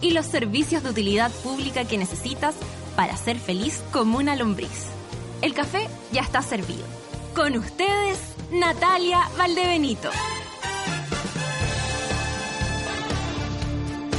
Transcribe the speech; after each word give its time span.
y 0.00 0.10
los 0.10 0.26
servicios 0.26 0.82
de 0.82 0.90
utilidad 0.90 1.30
pública 1.42 1.84
que 1.84 1.98
necesitas 1.98 2.54
para 2.96 3.16
ser 3.16 3.38
feliz 3.38 3.82
como 3.92 4.18
una 4.18 4.36
lombriz. 4.36 4.86
El 5.42 5.54
café 5.54 5.88
ya 6.12 6.22
está 6.22 6.42
servido. 6.42 6.84
Con 7.34 7.56
ustedes, 7.56 8.18
Natalia 8.50 9.20
Valdebenito. 9.36 10.10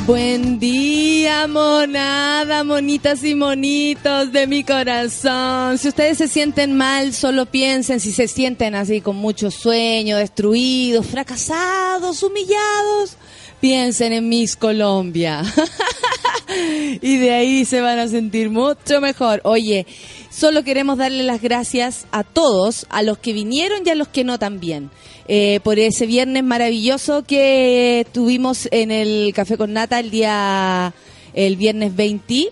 Buen 0.08 0.58
día, 0.58 1.48
monada, 1.48 2.64
monitas 2.64 3.26
y 3.26 3.36
monitos 3.36 4.32
de 4.32 4.48
mi 4.48 4.64
corazón. 4.64 5.78
Si 5.78 5.90
ustedes 5.90 6.18
se 6.18 6.30
sienten 6.30 6.78
mal, 6.78 7.14
solo 7.14 7.46
piensen 7.46 8.00
si 8.00 8.14
se 8.14 8.30
sienten 8.30 8.74
así 8.74 9.02
con 9.02 9.18
mucho 9.18 9.52
sueño, 9.52 10.16
destruidos, 10.16 11.08
fracasados, 11.08 12.24
humillados. 12.24 13.18
Piensen 13.60 14.14
en 14.14 14.30
Miss 14.30 14.56
Colombia. 14.56 15.44
y 17.02 17.18
de 17.18 17.34
ahí 17.34 17.66
se 17.66 17.82
van 17.82 18.00
a 18.00 18.08
sentir 18.08 18.50
mucho 18.50 19.02
mejor. 19.02 19.42
Oye, 19.44 19.88
solo 20.30 20.64
queremos 20.64 20.98
darle 20.98 21.24
las 21.24 21.42
gracias 21.42 22.06
a 22.12 22.24
todos, 22.24 22.86
a 22.90 23.02
los 23.02 23.18
que 23.18 23.34
vinieron 23.34 23.82
y 23.86 23.90
a 23.90 23.96
los 23.96 24.08
que 24.08 24.24
no 24.24 24.38
también. 24.38 24.92
Eh, 25.28 25.60
por 25.64 25.78
ese 25.80 26.06
viernes 26.06 26.44
maravilloso 26.44 27.24
que 27.24 28.08
tuvimos 28.14 28.68
en 28.72 28.92
el 28.92 29.34
Café 29.34 29.58
con 29.58 29.74
Nata 29.74 30.00
el 30.00 30.10
día, 30.10 30.94
el 31.34 31.58
viernes 31.58 31.96
20, 31.96 32.52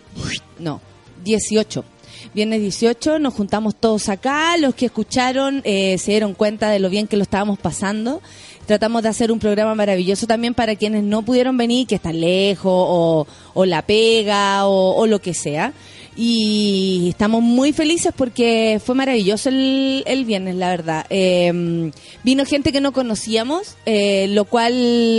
no, 0.60 0.82
18. 1.24 1.86
Viernes 2.34 2.60
18 2.60 3.20
nos 3.20 3.34
juntamos 3.34 3.76
todos 3.76 4.10
acá, 4.10 4.58
los 4.58 4.76
que 4.76 4.88
escucharon 4.88 5.62
eh, 5.64 5.98
se 5.98 6.12
dieron 6.12 6.34
cuenta 6.34 6.70
de 6.70 6.80
lo 6.80 6.90
bien 6.90 7.08
que 7.08 7.16
lo 7.16 7.24
estábamos 7.24 7.58
pasando. 7.60 8.22
Tratamos 8.66 9.04
de 9.04 9.10
hacer 9.10 9.32
un 9.32 9.40
programa 9.40 9.76
maravilloso 9.76 10.26
también 10.26 10.56
para 10.56 10.76
quienes 10.76 11.04
no 11.04 11.22
pudieron 11.22 11.56
venir, 11.56 11.86
que 11.86 11.96
están 11.96 12.20
lejos 12.20 12.74
o, 12.74 13.28
o 13.54 13.66
la 13.66 13.84
pega 13.84 14.66
o, 14.68 15.06
lo 15.06 15.20
que 15.20 15.36
sea 15.36 15.72
y 16.18 17.08
estamos 17.10 17.44
muy 17.44 17.74
felices 17.74 18.14
porque 18.16 18.82
fue 18.84 18.96
maravilloso 18.96 19.50
el, 19.50 20.02
el 20.08 20.26
viernes, 20.26 20.56
la 20.56 20.70
verdad. 20.70 21.06
Eh, 21.10 21.92
vino 22.24 22.46
gente 22.46 22.72
que 22.72 22.82
no 22.82 22.94
conocíamos, 22.94 23.76
eh, 23.86 24.28
lo 24.30 24.46
cual 24.46 24.74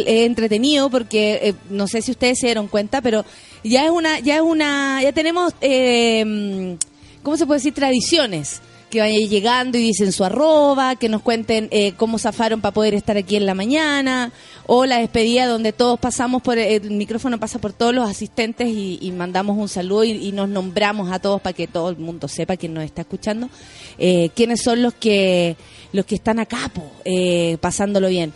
es 0.06 0.26
entretenido 0.26 0.90
porque 0.90 1.38
eh, 1.42 1.54
no 1.70 1.86
sé 1.86 2.02
si 2.02 2.12
ustedes 2.12 2.40
se 2.40 2.46
dieron 2.46 2.66
cuenta, 2.66 3.00
pero 3.00 3.24
ya 3.62 3.84
es 3.84 3.90
una, 3.90 4.18
ya 4.20 4.36
es 4.36 4.42
una, 4.42 5.02
ya 5.02 5.12
tenemos, 5.12 5.52
eh, 5.60 6.76
¿cómo 7.22 7.36
se 7.36 7.46
puede 7.46 7.58
decir? 7.58 7.74
Tradiciones 7.74 8.60
que 8.96 9.00
vayan 9.02 9.28
llegando 9.28 9.76
y 9.76 9.82
dicen 9.82 10.10
su 10.10 10.24
arroba, 10.24 10.96
que 10.96 11.10
nos 11.10 11.20
cuenten 11.20 11.68
eh, 11.70 11.92
cómo 11.98 12.18
zafaron 12.18 12.62
para 12.62 12.72
poder 12.72 12.94
estar 12.94 13.16
aquí 13.18 13.36
en 13.36 13.44
la 13.44 13.54
mañana, 13.54 14.32
o 14.66 14.86
la 14.86 14.98
despedida 15.00 15.46
donde 15.46 15.74
todos 15.74 16.00
pasamos 16.00 16.40
por, 16.40 16.56
el 16.56 16.90
micrófono 16.92 17.38
pasa 17.38 17.58
por 17.58 17.74
todos 17.74 17.94
los 17.94 18.08
asistentes 18.08 18.68
y, 18.68 19.12
mandamos 19.14 19.58
un 19.58 19.68
saludo 19.68 20.04
y, 20.04 20.32
nos 20.32 20.48
nombramos 20.48 21.12
a 21.12 21.18
todos 21.18 21.42
para 21.42 21.52
que 21.52 21.66
todo 21.66 21.90
el 21.90 21.98
mundo 21.98 22.26
sepa, 22.26 22.56
quien 22.56 22.72
nos 22.72 22.84
está 22.84 23.02
escuchando, 23.02 23.50
eh, 23.98 24.30
quiénes 24.34 24.62
son 24.62 24.80
los 24.80 24.94
que, 24.94 25.56
los 25.92 26.06
que 26.06 26.14
están 26.14 26.38
acá, 26.38 26.70
po, 26.72 26.90
eh, 27.04 27.58
pasándolo 27.60 28.08
bien 28.08 28.32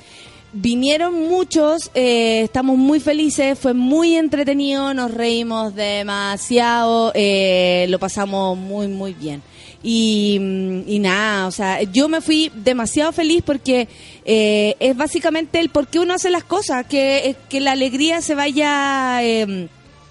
vinieron 0.53 1.29
muchos, 1.29 1.91
eh, 1.95 2.43
estamos 2.43 2.77
muy 2.77 3.01
felices, 3.01 3.59
fue 3.59 3.75
muy 3.75 4.17
entretenido, 4.17 4.93
nos 4.95 5.13
reímos 5.13 5.75
demasiado, 5.75 7.13
eh, 7.15 7.87
lo 7.89 7.99
pasamos 7.99 8.57
muy, 8.57 8.89
muy 8.89 9.15
bien. 9.15 9.43
Y, 9.83 10.85
y, 10.87 10.99
nada, 10.99 11.47
o 11.47 11.51
sea, 11.51 11.83
yo 11.83 12.09
me 12.09 12.21
fui 12.21 12.53
demasiado 12.55 13.13
feliz 13.13 13.43
porque 13.45 13.89
eh, 14.27 14.77
es 14.79 14.95
básicamente 14.95 15.59
el 15.59 15.71
por 15.71 15.87
qué 15.87 16.01
uno 16.01 16.13
hace 16.13 16.29
las 16.29 16.45
cosas, 16.45 16.85
que, 16.87 17.35
que 17.49 17.61
la 17.61 17.73
alegría 17.73 18.21
se 18.21 18.35
vaya 18.35 19.23
eh, 19.23 19.69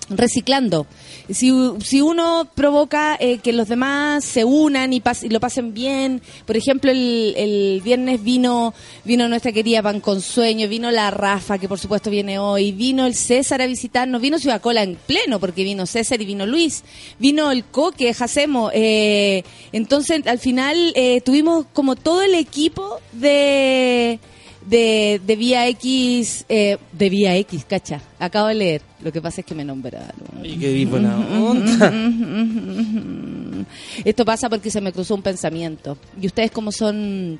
reciclando. 0.09 0.87
Si, 1.31 1.51
si 1.83 2.01
uno 2.01 2.47
provoca 2.55 3.17
eh, 3.19 3.37
que 3.37 3.53
los 3.53 3.67
demás 3.67 4.25
se 4.25 4.43
unan 4.43 4.93
y, 4.93 4.99
pas, 4.99 5.23
y, 5.23 5.29
lo 5.29 5.39
pasen 5.39 5.73
bien, 5.73 6.21
por 6.45 6.57
ejemplo, 6.57 6.91
el, 6.91 7.33
el 7.37 7.81
viernes 7.83 8.23
vino 8.23 8.73
vino 9.03 9.27
nuestra 9.27 9.51
querida 9.51 9.81
Pan 9.81 10.01
con 10.01 10.21
Sueño, 10.21 10.67
vino 10.67 10.91
la 10.91 11.11
Rafa, 11.11 11.57
que 11.57 11.67
por 11.67 11.79
supuesto 11.79 12.09
viene 12.09 12.39
hoy, 12.39 12.71
vino 12.71 13.05
el 13.05 13.15
César 13.15 13.61
a 13.61 13.67
visitarnos, 13.67 14.21
vino 14.21 14.39
Ciudad 14.39 14.61
Cola 14.61 14.83
en 14.83 14.95
pleno, 14.95 15.39
porque 15.39 15.63
vino 15.63 15.85
César 15.85 16.21
y 16.21 16.25
vino 16.25 16.45
Luis, 16.45 16.83
vino 17.19 17.51
el 17.51 17.63
Coque, 17.65 18.13
Jacemo. 18.13 18.71
Eh, 18.73 19.43
entonces, 19.71 20.25
al 20.27 20.39
final, 20.39 20.93
eh, 20.95 21.21
tuvimos 21.21 21.65
como 21.73 21.95
todo 21.95 22.21
el 22.21 22.35
equipo 22.35 22.99
de 23.13 24.19
de, 24.65 25.21
de 25.25 25.35
Vía 25.35 25.67
X, 25.67 26.45
eh, 26.49 26.77
de 26.91 27.09
Vía 27.09 27.35
X, 27.37 27.65
cacha. 27.65 28.01
Acabo 28.19 28.47
de 28.47 28.55
leer. 28.55 28.81
Lo 29.01 29.11
que 29.11 29.21
pasa 29.21 29.41
es 29.41 29.47
que 29.47 29.55
me 29.55 29.63
nombraron. 29.63 30.11
Qué 30.43 30.85
buena 30.85 31.17
onda. 31.17 31.93
Esto 34.05 34.25
pasa 34.25 34.49
porque 34.49 34.69
se 34.69 34.81
me 34.81 34.91
cruzó 34.91 35.15
un 35.15 35.21
pensamiento. 35.21 35.97
Y 36.19 36.27
ustedes 36.27 36.51
como 36.51 36.71
son 36.71 37.39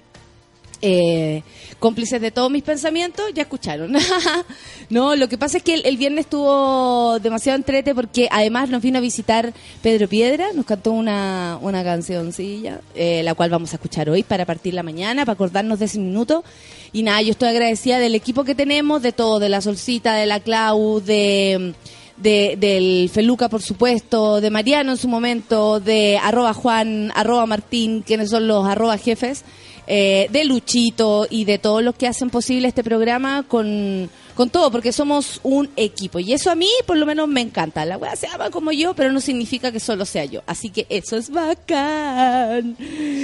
eh, 0.82 1.44
cómplices 1.80 2.22
de 2.22 2.32
todos 2.32 2.52
mis 2.52 2.64
pensamientos, 2.64 3.26
ya 3.34 3.44
escucharon. 3.44 3.94
no, 4.90 5.16
lo 5.16 5.28
que 5.28 5.38
pasa 5.38 5.58
es 5.58 5.64
que 5.64 5.76
el, 5.76 5.98
viernes 5.98 6.26
estuvo 6.26 7.20
demasiado 7.20 7.58
entrete 7.58 7.96
porque 7.96 8.28
además 8.32 8.70
nos 8.70 8.82
vino 8.82 8.98
a 8.98 9.02
visitar 9.02 9.54
Pedro 9.82 10.08
Piedra, 10.08 10.48
nos 10.54 10.66
cantó 10.66 10.92
una, 10.92 11.58
una 11.62 11.84
cancioncilla, 11.84 12.82
eh, 12.96 13.24
la 13.24 13.34
cual 13.34 13.50
vamos 13.50 13.72
a 13.72 13.76
escuchar 13.76 14.10
hoy 14.10 14.24
para 14.24 14.46
partir 14.46 14.74
la 14.74 14.84
mañana, 14.84 15.26
para 15.26 15.34
acordarnos 15.34 15.80
de 15.80 15.86
ese 15.86 16.00
minuto. 16.00 16.44
Y 16.92 17.04
nada, 17.04 17.22
yo 17.22 17.32
estoy 17.32 17.50
agradecida 17.50 18.00
del 18.00 18.16
equipo 18.16 18.44
que 18.44 18.56
tenemos, 18.56 19.02
de 19.02 19.12
todo, 19.12 19.40
de 19.40 19.50
la 19.50 19.62
Solcita, 19.62 20.16
de 20.16 20.26
la 20.26 20.40
Clau, 20.40 21.02
de... 21.02 21.74
De, 22.18 22.58
del 22.60 23.10
Feluca, 23.10 23.48
por 23.48 23.62
supuesto, 23.62 24.42
de 24.42 24.50
Mariano 24.50 24.92
en 24.92 24.98
su 24.98 25.08
momento, 25.08 25.80
de 25.80 26.20
arroba 26.22 26.54
Juan, 26.54 27.14
arroba 27.16 27.46
Martín, 27.46 28.04
quienes 28.06 28.30
son 28.30 28.46
los 28.46 28.68
arroba 28.68 28.98
jefes, 28.98 29.46
eh, 29.92 30.28
de 30.30 30.46
Luchito 30.46 31.26
y 31.28 31.46
de 31.46 31.58
todos 31.58 31.82
los 31.82 31.96
que 31.96 32.08
hacen 32.08 32.30
posible 32.30 32.68
este 32.68 32.84
programa 32.84 33.42
con, 33.42 34.08
con 34.36 34.52
todo, 34.52 34.70
porque 34.72 34.92
somos 34.92 35.40
un 35.42 35.68
equipo. 35.76 36.20
Y 36.20 36.32
eso 36.32 36.52
a 36.52 36.56
mí, 36.56 36.70
por 36.86 36.96
lo 36.96 37.08
menos, 37.08 37.28
me 37.28 37.42
encanta. 37.42 37.84
La 37.86 37.98
weá 37.98 38.16
se 38.16 38.28
ama 38.28 38.52
como 38.52 38.72
yo, 38.72 38.94
pero 38.94 39.12
no 39.12 39.20
significa 39.20 39.72
que 39.72 39.80
solo 39.80 40.06
sea 40.06 40.26
yo. 40.26 40.44
Así 40.46 40.70
que 40.70 40.86
eso 40.90 41.18
es 41.18 41.32
bacán. 41.32 42.78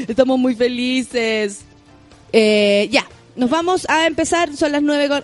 Estamos 0.07 0.39
muy 0.39 0.55
felices. 0.55 1.59
Eh, 2.33 2.89
ya, 2.91 3.07
nos 3.35 3.51
vamos 3.51 3.85
a 3.87 4.07
empezar. 4.07 4.57
Son 4.57 4.71
las 4.71 4.81
nueve 4.81 5.07
con... 5.07 5.23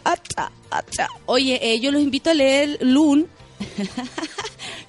Oye, 1.26 1.60
eh, 1.60 1.80
yo 1.80 1.92
los 1.92 2.04
invito 2.04 2.30
a 2.30 2.36
leer 2.36 2.78
Loon. 2.82 3.28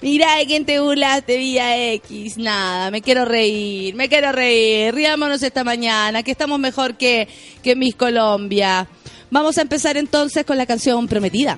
Mira 0.03 0.35
de 0.35 0.45
quién 0.45 0.65
te 0.65 0.81
burlaste, 0.81 1.37
Vía 1.37 1.93
X. 1.93 2.37
Nada, 2.37 2.91
me 2.91 3.01
quiero 3.01 3.23
reír, 3.23 3.95
me 3.95 4.09
quiero 4.09 4.33
reír. 4.33 4.93
Riámonos 4.93 5.41
esta 5.43 5.63
mañana, 5.63 6.23
que 6.23 6.31
estamos 6.31 6.59
mejor 6.59 6.97
que, 6.97 7.29
que 7.63 7.77
Miss 7.77 7.95
Colombia. 7.95 8.85
Vamos 9.31 9.57
a 9.57 9.61
empezar 9.61 9.95
entonces 9.95 10.43
con 10.43 10.57
la 10.57 10.65
canción 10.65 11.07
prometida. 11.07 11.57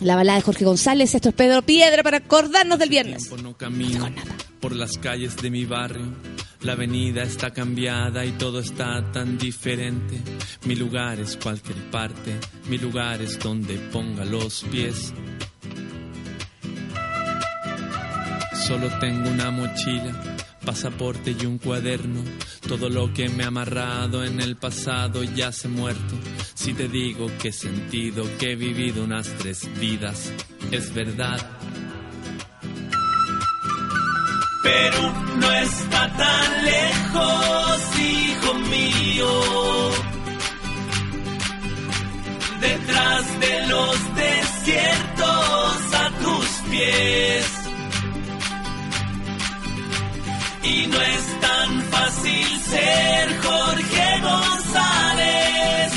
La 0.00 0.16
balada 0.16 0.38
de 0.38 0.42
Jorge 0.42 0.64
González, 0.64 1.14
esto 1.14 1.28
es 1.28 1.34
Pedro 1.36 1.62
Piedra 1.62 2.02
para 2.02 2.16
acordarnos 2.16 2.76
del 2.80 2.88
viernes. 2.88 3.30
No 3.40 3.56
camino 3.56 4.10
por 4.58 4.74
las 4.74 4.98
calles 4.98 5.36
de 5.36 5.50
mi 5.50 5.64
barrio. 5.64 6.12
La 6.62 6.72
avenida 6.72 7.22
está 7.22 7.52
cambiada 7.52 8.24
y 8.24 8.32
todo 8.32 8.58
está 8.58 9.12
tan 9.12 9.38
diferente. 9.38 10.20
Mi 10.64 10.74
lugar 10.74 11.20
es 11.20 11.36
cualquier 11.36 11.88
parte, 11.88 12.34
mi 12.68 12.78
lugar 12.78 13.22
es 13.22 13.38
donde 13.38 13.74
ponga 13.92 14.24
los 14.24 14.64
pies. 14.72 15.12
Solo 18.70 18.86
tengo 19.00 19.28
una 19.28 19.50
mochila, 19.50 20.12
pasaporte 20.64 21.34
y 21.36 21.44
un 21.44 21.58
cuaderno. 21.58 22.22
Todo 22.68 22.88
lo 22.88 23.12
que 23.12 23.28
me 23.28 23.42
ha 23.42 23.48
amarrado 23.48 24.22
en 24.22 24.40
el 24.40 24.56
pasado 24.56 25.24
ya 25.24 25.50
se 25.50 25.66
muerto. 25.66 26.14
Si 26.54 26.72
te 26.72 26.86
digo 26.86 27.26
que 27.42 27.48
he 27.48 27.52
sentido 27.52 28.24
que 28.38 28.52
he 28.52 28.54
vivido 28.54 29.02
unas 29.02 29.26
tres 29.38 29.68
vidas, 29.80 30.32
es 30.70 30.94
verdad. 30.94 31.44
Perú 34.62 35.12
no 35.40 35.50
está 35.50 36.16
tan 36.16 36.64
lejos, 36.64 37.98
hijo 37.98 38.54
mío. 38.54 39.90
Detrás 42.60 43.40
de 43.40 43.66
los 43.66 44.14
desiertos 44.14 45.94
a 45.94 46.12
tus 46.22 46.46
pies 46.70 47.60
y 50.62 50.86
no 50.86 51.00
es 51.00 51.40
tan 51.40 51.82
fácil 51.84 52.46
ser 52.60 53.40
Jorge 53.42 54.20
González. 54.22 55.92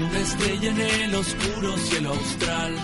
Una 0.00 0.18
estrella 0.20 0.70
en 0.70 0.80
el 0.80 1.14
oscuro 1.14 1.76
cielo 1.78 2.10
austral, 2.10 2.74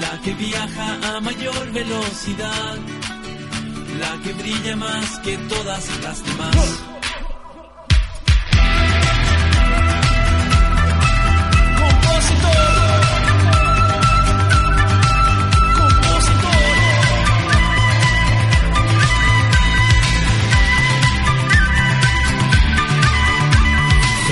la 0.00 0.20
que 0.22 0.34
viaja 0.34 1.16
a 1.16 1.20
mayor 1.20 1.72
velocidad, 1.72 2.78
la 3.98 4.22
que 4.22 4.32
brilla 4.34 4.76
más 4.76 5.18
que 5.20 5.36
todas 5.38 5.88
las 6.02 6.24
demás. 6.24 6.99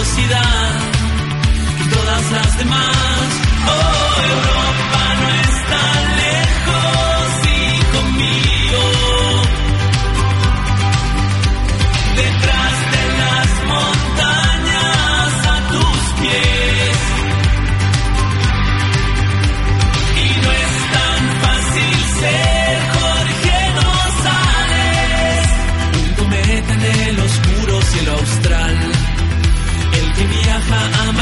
Velocidad 0.00 0.78
que 1.76 1.94
todas 1.94 2.32
las 2.32 2.58
demás. 2.58 3.26
Oh, 3.66 4.22
Europa 4.30 4.89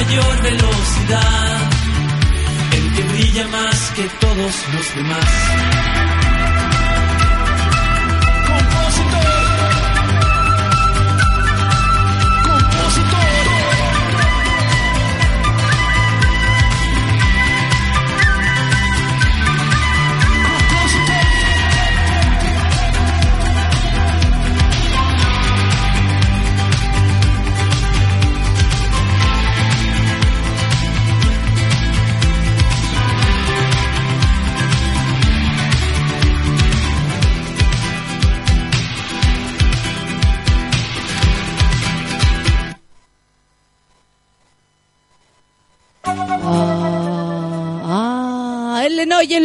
mayor 0.08 0.43
velocidad, 0.43 1.70
el 2.72 2.94
que 2.94 3.02
brilla 3.12 3.46
más 3.49 3.90
que 3.94 4.08
todos 4.20 4.55
los 4.72 4.94
demás. 4.96 6.18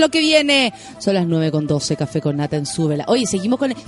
Lo 0.04 0.10
que 0.10 0.20
viene. 0.20 0.74
Son 1.00 1.16
las 1.16 1.26
9 1.26 1.52
con 1.52 1.66
12, 1.66 1.96
café 1.96 2.22
con 2.22 2.38
nata 2.38 2.58
en 2.58 2.66
súbela. 2.66 3.06
Oye, 3.08 3.26
seguimos 3.26 3.58
con 3.58 3.72
el... 3.72 3.78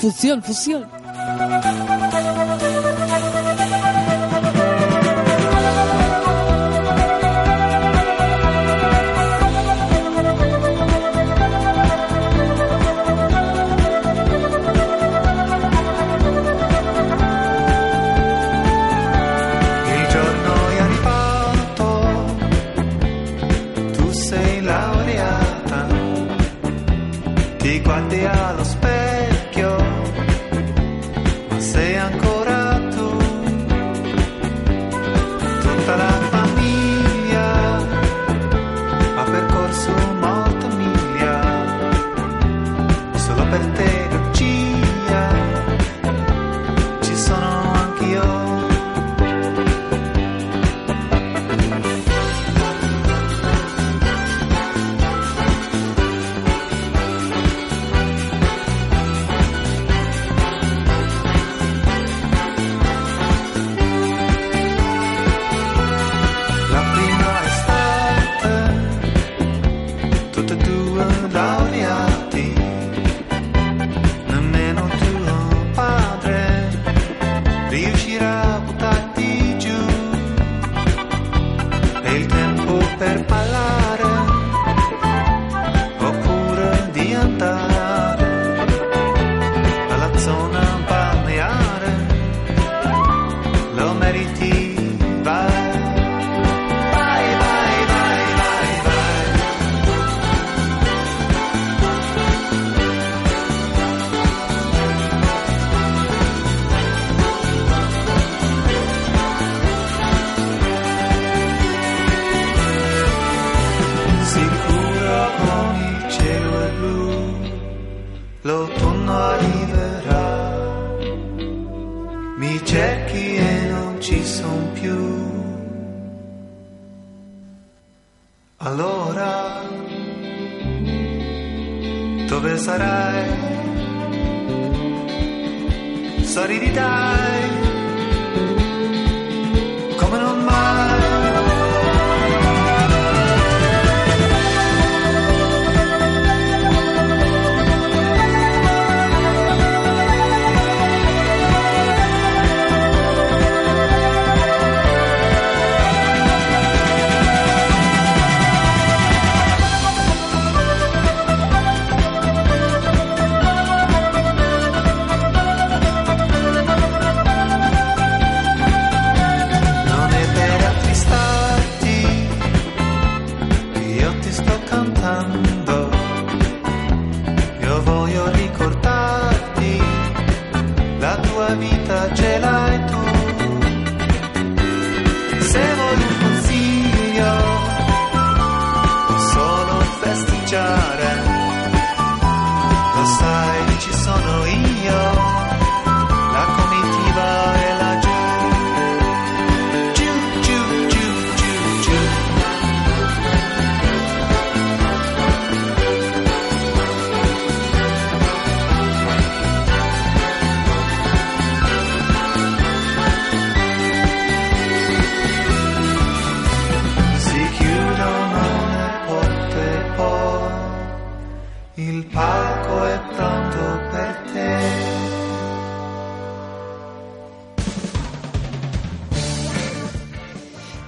fusión, 0.00 0.42
fusión. 0.42 0.86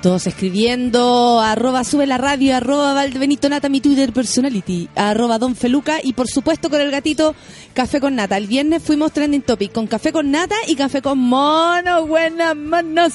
Todos 0.08 0.26
escribiendo, 0.26 1.38
arroba 1.38 1.84
sube 1.84 2.06
la 2.06 2.16
radio, 2.16 2.56
arroba 2.56 2.94
Valdebenito 2.94 3.50
Nata, 3.50 3.68
mi 3.68 3.82
Twitter 3.82 4.10
personality, 4.10 4.88
arroba 4.96 5.38
Don 5.38 5.54
Feluca 5.54 5.98
y 6.02 6.14
por 6.14 6.28
supuesto 6.28 6.70
con 6.70 6.80
el 6.80 6.90
gatito 6.90 7.34
Café 7.74 8.00
con 8.00 8.14
Nata. 8.14 8.38
El 8.38 8.46
viernes 8.46 8.82
fuimos 8.82 9.12
trending 9.12 9.42
topic 9.42 9.70
con 9.70 9.86
Café 9.86 10.10
con 10.10 10.30
Nata 10.30 10.54
y 10.66 10.76
Café 10.76 11.02
con 11.02 11.18
Mono, 11.18 12.06
buenas 12.06 12.56
manos. 12.56 13.12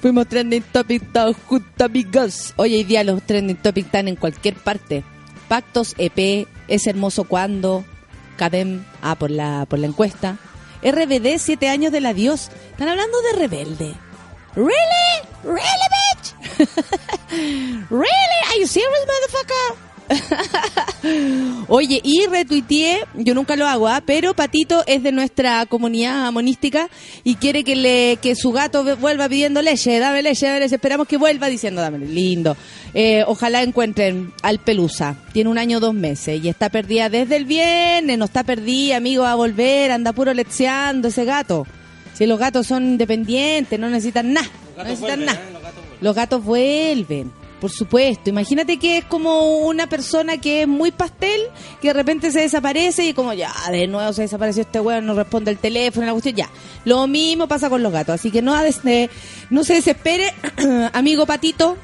Fuimos 0.00 0.28
trending 0.28 0.62
topic 0.70 1.02
todos 1.12 1.34
juntos, 1.46 1.84
amigos. 1.84 2.54
Hoy 2.54 2.76
hoy 2.76 2.84
día 2.84 3.02
los 3.02 3.20
trending 3.24 3.56
topic 3.56 3.86
están 3.86 4.06
en 4.06 4.14
cualquier 4.14 4.54
parte. 4.54 5.02
Pactos 5.48 5.96
EP, 5.98 6.46
Es 6.68 6.86
Hermoso 6.86 7.24
Cuando, 7.24 7.84
Cadem, 8.36 8.84
ah, 9.02 9.16
por 9.16 9.32
la, 9.32 9.66
por 9.68 9.80
la 9.80 9.88
encuesta. 9.88 10.36
RBD, 10.80 11.38
siete 11.38 11.68
años 11.68 11.90
del 11.90 12.06
adiós. 12.06 12.50
Están 12.70 12.86
hablando 12.86 13.20
de 13.20 13.36
rebelde. 13.36 14.07
Really? 14.54 15.10
Really, 15.44 15.88
bitch? 15.94 16.26
really? 17.90 18.40
Are 18.48 18.58
you 18.58 18.66
serious, 18.66 19.06
motherfucker? 19.06 19.88
Oye, 21.68 22.00
y 22.02 22.26
retuiteé, 22.26 23.00
yo 23.14 23.34
nunca 23.34 23.56
lo 23.56 23.66
hago, 23.66 23.88
¿ah? 23.88 24.02
pero 24.04 24.34
Patito 24.34 24.82
es 24.86 25.02
de 25.02 25.12
nuestra 25.12 25.66
comunidad 25.66 26.30
monística 26.32 26.88
y 27.24 27.36
quiere 27.36 27.64
que 27.64 27.76
le 27.76 28.18
que 28.20 28.34
su 28.34 28.52
gato 28.52 28.96
vuelva 28.96 29.28
pidiendo 29.28 29.62
leche, 29.62 29.98
dame 29.98 30.22
leche, 30.22 30.46
dame 30.46 30.60
leche. 30.60 30.76
Esperamos 30.76 31.06
que 31.06 31.16
vuelva 31.16 31.48
diciendo, 31.48 31.80
dame 31.80 31.98
lindo. 31.98 32.56
Eh, 32.94 33.22
ojalá 33.26 33.62
encuentren 33.62 34.32
al 34.42 34.58
Pelusa. 34.58 35.16
Tiene 35.32 35.50
un 35.50 35.58
año, 35.58 35.80
dos 35.80 35.94
meses 35.94 36.42
y 36.42 36.48
está 36.48 36.70
perdida 36.70 37.08
desde 37.08 37.36
el 37.36 37.44
viernes. 37.44 38.18
No 38.18 38.24
está 38.24 38.44
perdida, 38.44 38.96
amigo, 38.96 39.22
va 39.22 39.32
a 39.32 39.36
volver, 39.36 39.90
anda 39.90 40.12
puro 40.12 40.32
lecheando 40.32 41.08
ese 41.08 41.24
gato. 41.24 41.66
Si 42.18 42.26
los 42.26 42.36
gatos 42.36 42.66
son 42.66 42.84
independientes, 42.84 43.78
no 43.78 43.88
necesitan 43.88 44.32
nada. 44.32 44.50
No 44.76 44.82
necesitan 44.82 45.24
nada. 45.24 45.40
Los 46.00 46.16
gatos 46.16 46.42
vuelven, 46.42 47.30
por 47.60 47.70
supuesto. 47.70 48.28
Imagínate 48.28 48.76
que 48.76 48.98
es 48.98 49.04
como 49.04 49.58
una 49.58 49.88
persona 49.88 50.36
que 50.38 50.62
es 50.62 50.68
muy 50.68 50.90
pastel, 50.90 51.40
que 51.80 51.86
de 51.86 51.94
repente 51.94 52.32
se 52.32 52.40
desaparece 52.40 53.06
y 53.06 53.14
como 53.14 53.34
ya, 53.34 53.52
de 53.70 53.86
nuevo 53.86 54.12
se 54.12 54.22
desapareció 54.22 54.62
este 54.62 54.80
weón, 54.80 55.06
no 55.06 55.14
responde 55.14 55.52
el 55.52 55.58
teléfono, 55.58 56.06
la 56.06 56.12
cuestión, 56.12 56.34
ya. 56.34 56.50
Lo 56.84 57.06
mismo 57.06 57.46
pasa 57.46 57.70
con 57.70 57.84
los 57.84 57.92
gatos, 57.92 58.16
así 58.16 58.32
que 58.32 58.42
no, 58.42 58.52
eh, 58.60 59.10
no 59.50 59.62
se 59.62 59.74
desespere, 59.74 60.34
amigo 60.94 61.24
patito, 61.24 61.76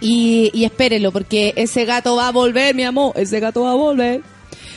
y, 0.00 0.48
y 0.54 0.64
espérelo, 0.64 1.10
porque 1.10 1.54
ese 1.56 1.84
gato 1.86 2.14
va 2.14 2.28
a 2.28 2.32
volver, 2.32 2.72
mi 2.76 2.84
amor, 2.84 3.14
ese 3.16 3.40
gato 3.40 3.62
va 3.62 3.72
a 3.72 3.74
volver. 3.74 4.22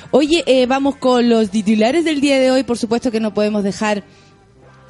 Oye, 0.10 0.44
eh, 0.48 0.66
vamos 0.66 0.96
con 0.96 1.30
los 1.30 1.52
titulares 1.52 2.06
del 2.06 2.22
día 2.22 2.40
de 2.40 2.50
hoy, 2.50 2.64
por 2.64 2.80
supuesto 2.80 3.12
que 3.12 3.20
no 3.20 3.36
podemos 3.36 3.64
dejar 3.64 4.04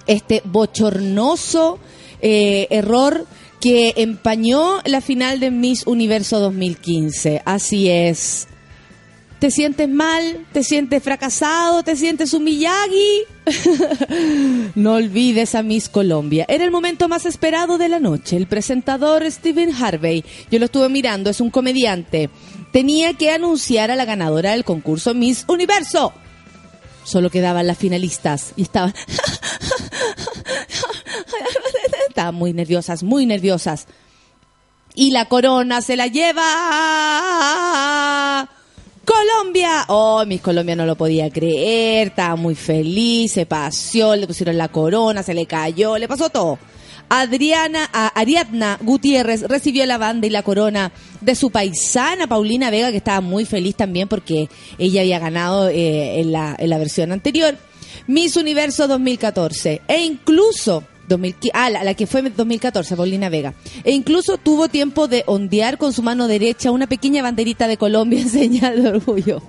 este 0.10 0.42
bochornoso 0.44 1.80
eh, 2.22 2.68
error 2.72 3.26
que 3.62 3.94
empañó 3.98 4.80
la 4.86 5.02
final 5.02 5.40
de 5.40 5.52
Miss 5.52 5.86
Universo 5.86 6.40
2015. 6.40 7.44
Así 7.46 7.90
es. 7.90 8.48
¿Te 9.40 9.52
sientes 9.52 9.88
mal? 9.88 10.46
¿Te 10.52 10.64
sientes 10.64 11.02
fracasado? 11.02 11.84
¿Te 11.84 11.96
sientes 11.96 12.34
un 12.34 12.46
no 14.76 14.96
olvides 14.96 15.56
a 15.56 15.64
Miss 15.64 15.88
Colombia. 15.88 16.46
Era 16.50 16.66
el 16.66 16.72
momento 16.72 17.08
más 17.08 17.26
esperado 17.26 17.78
de 17.78 17.88
la 17.88 18.00
noche. 18.00 18.36
El 18.36 18.48
presentador 18.48 19.30
Stephen 19.32 19.74
Harvey, 19.74 20.26
yo 20.52 20.60
lo 20.60 20.66
estuve 20.66 20.90
mirando, 20.90 21.30
es 21.30 21.40
un 21.40 21.50
comediante, 21.50 22.30
tenía 22.74 23.14
que 23.14 23.32
anunciar 23.32 23.92
a 23.92 23.96
la 23.96 24.06
ganadora 24.06 24.52
del 24.52 24.66
concurso 24.66 25.14
Miss 25.14 25.46
Universo. 25.48 26.14
Solo 27.04 27.30
quedaban 27.30 27.68
las 27.68 27.78
finalistas 27.78 28.54
y 28.56 28.64
estaban... 28.64 28.94
estaban 32.10 32.36
muy 32.36 32.54
nerviosas, 32.54 33.04
muy 33.04 33.26
nerviosas. 33.26 33.88
Y 34.96 35.12
la 35.12 35.26
corona 35.26 35.82
se 35.82 35.96
la 35.96 36.08
lleva 36.08 36.40
Colombia. 39.06 39.86
Oh, 39.88 40.26
Miss 40.26 40.42
Colombia 40.42 40.76
no 40.76 40.86
lo 40.86 40.96
podía 40.96 41.30
creer, 41.32 42.10
estaba 42.10 42.36
muy 42.36 42.56
feliz, 42.56 43.32
se 43.32 43.46
paseó, 43.46 44.16
le 44.16 44.28
pusieron 44.28 44.58
la 44.58 44.68
corona, 44.68 45.24
se 45.24 45.34
le 45.34 45.46
cayó, 45.46 45.98
le 45.98 46.08
pasó 46.08 46.30
todo. 46.30 46.60
Adriana, 47.10 47.90
Ariadna 47.92 48.78
Gutiérrez 48.82 49.42
recibió 49.44 49.86
la 49.86 49.98
banda 49.98 50.28
y 50.28 50.30
la 50.30 50.44
corona 50.44 50.92
de 51.22 51.36
su 51.36 51.50
paisana 51.52 52.28
Paulina 52.28 52.70
Vega, 52.70 52.92
que 52.92 52.98
estaba 52.98 53.22
muy 53.22 53.46
feliz 53.46 53.76
también 53.76 54.08
porque 54.08 54.50
ella 54.78 55.02
había 55.02 55.20
ganado 55.20 55.70
eh, 55.70 56.20
en, 56.20 56.32
la, 56.32 56.56
en 56.58 56.70
la 56.70 56.78
versión 56.78 57.12
anterior. 57.12 57.58
Miss 58.08 58.38
Universo 58.38 58.88
2014. 58.88 59.82
E 59.88 60.04
incluso 60.04 60.84
2015 61.08 61.52
ah, 61.54 61.70
la, 61.70 61.94
que 61.96 62.08
fue 62.08 62.22
en 62.22 62.36
2014, 62.36 62.96
Paulina 62.96 63.30
Vega. 63.30 63.54
E 63.84 63.92
incluso 63.92 64.38
tuvo 64.38 64.70
tiempo 64.70 65.08
de 65.08 65.24
ondear 65.26 65.78
con 65.78 65.92
su 65.92 66.04
mano 66.04 66.28
derecha 66.28 66.72
una 66.72 66.88
pequeña 66.88 67.24
banderita 67.24 67.68
de 67.68 67.78
Colombia 67.78 68.22
en 68.22 68.30
señal 68.32 68.82
de 68.82 68.90
orgullo. 68.90 69.42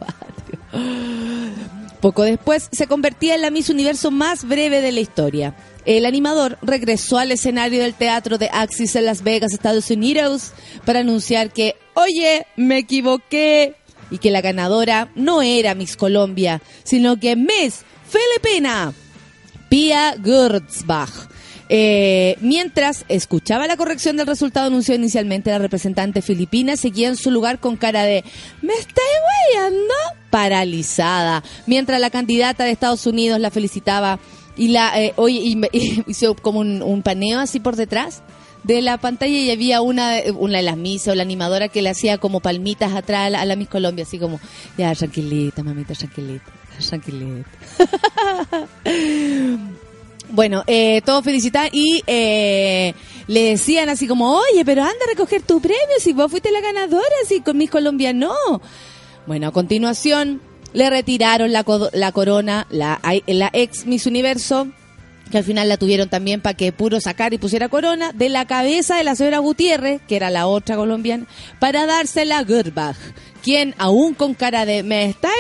Poco 2.01 2.23
después 2.23 2.69
se 2.73 2.87
convertía 2.87 3.35
en 3.35 3.43
la 3.43 3.51
Miss 3.51 3.69
Universo 3.69 4.11
más 4.11 4.45
breve 4.47 4.81
de 4.81 4.93
la 4.93 5.01
historia. 5.01 5.55
El 5.85 6.07
animador 6.07 6.59
regresó 6.63 7.19
al 7.19 7.33
escenario 7.33 7.83
del 7.83 7.95
teatro 7.95 8.39
de 8.39 8.49
Axis 8.53 8.97
en 8.97 9.07
Las 9.07 9.23
Vegas, 9.23 9.53
Estados 9.53 9.91
Unidos, 9.91 10.53
para 10.85 11.01
anunciar 11.01 11.53
que, 11.53 11.77
oye, 11.95 12.47
me 12.57 12.79
equivoqué, 12.79 13.77
y 14.11 14.19
que 14.19 14.31
la 14.31 14.41
ganadora 14.41 15.11
no 15.15 15.43
era 15.43 15.75
Miss 15.75 15.97
Colombia, 15.97 16.61
sino 16.85 17.19
que 17.19 17.37
Miss 17.37 17.85
Filipina. 18.09 18.93
Pia 19.69 20.17
Gurzbach. 20.17 21.30
Eh, 21.73 22.37
mientras 22.41 23.05
escuchaba 23.09 23.69
la 23.69 23.77
corrección 23.77 24.17
del 24.17 24.27
resultado 24.27 24.67
anunció 24.67 24.97
inicialmente 24.97 25.51
la 25.51 25.61
representante 25.61 26.21
filipina, 26.21 26.77
seguía 26.77 27.07
en 27.07 27.15
su 27.15 27.31
lugar 27.31 27.61
con 27.61 27.77
cara 27.77 28.03
de 28.03 28.25
¿Me 28.61 28.73
estáis 28.73 29.07
weyando? 29.55 29.95
Paralizada. 30.31 31.45
Mientras 31.67 32.01
la 32.01 32.11
candidata 32.11 32.65
de 32.65 32.73
Estados 32.73 33.07
Unidos 33.07 33.39
la 33.39 33.53
felicitaba 33.53 34.19
y 34.57 34.69
la 34.69 35.01
eh, 35.01 35.15
hizo 36.09 36.35
como 36.35 36.59
un, 36.59 36.83
un 36.83 37.03
paneo 37.03 37.39
así 37.39 37.61
por 37.61 37.77
detrás. 37.77 38.25
de 38.65 38.83
la 38.83 38.99
pantalla 38.99 39.39
y 39.39 39.53
había 39.53 39.81
una, 39.81 40.17
una 40.37 40.57
de 40.57 40.65
las 40.65 40.77
misas 40.77 41.13
o 41.13 41.15
la 41.15 41.23
animadora 41.23 41.69
que 41.69 41.83
le 41.83 41.91
hacía 41.91 42.19
como 42.19 42.41
palmitas 42.41 42.95
atrás 42.95 43.29
a 43.29 43.31
la, 43.31 43.41
a 43.43 43.45
la 43.45 43.55
Miss 43.55 43.69
Colombia, 43.69 44.05
así 44.05 44.19
como, 44.19 44.41
ya, 44.77 44.93
tranquilita, 44.95 45.63
mamita, 45.63 45.95
tranquilita, 45.95 46.51
tranquilita. 46.81 47.49
Bueno, 50.33 50.63
eh, 50.67 51.03
todos 51.05 51.25
felicitan 51.25 51.69
y 51.73 52.03
eh, 52.07 52.95
le 53.27 53.45
decían 53.45 53.89
así 53.89 54.07
como, 54.07 54.33
oye, 54.37 54.65
pero 54.65 54.83
anda 54.83 55.05
a 55.07 55.11
recoger 55.11 55.43
tu 55.43 55.61
premio 55.61 55.79
si 55.99 56.13
vos 56.13 56.31
fuiste 56.31 56.53
la 56.53 56.61
ganadora, 56.61 57.05
si 57.27 57.41
con 57.41 57.59
mis 57.59 57.71
Colombia 57.71 58.13
no. 58.13 58.35
Bueno, 59.27 59.49
a 59.49 59.53
continuación 59.53 60.41
le 60.73 60.89
retiraron 60.89 61.53
la, 61.53 61.65
la 61.93 62.13
corona, 62.13 62.67
la, 62.71 63.01
ex 63.53 63.87
Miss 63.87 64.07
Universo, 64.07 64.69
que 65.31 65.39
al 65.39 65.45
final 65.45 65.69
la 65.69 65.77
tuvieron 65.77 66.09
también 66.09 66.41
para 66.41 66.57
que 66.57 66.73
puro 66.73 67.01
sacar 67.01 67.35
y 67.35 67.39
pusiera 67.39 67.69
corona, 67.69 68.13
de 68.13 68.29
la 68.29 68.47
cabeza 68.47 68.97
de 68.97 69.05
la 69.05 69.15
señora 69.15 69.39
Gutiérrez, 69.39 70.01
que 70.07 70.17
era 70.17 70.31
la 70.31 70.47
otra 70.47 70.77
colombiana, 70.77 71.27
para 71.59 71.87
dársela 71.87 72.39
a 72.39 72.45
Gerbach, 72.45 72.97
quien, 73.43 73.75
aún 73.79 74.15
con 74.15 74.35
cara 74.35 74.65
de 74.65 74.83
me 74.83 75.07
estáis 75.07 75.35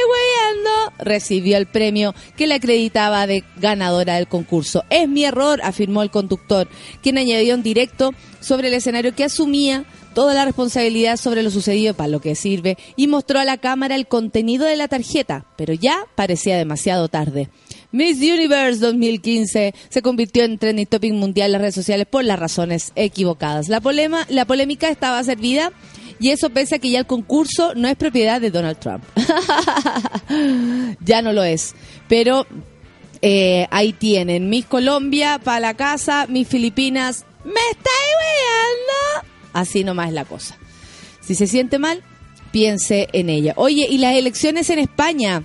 recibió 0.99 1.57
el 1.57 1.67
premio 1.67 2.15
que 2.37 2.47
le 2.47 2.55
acreditaba 2.55 3.27
de 3.27 3.45
ganadora 3.57 4.17
del 4.17 4.29
concurso. 4.29 4.85
Es 4.91 5.09
mi 5.09 5.25
error, 5.25 5.61
afirmó 5.63 6.03
el 6.03 6.11
conductor, 6.11 6.69
quien 7.03 7.19
añadió 7.19 7.55
en 7.55 7.63
directo 7.63 8.13
sobre 8.41 8.69
el 8.69 8.75
escenario 8.75 9.15
que 9.15 9.25
asumía 9.25 9.85
toda 10.15 10.35
la 10.35 10.45
responsabilidad 10.45 11.17
sobre 11.17 11.43
lo 11.43 11.51
sucedido 11.51 11.95
para 11.95 12.09
lo 12.09 12.21
que 12.21 12.35
sirve 12.35 12.77
y 12.97 13.07
mostró 13.07 13.39
a 13.39 13.45
la 13.45 13.59
cámara 13.59 13.95
el 13.95 14.09
contenido 14.09 14.67
de 14.67 14.77
la 14.77 14.89
tarjeta, 14.89 15.47
pero 15.57 15.73
ya 15.73 16.05
parecía 16.15 16.57
demasiado 16.57 17.09
tarde. 17.09 17.49
Miss 17.93 18.19
Universe 18.19 18.79
2015 18.81 19.75
se 19.89 20.03
convirtió 20.03 20.45
en 20.45 20.59
trending 20.59 20.87
topic 20.87 21.13
mundial 21.13 21.47
en 21.47 21.53
las 21.53 21.61
redes 21.61 21.75
sociales 21.75 22.07
por 22.09 22.25
las 22.25 22.39
razones 22.39 22.93
equivocadas. 22.95 23.69
La, 23.69 23.81
polema, 23.81 24.27
la 24.29 24.45
polémica 24.45 24.89
estaba 24.89 25.23
servida 25.25 25.73
y 26.21 26.31
eso 26.31 26.51
pese 26.51 26.75
a 26.75 26.79
que 26.79 26.91
ya 26.91 26.99
el 26.99 27.07
concurso 27.07 27.75
no 27.75 27.89
es 27.89 27.97
propiedad 27.97 28.43
de 28.43 28.51
Donald 28.51 28.79
Trump. 28.79 29.03
ya 31.01 31.23
no 31.23 31.33
lo 31.33 31.43
es. 31.43 31.75
Pero 32.09 32.47
eh, 33.23 33.67
ahí 33.71 33.95
tienen. 33.95 34.51
Miss 34.51 34.67
Colombia 34.67 35.41
para 35.43 35.61
la 35.61 35.75
casa, 35.75 36.27
mis 36.29 36.47
Filipinas. 36.47 37.25
¿Me 37.43 37.53
estáis 37.71 38.15
weando? 38.21 39.29
Así 39.55 39.83
nomás 39.83 40.09
es 40.09 40.15
la 40.15 40.27
cosa. 40.27 40.59
Si 41.23 41.35
se 41.35 41.47
siente 41.47 41.79
mal, 41.79 42.03
piense 42.53 43.09
en 43.15 43.31
ella. 43.31 43.55
Oye, 43.57 43.87
y 43.89 43.97
las 43.97 44.15
elecciones 44.15 44.69
en 44.69 44.79
España. 44.79 45.43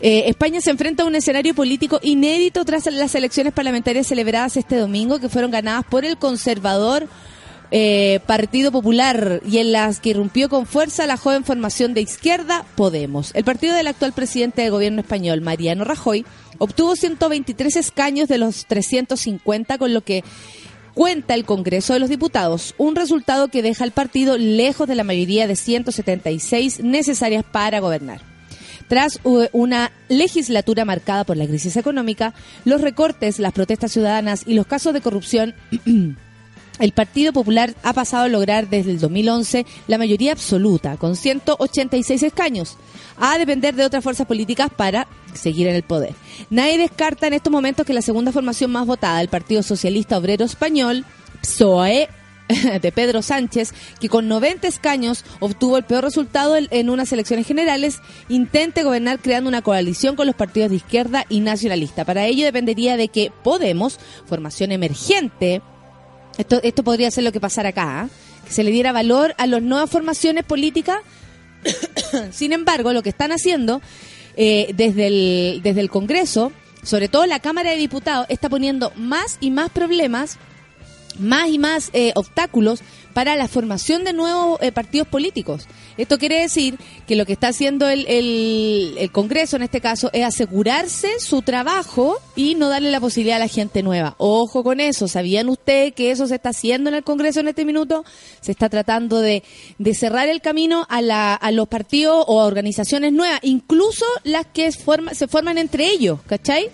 Eh, 0.00 0.24
España 0.26 0.60
se 0.60 0.70
enfrenta 0.70 1.04
a 1.04 1.06
un 1.06 1.16
escenario 1.16 1.54
político 1.54 2.00
inédito 2.02 2.66
tras 2.66 2.84
las 2.86 3.14
elecciones 3.14 3.54
parlamentarias 3.54 4.06
celebradas 4.06 4.58
este 4.58 4.76
domingo, 4.76 5.18
que 5.20 5.30
fueron 5.30 5.50
ganadas 5.50 5.86
por 5.88 6.04
el 6.04 6.18
conservador 6.18 7.08
eh, 7.70 8.20
Partido 8.26 8.72
Popular 8.72 9.40
y 9.48 9.58
en 9.58 9.72
las 9.72 10.00
que 10.00 10.10
irrumpió 10.10 10.48
con 10.48 10.66
fuerza 10.66 11.06
la 11.06 11.16
joven 11.16 11.44
formación 11.44 11.94
de 11.94 12.00
izquierda 12.00 12.64
Podemos. 12.76 13.30
El 13.34 13.44
partido 13.44 13.74
del 13.74 13.86
actual 13.88 14.12
presidente 14.12 14.62
del 14.62 14.70
gobierno 14.70 15.00
español, 15.00 15.40
Mariano 15.42 15.84
Rajoy, 15.84 16.24
obtuvo 16.58 16.96
123 16.96 17.76
escaños 17.76 18.28
de 18.28 18.38
los 18.38 18.66
350, 18.66 19.78
con 19.78 19.92
lo 19.94 20.00
que 20.02 20.24
cuenta 20.94 21.34
el 21.34 21.44
Congreso 21.44 21.92
de 21.92 22.00
los 22.00 22.08
Diputados, 22.08 22.74
un 22.78 22.96
resultado 22.96 23.48
que 23.48 23.62
deja 23.62 23.84
al 23.84 23.92
partido 23.92 24.36
lejos 24.36 24.88
de 24.88 24.94
la 24.96 25.04
mayoría 25.04 25.46
de 25.46 25.54
176 25.54 26.80
necesarias 26.82 27.44
para 27.44 27.80
gobernar. 27.80 28.20
Tras 28.88 29.20
u- 29.22 29.44
una 29.52 29.92
legislatura 30.08 30.84
marcada 30.86 31.24
por 31.24 31.36
la 31.36 31.46
crisis 31.46 31.76
económica, 31.76 32.32
los 32.64 32.80
recortes, 32.80 33.38
las 33.38 33.52
protestas 33.52 33.92
ciudadanas 33.92 34.42
y 34.46 34.54
los 34.54 34.66
casos 34.66 34.94
de 34.94 35.02
corrupción, 35.02 35.54
el 36.78 36.92
Partido 36.92 37.32
Popular 37.32 37.74
ha 37.82 37.92
pasado 37.92 38.24
a 38.24 38.28
lograr 38.28 38.68
desde 38.68 38.90
el 38.92 39.00
2011 39.00 39.66
la 39.86 39.98
mayoría 39.98 40.32
absoluta, 40.32 40.96
con 40.96 41.16
186 41.16 42.22
escaños, 42.22 42.76
a 43.18 43.36
depender 43.38 43.74
de 43.74 43.84
otras 43.84 44.04
fuerzas 44.04 44.26
políticas 44.26 44.70
para 44.74 45.06
seguir 45.34 45.66
en 45.66 45.74
el 45.76 45.82
poder. 45.82 46.14
Nadie 46.50 46.78
descarta 46.78 47.26
en 47.26 47.34
estos 47.34 47.52
momentos 47.52 47.84
que 47.86 47.92
la 47.92 48.02
segunda 48.02 48.32
formación 48.32 48.70
más 48.70 48.86
votada, 48.86 49.20
el 49.20 49.28
Partido 49.28 49.62
Socialista 49.62 50.18
Obrero 50.18 50.44
Español, 50.44 51.04
PSOE, 51.42 52.08
de 52.80 52.92
Pedro 52.92 53.20
Sánchez, 53.20 53.74
que 54.00 54.08
con 54.08 54.26
90 54.26 54.68
escaños 54.68 55.22
obtuvo 55.38 55.76
el 55.76 55.84
peor 55.84 56.02
resultado 56.04 56.56
en- 56.56 56.88
unas 56.88 57.12
elecciones 57.12 57.46
generales, 57.46 57.98
intente 58.30 58.84
gobernar 58.84 59.18
creando 59.18 59.48
una 59.48 59.60
coalición 59.60 60.16
con 60.16 60.26
los 60.26 60.34
partidos 60.34 60.70
de 60.70 60.76
izquierda 60.76 61.26
y 61.28 61.40
nacionalista. 61.40 62.06
Para 62.06 62.24
ello 62.24 62.46
dependería 62.46 62.96
de 62.96 63.08
que 63.08 63.30
Podemos, 63.44 63.98
formación 64.26 64.72
emergente, 64.72 65.60
esto, 66.38 66.60
esto 66.62 66.82
podría 66.82 67.10
ser 67.10 67.24
lo 67.24 67.32
que 67.32 67.40
pasara 67.40 67.70
acá, 67.70 68.00
¿ah? 68.00 68.08
que 68.46 68.52
se 68.52 68.64
le 68.64 68.70
diera 68.70 68.92
valor 68.92 69.34
a 69.36 69.46
las 69.46 69.60
nuevas 69.60 69.90
formaciones 69.90 70.44
políticas. 70.44 70.98
Sin 72.30 72.52
embargo, 72.52 72.92
lo 72.92 73.02
que 73.02 73.10
están 73.10 73.32
haciendo 73.32 73.82
eh, 74.36 74.72
desde, 74.74 75.08
el, 75.08 75.60
desde 75.62 75.80
el 75.80 75.90
Congreso, 75.90 76.52
sobre 76.82 77.08
todo 77.08 77.26
la 77.26 77.40
Cámara 77.40 77.70
de 77.70 77.76
Diputados, 77.76 78.26
está 78.28 78.48
poniendo 78.48 78.92
más 78.96 79.36
y 79.40 79.50
más 79.50 79.68
problemas 79.70 80.38
más 81.18 81.48
y 81.48 81.58
más 81.58 81.90
eh, 81.92 82.12
obstáculos 82.14 82.80
para 83.18 83.34
la 83.34 83.48
formación 83.48 84.04
de 84.04 84.12
nuevos 84.12 84.60
eh, 84.62 84.70
partidos 84.70 85.08
políticos. 85.08 85.66
Esto 85.96 86.18
quiere 86.18 86.40
decir 86.40 86.78
que 87.04 87.16
lo 87.16 87.26
que 87.26 87.32
está 87.32 87.48
haciendo 87.48 87.88
el, 87.88 89.10
Congreso 89.10 89.56
en 89.56 89.62
este 89.62 89.80
caso 89.80 90.08
es 90.12 90.24
asegurarse 90.24 91.18
su 91.18 91.42
trabajo 91.42 92.16
y 92.36 92.54
no 92.54 92.68
darle 92.68 92.92
la 92.92 93.00
posibilidad 93.00 93.38
a 93.38 93.40
la 93.40 93.48
gente 93.48 93.82
nueva. 93.82 94.14
Ojo 94.18 94.62
con 94.62 94.78
eso, 94.78 95.08
¿sabían 95.08 95.48
ustedes 95.48 95.94
que 95.94 96.12
eso 96.12 96.28
se 96.28 96.36
está 96.36 96.50
haciendo 96.50 96.90
en 96.90 96.94
el 96.94 97.02
Congreso 97.02 97.40
en 97.40 97.48
este 97.48 97.64
minuto? 97.64 98.04
Se 98.40 98.52
está 98.52 98.68
tratando 98.68 99.20
de, 99.20 99.42
cerrar 99.94 100.28
el 100.28 100.40
camino 100.40 100.86
a, 100.88 101.02
la, 101.02 101.34
a 101.34 101.50
los 101.50 101.66
partidos 101.66 102.24
o 102.28 102.40
a 102.40 102.46
organizaciones 102.46 103.12
nuevas, 103.12 103.40
incluso 103.42 104.04
las 104.22 104.46
que 104.46 104.70
se 104.70 105.26
forman 105.26 105.58
entre 105.58 105.90
ellos, 105.90 106.20
¿cachai? 106.28 106.70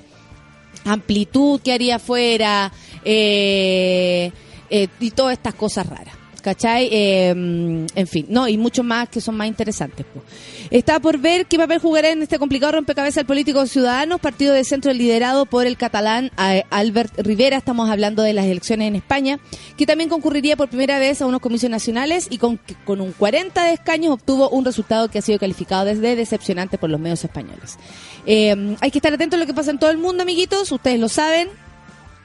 amplitud 0.85 1.62
que 1.62 1.72
haría 1.72 1.98
fuera 1.98 2.70
eh, 3.02 4.30
eh, 4.68 4.88
y 5.00 5.11
todas 5.12 5.33
estas 5.33 5.54
cosas 5.54 5.87
raras. 5.87 6.23
¿Cachai? 6.44 6.90
Eh, 6.92 7.30
en 7.30 8.07
fin, 8.07 8.26
no, 8.28 8.46
y 8.46 8.59
mucho 8.59 8.83
más 8.83 9.09
que 9.09 9.22
son 9.22 9.35
más 9.35 9.46
interesantes. 9.46 10.04
po. 10.04 10.22
Está 10.70 11.00
por 11.00 11.16
ver 11.16 11.46
qué 11.46 11.57
papel 11.57 11.78
jugará 11.78 12.11
en 12.11 12.20
este 12.20 12.38
complicado 12.38 12.72
rompecabezas 12.72 13.22
el 13.22 13.24
político 13.24 13.64
Ciudadanos, 13.64 14.20
partido 14.20 14.52
de 14.52 14.62
centro 14.64 14.92
liderado 14.92 15.46
por 15.46 15.66
el 15.66 15.78
catalán 15.78 16.30
eh, 16.38 16.64
Albert 16.68 17.18
Rivera. 17.18 17.57
Estamos 17.57 17.88
hablando 17.88 18.22
de 18.22 18.35
las 18.35 18.44
elecciones 18.44 18.88
en 18.88 18.96
España, 18.96 19.38
que 19.78 19.87
también 19.87 20.11
concurriría 20.11 20.54
por 20.54 20.68
primera 20.68 20.98
vez 20.98 21.22
a 21.22 21.26
unos 21.26 21.40
comicios 21.40 21.70
nacionales 21.70 22.26
y 22.28 22.37
con, 22.37 22.61
con 22.85 23.00
un 23.00 23.12
40 23.12 23.64
de 23.64 23.72
escaños 23.72 24.12
obtuvo 24.12 24.50
un 24.50 24.66
resultado 24.66 25.09
que 25.09 25.20
ha 25.20 25.22
sido 25.22 25.38
calificado 25.38 25.87
desde 25.87 26.14
decepcionante 26.14 26.76
por 26.76 26.90
los 26.90 27.00
medios 27.00 27.24
españoles. 27.24 27.78
Eh, 28.26 28.76
hay 28.83 28.90
que 28.90 28.98
estar 28.98 29.14
atentos 29.14 29.38
a 29.38 29.40
lo 29.40 29.46
que 29.46 29.54
pasa 29.54 29.70
en 29.70 29.78
todo 29.78 29.88
el 29.88 29.96
mundo, 29.96 30.22
amiguitos. 30.22 30.70
Ustedes 30.70 31.00
lo 31.00 31.09
saben. 31.09 31.48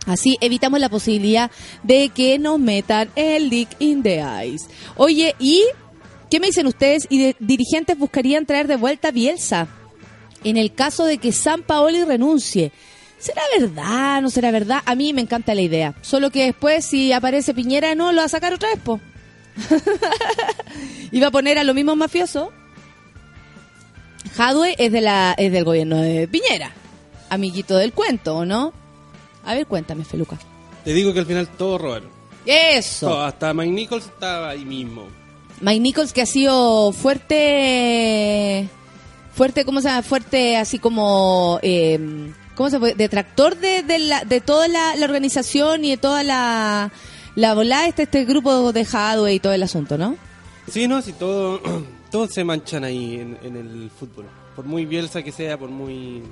Así 0.10 0.40
evitamos 0.42 0.80
la 0.80 0.90
posibilidad 0.90 1.52
de 1.84 2.10
que 2.10 2.40
nos 2.40 2.60
metan 2.60 3.12
el 3.16 3.52
dick 3.52 3.70
in 3.78 4.02
the 4.02 4.22
eyes. 4.22 4.68
Oye, 4.96 5.36
¿y 5.38 5.64
qué 6.32 6.40
me 6.40 6.48
dicen 6.48 6.66
ustedes? 6.66 7.06
¿Y 7.12 7.36
dirigentes 7.40 7.96
buscarían 7.96 8.48
traer 8.48 8.68
de 8.68 8.76
vuelta 8.76 9.10
a 9.10 9.12
Bielsa? 9.12 9.68
En 10.44 10.58
el 10.58 10.74
caso 10.74 11.06
de 11.06 11.20
que 11.20 11.32
San 11.32 11.62
Paoli 11.62 12.04
renuncie. 12.04 12.72
¿Será 13.20 13.44
verdad? 13.60 14.24
¿No 14.24 14.32
será 14.32 14.50
verdad? 14.50 14.82
A 14.84 14.96
mí 14.96 15.14
me 15.14 15.22
encanta 15.22 15.54
la 15.54 15.62
idea. 15.62 15.94
Solo 16.02 16.32
que 16.32 16.46
después, 16.46 16.86
si 16.86 17.12
aparece 17.12 17.54
Piñera, 17.54 17.94
no, 17.94 18.12
lo 18.12 18.22
va 18.22 18.26
a 18.26 18.30
sacar 18.30 18.52
otra 18.52 18.70
vez, 18.70 18.80
po. 18.80 19.00
Iba 21.12 21.28
a 21.28 21.32
poner 21.32 21.60
a 21.60 21.64
los 21.64 21.76
mismos 21.76 21.98
mafiosos. 21.98 22.50
Jadwe 24.36 24.74
es, 24.80 24.92
de 24.92 25.02
la, 25.02 25.36
es 25.38 25.52
del 25.52 25.66
gobierno 25.66 25.98
de 25.98 26.28
Piñera. 26.28 26.72
Amiguito 27.30 27.78
del 27.78 27.94
cuento, 27.94 28.38
¿o 28.38 28.46
no? 28.46 28.74
A 29.46 29.54
ver, 29.54 29.68
cuéntame, 29.68 30.04
Feluca. 30.06 30.38
Te 30.84 30.94
digo 30.94 31.14
que 31.14 31.20
al 31.20 31.26
final 31.26 31.48
todo 31.48 31.78
robaron. 31.78 32.10
Eso. 32.46 33.08
Todo, 33.08 33.22
hasta 33.22 33.54
Mike 33.54 33.72
Nichols 33.72 34.06
estaba 34.06 34.50
ahí 34.50 34.66
mismo. 34.66 35.08
Mike 35.62 35.80
Nichols 35.80 36.14
que 36.14 36.22
ha 36.22 36.26
sido 36.26 36.92
fuerte, 36.94 38.70
fuerte, 39.34 39.66
¿cómo 39.66 39.82
se 39.82 39.90
llama? 39.90 40.04
Fuerte 40.04 40.56
así 40.56 40.80
como, 40.80 41.60
eh, 41.62 42.32
¿cómo 42.56 42.70
se 42.70 42.80
puede? 42.80 42.96
Detractor 42.96 43.58
de, 43.58 43.84
de, 43.84 44.00
la, 44.00 44.24
de 44.24 44.40
toda 44.40 44.68
la, 44.68 44.96
la 44.96 45.06
organización 45.06 45.84
y 45.84 45.92
de 45.92 45.98
toda 45.98 46.24
la, 46.24 46.92
la 47.36 47.54
volada, 47.54 47.88
este, 47.88 48.04
este 48.04 48.26
grupo 48.26 48.72
de 48.72 48.88
Hadwe 48.90 49.34
y 49.34 49.40
todo 49.40 49.54
el 49.54 49.64
asunto, 49.64 49.98
¿no? 49.98 50.16
Sí, 50.72 50.88
no, 50.88 51.02
sí, 51.02 51.14
todo, 51.14 51.62
todos 52.12 52.32
se 52.32 52.44
manchan 52.44 52.84
ahí 52.86 53.16
en, 53.16 53.38
en 53.44 53.56
el 53.58 53.92
fútbol. 53.92 54.26
Por 54.56 54.66
muy 54.66 54.86
Bielsa 54.86 55.24
que 55.24 55.32
sea, 55.32 55.58
por 55.58 55.70
muy... 55.70 56.24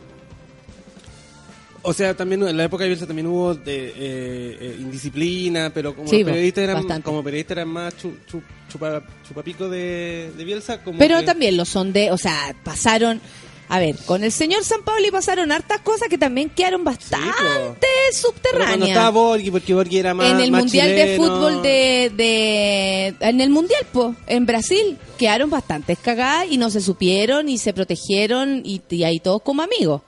O 1.89 1.93
sea, 1.93 2.13
también 2.15 2.45
en 2.45 2.57
la 2.57 2.65
época 2.65 2.83
de 2.83 2.89
Bielsa 2.89 3.07
también 3.07 3.27
hubo 3.27 3.55
de, 3.55 3.87
eh, 3.87 3.93
eh, 3.97 4.77
indisciplina, 4.79 5.71
pero 5.73 5.95
como 5.95 6.09
Sí, 6.09 6.23
periodistas 6.23 6.63
eran, 6.65 6.75
bastante. 6.75 7.03
como 7.05 7.23
periodistas 7.23 7.55
eran 7.57 7.69
más 7.69 7.95
chu, 7.97 8.13
chu- 8.29 8.41
chupa- 8.69 9.01
chupapico 9.25 9.69
de, 9.69 10.31
de 10.35 10.43
Bielsa, 10.43 10.83
como 10.83 10.99
Pero 10.99 11.19
que- 11.19 11.25
también 11.25 11.55
lo 11.55 11.63
son 11.63 11.93
de, 11.93 12.11
o 12.11 12.17
sea, 12.17 12.53
pasaron 12.63 13.21
A 13.69 13.79
ver, 13.79 13.97
con 14.05 14.23
el 14.23 14.31
señor 14.31 14.63
San 14.63 14.81
Paoli 14.83 15.11
pasaron 15.11 15.51
hartas 15.51 15.81
cosas 15.81 16.07
que 16.07 16.17
también 16.17 16.49
quedaron 16.49 16.85
bastante 16.85 17.27
Pero 17.37 17.75
cuando 17.77 17.77
subterráneas. 18.13 18.87
estaba 18.89 19.09
Borghi, 19.09 19.51
porque 19.51 19.73
Borghi 19.73 19.97
era 19.97 20.13
más 20.13 20.29
en 20.31 20.39
el 20.39 20.51
más 20.51 20.61
mundial 20.63 20.87
de 20.87 21.17
fútbol 21.17 21.61
de, 21.61 22.09
de 22.15 23.07
en 23.19 23.41
el 23.41 23.49
mundial 23.49 23.81
po, 23.91 24.15
en 24.25 24.45
Brasil 24.45 24.97
quedaron 25.17 25.49
bastante 25.49 25.97
cagadas 25.97 26.47
y 26.49 26.57
no 26.57 26.69
se 26.69 26.79
supieron 26.79 27.49
y 27.49 27.57
se 27.57 27.73
protegieron 27.73 28.61
y, 28.63 28.81
y 28.89 29.03
ahí 29.03 29.19
todos 29.19 29.41
como 29.41 29.61
amigos 29.63 30.01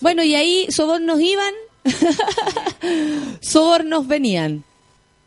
bueno 0.00 0.22
y 0.22 0.34
ahí 0.34 0.66
sobornos 0.70 1.20
iban 1.20 1.52
sobornos 3.40 4.06
venían 4.06 4.64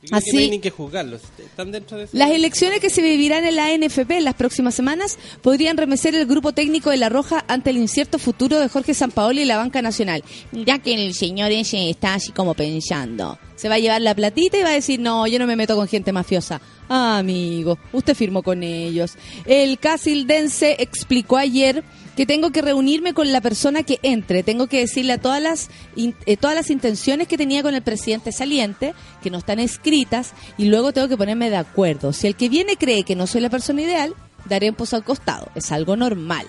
que 0.02 0.16
Así- 0.16 0.32
no 0.32 0.40
hay 0.40 0.50
ni 0.52 0.60
que 0.60 0.70
juzgarlos. 0.70 1.22
Están 1.38 1.74
dentro 1.74 1.98
de 1.98 2.08
las 2.14 2.32
elecciones 2.32 2.80
que 2.80 2.90
se 2.90 3.02
vivirán 3.02 3.44
en 3.46 3.58
la 3.58 3.66
ANFP 3.66 4.12
en 4.12 4.24
las 4.24 4.34
próximas 4.36 4.74
semanas 4.74 5.18
podrían 5.42 5.76
remecer 5.76 6.16
el 6.16 6.26
grupo 6.26 6.54
técnico 6.54 6.90
de 6.90 6.96
La 6.96 7.10
Roja 7.10 7.44
ante 7.50 7.72
el 7.72 7.78
incierto 7.78 8.18
futuro 8.18 8.60
de 8.62 8.70
Jorge 8.70 8.94
Sampaoli 8.94 9.42
y 9.42 9.46
la 9.46 9.58
banca 9.58 9.82
nacional. 9.82 10.24
Ya 10.54 10.80
que 10.80 10.94
el 10.94 11.14
señor 11.16 11.52
ese 11.52 11.90
está 11.90 12.14
así 12.14 12.32
como 12.32 12.54
pensando. 12.54 13.38
Se 13.58 13.68
va 13.68 13.76
a 13.76 13.80
llevar 13.80 14.02
la 14.02 14.16
platita 14.16 14.58
y 14.58 14.64
va 14.64 14.70
a 14.70 14.74
decir, 14.74 15.02
no, 15.02 15.28
yo 15.28 15.38
no 15.38 15.46
me 15.46 15.58
meto 15.58 15.76
con 15.76 15.86
gente 15.90 16.14
mafiosa. 16.14 16.62
Ah, 16.88 17.18
amigo, 17.18 17.78
usted 17.92 18.16
firmó 18.16 18.42
con 18.42 18.64
ellos. 18.64 19.16
El 19.46 19.80
casildense 19.80 20.78
explicó 20.80 21.36
ayer 21.36 21.84
que 22.20 22.26
tengo 22.26 22.50
que 22.50 22.62
reunirme 22.62 23.14
con 23.14 23.32
la 23.32 23.40
persona 23.40 23.84
que 23.84 23.98
entre, 24.04 24.44
tengo 24.44 24.68
que 24.68 24.80
decirle 24.82 25.14
a 25.14 25.20
todas 25.20 25.42
las 25.42 25.70
in- 25.96 26.16
eh, 26.26 26.36
todas 26.36 26.54
las 26.54 26.70
intenciones 26.70 27.30
que 27.30 27.38
tenía 27.38 27.64
con 27.64 27.74
el 27.76 27.82
presidente 27.82 28.34
saliente, 28.34 28.94
que 29.24 29.30
no 29.30 29.38
están 29.38 29.58
escritas, 29.62 30.34
y 30.58 30.66
luego 30.66 30.92
tengo 30.92 31.08
que 31.08 31.16
ponerme 31.16 31.50
de 31.50 31.56
acuerdo. 31.56 32.12
Si 32.12 32.28
el 32.28 32.36
que 32.36 32.50
viene 32.50 32.76
cree 32.76 33.04
que 33.04 33.16
no 33.16 33.26
soy 33.26 33.40
la 33.40 33.50
persona 33.50 33.84
ideal, 33.84 34.14
daré 34.50 34.70
un 34.70 34.76
pozo 34.76 34.98
al 34.98 35.06
costado, 35.06 35.48
es 35.56 35.72
algo 35.72 35.96
normal. 35.96 36.46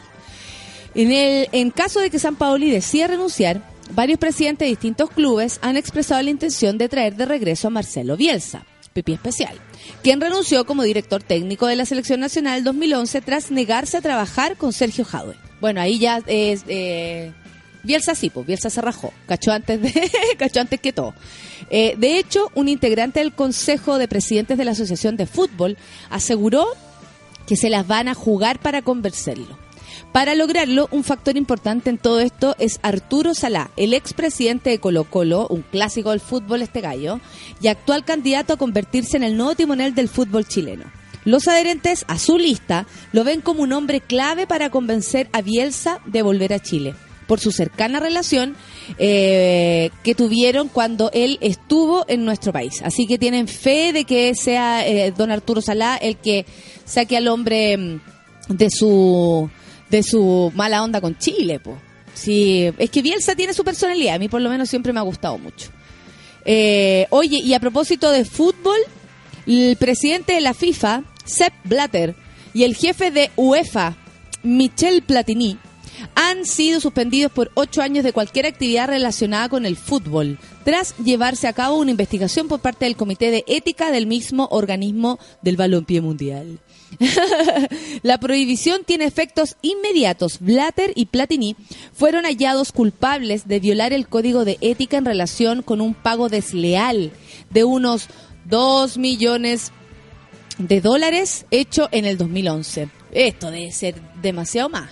En, 0.97 1.13
el, 1.13 1.49
en 1.53 1.71
caso 1.71 2.01
de 2.01 2.11
que 2.11 2.19
San 2.19 2.35
Paoli 2.35 2.69
decida 2.69 3.07
renunciar, 3.07 3.63
varios 3.95 4.19
presidentes 4.19 4.67
de 4.67 4.71
distintos 4.71 5.09
clubes 5.11 5.61
han 5.63 5.77
expresado 5.77 6.21
la 6.21 6.31
intención 6.31 6.79
de 6.79 6.89
traer 6.89 7.15
de 7.15 7.27
regreso 7.27 7.69
a 7.69 7.71
Marcelo 7.71 8.17
Bielsa, 8.17 8.67
pipí 8.93 9.13
especial, 9.13 9.57
quien 10.03 10.21
renunció 10.21 10.67
como 10.67 10.83
director 10.83 11.23
técnico 11.23 11.69
de 11.69 11.77
la 11.77 11.87
Selección 11.87 12.19
Nacional 12.19 12.65
2011 12.65 13.21
tras 13.21 13.53
negarse 13.53 13.99
a 13.99 14.01
trabajar 14.01 14.57
con 14.57 14.73
Sergio 14.73 15.05
Jadwe. 15.05 15.37
Bueno, 15.61 15.81
ahí 15.81 15.99
ya 15.99 16.21
es... 16.27 16.65
eh, 16.69 17.33
Bielsa 17.83 18.15
sí, 18.15 18.31
pues 18.31 18.47
Bielsa 18.47 18.69
se 18.71 18.81
rajó, 18.81 19.13
cachó 19.27 19.53
antes, 19.53 19.81
de, 19.81 20.11
cachó 20.39 20.61
antes 20.61 20.81
que 20.81 20.93
todo. 20.93 21.15
Eh, 21.71 21.95
de 21.97 22.19
hecho, 22.19 22.51
un 22.55 22.69
integrante 22.69 23.21
del 23.21 23.33
Consejo 23.33 23.99
de 23.99 24.09
Presidentes 24.09 24.59
de 24.59 24.65
la 24.65 24.73
Asociación 24.73 25.17
de 25.17 25.27
Fútbol 25.27 25.77
aseguró 26.11 26.67
que 27.47 27.57
se 27.57 27.71
las 27.71 27.87
van 27.87 28.09
a 28.09 28.15
jugar 28.15 28.59
para 28.59 28.83
convencerlo. 28.83 29.59
Para 30.13 30.35
lograrlo, 30.35 30.89
un 30.91 31.05
factor 31.05 31.37
importante 31.37 31.89
en 31.89 31.99
todo 31.99 32.21
esto 32.21 32.57
es 32.59 32.81
Arturo 32.83 33.33
Salá, 33.33 33.71
el 33.77 33.95
expresidente 33.95 34.71
de 34.71 34.81
Colo 34.81 35.05
Colo, 35.05 35.47
un 35.49 35.63
clásico 35.63 36.11
del 36.11 36.21
fútbol 36.21 36.63
este 36.63 36.81
gallo, 36.81 37.21
y 37.61 37.69
actual 37.69 38.05
candidato 38.05 38.55
a 38.55 38.57
convertirse 38.57 39.17
en 39.17 39.23
el 39.23 39.37
nuevo 39.37 39.55
timonel 39.55 39.95
del 39.95 40.09
fútbol 40.09 40.47
chileno. 40.47 40.85
Los 41.25 41.49
adherentes 41.49 42.05
a 42.09 42.19
su 42.19 42.39
lista 42.39 42.87
lo 43.13 43.25
ven 43.25 43.41
como 43.41 43.63
un 43.63 43.73
hombre 43.73 44.01
clave 44.01 44.47
para 44.47 44.71
convencer 44.71 45.29
a 45.33 45.43
Bielsa 45.43 46.01
de 46.07 46.23
volver 46.23 46.53
a 46.53 46.61
Chile, 46.61 46.95
por 47.27 47.41
su 47.41 47.53
cercana 47.53 48.01
relación 48.01 48.57
eh, 48.99 49.91
que 50.03 50.15
tuvieron 50.15 50.69
cuando 50.69 51.11
él 51.13 51.39
estuvo 51.41 52.05
en 52.09 52.25
nuestro 52.25 52.53
país. 52.53 52.81
Así 52.83 53.07
que 53.07 53.19
tienen 53.19 53.49
fe 53.49 53.93
de 53.93 54.05
que 54.05 54.35
sea 54.35 54.87
eh, 54.87 55.13
don 55.17 55.31
Arturo 55.31 55.61
Salá 55.61 55.97
el 55.97 56.17
que 56.17 56.47
saque 56.85 57.17
al 57.17 57.29
hombre 57.29 57.77
mm, 57.77 58.01
de 58.49 58.71
su 58.71 59.51
de 59.91 60.03
su 60.03 60.53
mala 60.55 60.83
onda 60.83 61.01
con 61.01 61.19
Chile, 61.19 61.61
po. 61.61 61.77
Sí, 62.15 62.71
es 62.79 62.91
que 62.91 63.03
Bielsa 63.03 63.35
tiene 63.35 63.55
su 63.55 63.65
personalidad, 63.65 64.17
a 64.17 64.19
mí 64.19 64.29
por 64.29 64.41
lo 64.41 64.51
menos 64.51 64.69
siempre 64.69 64.93
me 64.93 65.01
ha 65.01 65.05
gustado 65.05 65.39
mucho. 65.39 65.71
Eh, 66.45 67.07
oye, 67.11 67.39
y 67.39 67.55
a 67.55 67.61
propósito 67.61 68.11
de 68.11 68.25
fútbol, 68.25 68.79
el 69.51 69.77
presidente 69.77 70.35
de 70.35 70.41
la 70.41 70.55
FIFA, 70.55 71.03
Sepp 71.25 71.53
Blatter, 71.65 72.15
y 72.55 72.63
el 72.65 72.77
jefe 72.77 73.11
de 73.11 73.31
UEFA, 73.37 73.97
Michel 74.45 75.03
Platini, 75.03 75.59
han 76.15 76.47
sido 76.47 76.81
suspendidos 76.81 77.33
por 77.33 77.51
ocho 77.55 77.83
años 77.83 78.05
de 78.05 78.13
cualquier 78.13 78.47
actividad 78.47 78.89
relacionada 78.89 79.49
con 79.49 79.67
el 79.67 79.77
fútbol, 79.77 80.39
tras 80.65 80.97
llevarse 80.99 81.49
a 81.49 81.53
cabo 81.53 81.79
una 81.79 81.91
investigación 81.91 82.49
por 82.49 82.61
parte 82.61 82.85
del 82.85 82.97
Comité 82.97 83.31
de 83.31 83.45
Ética 83.49 83.91
del 83.91 84.07
mismo 84.07 84.49
organismo 84.51 85.19
del 85.43 85.57
balompié 85.57 86.01
mundial. 86.01 86.61
La 88.03 88.19
prohibición 88.19 88.83
tiene 88.85 89.05
efectos 89.05 89.57
inmediatos. 89.63 90.39
Blatter 90.41 90.93
y 90.95 91.07
Platini 91.07 91.57
fueron 91.93 92.25
hallados 92.25 92.73
culpables 92.73 93.47
de 93.47 93.61
violar 93.61 93.93
el 93.93 94.09
código 94.09 94.45
de 94.45 94.59
ética 94.61 94.97
en 94.97 95.05
relación 95.05 95.63
con 95.63 95.81
un 95.81 95.95
pago 95.95 96.29
desleal 96.29 97.13
de 97.51 97.65
unos 97.65 98.09
2 98.51 98.99
millones 98.99 99.73
de 100.59 100.81
dólares 100.81 101.47
hecho 101.51 101.89
en 101.93 102.05
el 102.05 102.19
2011. 102.19 102.89
Esto 103.13 103.51
debe 103.51 103.73
ser 103.73 103.95
demasiado 104.21 104.69
más. 104.69 104.91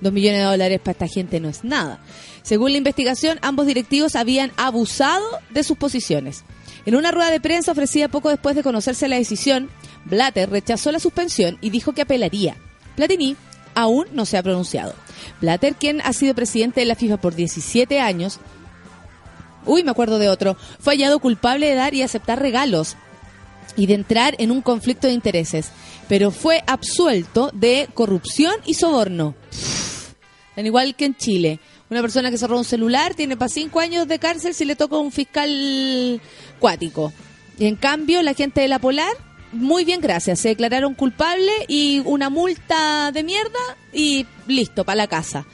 2 0.00 0.12
millones 0.12 0.40
de 0.40 0.46
dólares 0.46 0.80
para 0.80 0.92
esta 0.92 1.08
gente 1.08 1.40
no 1.40 1.48
es 1.48 1.64
nada. 1.64 2.00
Según 2.42 2.72
la 2.72 2.78
investigación, 2.78 3.38
ambos 3.42 3.66
directivos 3.66 4.14
habían 4.14 4.52
abusado 4.56 5.24
de 5.50 5.64
sus 5.64 5.76
posiciones. 5.76 6.44
En 6.86 6.94
una 6.94 7.10
rueda 7.10 7.30
de 7.30 7.40
prensa 7.40 7.72
ofrecida 7.72 8.08
poco 8.08 8.28
después 8.28 8.54
de 8.54 8.62
conocerse 8.62 9.08
la 9.08 9.16
decisión, 9.16 9.68
Blatter 10.04 10.48
rechazó 10.48 10.92
la 10.92 11.00
suspensión 11.00 11.58
y 11.60 11.70
dijo 11.70 11.92
que 11.92 12.02
apelaría. 12.02 12.56
Platini 12.94 13.36
aún 13.74 14.06
no 14.12 14.24
se 14.24 14.38
ha 14.38 14.42
pronunciado. 14.42 14.94
Blatter, 15.40 15.74
quien 15.74 16.00
ha 16.02 16.12
sido 16.12 16.34
presidente 16.34 16.80
de 16.80 16.86
la 16.86 16.94
FIFA 16.94 17.18
por 17.18 17.34
17 17.34 18.00
años, 18.00 18.38
uy, 19.66 19.82
me 19.82 19.90
acuerdo 19.90 20.18
de 20.18 20.28
otro, 20.28 20.56
fue 20.78 20.94
hallado 20.94 21.18
culpable 21.18 21.68
de 21.68 21.74
dar 21.74 21.94
y 21.94 22.02
aceptar 22.02 22.40
regalos 22.40 22.96
y 23.76 23.86
de 23.86 23.94
entrar 23.94 24.34
en 24.38 24.50
un 24.50 24.62
conflicto 24.62 25.06
de 25.06 25.12
intereses, 25.12 25.70
pero 26.08 26.30
fue 26.30 26.62
absuelto 26.66 27.50
de 27.54 27.88
corrupción 27.94 28.54
y 28.64 28.74
soborno. 28.74 29.34
Al 30.56 30.66
igual 30.66 30.96
que 30.96 31.04
en 31.04 31.16
Chile. 31.16 31.60
Una 31.90 32.02
persona 32.02 32.30
que 32.30 32.36
se 32.36 32.46
roba 32.46 32.58
un 32.58 32.64
celular 32.64 33.14
tiene 33.14 33.36
para 33.36 33.48
cinco 33.48 33.80
años 33.80 34.06
de 34.08 34.18
cárcel 34.18 34.52
si 34.54 34.64
le 34.64 34.76
toca 34.76 34.98
un 34.98 35.12
fiscal 35.12 36.20
cuático. 36.58 37.12
Y 37.58 37.66
en 37.66 37.76
cambio, 37.76 38.22
la 38.22 38.34
gente 38.34 38.60
de 38.60 38.68
la 38.68 38.78
Polar, 38.78 39.12
muy 39.52 39.84
bien, 39.84 40.00
gracias. 40.00 40.40
Se 40.40 40.48
declararon 40.48 40.94
culpables 40.94 41.54
y 41.68 42.02
una 42.04 42.28
multa 42.28 43.10
de 43.12 43.22
mierda 43.22 43.58
y 43.92 44.26
listo, 44.46 44.84
para 44.84 44.96
la 44.96 45.06
casa. 45.06 45.46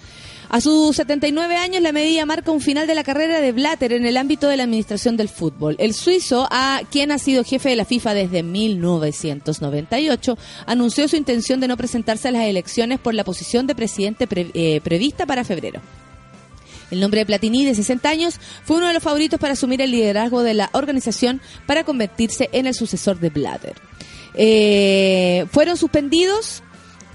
A 0.51 0.61
sus 0.61 0.95
79 0.97 1.57
años, 1.57 1.83
la 1.83 1.91
medida 1.93 2.25
marca 2.27 2.53
un 2.53 2.61
final 2.61 2.87
de 2.87 2.95
la 2.95 3.03
carrera 3.03 3.41
de 3.41 3.51
Blatter 3.53 3.93
en 3.93 4.07
el 4.07 4.17
ámbito 4.17 4.49
de 4.49 4.57
la 4.57 4.65
administración 4.65 5.17
del 5.17 5.29
fútbol. 5.29 5.75
El 5.79 5.95
suizo, 5.95 6.47
a 6.51 6.83
quien 6.93 7.11
ha 7.11 7.19
sido 7.19 7.43
jefe 7.45 7.71
de 7.71 7.77
la 7.77 7.85
FIFA 7.85 8.15
desde 8.15 8.43
1998, 8.43 10.39
anunció 10.67 11.09
su 11.09 11.17
intención 11.17 11.61
de 11.61 11.69
no 11.69 11.77
presentarse 11.77 12.29
a 12.29 12.33
las 12.33 12.45
elecciones 12.45 12.99
por 13.01 13.15
la 13.15 13.25
posición 13.25 13.67
de 13.67 13.75
presidente 13.75 14.27
pre- 14.27 14.51
eh, 14.55 14.81
prevista 14.85 15.27
para 15.27 15.45
febrero. 15.45 15.81
El 16.91 17.01
nombre 17.01 17.21
de 17.21 17.27
Platini, 17.27 17.65
de 17.65 17.75
60 17.75 18.09
años, 18.09 18.35
fue 18.65 18.77
uno 18.77 18.87
de 18.89 18.95
los 18.95 19.03
favoritos 19.03 19.41
para 19.41 19.55
asumir 19.55 19.81
el 19.81 19.91
liderazgo 19.91 20.43
de 20.43 20.55
la 20.55 20.71
organización 20.75 21.41
para 21.67 21.83
convertirse 21.85 22.51
en 22.53 22.67
el 22.67 22.75
sucesor 22.75 23.19
de 23.19 23.31
Blatter. 23.31 23.75
Eh, 24.35 25.47
fueron 25.51 25.77
suspendidos 25.77 26.63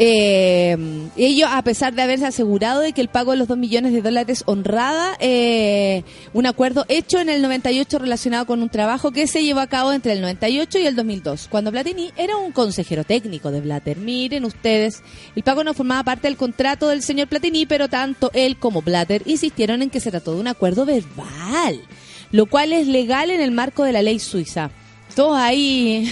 eh, 0.01 0.77
ellos, 1.17 1.49
a 1.51 1.61
pesar 1.61 1.93
de 1.93 2.01
haberse 2.01 2.25
asegurado 2.25 2.79
de 2.79 2.93
que 2.93 3.01
el 3.01 3.09
pago 3.09 3.31
de 3.31 3.37
los 3.37 3.49
2 3.49 3.57
millones 3.57 3.91
de 3.91 4.01
dólares 4.01 4.43
honrada 4.45 5.17
eh, 5.19 6.03
un 6.31 6.45
acuerdo 6.45 6.85
hecho 6.87 7.19
en 7.19 7.27
el 7.27 7.41
98 7.41 7.99
relacionado 7.99 8.45
con 8.45 8.61
un 8.61 8.69
trabajo 8.69 9.11
que 9.11 9.27
se 9.27 9.43
llevó 9.43 9.59
a 9.59 9.67
cabo 9.67 9.91
entre 9.91 10.13
el 10.13 10.21
98 10.21 10.79
y 10.79 10.85
el 10.85 10.95
2002, 10.95 11.49
cuando 11.49 11.71
Platini 11.71 12.11
era 12.15 12.37
un 12.37 12.53
consejero 12.53 13.03
técnico 13.03 13.51
de 13.51 13.59
Blatter. 13.59 13.97
Miren 13.97 14.45
ustedes, 14.45 15.03
el 15.35 15.43
pago 15.43 15.65
no 15.65 15.73
formaba 15.73 16.03
parte 16.03 16.29
del 16.29 16.37
contrato 16.37 16.87
del 16.87 17.03
señor 17.03 17.27
Platini, 17.27 17.65
pero 17.65 17.89
tanto 17.89 18.31
él 18.33 18.57
como 18.57 18.81
Blatter 18.81 19.23
insistieron 19.25 19.81
en 19.81 19.89
que 19.89 19.99
se 19.99 20.11
trató 20.11 20.33
de 20.33 20.39
un 20.39 20.47
acuerdo 20.47 20.85
verbal, 20.85 21.81
lo 22.31 22.45
cual 22.45 22.71
es 22.71 22.87
legal 22.87 23.31
en 23.31 23.41
el 23.41 23.51
marco 23.51 23.83
de 23.83 23.91
la 23.91 24.01
ley 24.01 24.19
suiza. 24.19 24.71
Todos 25.19 25.37
ahí 25.37 26.09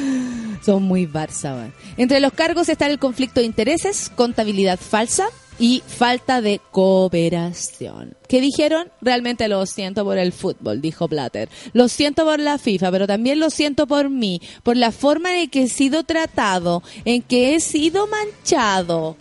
son 0.62 0.82
muy 0.82 1.06
Barça. 1.06 1.72
Entre 1.96 2.20
los 2.20 2.34
cargos 2.34 2.68
están 2.68 2.90
el 2.90 2.98
conflicto 2.98 3.40
de 3.40 3.46
intereses, 3.46 4.12
contabilidad 4.14 4.78
falsa 4.78 5.28
y 5.58 5.82
falta 5.86 6.42
de 6.42 6.60
cooperación. 6.70 8.18
¿Qué 8.28 8.42
dijeron? 8.42 8.92
Realmente 9.00 9.48
lo 9.48 9.64
siento 9.64 10.04
por 10.04 10.18
el 10.18 10.34
fútbol, 10.34 10.82
dijo 10.82 11.08
Blatter. 11.08 11.48
Lo 11.72 11.88
siento 11.88 12.26
por 12.26 12.38
la 12.38 12.58
FIFA, 12.58 12.90
pero 12.90 13.06
también 13.06 13.40
lo 13.40 13.48
siento 13.48 13.86
por 13.86 14.10
mí, 14.10 14.42
por 14.62 14.76
la 14.76 14.92
forma 14.92 15.40
en 15.40 15.48
que 15.48 15.62
he 15.62 15.68
sido 15.68 16.04
tratado, 16.04 16.82
en 17.06 17.22
que 17.22 17.54
he 17.54 17.60
sido 17.60 18.06
manchado. 18.08 19.16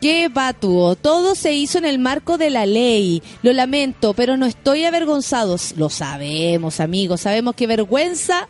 ¡Qué 0.00 0.30
patúo! 0.32 0.96
Todo 0.96 1.34
se 1.34 1.52
hizo 1.52 1.76
en 1.76 1.84
el 1.84 1.98
marco 1.98 2.38
de 2.38 2.48
la 2.48 2.64
ley. 2.64 3.22
Lo 3.42 3.52
lamento, 3.52 4.14
pero 4.14 4.38
no 4.38 4.46
estoy 4.46 4.84
avergonzado. 4.84 5.56
Lo 5.76 5.90
sabemos, 5.90 6.80
amigos. 6.80 7.20
Sabemos 7.20 7.54
que 7.54 7.68
vergüenza 7.68 8.48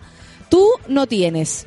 tú 0.52 0.68
no 0.86 1.06
tienes. 1.06 1.64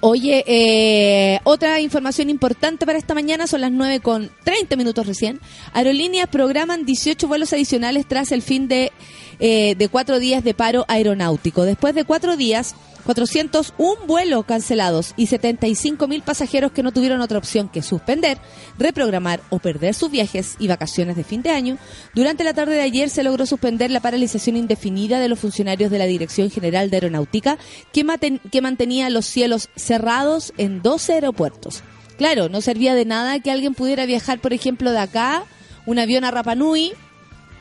Oye, 0.00 0.42
eh, 0.48 1.38
otra 1.44 1.78
información 1.78 2.28
importante 2.28 2.86
para 2.86 2.98
esta 2.98 3.14
mañana 3.14 3.46
son 3.46 3.60
las 3.60 3.70
9 3.70 4.00
con 4.00 4.32
30 4.42 4.74
minutos 4.74 5.06
recién. 5.06 5.38
Aerolíneas 5.72 6.26
programan 6.26 6.84
18 6.84 7.28
vuelos 7.28 7.52
adicionales 7.52 8.06
tras 8.08 8.32
el 8.32 8.42
fin 8.42 8.66
de, 8.66 8.90
eh, 9.38 9.76
de 9.78 9.88
cuatro 9.88 10.18
días 10.18 10.42
de 10.42 10.54
paro 10.54 10.84
aeronáutico. 10.88 11.62
Después 11.62 11.94
de 11.94 12.02
cuatro 12.02 12.36
días, 12.36 12.74
401 13.04 14.06
vuelos 14.06 14.44
cancelados 14.44 15.14
y 15.16 15.26
75 15.26 16.08
mil 16.08 16.22
pasajeros 16.22 16.72
que 16.72 16.82
no 16.82 16.92
tuvieron 16.92 17.20
otra 17.20 17.38
opción 17.38 17.68
que 17.68 17.82
suspender, 17.82 18.38
reprogramar 18.78 19.40
o 19.50 19.58
perder 19.58 19.94
sus 19.94 20.10
viajes 20.10 20.56
y 20.58 20.68
vacaciones 20.68 21.16
de 21.16 21.24
fin 21.24 21.42
de 21.42 21.50
año. 21.50 21.78
Durante 22.14 22.44
la 22.44 22.54
tarde 22.54 22.74
de 22.74 22.82
ayer 22.82 23.10
se 23.10 23.22
logró 23.22 23.46
suspender 23.46 23.90
la 23.90 24.00
paralización 24.00 24.56
indefinida 24.56 25.20
de 25.20 25.28
los 25.28 25.38
funcionarios 25.38 25.90
de 25.90 25.98
la 25.98 26.06
Dirección 26.06 26.50
General 26.50 26.90
de 26.90 26.96
Aeronáutica 26.96 27.58
que, 27.92 28.40
que 28.50 28.62
mantenía 28.62 29.10
los 29.10 29.26
cielos 29.26 29.68
cerrados 29.76 30.52
en 30.56 30.82
12 30.82 31.14
aeropuertos. 31.14 31.82
Claro, 32.16 32.48
no 32.48 32.60
servía 32.60 32.94
de 32.94 33.04
nada 33.04 33.40
que 33.40 33.50
alguien 33.50 33.74
pudiera 33.74 34.06
viajar, 34.06 34.38
por 34.38 34.52
ejemplo, 34.52 34.92
de 34.92 34.98
acá, 34.98 35.44
un 35.84 35.98
avión 35.98 36.24
a 36.24 36.30
Rapanui, 36.30 36.92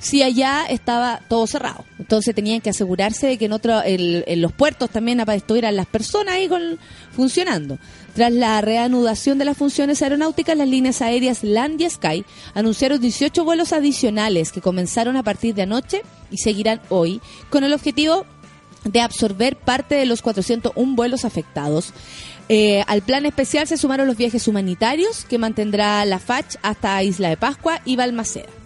si 0.03 0.21
allá 0.21 0.65
estaba 0.69 1.21
todo 1.29 1.47
cerrado. 1.47 1.85
Entonces 1.97 2.35
tenían 2.35 2.59
que 2.59 2.69
asegurarse 2.69 3.25
de 3.25 3.37
que 3.37 3.45
en, 3.45 3.53
otro, 3.53 3.81
en 3.85 4.41
los 4.41 4.51
puertos 4.51 4.89
también 4.89 5.21
estuvieran 5.21 5.77
las 5.77 5.85
personas 5.85 6.35
ahí 6.35 6.49
con, 6.49 6.77
funcionando. 7.15 7.79
Tras 8.13 8.33
la 8.33 8.59
reanudación 8.59 9.37
de 9.37 9.45
las 9.45 9.55
funciones 9.55 10.01
aeronáuticas, 10.01 10.57
las 10.57 10.67
líneas 10.67 11.01
aéreas 11.01 11.45
Land 11.45 11.79
y 11.79 11.89
Sky 11.89 12.25
anunciaron 12.53 12.99
18 12.99 13.45
vuelos 13.45 13.71
adicionales 13.71 14.51
que 14.51 14.59
comenzaron 14.59 15.15
a 15.15 15.23
partir 15.23 15.55
de 15.55 15.61
anoche 15.61 16.01
y 16.29 16.37
seguirán 16.37 16.81
hoy 16.89 17.21
con 17.49 17.63
el 17.63 17.71
objetivo 17.71 18.25
de 18.83 18.99
absorber 18.99 19.55
parte 19.55 19.95
de 19.95 20.05
los 20.05 20.21
401 20.21 20.95
vuelos 20.95 21.23
afectados. 21.23 21.93
Eh, 22.49 22.83
al 22.87 23.03
plan 23.03 23.25
especial 23.25 23.67
se 23.67 23.77
sumaron 23.77 24.05
los 24.05 24.17
viajes 24.17 24.49
humanitarios 24.49 25.23
que 25.23 25.37
mantendrá 25.37 26.03
la 26.03 26.19
FACH 26.19 26.57
hasta 26.61 27.01
Isla 27.01 27.29
de 27.29 27.37
Pascua 27.37 27.79
y 27.85 27.95
Balmaceda. 27.95 28.62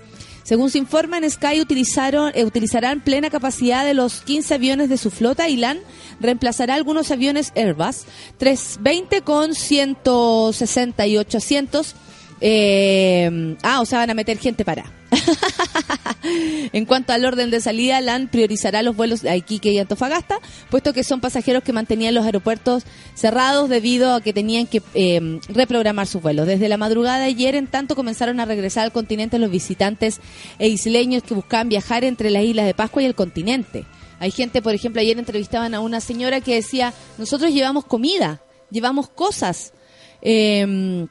Según 0.47 0.69
se 0.69 0.77
informa, 0.77 1.17
en 1.17 1.29
Sky 1.29 1.59
utilizaron, 1.59 2.31
eh, 2.33 2.45
utilizarán 2.45 3.01
plena 3.01 3.29
capacidad 3.29 3.83
de 3.83 3.93
los 3.93 4.21
15 4.21 4.53
aviones 4.53 4.87
de 4.87 4.97
su 4.97 5.11
flota 5.11 5.49
y 5.49 5.57
LAN 5.57 5.79
reemplazará 6.21 6.75
algunos 6.75 7.11
aviones 7.11 7.51
Airbus 7.53 8.05
320 8.37 9.23
con 9.23 9.53
168 9.53 11.37
asientos. 11.37 11.95
Eh, 12.39 13.57
ah, 13.61 13.81
o 13.81 13.85
sea, 13.85 13.99
van 13.99 14.11
a 14.11 14.13
meter 14.13 14.37
gente 14.37 14.63
para. 14.63 14.85
en 16.73 16.85
cuanto 16.85 17.13
al 17.13 17.25
orden 17.25 17.49
de 17.51 17.61
salida, 17.61 18.01
LAN 18.01 18.27
priorizará 18.27 18.81
los 18.83 18.95
vuelos 18.95 19.23
a 19.25 19.35
Iquique 19.35 19.71
y 19.71 19.79
Antofagasta, 19.79 20.39
puesto 20.69 20.93
que 20.93 21.03
son 21.03 21.21
pasajeros 21.21 21.63
que 21.63 21.73
mantenían 21.73 22.15
los 22.15 22.25
aeropuertos 22.25 22.83
cerrados 23.13 23.69
debido 23.69 24.13
a 24.13 24.21
que 24.21 24.33
tenían 24.33 24.67
que 24.67 24.81
eh, 24.93 25.39
reprogramar 25.49 26.07
sus 26.07 26.21
vuelos. 26.21 26.47
Desde 26.47 26.69
la 26.69 26.77
madrugada 26.77 27.19
de 27.19 27.25
ayer, 27.25 27.55
en 27.55 27.67
tanto, 27.67 27.95
comenzaron 27.95 28.39
a 28.39 28.45
regresar 28.45 28.83
al 28.83 28.91
continente 28.91 29.39
los 29.39 29.51
visitantes 29.51 30.19
e 30.59 30.67
isleños 30.67 31.23
que 31.23 31.33
buscaban 31.33 31.69
viajar 31.69 32.03
entre 32.03 32.29
las 32.29 32.43
islas 32.43 32.65
de 32.65 32.73
Pascua 32.73 33.01
y 33.01 33.05
el 33.05 33.15
continente. 33.15 33.85
Hay 34.19 34.31
gente, 34.31 34.61
por 34.61 34.73
ejemplo, 34.73 35.01
ayer 35.01 35.17
entrevistaban 35.17 35.73
a 35.75 35.79
una 35.79 36.01
señora 36.01 36.41
que 36.41 36.55
decía, 36.55 36.93
nosotros 37.17 37.53
llevamos 37.53 37.85
comida, 37.85 38.41
llevamos 38.71 39.09
cosas. 39.09 39.73
eh, 40.21 41.07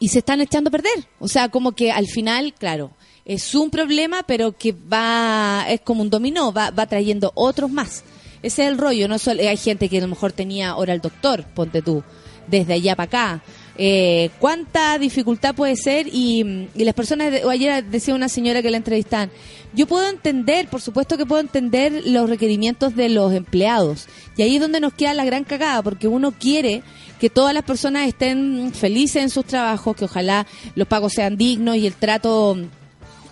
y 0.00 0.08
se 0.08 0.18
están 0.18 0.40
echando 0.40 0.68
a 0.68 0.72
perder. 0.72 1.06
O 1.18 1.28
sea, 1.28 1.48
como 1.48 1.72
que 1.72 1.92
al 1.92 2.06
final, 2.06 2.54
claro, 2.54 2.92
es 3.24 3.54
un 3.54 3.70
problema, 3.70 4.24
pero 4.26 4.52
que 4.52 4.72
va, 4.72 5.64
es 5.68 5.80
como 5.80 6.02
un 6.02 6.10
dominó, 6.10 6.52
va, 6.52 6.70
va 6.70 6.86
trayendo 6.86 7.32
otros 7.34 7.70
más. 7.70 8.04
Ese 8.42 8.64
es 8.64 8.68
el 8.68 8.78
rollo, 8.78 9.06
no 9.06 9.18
solo, 9.18 9.40
hay 9.40 9.56
gente 9.56 9.88
que 9.88 9.98
a 9.98 10.00
lo 10.00 10.08
mejor 10.08 10.32
tenía 10.32 10.74
hora 10.76 10.92
al 10.92 11.00
doctor, 11.00 11.44
ponte 11.54 11.80
tú, 11.80 12.02
desde 12.48 12.74
allá 12.74 12.96
para 12.96 13.04
acá. 13.06 13.42
Eh, 13.78 14.30
¿Cuánta 14.38 14.98
dificultad 14.98 15.54
puede 15.54 15.76
ser? 15.76 16.08
Y, 16.08 16.68
y 16.74 16.84
las 16.84 16.94
personas, 16.94 17.32
o 17.44 17.50
ayer 17.50 17.84
decía 17.84 18.14
una 18.14 18.28
señora 18.28 18.60
que 18.60 18.70
la 18.70 18.76
entrevistan, 18.76 19.30
yo 19.72 19.86
puedo 19.86 20.08
entender, 20.08 20.68
por 20.68 20.80
supuesto 20.80 21.16
que 21.16 21.24
puedo 21.24 21.40
entender 21.40 22.02
los 22.06 22.28
requerimientos 22.28 22.94
de 22.96 23.08
los 23.08 23.32
empleados. 23.32 24.08
Y 24.36 24.42
ahí 24.42 24.56
es 24.56 24.60
donde 24.60 24.80
nos 24.80 24.92
queda 24.92 25.14
la 25.14 25.24
gran 25.24 25.44
cagada, 25.44 25.82
porque 25.82 26.08
uno 26.08 26.32
quiere 26.32 26.82
que 27.20 27.30
todas 27.30 27.54
las 27.54 27.62
personas 27.62 28.08
estén 28.08 28.72
felices 28.74 29.22
en 29.22 29.30
sus 29.30 29.44
trabajos, 29.44 29.96
que 29.96 30.06
ojalá 30.06 30.46
los 30.74 30.88
pagos 30.88 31.12
sean 31.12 31.36
dignos 31.36 31.76
y 31.76 31.86
el 31.86 31.94
trato 31.94 32.58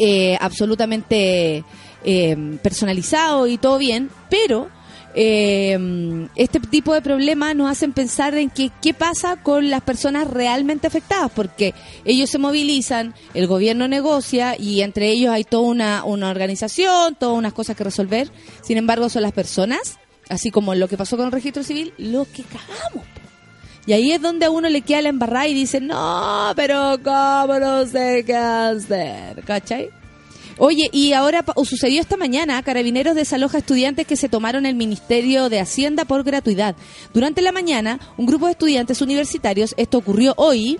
eh, 0.03 0.39
absolutamente 0.41 1.63
eh, 2.05 2.59
personalizado 2.63 3.47
y 3.47 3.59
todo 3.59 3.77
bien, 3.77 4.09
pero 4.31 4.71
eh, 5.15 6.27
este 6.37 6.59
tipo 6.59 6.95
de 6.95 7.03
problemas 7.03 7.55
nos 7.55 7.71
hacen 7.71 7.93
pensar 7.93 8.35
en 8.37 8.49
que, 8.49 8.71
qué 8.81 8.95
pasa 8.95 9.43
con 9.43 9.69
las 9.69 9.83
personas 9.83 10.27
realmente 10.27 10.87
afectadas, 10.87 11.31
porque 11.35 11.75
ellos 12.07 12.31
se 12.31 12.39
movilizan, 12.39 13.15
el 13.35 13.47
gobierno 13.47 13.89
negocia 13.89 14.57
y 14.59 14.81
entre 14.81 15.11
ellos 15.11 15.35
hay 15.35 15.45
toda 15.45 15.65
una, 15.65 16.05
una 16.05 16.31
organización, 16.31 17.15
todas 17.15 17.37
unas 17.37 17.53
cosas 17.53 17.77
que 17.77 17.85
resolver, 17.85 18.33
sin 18.63 18.79
embargo 18.79 19.11
son 19.11 19.21
las 19.21 19.33
personas, 19.33 19.99
así 20.31 20.51
como 20.51 20.75
lo 20.75 20.89
que 20.89 20.97
pasó 20.97 21.19
con 21.19 21.27
el 21.27 21.33
registro 21.33 21.63
civil, 21.63 21.93
lo 21.99 22.25
que 22.25 22.43
cagamos. 22.45 23.20
Y 23.91 23.93
ahí 23.93 24.13
es 24.13 24.23
donde 24.23 24.47
a 24.47 24.51
uno 24.51 24.69
le 24.69 24.83
queda 24.83 25.03
la 25.03 25.09
embarrada 25.09 25.49
y 25.49 25.53
dice, 25.53 25.81
no, 25.81 26.53
pero 26.55 26.97
¿cómo 27.03 27.59
no 27.59 27.85
sé 27.87 28.23
qué 28.25 28.37
hacer? 28.37 29.43
¿Cachai? 29.45 29.91
Oye, 30.59 30.89
y 30.93 31.13
ahora 31.13 31.45
sucedió 31.65 32.01
esta 32.01 32.17
mañana, 32.17 32.63
Carabineros 32.63 33.17
desaloja 33.17 33.59
estudiantes 33.59 34.07
que 34.07 34.15
se 34.15 34.29
tomaron 34.29 34.65
el 34.65 34.77
Ministerio 34.77 35.49
de 35.49 35.59
Hacienda 35.59 36.05
por 36.05 36.23
gratuidad. 36.23 36.77
Durante 37.13 37.43
la 37.43 37.51
mañana, 37.51 37.99
un 38.17 38.27
grupo 38.27 38.47
de 38.47 38.53
estudiantes 38.53 39.03
universitarios, 39.03 39.75
esto 39.77 39.99
ocurrió 39.99 40.35
hoy, 40.37 40.79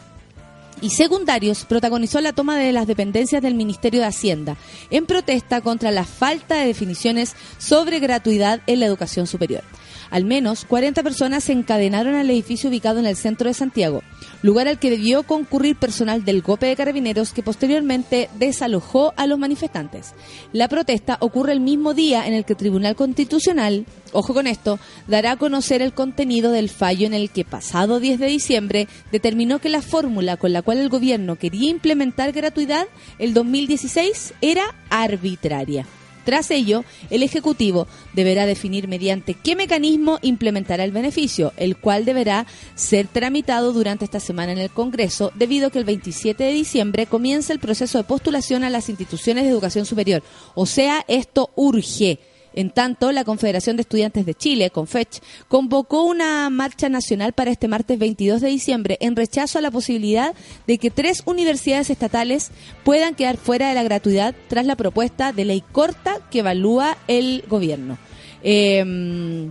y 0.81 0.91
secundarios 0.91 1.65
protagonizó 1.65 2.21
la 2.21 2.33
toma 2.33 2.57
de 2.59 2.73
las 2.73 2.87
dependencias 2.87 3.43
del 3.43 3.57
Ministerio 3.57 4.03
de 4.03 4.07
Hacienda 4.07 4.57
en 4.91 5.07
protesta 5.07 5.61
contra 5.63 5.91
la 5.91 6.05
falta 6.05 6.55
de 6.55 6.67
definiciones 6.69 7.35
sobre 7.59 7.99
gratuidad 7.99 8.61
en 8.69 8.79
la 8.79 8.87
educación 8.87 9.27
superior. 9.27 9.65
Al 10.11 10.25
menos 10.25 10.65
40 10.65 11.03
personas 11.03 11.45
se 11.45 11.53
encadenaron 11.53 12.15
al 12.15 12.29
edificio 12.31 12.69
ubicado 12.69 12.99
en 12.99 13.07
el 13.07 13.17
centro 13.17 13.49
de 13.49 13.55
Santiago, 13.55 14.03
lugar 14.43 14.67
al 14.67 14.79
que 14.79 14.91
debió 14.91 15.23
concurrir 15.23 15.77
personal 15.77 16.25
del 16.25 16.43
GOPE 16.43 16.67
de 16.67 16.77
Carabineros 16.77 17.33
que 17.33 17.43
posteriormente 17.43 18.29
desalojó 18.39 19.15
a 19.17 19.27
los 19.27 19.39
manifestantes. 19.39 20.15
La 20.53 20.69
protesta 20.69 21.17
ocurre 21.21 21.53
el 21.53 21.61
mismo 21.61 21.95
día 21.95 22.27
en 22.27 22.35
el 22.35 22.45
que 22.45 22.55
el 22.55 22.59
Tribunal 22.59 22.97
Constitucional, 22.97 23.87
ojo 24.13 24.35
con 24.35 24.47
esto, 24.49 24.81
dará 25.07 25.33
a 25.33 25.37
conocer 25.37 25.81
el 25.81 25.93
contenido 25.93 26.51
del 26.51 26.69
fallo 26.69 27.07
en 27.07 27.15
el 27.15 27.31
que 27.31 27.45
pasado 27.45 28.01
10 28.01 28.19
de 28.19 28.27
diciembre 28.27 28.89
determinó 29.13 29.61
que 29.61 29.69
la 29.69 29.83
fórmula 29.83 30.37
con 30.37 30.53
la 30.53 30.63
cual 30.63 30.79
el 30.79 30.89
gobierno 30.89 31.37
quería 31.37 31.71
implementar 31.71 32.33
gratuidad 32.33 32.87
el 33.19 33.33
2016 33.33 34.35
era 34.41 34.75
arbitraria. 34.91 35.87
Tras 36.25 36.51
ello, 36.51 36.85
el 37.11 37.23
Ejecutivo 37.23 37.87
deberá 38.13 38.47
definir 38.47 38.89
mediante 38.89 39.35
qué 39.35 39.57
mecanismo 39.57 40.19
implementará 40.23 40.85
el 40.85 40.93
beneficio, 40.93 41.53
el 41.57 41.77
cual 41.77 42.05
deberá 42.05 42.47
ser 42.75 43.07
tramitado 43.07 43.73
durante 43.73 44.05
esta 44.05 44.21
semana 44.21 44.53
en 44.53 44.59
el 44.59 44.71
Congreso, 44.71 45.33
debido 45.35 45.69
a 45.69 45.71
que 45.71 45.79
el 45.79 45.85
27 45.85 46.45
de 46.45 46.53
diciembre 46.53 47.07
comienza 47.07 47.53
el 47.53 47.59
proceso 47.59 47.99
de 47.99 48.05
postulación 48.05 48.65
a 48.65 48.71
las 48.71 48.89
instituciones 48.89 49.45
de 49.45 49.51
educación 49.51 49.87
superior. 49.87 50.23
O 50.55 50.67
sea, 50.67 51.05
esto 51.09 51.51
urge. 51.57 52.19
En 52.55 52.71
tanto, 52.71 53.13
la 53.13 53.25
Confederación 53.25 53.77
de 53.77 53.83
Estudiantes 53.83 54.27
de 54.27 54.35
Chile, 54.35 54.71
CONFECH, 54.71 55.21
convocó 55.49 56.05
una 56.05 56.51
marcha 56.51 56.89
nacional 56.89 57.33
para 57.33 57.51
este 57.51 57.69
martes 57.69 57.99
22 57.99 58.41
de 58.41 58.49
diciembre 58.49 58.99
en 59.01 59.17
rechazo 59.17 59.59
a 59.59 59.63
la 59.63 59.71
posibilidad 59.71 60.35
de 60.67 60.79
que 60.79 60.91
tres 60.91 61.23
universidades 61.27 61.91
estatales 61.91 62.51
puedan 62.85 63.15
quedar 63.15 63.37
fuera 63.37 63.69
de 63.69 63.75
la 63.75 63.83
gratuidad 63.83 64.35
tras 64.49 64.67
la 64.67 64.77
propuesta 64.77 65.33
de 65.33 65.45
ley 65.45 65.63
corta 65.73 66.19
que 66.31 66.41
evalúa 66.41 66.97
el 67.07 67.45
gobierno. 67.49 67.99
Eh, 68.43 69.51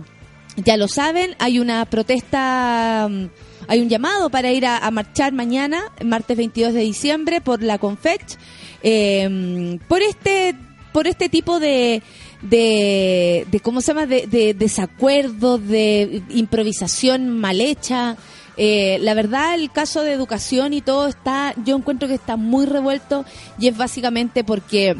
ya 0.56 0.76
lo 0.76 0.88
saben, 0.88 1.36
hay 1.38 1.58
una 1.58 1.84
protesta, 1.86 3.08
mm, 3.08 3.26
hay 3.68 3.80
un 3.80 3.88
llamado 3.88 4.30
para 4.30 4.52
ir 4.52 4.66
a, 4.66 4.90
marchar 4.90 5.32
mañana, 5.32 5.80
martes 6.04 6.36
22 6.36 6.74
de 6.74 6.80
diciembre, 6.80 7.40
por 7.40 7.62
la 7.62 7.78
CONFECH, 7.78 8.36
eh, 8.82 9.78
por 9.88 10.02
este, 10.02 10.54
por 10.92 11.06
este 11.06 11.28
tipo 11.28 11.60
de, 11.60 12.02
de, 12.42 13.46
de 13.50 13.60
¿cómo 13.60 13.80
se 13.80 13.88
llama?, 13.88 14.06
de, 14.06 14.26
de 14.26 14.54
desacuerdo, 14.54 15.58
de 15.58 16.22
improvisación 16.30 17.28
mal 17.28 17.60
hecha. 17.60 18.16
Eh, 18.56 18.98
la 19.00 19.14
verdad, 19.14 19.54
el 19.54 19.70
caso 19.70 20.02
de 20.02 20.12
educación 20.12 20.74
y 20.74 20.80
todo 20.80 21.06
está, 21.06 21.54
yo 21.64 21.76
encuentro 21.76 22.08
que 22.08 22.14
está 22.14 22.36
muy 22.36 22.66
revuelto 22.66 23.24
y 23.58 23.68
es 23.68 23.76
básicamente 23.76 24.44
porque 24.44 24.96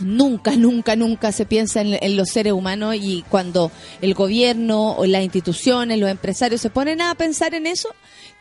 nunca, 0.00 0.52
nunca, 0.56 0.94
nunca 0.94 1.32
se 1.32 1.46
piensa 1.46 1.80
en, 1.80 1.98
en 2.00 2.16
los 2.16 2.28
seres 2.28 2.52
humanos 2.52 2.94
y 3.00 3.24
cuando 3.28 3.72
el 4.00 4.14
gobierno 4.14 4.92
o 4.92 5.06
las 5.06 5.24
instituciones, 5.24 5.98
los 5.98 6.10
empresarios 6.10 6.60
se 6.60 6.70
ponen 6.70 7.00
a 7.00 7.14
pensar 7.14 7.54
en 7.54 7.66
eso, 7.66 7.88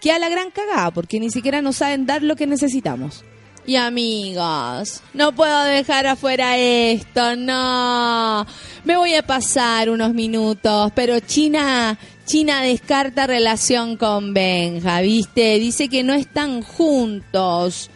queda 0.02 0.20
la 0.20 0.30
gran 0.30 0.52
cagada 0.52 0.92
porque 0.92 1.20
ni 1.20 1.32
siquiera 1.32 1.62
nos 1.62 1.78
saben 1.78 2.06
dar 2.06 2.22
lo 2.22 2.36
que 2.36 2.46
necesitamos. 2.46 3.24
Y 3.66 3.78
amigos, 3.78 5.02
no 5.14 5.32
puedo 5.34 5.64
dejar 5.64 6.06
afuera 6.06 6.58
esto, 6.58 7.38
no. 7.38 8.46
Me 8.84 8.98
voy 8.98 9.14
a 9.16 9.24
pasar 9.26 9.90
unos 9.90 10.14
minutos, 10.14 10.92
pero 10.94 11.20
China, 11.22 11.98
China 12.26 12.62
descarta 12.62 13.26
relación 13.26 13.96
con 13.96 14.34
Benja, 14.34 15.00
¿viste? 15.00 15.60
Dice 15.60 15.88
que 15.88 16.04
no 16.04 16.14
están 16.14 16.62
juntos. 16.62 17.90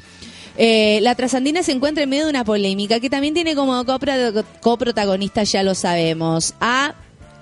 Eh, 0.57 0.99
la 1.01 1.15
trasandina 1.15 1.61
se 1.63 1.73
encuentra 1.73 2.03
en 2.03 2.09
medio 2.11 2.23
de 2.23 2.29
una 2.29 2.45
polémica 2.45 3.01
que 3.01 3.09
también 3.09 3.33
tiene 3.33 3.53
como 3.53 3.83
copro- 3.83 4.45
coprotagonista, 4.61 5.43
ya 5.43 5.63
lo 5.63 5.75
sabemos, 5.75 6.53
a 6.61 6.95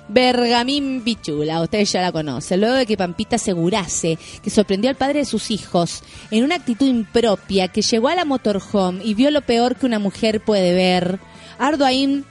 Bergamín 0.08 1.02
Pichula, 1.04 1.62
ustedes 1.62 1.92
ya 1.92 2.02
la 2.02 2.12
conocen, 2.12 2.62
luego 2.62 2.76
de 2.76 2.86
que 2.86 2.98
Pampita 2.98 3.38
asegurase 3.38 4.20
que 4.44 4.50
sorprendió 4.50 4.90
al 4.90 4.96
padre 4.96 5.20
de 5.20 5.26
sus 5.26 5.50
hijos 5.50 6.04
en 6.30 6.44
una 6.44 6.56
actitud 6.56 6.88
impropia 6.88 7.70
que 7.70 7.82
llegó 7.82 8.10
a 8.10 8.16
la 8.16 8.26
motorhome 8.26 9.04
y 9.04 9.16
vio 9.16 9.32
lo 9.32 9.42
peor 9.42 9.76
que 9.76 9.86
una 9.86 10.00
mujer 10.00 10.42
puede 10.42 10.74
ver. 10.74 11.20
Ardoain 11.58 12.24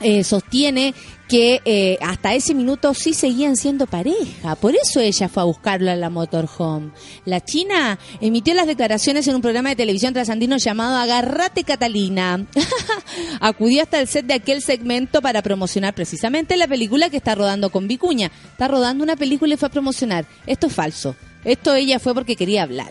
eh, 0.00 0.24
sostiene 0.24 0.94
que 1.30 1.62
eh, 1.64 1.96
hasta 2.00 2.34
ese 2.34 2.54
minuto 2.54 2.92
sí 2.92 3.14
seguían 3.14 3.56
siendo 3.56 3.86
pareja. 3.86 4.56
Por 4.56 4.74
eso 4.74 4.98
ella 4.98 5.28
fue 5.28 5.44
a 5.44 5.46
buscarlo 5.46 5.88
a 5.88 5.94
la 5.94 6.10
motorhome. 6.10 6.90
La 7.24 7.40
China 7.40 8.00
emitió 8.20 8.52
las 8.52 8.66
declaraciones 8.66 9.28
en 9.28 9.36
un 9.36 9.40
programa 9.40 9.68
de 9.68 9.76
televisión 9.76 10.12
trasandino 10.12 10.56
llamado 10.56 10.96
Agarrate 10.96 11.62
Catalina. 11.62 12.44
Acudió 13.40 13.84
hasta 13.84 14.00
el 14.00 14.08
set 14.08 14.26
de 14.26 14.34
aquel 14.34 14.60
segmento 14.60 15.22
para 15.22 15.40
promocionar 15.40 15.94
precisamente 15.94 16.56
la 16.56 16.66
película 16.66 17.10
que 17.10 17.18
está 17.18 17.36
rodando 17.36 17.70
con 17.70 17.86
Vicuña. 17.86 18.32
Está 18.50 18.66
rodando 18.66 19.04
una 19.04 19.14
película 19.14 19.54
y 19.54 19.56
fue 19.56 19.68
a 19.68 19.72
promocionar. 19.72 20.26
Esto 20.48 20.66
es 20.66 20.72
falso. 20.72 21.14
Esto 21.44 21.76
ella 21.76 22.00
fue 22.00 22.12
porque 22.12 22.34
quería 22.34 22.64
hablar. 22.64 22.90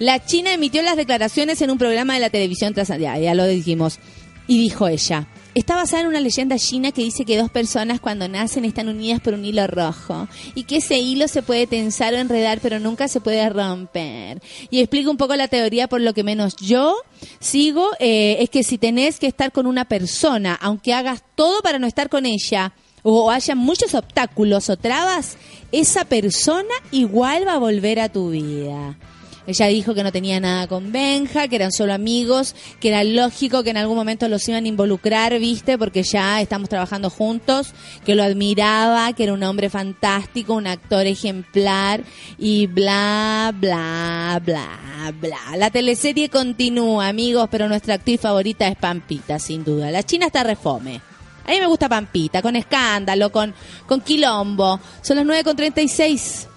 La 0.00 0.24
China 0.24 0.52
emitió 0.52 0.82
las 0.82 0.96
declaraciones 0.96 1.62
en 1.62 1.70
un 1.70 1.78
programa 1.78 2.14
de 2.14 2.20
la 2.20 2.30
televisión 2.30 2.74
trasandina. 2.74 3.16
Ya 3.20 3.34
lo 3.36 3.46
dijimos. 3.46 4.00
Y 4.48 4.58
dijo 4.58 4.88
ella, 4.88 5.28
está 5.56 5.74
basada 5.74 6.02
en 6.02 6.08
una 6.08 6.20
leyenda 6.20 6.58
china 6.58 6.92
que 6.92 7.02
dice 7.02 7.24
que 7.24 7.38
dos 7.38 7.50
personas 7.50 7.98
cuando 7.98 8.28
nacen 8.28 8.66
están 8.66 8.88
unidas 8.88 9.22
por 9.22 9.32
un 9.32 9.42
hilo 9.42 9.66
rojo 9.66 10.28
y 10.54 10.64
que 10.64 10.76
ese 10.76 10.98
hilo 10.98 11.28
se 11.28 11.42
puede 11.42 11.66
tensar 11.66 12.12
o 12.12 12.18
enredar 12.18 12.60
pero 12.60 12.78
nunca 12.78 13.08
se 13.08 13.22
puede 13.22 13.48
romper. 13.48 14.42
Y 14.68 14.80
explica 14.80 15.08
un 15.08 15.16
poco 15.16 15.34
la 15.34 15.48
teoría 15.48 15.88
por 15.88 16.02
lo 16.02 16.12
que 16.12 16.24
menos 16.24 16.56
yo 16.56 16.94
sigo, 17.40 17.88
eh, 18.00 18.36
es 18.40 18.50
que 18.50 18.62
si 18.62 18.76
tenés 18.76 19.18
que 19.18 19.28
estar 19.28 19.50
con 19.50 19.66
una 19.66 19.86
persona, 19.86 20.58
aunque 20.60 20.92
hagas 20.92 21.22
todo 21.34 21.62
para 21.62 21.78
no 21.78 21.86
estar 21.86 22.10
con 22.10 22.26
ella, 22.26 22.74
o 23.02 23.30
haya 23.30 23.54
muchos 23.54 23.94
obstáculos 23.94 24.68
o 24.68 24.76
trabas, 24.76 25.38
esa 25.72 26.04
persona 26.04 26.74
igual 26.90 27.46
va 27.46 27.54
a 27.54 27.58
volver 27.58 28.00
a 28.00 28.10
tu 28.10 28.30
vida. 28.30 28.98
Ella 29.46 29.66
dijo 29.66 29.94
que 29.94 30.02
no 30.02 30.10
tenía 30.10 30.40
nada 30.40 30.66
con 30.66 30.90
Benja, 30.90 31.46
que 31.48 31.56
eran 31.56 31.70
solo 31.70 31.94
amigos, 31.94 32.54
que 32.80 32.88
era 32.88 33.04
lógico 33.04 33.62
que 33.62 33.70
en 33.70 33.76
algún 33.76 33.96
momento 33.96 34.28
los 34.28 34.48
iban 34.48 34.64
a 34.64 34.68
involucrar, 34.68 35.38
viste, 35.38 35.78
porque 35.78 36.02
ya 36.02 36.40
estamos 36.40 36.68
trabajando 36.68 37.10
juntos, 37.10 37.72
que 38.04 38.14
lo 38.14 38.24
admiraba, 38.24 39.12
que 39.12 39.24
era 39.24 39.32
un 39.32 39.42
hombre 39.42 39.70
fantástico, 39.70 40.54
un 40.54 40.66
actor 40.66 41.06
ejemplar 41.06 42.02
y 42.38 42.66
bla, 42.66 43.54
bla, 43.54 44.40
bla, 44.44 45.12
bla. 45.20 45.56
La 45.56 45.70
teleserie 45.70 46.28
continúa, 46.28 47.08
amigos, 47.08 47.48
pero 47.50 47.68
nuestra 47.68 47.94
actriz 47.94 48.20
favorita 48.20 48.66
es 48.66 48.76
Pampita, 48.76 49.38
sin 49.38 49.62
duda. 49.62 49.90
La 49.90 50.02
China 50.02 50.26
está 50.26 50.42
refome. 50.42 51.00
A 51.44 51.50
mí 51.50 51.60
me 51.60 51.66
gusta 51.66 51.88
Pampita, 51.88 52.42
con 52.42 52.56
escándalo, 52.56 53.30
con, 53.30 53.54
con 53.86 54.00
quilombo. 54.00 54.80
Son 55.02 55.16
las 55.16 55.24
9.36. 55.24 56.55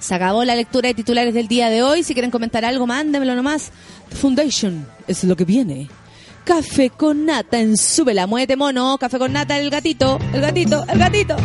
Se 0.00 0.14
acabó 0.14 0.44
la 0.44 0.54
lectura 0.54 0.88
de 0.88 0.94
titulares 0.94 1.34
del 1.34 1.48
día 1.48 1.70
de 1.70 1.82
hoy. 1.82 2.02
Si 2.02 2.14
quieren 2.14 2.30
comentar 2.30 2.64
algo, 2.64 2.86
mándemelo 2.86 3.34
nomás. 3.34 3.70
Foundation 4.10 4.86
es 5.06 5.24
lo 5.24 5.36
que 5.36 5.44
viene. 5.44 5.88
Café 6.44 6.90
con 6.90 7.26
nata 7.26 7.58
en 7.58 7.76
Súbela. 7.76 8.26
Muévete, 8.26 8.56
mono. 8.56 8.96
Café 8.98 9.18
con 9.18 9.32
nata, 9.32 9.58
el 9.58 9.70
gatito. 9.70 10.18
El 10.32 10.40
gatito, 10.40 10.84
el 10.88 10.98
gatito. 10.98 11.36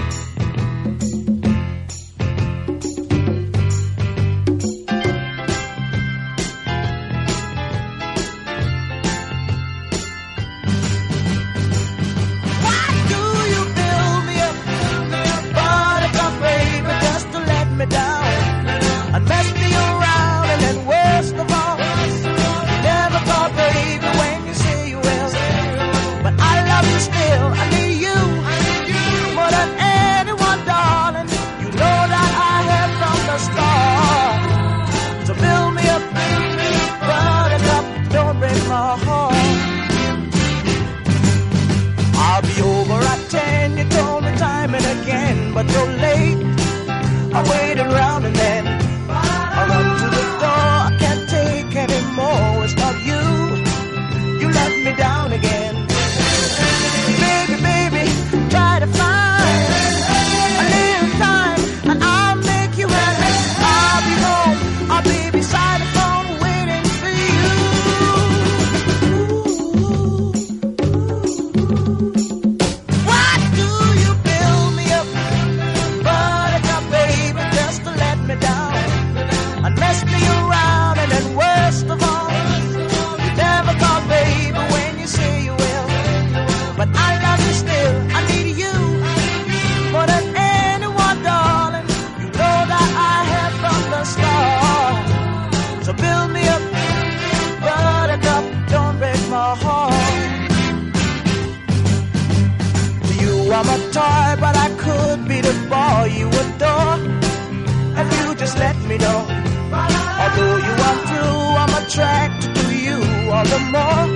Attracted 111.93 112.55
to 112.55 112.75
you 112.75 112.95
all 113.31 113.45
the 113.45 113.59
more. 113.69 114.07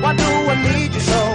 Why 0.00 0.14
do 0.16 0.24
I 0.24 0.56
need 0.72 0.94
you 0.94 1.00
so? 1.00 1.27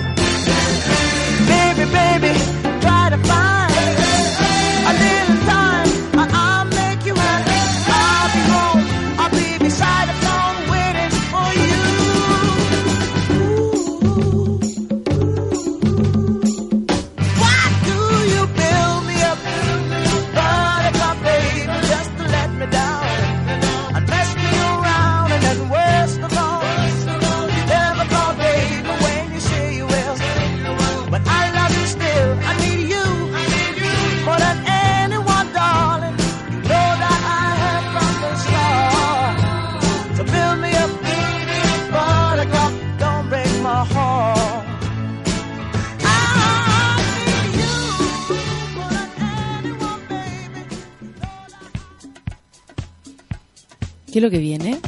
Lo 54.24 54.32
que 54.32 54.40
viene? 54.40 54.80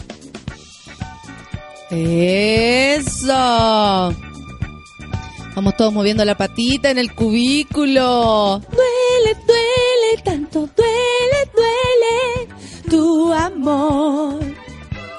Eso. 1.91 3.33
Vamos 5.55 5.77
todos 5.77 5.93
moviendo 5.93 6.25
la 6.25 6.35
patita 6.35 6.89
en 6.89 6.97
el 6.97 7.13
cubículo. 7.13 8.59
Duele, 8.71 9.37
duele, 9.45 10.23
tanto 10.23 10.67
duele, 10.75 11.51
duele 11.53 12.55
tu 12.89 13.31
amor. 13.31 14.39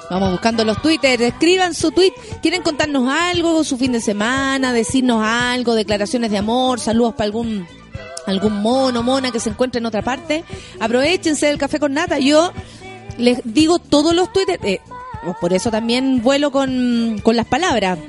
Vamos 0.09 0.31
buscando 0.31 0.63
los 0.63 0.81
Twitter, 0.81 1.21
escriban 1.21 1.73
su 1.73 1.91
tweet. 1.91 2.13
¿Quieren 2.41 2.61
contarnos 2.61 3.09
algo, 3.09 3.63
su 3.63 3.77
fin 3.77 3.91
de 3.91 4.01
semana, 4.01 4.73
decirnos 4.73 5.21
algo, 5.23 5.75
declaraciones 5.75 6.31
de 6.31 6.37
amor, 6.37 6.79
saludos 6.79 7.13
para 7.13 7.25
algún 7.25 7.67
algún 8.25 8.61
mono, 8.61 9.03
mona 9.03 9.31
que 9.31 9.39
se 9.39 9.49
encuentre 9.49 9.79
en 9.79 9.85
otra 9.85 10.01
parte? 10.01 10.43
Aprovechense 10.79 11.47
del 11.47 11.57
café 11.57 11.79
con 11.79 11.93
nata. 11.93 12.19
Yo 12.19 12.51
les 13.17 13.41
digo 13.43 13.79
todos 13.79 14.15
los 14.15 14.31
Twitter, 14.31 14.59
eh, 14.63 14.79
por 15.41 15.53
eso 15.53 15.71
también 15.71 16.21
vuelo 16.21 16.51
con, 16.51 17.19
con 17.23 17.35
las 17.35 17.45
palabras, 17.45 17.99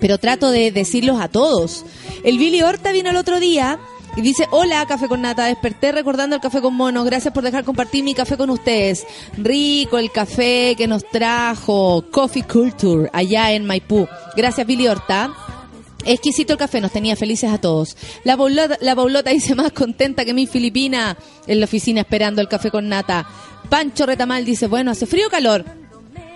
pero 0.00 0.18
trato 0.18 0.50
de 0.50 0.72
decirlos 0.72 1.20
a 1.20 1.28
todos. 1.28 1.84
El 2.24 2.38
Billy 2.38 2.62
Horta 2.62 2.92
vino 2.92 3.10
el 3.10 3.16
otro 3.16 3.40
día 3.40 3.78
y 4.16 4.20
dice, 4.20 4.48
hola, 4.50 4.84
café 4.86 5.06
con 5.06 5.22
nata, 5.22 5.44
desperté 5.44 5.92
recordando 5.92 6.34
el 6.34 6.42
café 6.42 6.60
con 6.60 6.74
monos, 6.74 7.04
gracias 7.04 7.32
por 7.32 7.44
dejar 7.44 7.64
compartir 7.64 8.02
mi 8.02 8.14
café 8.14 8.36
con 8.36 8.50
ustedes. 8.50 9.06
Rico 9.36 9.98
el 9.98 10.10
café 10.10 10.74
que 10.76 10.88
nos 10.88 11.08
trajo 11.08 12.04
Coffee 12.10 12.42
Culture 12.42 13.10
allá 13.12 13.52
en 13.52 13.64
Maipú. 13.64 14.08
Gracias, 14.36 14.66
Billy 14.66 14.88
Horta. 14.88 15.32
Exquisito 16.04 16.54
el 16.54 16.58
café, 16.58 16.80
nos 16.80 16.90
tenía 16.90 17.16
felices 17.16 17.50
a 17.50 17.58
todos. 17.58 17.96
La 18.24 18.36
Paulota, 18.36 18.76
la 18.80 18.96
Paulota 18.96 19.30
dice 19.30 19.54
más 19.54 19.72
contenta 19.72 20.24
que 20.24 20.34
mi 20.34 20.46
Filipina 20.46 21.16
en 21.46 21.60
la 21.60 21.64
oficina 21.66 22.00
esperando 22.00 22.40
el 22.40 22.48
café 22.48 22.70
con 22.70 22.88
nata. 22.88 23.26
Pancho 23.68 24.06
Retamal 24.06 24.44
dice, 24.44 24.66
bueno, 24.66 24.90
hace 24.90 25.06
frío 25.06 25.26
o 25.26 25.30
calor. 25.30 25.64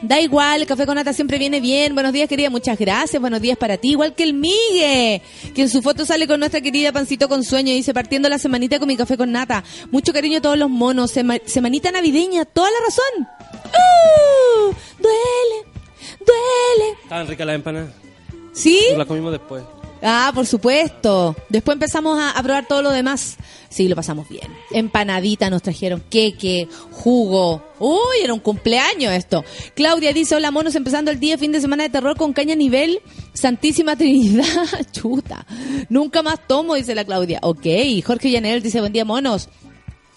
Da 0.03 0.20
igual, 0.20 0.62
el 0.62 0.66
café 0.66 0.85
con 0.85 0.97
nata 0.97 1.12
siempre 1.12 1.39
viene 1.39 1.61
bien. 1.61 1.95
Buenos 1.95 2.12
días, 2.12 2.28
querida, 2.28 2.51
muchas 2.51 2.76
gracias. 2.76 3.20
Buenos 3.20 3.41
días 3.41 3.57
para 3.57 3.76
ti, 3.76 3.91
igual 3.93 4.14
que 4.16 4.24
el 4.24 4.35
Migue, 4.35 5.22
que 5.55 5.62
en 5.62 5.68
su 5.68 5.80
foto 5.80 6.05
sale 6.05 6.26
con 6.26 6.41
nuestra 6.41 6.61
querida 6.61 6.91
Pancito 6.93 7.28
con 7.28 7.45
sueño 7.45 7.70
y 7.72 7.76
dice, 7.76 7.95
partiendo 7.95 8.28
la 8.28 8.39
semanita 8.41 8.80
con 8.80 8.89
mi 8.89 8.97
café 8.97 9.16
con 9.16 9.30
nata. 9.30 9.62
Mucho 9.93 10.12
cariño 10.12 10.39
a 10.39 10.41
todos 10.43 10.59
los 10.59 10.68
monos. 10.68 11.12
Sema- 11.12 11.41
semanita 11.47 11.93
navideña, 11.93 12.45
toda 12.45 12.68
la 12.70 12.78
razón. 12.85 13.28
¡Uh! 13.72 14.74
Duele, 14.99 15.68
duele. 16.18 16.97
Estaban 17.05 17.28
ricas 17.28 17.47
las 17.47 17.55
empanadas. 17.57 17.91
¿Sí? 18.53 18.80
Las 18.97 19.07
comimos 19.07 19.30
después. 19.30 19.62
Ah, 20.03 20.32
por 20.34 20.46
supuesto. 20.46 21.36
Después 21.48 21.76
empezamos 21.76 22.18
a, 22.20 22.42
probar 22.42 22.66
todo 22.66 22.82
lo 22.82 22.90
demás. 22.90 23.36
Sí, 23.68 23.88
lo 23.88 23.94
pasamos 23.94 24.28
bien. 24.28 24.48
Empanadita 24.72 25.48
nos 25.48 25.62
trajeron, 25.62 26.03
queque, 26.11 26.68
jugo. 26.90 27.62
Uy, 27.78 28.18
era 28.22 28.34
un 28.34 28.40
cumpleaños 28.40 29.12
esto. 29.12 29.44
Claudia 29.74 30.12
dice, 30.12 30.34
hola 30.34 30.50
monos, 30.50 30.74
empezando 30.74 31.11
el 31.11 31.20
día 31.20 31.38
fin 31.38 31.53
de 31.53 31.61
semana 31.61 31.84
de 31.84 31.90
terror 31.90 32.16
con 32.16 32.32
caña 32.32 32.57
nivel 32.57 33.00
Santísima 33.32 33.94
Trinidad. 33.96 34.44
Chuta. 34.92 35.46
Nunca 35.88 36.22
más 36.22 36.46
tomo, 36.48 36.74
dice 36.74 36.96
la 36.96 37.05
Claudia. 37.05 37.38
Ok. 37.42 37.66
Jorge 38.05 38.30
Llanel 38.30 38.61
dice, 38.61 38.80
buen 38.80 38.92
día 38.92 39.05
monos. 39.05 39.48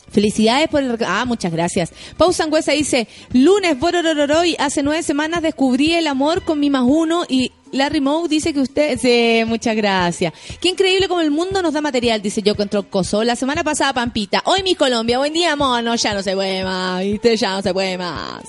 Felicidades 0.09 0.67
por 0.69 0.81
el... 0.81 0.97
Ah, 1.05 1.25
muchas 1.25 1.51
gracias. 1.51 1.91
Pau 2.17 2.31
Sangüesa 2.31 2.71
dice, 2.71 3.07
lunes, 3.33 3.77
bororororoy, 3.77 4.55
hace 4.57 4.81
nueve 4.81 5.03
semanas 5.03 5.41
descubrí 5.41 5.93
el 5.93 6.07
amor 6.07 6.43
con 6.43 6.59
mi 6.59 6.69
más 6.69 6.83
uno 6.85 7.23
y 7.27 7.51
Larry 7.75 8.01
Moe 8.01 8.27
dice 8.27 8.53
que 8.53 8.61
usted... 8.61 8.97
Sí, 8.97 9.43
muchas 9.45 9.75
gracias. 9.75 10.33
Qué 10.61 10.69
increíble 10.69 11.07
como 11.07 11.21
el 11.21 11.31
mundo 11.31 11.61
nos 11.61 11.73
da 11.73 11.81
material, 11.81 12.21
dice 12.21 12.41
yo 12.41 12.55
contra 12.55 12.81
Coso. 12.81 13.23
La 13.23 13.35
semana 13.35 13.63
pasada, 13.63 13.93
Pampita. 13.93 14.41
Hoy 14.45 14.63
mi 14.63 14.75
Colombia, 14.75 15.17
buen 15.17 15.33
día, 15.33 15.55
mono, 15.55 15.95
ya 15.95 16.13
no 16.13 16.23
se 16.23 16.33
puede 16.33 16.63
más, 16.63 17.03
¿viste? 17.03 17.35
Ya 17.35 17.51
no 17.51 17.61
se 17.61 17.73
puede 17.73 17.97
más. 17.97 18.43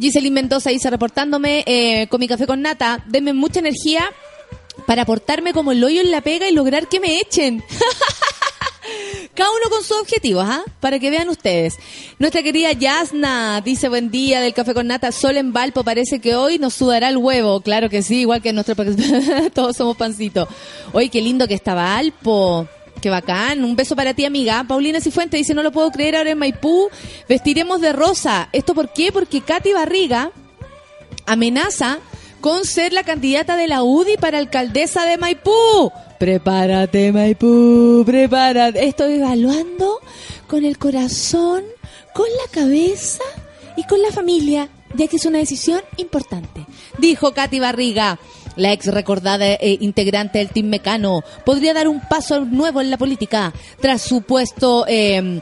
Giselín 0.00 0.32
Mendoza 0.32 0.70
dice, 0.70 0.90
reportándome 0.90 1.62
eh, 1.66 2.06
con 2.08 2.20
mi 2.20 2.28
café 2.28 2.46
con 2.46 2.62
nata, 2.62 3.04
denme 3.06 3.32
mucha 3.32 3.60
energía 3.60 4.10
para 4.86 5.04
portarme 5.04 5.52
como 5.52 5.72
el 5.72 5.84
hoyo 5.84 6.00
en 6.00 6.10
la 6.10 6.20
pega 6.20 6.48
y 6.48 6.52
lograr 6.52 6.88
que 6.88 7.00
me 7.00 7.20
echen. 7.20 7.62
Cada 9.38 9.52
uno 9.52 9.70
con 9.70 9.84
sus 9.84 9.96
objetivos, 9.98 10.44
¿ah? 10.48 10.64
Para 10.80 10.98
que 10.98 11.10
vean 11.10 11.28
ustedes. 11.28 11.76
Nuestra 12.18 12.42
querida 12.42 12.72
Yasna 12.72 13.60
dice 13.60 13.88
buen 13.88 14.10
día 14.10 14.40
del 14.40 14.52
café 14.52 14.74
con 14.74 14.88
nata. 14.88 15.12
Sol 15.12 15.36
en 15.36 15.52
Valpo 15.52 15.84
parece 15.84 16.18
que 16.18 16.34
hoy 16.34 16.58
nos 16.58 16.74
sudará 16.74 17.08
el 17.08 17.18
huevo. 17.18 17.60
Claro 17.60 17.88
que 17.88 18.02
sí, 18.02 18.22
igual 18.22 18.42
que 18.42 18.52
nuestro... 18.52 18.74
Todos 19.54 19.76
somos 19.76 19.96
pancitos. 19.96 20.48
Oye, 20.92 21.08
qué 21.08 21.22
lindo 21.22 21.46
que 21.46 21.54
está 21.54 21.74
Valpo. 21.74 22.66
Qué 23.00 23.10
bacán. 23.10 23.62
Un 23.62 23.76
beso 23.76 23.94
para 23.94 24.12
ti, 24.12 24.24
amiga. 24.24 24.64
Paulina 24.66 25.00
Cifuentes 25.00 25.38
dice, 25.38 25.54
no 25.54 25.62
lo 25.62 25.70
puedo 25.70 25.92
creer, 25.92 26.16
ahora 26.16 26.30
en 26.30 26.38
Maipú 26.38 26.88
vestiremos 27.28 27.80
de 27.80 27.92
rosa. 27.92 28.48
¿Esto 28.52 28.74
por 28.74 28.92
qué? 28.92 29.12
Porque 29.12 29.40
Katy 29.40 29.72
Barriga 29.72 30.32
amenaza 31.26 32.00
con 32.40 32.64
ser 32.64 32.92
la 32.92 33.04
candidata 33.04 33.54
de 33.54 33.68
la 33.68 33.84
UDI 33.84 34.16
para 34.16 34.38
alcaldesa 34.38 35.04
de 35.04 35.16
Maipú. 35.16 35.92
Prepárate, 36.18 37.12
Maipú, 37.12 38.02
prepárate. 38.04 38.84
Estoy 38.84 39.14
evaluando 39.14 40.00
con 40.48 40.64
el 40.64 40.76
corazón, 40.76 41.62
con 42.12 42.26
la 42.26 42.50
cabeza 42.50 43.22
y 43.76 43.84
con 43.84 44.02
la 44.02 44.10
familia, 44.10 44.68
ya 44.94 45.06
que 45.06 45.16
es 45.16 45.26
una 45.26 45.38
decisión 45.38 45.80
importante. 45.96 46.66
Dijo 46.98 47.32
Katy 47.32 47.60
Barriga. 47.60 48.18
La 48.56 48.72
ex 48.72 48.86
recordada 48.86 49.46
eh, 49.46 49.78
integrante 49.80 50.38
del 50.38 50.48
Team 50.48 50.66
Mecano 50.66 51.22
podría 51.46 51.74
dar 51.74 51.86
un 51.86 52.00
paso 52.00 52.44
nuevo 52.44 52.80
en 52.80 52.90
la 52.90 52.98
política 52.98 53.52
tras 53.80 54.02
su 54.02 54.22
puesto 54.22 54.84
eh, 54.88 55.40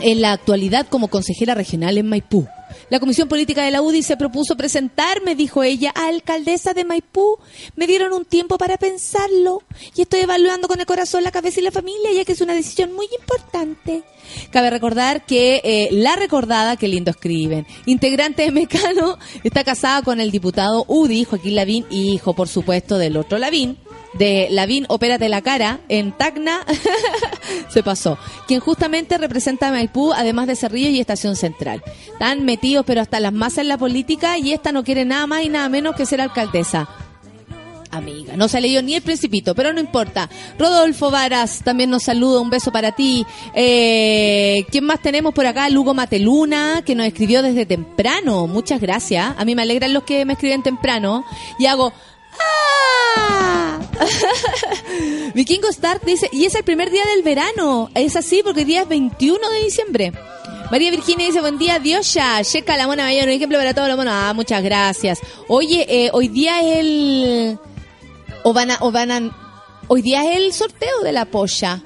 en 0.00 0.20
la 0.20 0.32
actualidad 0.32 0.88
como 0.88 1.06
consejera 1.06 1.54
regional 1.54 1.96
en 1.96 2.08
Maipú. 2.08 2.48
La 2.90 3.00
Comisión 3.00 3.28
Política 3.28 3.64
de 3.64 3.70
la 3.70 3.82
UDI 3.82 4.02
se 4.02 4.16
propuso 4.16 4.56
presentarme, 4.56 5.34
dijo 5.34 5.62
ella, 5.62 5.92
a 5.94 6.08
alcaldesa 6.08 6.74
de 6.74 6.84
Maipú. 6.84 7.38
Me 7.74 7.86
dieron 7.86 8.12
un 8.12 8.24
tiempo 8.24 8.58
para 8.58 8.76
pensarlo 8.76 9.62
y 9.94 10.02
estoy 10.02 10.20
evaluando 10.20 10.68
con 10.68 10.80
el 10.80 10.86
corazón, 10.86 11.24
la 11.24 11.32
cabeza 11.32 11.60
y 11.60 11.64
la 11.64 11.70
familia, 11.70 12.12
ya 12.12 12.24
que 12.24 12.32
es 12.32 12.40
una 12.40 12.54
decisión 12.54 12.92
muy 12.92 13.06
importante. 13.18 14.02
Cabe 14.50 14.70
recordar 14.70 15.24
que 15.24 15.60
eh, 15.64 15.88
la 15.92 16.16
recordada, 16.16 16.76
qué 16.76 16.88
lindo 16.88 17.10
escriben, 17.10 17.66
integrante 17.86 18.42
de 18.42 18.50
Mecano, 18.50 19.18
está 19.44 19.64
casada 19.64 20.02
con 20.02 20.20
el 20.20 20.30
diputado 20.30 20.84
UDI, 20.88 21.24
Joaquín 21.24 21.54
Lavín, 21.54 21.86
y 21.90 22.12
hijo, 22.12 22.34
por 22.34 22.48
supuesto, 22.48 22.98
del 22.98 23.16
otro 23.16 23.38
Lavín, 23.38 23.78
de 24.18 24.48
Lavín 24.50 24.86
Opérate 24.88 25.28
la 25.28 25.42
Cara, 25.42 25.80
en 25.88 26.12
Tacna, 26.12 26.60
se 27.68 27.82
pasó. 27.82 28.18
Quien 28.46 28.60
justamente 28.60 29.18
representa 29.18 29.68
a 29.68 29.72
Maipú, 29.72 30.12
además 30.12 30.46
de 30.46 30.56
Cerrillo 30.56 30.90
y 30.90 31.00
Estación 31.00 31.36
Central. 31.36 31.82
Están 32.12 32.44
metidos, 32.44 32.84
pero 32.86 33.00
hasta 33.00 33.20
las 33.20 33.32
masas 33.32 33.58
en 33.58 33.68
la 33.68 33.78
política, 33.78 34.38
y 34.38 34.52
esta 34.52 34.72
no 34.72 34.84
quiere 34.84 35.04
nada 35.04 35.26
más 35.26 35.44
y 35.44 35.48
nada 35.48 35.68
menos 35.68 35.94
que 35.96 36.06
ser 36.06 36.20
alcaldesa. 36.20 36.88
Amiga, 37.90 38.36
no 38.36 38.48
se 38.48 38.60
leyó 38.60 38.82
ni 38.82 38.94
el 38.94 39.02
principito, 39.02 39.54
pero 39.54 39.72
no 39.72 39.80
importa. 39.80 40.28
Rodolfo 40.58 41.10
Varas 41.10 41.62
también 41.64 41.88
nos 41.88 42.02
saluda, 42.02 42.40
un 42.40 42.50
beso 42.50 42.70
para 42.70 42.92
ti. 42.92 43.24
Eh, 43.54 44.66
¿Quién 44.70 44.84
más 44.84 45.00
tenemos 45.00 45.32
por 45.32 45.46
acá? 45.46 45.68
Lugo 45.70 45.94
Mateluna, 45.94 46.82
que 46.84 46.94
nos 46.94 47.06
escribió 47.06 47.42
desde 47.42 47.64
temprano. 47.64 48.46
Muchas 48.46 48.80
gracias. 48.80 49.34
A 49.38 49.44
mí 49.44 49.54
me 49.54 49.62
alegran 49.62 49.94
los 49.94 50.02
que 50.02 50.24
me 50.24 50.34
escriben 50.34 50.62
temprano. 50.62 51.24
Y 51.58 51.66
hago... 51.66 51.92
¡Ah! 52.38 53.80
Vikingo 55.34 55.68
Stark 55.68 56.02
dice, 56.04 56.28
y 56.32 56.44
es 56.44 56.54
el 56.54 56.64
primer 56.64 56.90
día 56.90 57.04
del 57.14 57.22
verano. 57.22 57.90
Es 57.94 58.16
así 58.16 58.42
porque 58.44 58.60
el 58.62 58.66
día 58.66 58.82
es 58.82 58.88
21 58.88 59.50
de 59.50 59.64
diciembre. 59.64 60.12
María 60.70 60.90
Virginia 60.90 61.26
dice, 61.26 61.40
buen 61.40 61.58
día, 61.58 61.78
Dios 61.78 62.12
ya, 62.14 62.42
checa 62.42 62.76
la 62.76 62.86
mona 62.86 63.04
mayor, 63.04 63.24
un 63.24 63.30
ejemplo 63.30 63.56
para 63.58 63.72
todos 63.74 63.88
los 63.88 63.96
monos. 63.96 64.12
Ah, 64.16 64.32
muchas 64.34 64.62
gracias. 64.62 65.20
Oye, 65.48 65.86
eh, 65.88 66.10
hoy 66.12 66.28
día 66.28 66.60
es 66.60 66.78
el... 66.78 67.58
O 68.42 68.52
van 68.52 68.70
a, 68.72 68.78
o 68.80 68.90
van 68.90 69.10
a- 69.10 69.36
Hoy 69.88 70.02
día 70.02 70.28
es 70.30 70.36
el 70.38 70.52
sorteo 70.52 71.00
de 71.02 71.12
la 71.12 71.24
polla. 71.26 71.80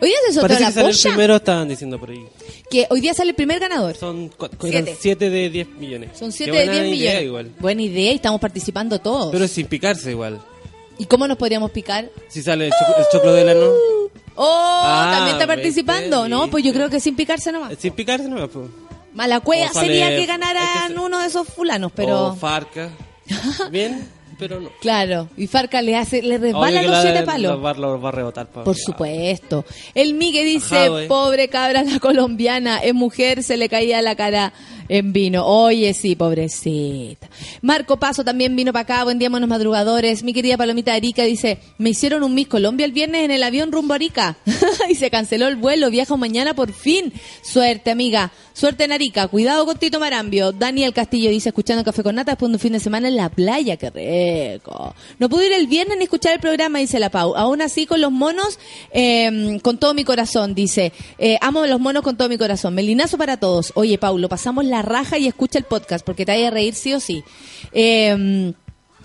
Hoy 0.00 0.08
día 0.08 0.16
es 0.22 0.28
el 0.28 0.34
sorteo 0.34 0.42
Parece 0.42 0.54
de 0.54 0.58
que 0.58 0.64
la 0.64 0.70
sale 0.72 0.88
el 0.88 0.94
polla. 0.96 1.10
primero, 1.10 1.36
estaban 1.36 1.68
diciendo 1.68 1.98
por 1.98 2.10
ahí. 2.10 2.24
Que 2.72 2.86
hoy 2.90 3.00
día 3.00 3.12
sale 3.14 3.30
el 3.30 3.36
primer 3.36 3.60
ganador. 3.60 3.94
Son 3.96 4.28
cu- 4.30 4.48
Siete. 4.60 4.78
eran 4.78 4.96
7 4.98 5.30
de 5.30 5.50
10 5.50 5.68
millones. 5.78 6.10
Son 6.18 6.30
Qué 6.30 6.36
7 6.38 6.50
de 6.52 6.56
buena 6.66 6.72
10 6.72 6.84
idea 6.86 7.10
millones. 7.10 7.22
igual. 7.26 7.50
Buena 7.60 7.82
idea 7.82 8.12
y 8.12 8.14
estamos 8.16 8.40
participando 8.40 8.98
todos. 8.98 9.30
Pero 9.30 9.46
sin 9.46 9.66
picarse 9.66 10.10
igual. 10.10 10.40
¿Y 10.98 11.04
cómo 11.06 11.28
nos 11.28 11.36
podríamos 11.36 11.70
picar? 11.70 12.08
Si 12.28 12.42
sale 12.42 12.66
el, 12.66 12.72
choc- 12.72 12.98
el 12.98 13.04
choclo 13.12 13.32
de 13.34 13.54
no 13.54 13.70
Oh, 14.34 14.80
Ah, 14.84 15.10
también 15.14 15.36
está 15.36 15.46
participando. 15.46 16.26
No, 16.28 16.48
pues 16.48 16.64
yo 16.64 16.72
creo 16.72 16.88
que 16.88 16.98
sin 17.00 17.14
picarse 17.14 17.52
nomás. 17.52 17.74
Sin 17.78 17.92
picarse 17.92 18.28
no 18.28 18.48
pues. 18.48 18.68
Mala 19.12 19.40
cueva 19.40 19.70
O 19.70 19.74
sale- 19.74 19.88
sería 19.88 20.08
que 20.16 20.24
ganaran 20.24 20.98
uno 20.98 21.18
de 21.18 21.26
esos 21.26 21.46
fulanos, 21.46 21.92
pero... 21.94 22.28
O 22.28 22.34
Farca. 22.36 22.88
Bien, 23.70 24.08
pero 24.38 24.60
no. 24.60 24.70
Claro, 24.80 25.28
y 25.36 25.46
Farca 25.46 25.82
le 25.82 25.96
hace, 25.96 26.22
le 26.22 26.38
resbala 26.38 26.80
que 26.80 26.86
los 26.88 27.00
siete 27.02 27.22
palos. 27.22 27.64
va- 27.64 27.74
lo 27.74 28.00
va 28.00 28.08
a 28.08 28.12
rebotar. 28.12 28.46
pa- 28.48 28.64
Por 28.64 28.76
supuesto. 28.76 29.64
El 29.94 30.14
Migue 30.14 30.44
dice, 30.44 30.76
Ajá, 30.76 31.08
pobre 31.08 31.48
cabra 31.48 31.82
la 31.84 31.98
colombiana, 32.00 32.78
es 32.78 32.94
mujer, 32.94 33.42
se 33.42 33.56
le 33.56 33.68
caía 33.68 34.02
la 34.02 34.14
cara. 34.16 34.52
en 34.88 35.12
vino. 35.14 35.46
Oye, 35.46 35.94
sí, 35.94 36.16
pobrecita. 36.16 37.30
Marco 37.62 37.98
Paso 37.98 38.24
también 38.24 38.54
vino 38.56 38.72
para 38.74 38.82
acá. 38.82 39.04
Buen 39.04 39.18
día, 39.18 39.30
buenos 39.30 39.48
madrugadores. 39.48 40.22
Mi 40.22 40.34
querida 40.34 40.58
Palomita 40.58 40.92
Arica 40.92 41.22
dice, 41.22 41.58
me 41.78 41.90
hicieron 41.90 42.22
un 42.22 42.34
Miss 42.34 42.48
Colombia 42.48 42.84
el 42.84 42.92
viernes 42.92 43.24
en 43.24 43.30
el 43.30 43.42
avión 43.42 43.72
rumbo 43.72 43.94
a 43.94 43.96
Arica. 43.96 44.36
y 44.90 44.94
se 44.96 45.08
canceló 45.08 45.48
el 45.48 45.56
vuelo. 45.56 45.88
Viajo 45.88 46.18
mañana 46.18 46.52
por 46.54 46.72
fin. 46.72 47.10
Suerte, 47.42 47.90
amiga. 47.90 48.32
Suerte 48.52 48.84
en 48.84 48.92
Arica. 48.92 49.28
Cuidado 49.28 49.64
con 49.64 49.78
Tito 49.78 49.98
Marambio. 49.98 50.52
Daniel 50.52 50.92
Castillo 50.92 51.30
dice, 51.30 51.50
escuchando 51.50 51.84
Café 51.84 52.02
con 52.02 52.16
Nata 52.16 52.32
después 52.32 52.50
de 52.50 52.56
un 52.56 52.60
fin 52.60 52.72
de 52.74 52.80
semana 52.80 53.08
en 53.08 53.16
la 53.16 53.30
playa. 53.30 53.78
Qué 53.78 53.90
No 55.18 55.28
pude 55.28 55.46
ir 55.46 55.52
el 55.52 55.66
viernes 55.66 55.98
ni 55.98 56.04
escuchar 56.04 56.34
el 56.34 56.40
programa, 56.40 56.78
dice 56.78 56.98
la 56.98 57.10
Pau. 57.10 57.34
Aún 57.36 57.62
así, 57.62 57.86
con 57.86 58.00
los 58.00 58.12
monos, 58.12 58.58
eh, 58.92 59.58
con 59.62 59.78
todo 59.78 59.94
mi 59.94 60.04
corazón, 60.04 60.54
dice. 60.54 60.92
Eh, 61.18 61.38
amo 61.40 61.66
los 61.66 61.80
monos 61.80 62.02
con 62.02 62.16
todo 62.16 62.28
mi 62.28 62.38
corazón. 62.38 62.74
Melinazo 62.74 63.18
para 63.18 63.36
todos. 63.36 63.72
Oye, 63.74 63.98
Paulo, 63.98 64.28
pasamos 64.28 64.64
la 64.64 64.82
raja 64.82 65.18
y 65.18 65.26
escucha 65.26 65.58
el 65.58 65.64
podcast 65.64 66.04
porque 66.04 66.26
te 66.26 66.32
vaya 66.32 66.48
a 66.48 66.50
reír 66.50 66.74
sí 66.74 66.94
o 66.94 67.00
sí. 67.00 67.22
Eh, 67.72 68.52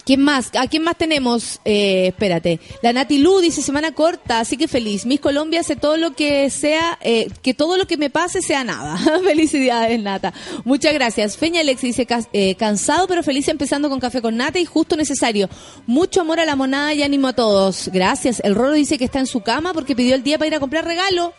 ¿Quién 0.07 0.21
más? 0.21 0.51
¿A 0.57 0.67
quién 0.67 0.83
más 0.83 0.97
tenemos? 0.97 1.59
Eh, 1.65 2.07
espérate. 2.07 2.61
La 2.81 2.93
Nati 2.93 3.17
Lu 3.17 3.41
dice 3.41 3.61
semana 3.61 3.91
corta, 3.93 4.39
así 4.39 4.55
que 4.55 4.69
feliz. 4.69 5.05
Miss 5.05 5.19
Colombia 5.19 5.59
hace 5.59 5.75
todo 5.75 5.97
lo 5.97 6.13
que 6.13 6.49
sea, 6.49 6.97
eh, 7.01 7.27
que 7.41 7.53
todo 7.53 7.75
lo 7.75 7.87
que 7.87 7.97
me 7.97 8.09
pase 8.09 8.41
sea 8.41 8.63
nada. 8.63 8.97
Felicidades, 9.25 10.01
Nata. 10.01 10.33
Muchas 10.63 10.93
gracias. 10.93 11.35
Feña 11.35 11.59
Alex 11.59 11.81
dice 11.81 12.07
eh, 12.31 12.55
cansado 12.55 13.05
pero 13.09 13.21
feliz 13.21 13.49
empezando 13.49 13.89
con 13.89 13.99
café 13.99 14.21
con 14.21 14.37
Nata 14.37 14.59
y 14.59 14.63
justo 14.63 14.95
necesario. 14.95 15.49
Mucho 15.87 16.21
amor 16.21 16.39
a 16.39 16.45
la 16.45 16.55
monada 16.55 16.93
y 16.93 17.03
ánimo 17.03 17.27
a 17.27 17.33
todos. 17.33 17.89
Gracias. 17.91 18.39
El 18.45 18.55
Roro 18.55 18.71
dice 18.71 18.97
que 18.97 19.03
está 19.03 19.19
en 19.19 19.27
su 19.27 19.41
cama 19.41 19.73
porque 19.73 19.93
pidió 19.93 20.15
el 20.15 20.23
día 20.23 20.37
para 20.37 20.47
ir 20.47 20.55
a 20.55 20.61
comprar 20.61 20.85
regalo. 20.85 21.33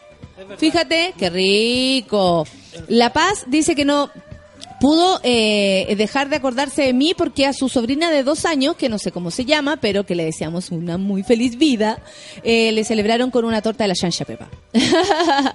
Fíjate, 0.58 1.14
qué 1.16 1.30
rico. 1.30 2.46
La 2.88 3.14
Paz 3.14 3.46
dice 3.46 3.74
que 3.74 3.86
no 3.86 4.10
pudo 4.80 5.20
eh, 5.22 5.94
dejar 5.96 6.28
de 6.28 6.36
acordarse 6.36 6.82
de 6.82 6.92
mí 6.92 7.12
porque 7.16 7.46
a 7.46 7.52
su 7.52 7.68
sobrina 7.68 8.10
de 8.10 8.22
dos 8.22 8.44
años, 8.44 8.76
que 8.76 8.88
no 8.88 8.98
sé 8.98 9.12
cómo 9.12 9.30
se 9.30 9.44
llama, 9.44 9.78
pero 9.78 10.04
que 10.04 10.14
le 10.14 10.24
deseamos 10.24 10.70
una 10.70 10.98
muy 10.98 11.22
feliz 11.22 11.56
vida, 11.58 12.00
eh, 12.42 12.72
le 12.72 12.84
celebraron 12.84 13.30
con 13.30 13.44
una 13.44 13.62
torta 13.62 13.84
de 13.84 13.88
la 13.88 13.94
Shansha 13.94 14.24
Pepa. 14.24 14.48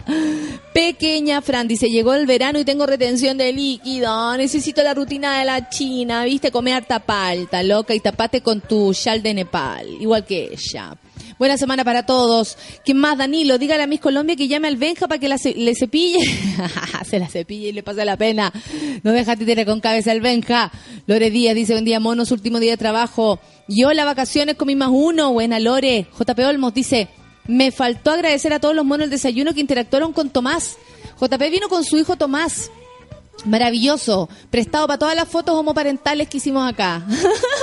Pequeña 0.73 1.41
Fran 1.41 1.67
dice, 1.67 1.89
llegó 1.89 2.13
el 2.13 2.25
verano 2.25 2.59
y 2.59 2.65
tengo 2.65 2.85
retención 2.85 3.37
de 3.37 3.53
líquido, 3.53 4.35
necesito 4.37 4.83
la 4.83 4.93
rutina 4.93 5.39
de 5.39 5.45
la 5.45 5.69
China, 5.69 6.25
viste, 6.25 6.51
comer 6.51 6.75
harta 6.75 6.99
palta, 6.99 7.63
loca, 7.63 7.93
y 7.93 7.99
tapate 7.99 8.41
con 8.41 8.61
tu 8.61 8.93
chal 8.93 9.21
de 9.21 9.33
Nepal, 9.33 9.87
igual 9.99 10.25
que 10.25 10.51
ella. 10.53 10.97
Buena 11.39 11.57
semana 11.57 11.83
para 11.83 12.05
todos. 12.05 12.57
¿Quién 12.85 12.97
más, 12.97 13.17
Danilo? 13.17 13.57
Dígale 13.57 13.83
a 13.83 13.87
Miss 13.87 13.99
Colombia 13.99 14.35
que 14.35 14.47
llame 14.47 14.67
al 14.67 14.77
Benja 14.77 15.07
para 15.07 15.19
que 15.19 15.27
la 15.27 15.37
ce- 15.37 15.55
le 15.55 15.73
cepille. 15.75 16.19
Se 17.09 17.19
la 17.19 17.27
cepille 17.27 17.69
y 17.69 17.71
le 17.71 17.83
pase 17.83 18.05
la 18.05 18.17
pena. 18.17 18.51
No 19.03 19.11
deja 19.11 19.35
títere 19.35 19.65
con 19.65 19.79
cabeza 19.81 20.11
el 20.11 20.21
Benja. 20.21 20.71
Lore 21.07 21.29
Díaz 21.31 21.55
dice, 21.55 21.73
buen 21.73 21.85
día, 21.85 21.99
monos, 21.99 22.31
último 22.31 22.59
día 22.59 22.71
de 22.71 22.77
trabajo. 22.77 23.39
Yo 23.67 23.91
las 23.93 24.05
vacaciones 24.05 24.55
con 24.55 24.67
mi 24.67 24.75
más 24.75 24.89
uno. 24.91 25.33
Buena, 25.33 25.59
Lore. 25.59 26.07
JP 26.17 26.39
Olmos 26.47 26.73
dice, 26.73 27.09
me 27.47 27.71
faltó 27.71 28.11
agradecer 28.11 28.53
a 28.53 28.59
todos 28.59 28.75
los 28.75 28.85
monos 28.85 29.05
el 29.05 29.09
desayuno 29.09 29.53
que 29.53 29.59
interactuaron 29.61 30.13
con 30.13 30.29
Tomás. 30.29 30.77
JP 31.19 31.41
vino 31.51 31.67
con 31.69 31.83
su 31.83 31.97
hijo 31.97 32.15
Tomás. 32.15 32.69
Maravilloso, 33.45 34.29
prestado 34.49 34.87
para 34.87 34.97
todas 34.97 35.15
las 35.15 35.27
fotos 35.27 35.55
homoparentales 35.55 36.29
que 36.29 36.37
hicimos 36.37 36.67
acá. 36.69 37.05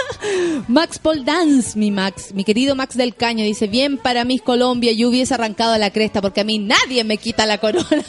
Max 0.68 0.98
Paul 0.98 1.24
Dance, 1.24 1.78
mi 1.78 1.90
Max, 1.90 2.34
mi 2.34 2.44
querido 2.44 2.76
Max 2.76 2.96
del 2.96 3.14
Caño, 3.14 3.44
dice, 3.44 3.66
bien 3.66 3.96
para 3.96 4.24
Miss 4.24 4.42
Colombia, 4.42 4.92
yo 4.92 5.08
hubiese 5.08 5.32
arrancado 5.32 5.78
la 5.78 5.90
cresta 5.90 6.20
porque 6.20 6.42
a 6.42 6.44
mí 6.44 6.58
nadie 6.58 7.02
me 7.04 7.16
quita 7.16 7.46
la 7.46 7.56
corona. 7.58 7.86
no, 7.90 8.04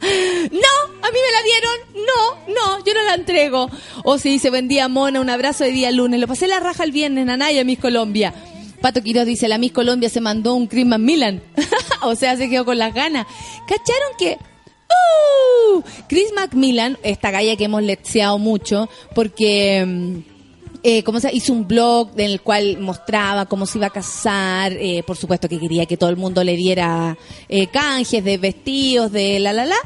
a 0.00 1.10
mí 1.10 1.18
me 1.18 1.32
la 1.32 1.42
dieron, 1.42 2.06
no, 2.06 2.54
no, 2.54 2.84
yo 2.84 2.94
no 2.94 3.02
la 3.02 3.14
entrego. 3.14 3.68
O 4.04 4.18
si 4.18 4.28
dice, 4.28 4.50
buen 4.50 4.68
día 4.68 4.86
Mona, 4.86 5.20
un 5.20 5.30
abrazo 5.30 5.64
de 5.64 5.72
día 5.72 5.90
lunes, 5.90 6.20
lo 6.20 6.28
pasé 6.28 6.46
la 6.46 6.60
raja 6.60 6.84
el 6.84 6.92
viernes, 6.92 7.26
Nanaya, 7.26 7.64
Miss 7.64 7.80
Colombia. 7.80 8.32
Pato 8.80 9.02
Quiroz 9.02 9.26
dice, 9.26 9.48
la 9.48 9.58
Miss 9.58 9.72
Colombia 9.72 10.08
se 10.08 10.20
mandó 10.20 10.54
un 10.54 10.68
Christmas 10.68 11.00
Milan. 11.00 11.42
o 12.02 12.14
sea, 12.14 12.36
se 12.36 12.48
quedó 12.48 12.64
con 12.64 12.78
las 12.78 12.94
ganas. 12.94 13.26
¿Cacharon 13.66 14.12
que 14.18 14.38
Chris 16.08 16.32
Macmillan, 16.34 16.98
esta 17.02 17.30
galla 17.30 17.56
que 17.56 17.64
hemos 17.64 17.82
leseado 17.82 18.38
mucho, 18.38 18.88
porque 19.14 19.84
mm, 19.84 20.18
eh, 20.82 21.02
se 21.18 21.34
hizo 21.34 21.52
un 21.52 21.66
blog 21.66 22.10
en 22.16 22.30
el 22.30 22.40
cual 22.42 22.78
mostraba 22.78 23.46
cómo 23.46 23.66
se 23.66 23.78
iba 23.78 23.86
a 23.86 23.90
casar, 23.90 24.72
eh, 24.72 25.02
por 25.06 25.16
supuesto 25.16 25.48
que 25.48 25.58
quería 25.58 25.86
que 25.86 25.96
todo 25.96 26.10
el 26.10 26.16
mundo 26.16 26.44
le 26.44 26.56
diera 26.56 27.16
eh, 27.48 27.68
canjes 27.68 28.22
de 28.22 28.36
vestidos, 28.36 29.10
de 29.10 29.40
la 29.40 29.52
la 29.52 29.64
la, 29.64 29.78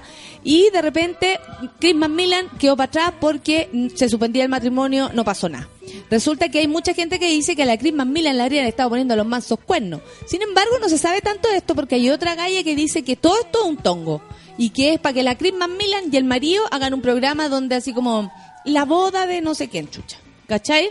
y 0.42 0.70
de 0.70 0.82
repente 0.82 1.38
Chris 1.78 1.94
Macmillan 1.94 2.48
quedó 2.58 2.76
para 2.76 2.88
atrás 2.88 3.12
porque 3.20 3.68
se 3.94 4.08
suspendía 4.08 4.42
el 4.42 4.48
matrimonio, 4.48 5.10
no 5.14 5.24
pasó 5.24 5.48
nada. 5.48 5.68
Resulta 6.10 6.48
que 6.48 6.58
hay 6.58 6.68
mucha 6.68 6.94
gente 6.94 7.18
que 7.18 7.28
dice 7.28 7.54
que 7.54 7.62
a 7.62 7.66
la 7.66 7.78
Chris 7.78 7.92
Macmillan 7.92 8.36
le 8.36 8.42
habrían 8.42 8.66
estado 8.66 8.90
poniendo 8.90 9.14
los 9.14 9.26
mansos 9.26 9.58
cuernos. 9.60 10.00
Sin 10.26 10.42
embargo, 10.42 10.78
no 10.80 10.88
se 10.88 10.98
sabe 10.98 11.20
tanto 11.20 11.48
de 11.48 11.58
esto 11.58 11.74
porque 11.74 11.94
hay 11.94 12.10
otra 12.10 12.34
galla 12.34 12.62
que 12.62 12.74
dice 12.74 13.04
que 13.04 13.16
todo 13.16 13.36
esto 13.40 13.60
es 13.62 13.68
un 13.68 13.76
tongo 13.76 14.22
y 14.58 14.70
que 14.70 14.94
es 14.94 15.00
para 15.00 15.14
que 15.14 15.22
la 15.22 15.38
Chris 15.38 15.54
Macmillan 15.54 16.12
y 16.12 16.16
el 16.16 16.24
marido 16.24 16.64
hagan 16.70 16.92
un 16.92 17.00
programa 17.00 17.48
donde 17.48 17.76
así 17.76 17.94
como 17.94 18.30
la 18.64 18.84
boda 18.84 19.26
de 19.26 19.40
no 19.40 19.54
sé 19.54 19.68
quién, 19.68 19.88
chucha. 19.88 20.18
¿Cachai? 20.46 20.90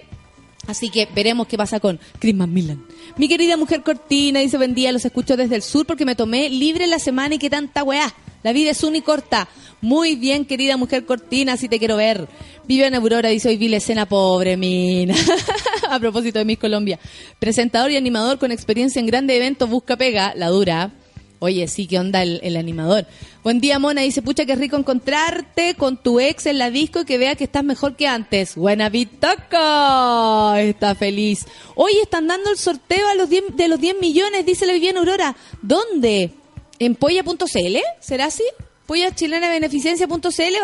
Así 0.68 0.90
que 0.90 1.08
veremos 1.14 1.48
qué 1.48 1.58
pasa 1.58 1.80
con 1.80 2.00
Chris 2.20 2.36
Macmillan. 2.36 2.84
Mi 3.18 3.28
querida 3.28 3.58
mujer 3.58 3.84
Cortina 3.84 4.40
dice, 4.40 4.58
buen 4.58 4.74
día, 4.74 4.92
los 4.92 5.06
escucho 5.06 5.38
desde 5.38 5.56
el 5.56 5.62
sur 5.62 5.86
porque 5.86 6.06
me 6.06 6.16
tomé 6.16 6.50
libre 6.50 6.88
la 6.88 7.00
semana 7.00 7.36
y 7.36 7.40
qué 7.40 7.50
tanta 7.50 7.84
weá. 7.84 8.14
La 8.44 8.54
vida 8.54 8.72
es 8.72 8.84
una 8.84 8.98
y 8.98 9.02
corta. 9.02 9.48
Muy 9.82 10.16
bien, 10.16 10.46
querida 10.46 10.78
mujer 10.78 11.06
Cortina, 11.06 11.54
así 11.54 11.68
te 11.68 11.80
quiero 11.80 11.98
ver. 11.98 12.28
Vivian 12.68 12.96
Aurora 12.96 13.30
dice, 13.30 13.50
hoy 13.50 13.58
vi 13.58 13.68
la 13.70 13.78
escena 13.78 14.08
pobre, 14.08 14.58
mina. 14.58 15.16
A 15.90 16.00
propósito 16.00 16.40
de 16.40 16.46
Miss 16.46 16.58
Colombia. 16.58 17.00
Presentador 17.40 17.92
y 17.92 17.98
animador 17.98 18.38
con 18.38 18.52
experiencia 18.52 19.00
en 19.00 19.06
grandes 19.06 19.38
eventos, 19.38 19.70
busca 19.70 19.96
pega, 19.96 20.34
la 20.36 20.48
dura. 20.48 20.92
Oye, 21.40 21.68
sí, 21.68 21.88
¿qué 21.88 22.00
onda 22.00 22.24
el, 22.24 22.40
el 22.44 22.58
animador? 22.58 23.06
Buen 23.48 23.62
día, 23.62 23.80
Mona. 23.80 24.02
Dice, 24.02 24.22
pucha, 24.22 24.46
qué 24.46 24.58
rico 24.58 24.76
encontrarte 24.76 25.76
con 25.76 25.96
tu 25.96 26.20
ex 26.20 26.48
en 26.48 26.58
la 26.58 26.70
disco 26.70 27.00
y 27.00 27.06
que 27.06 27.18
vea 27.18 27.38
que 27.38 27.46
estás 27.46 27.64
mejor 27.64 27.96
que 27.96 28.06
antes. 28.06 28.56
Buena 28.56 28.90
Vitoco. 28.90 30.54
Está 30.56 30.96
feliz. 30.96 31.46
Hoy 31.74 31.94
están 32.04 32.28
dando 32.28 32.50
el 32.50 32.58
sorteo 32.58 33.08
a 33.08 33.16
los 33.16 33.30
10 33.30 33.56
de 33.56 33.70
los 33.70 33.80
10 33.80 34.02
millones, 34.02 34.46
dice 34.46 34.66
la 34.66 34.74
Viviana 34.74 35.00
Aurora. 35.00 35.38
¿Dónde? 35.62 36.32
¿En 36.78 36.96
polla.cl? 36.96 37.78
¿Será 38.02 38.26
así? 38.26 38.44
Polla 38.86 39.16
chilena. 39.16 39.48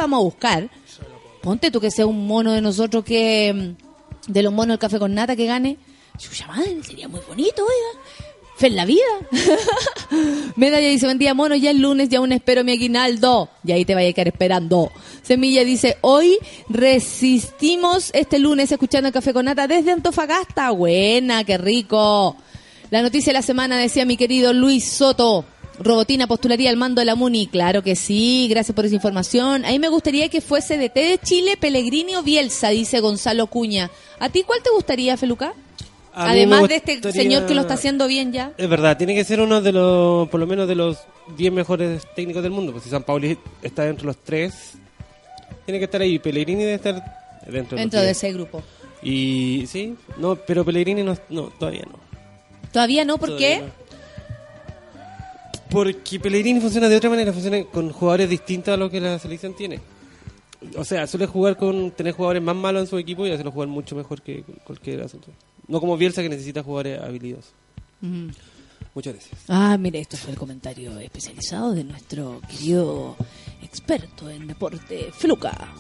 Vamos 0.02 0.20
a 0.20 0.22
buscar. 0.22 0.70
Ponte 1.42 1.72
tú 1.72 1.80
que 1.80 1.90
sea 1.90 2.06
un 2.06 2.28
mono 2.28 2.52
de 2.52 2.60
nosotros 2.60 3.06
que... 3.06 3.54
mm, 4.28 4.30
De 4.30 4.44
los 4.44 4.52
monos 4.52 4.74
del 4.74 4.80
café 4.80 5.00
con 5.00 5.14
nata 5.14 5.38
que 5.38 5.46
gane. 5.46 5.78
Madre, 6.50 6.84
sería 6.84 7.08
muy 7.08 7.22
bonito, 7.30 7.64
oiga. 7.64 8.33
Fe 8.56 8.68
en 8.68 8.76
la 8.76 8.86
vida. 8.86 9.02
Medalla 10.56 10.88
dice, 10.88 11.06
buen 11.06 11.18
día, 11.18 11.34
mono, 11.34 11.56
ya 11.56 11.72
es 11.72 11.78
lunes, 11.78 12.10
ya 12.10 12.20
aún 12.20 12.32
espero 12.32 12.64
mi 12.64 12.74
aguinaldo. 12.74 13.50
Y 13.64 13.72
ahí 13.72 13.86
te 13.86 13.96
vaya 13.96 14.10
a 14.10 14.14
quedar 14.14 14.28
esperando. 14.28 14.92
Semilla 15.24 15.64
dice, 15.64 15.98
hoy 16.02 16.38
resistimos 16.70 18.12
este 18.14 18.40
lunes 18.40 18.72
escuchando 18.72 19.12
café 19.12 19.34
con 19.34 19.46
nata 19.46 19.68
desde 19.68 19.92
Antofagasta. 19.92 20.70
Buena, 20.72 21.44
qué 21.44 21.58
rico. 21.58 22.38
La 22.92 23.02
noticia 23.02 23.32
de 23.32 23.40
la 23.40 23.42
semana 23.42 23.78
decía 23.78 24.06
mi 24.06 24.18
querido 24.18 24.54
Luis 24.54 24.86
Soto. 24.86 25.46
Robotina 25.80 26.28
postularía 26.28 26.70
al 26.70 26.78
mando 26.78 27.00
de 27.00 27.06
la 27.06 27.16
MUNI. 27.16 27.48
Claro 27.48 27.82
que 27.82 27.96
sí, 27.96 28.48
gracias 28.50 28.76
por 28.76 28.86
esa 28.86 28.96
información. 28.96 29.66
A 29.66 29.70
mí 29.70 29.80
me 29.80 29.90
gustaría 29.90 30.30
que 30.30 30.42
fuese 30.42 30.78
de 30.78 30.90
T 30.90 31.00
de 31.00 31.18
Chile, 31.18 31.58
Pellegrini 31.58 32.16
o 32.16 32.22
Bielsa, 32.22 32.70
dice 32.70 33.00
Gonzalo 33.00 33.48
Cuña. 33.48 33.90
¿A 34.20 34.30
ti 34.30 34.44
cuál 34.44 34.62
te 34.62 34.70
gustaría, 34.70 35.18
Feluca? 35.18 35.54
A 36.16 36.30
Además 36.30 36.68
de 36.68 36.76
este 36.76 37.12
señor 37.12 37.48
que 37.48 37.56
lo 37.56 37.62
está 37.62 37.74
haciendo 37.74 38.08
bien 38.08 38.32
ya. 38.32 38.54
Es 38.58 38.70
verdad, 38.70 38.98
tiene 38.98 39.16
que 39.16 39.24
ser 39.24 39.42
uno 39.42 39.62
de 39.62 39.72
los, 39.72 40.30
por 40.30 40.40
lo 40.40 40.46
menos 40.46 40.68
de 40.68 40.76
los 40.76 41.00
10 41.38 41.52
mejores 41.54 42.04
técnicos 42.16 42.44
del 42.44 42.52
mundo. 42.52 42.72
Pues 42.72 42.84
si 42.84 42.90
San 42.92 43.02
Pauli 43.04 43.38
está 43.64 43.84
dentro 43.84 44.04
de 44.04 44.08
los 44.08 44.18
tres, 44.24 44.74
tiene 45.66 45.80
que 45.80 45.86
estar 45.86 46.02
ahí. 46.02 46.20
Pellegrini 46.20 46.62
debe 46.62 46.76
estar 46.76 46.94
dentro 47.48 47.76
de 47.76 47.82
Dentro 47.82 47.98
los 47.98 48.02
de 48.02 48.08
10. 48.08 48.18
ese 48.18 48.34
grupo. 48.34 48.62
Y 49.02 49.66
sí, 49.68 49.96
no, 50.18 50.36
pero 50.36 50.64
Pellegrini 50.64 51.04
no, 51.04 51.18
no 51.30 51.46
todavía 51.50 51.84
no. 51.92 52.00
Todavía 52.72 53.06
no, 53.06 53.18
¿por 53.18 53.30
Todavía 53.30 53.60
qué? 53.60 53.66
no. 53.66 53.84
Porque 55.70 56.20
Pellegrini 56.20 56.60
funciona 56.60 56.88
de 56.88 56.96
otra 56.96 57.10
manera, 57.10 57.34
funciona 57.34 57.64
con 57.64 57.92
jugadores 57.92 58.30
distintos 58.30 58.74
a 58.74 58.78
lo 58.78 58.90
que 58.92 59.02
la 59.02 59.18
selección 59.18 59.56
tiene. 59.56 59.80
O 60.78 60.84
sea, 60.86 61.08
suele 61.08 61.26
jugar 61.26 61.58
con 61.58 61.92
tener 61.92 62.14
jugadores 62.14 62.42
más 62.44 62.56
malos 62.56 62.84
en 62.84 62.88
su 62.88 62.98
equipo 63.00 63.26
y 63.26 63.32
hacerlo 63.32 63.52
jugar 63.52 63.68
mucho 63.68 63.96
mejor 63.96 64.22
que 64.22 64.44
cualquier 64.64 65.02
asunto. 65.02 65.30
No 65.68 65.80
como 65.80 65.98
Bielsa 65.98 66.22
que 66.22 66.30
necesita 66.30 66.64
jugadores 66.64 67.02
habilidosos. 67.02 67.54
Ujú. 68.02 68.32
Muchas 68.96 69.14
gracias. 69.14 69.42
Ah, 69.48 69.78
mire, 69.80 70.00
esto 70.00 70.18
fue 70.18 70.32
el 70.32 70.38
comentario 70.38 70.98
especializado 71.00 71.74
de 71.74 71.84
nuestro 71.84 72.42
querido 72.48 73.16
experto 73.62 74.30
en 74.30 74.48
deporte, 74.48 75.10
Feluca. 75.12 75.74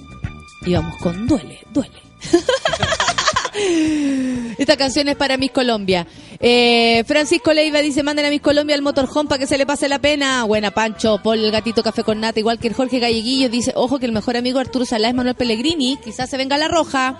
Y 0.65 0.73
vamos 0.73 0.97
con 0.97 1.27
duele, 1.27 1.59
duele. 1.71 2.01
Esta 4.57 4.77
canción 4.77 5.09
es 5.09 5.15
para 5.15 5.37
Miss 5.37 5.51
Colombia. 5.51 6.07
Eh, 6.39 7.03
Francisco 7.05 7.53
Leiva 7.53 7.81
dice, 7.81 8.01
manden 8.01 8.25
a 8.25 8.29
Miss 8.29 8.41
Colombia 8.41 8.75
al 8.75 8.81
motorhome 8.81 9.29
para 9.29 9.37
que 9.39 9.45
se 9.45 9.59
le 9.59 9.67
pase 9.67 9.87
la 9.87 9.99
pena. 9.99 10.43
Buena, 10.45 10.71
Pancho, 10.71 11.19
Paul, 11.21 11.37
el 11.39 11.51
gatito 11.51 11.83
café 11.83 12.03
con 12.03 12.19
nata, 12.19 12.39
igual 12.39 12.57
que 12.57 12.67
el 12.67 12.73
Jorge 12.73 12.97
Galleguillo. 12.99 13.49
Dice, 13.49 13.73
ojo 13.75 13.99
que 13.99 14.07
el 14.07 14.11
mejor 14.11 14.37
amigo 14.37 14.57
Arturo 14.57 14.85
Salá 14.85 15.09
es 15.09 15.13
Manuel 15.13 15.35
Pellegrini. 15.35 15.99
Quizás 16.03 16.31
se 16.31 16.37
venga 16.37 16.57
la 16.57 16.67
roja. 16.67 17.19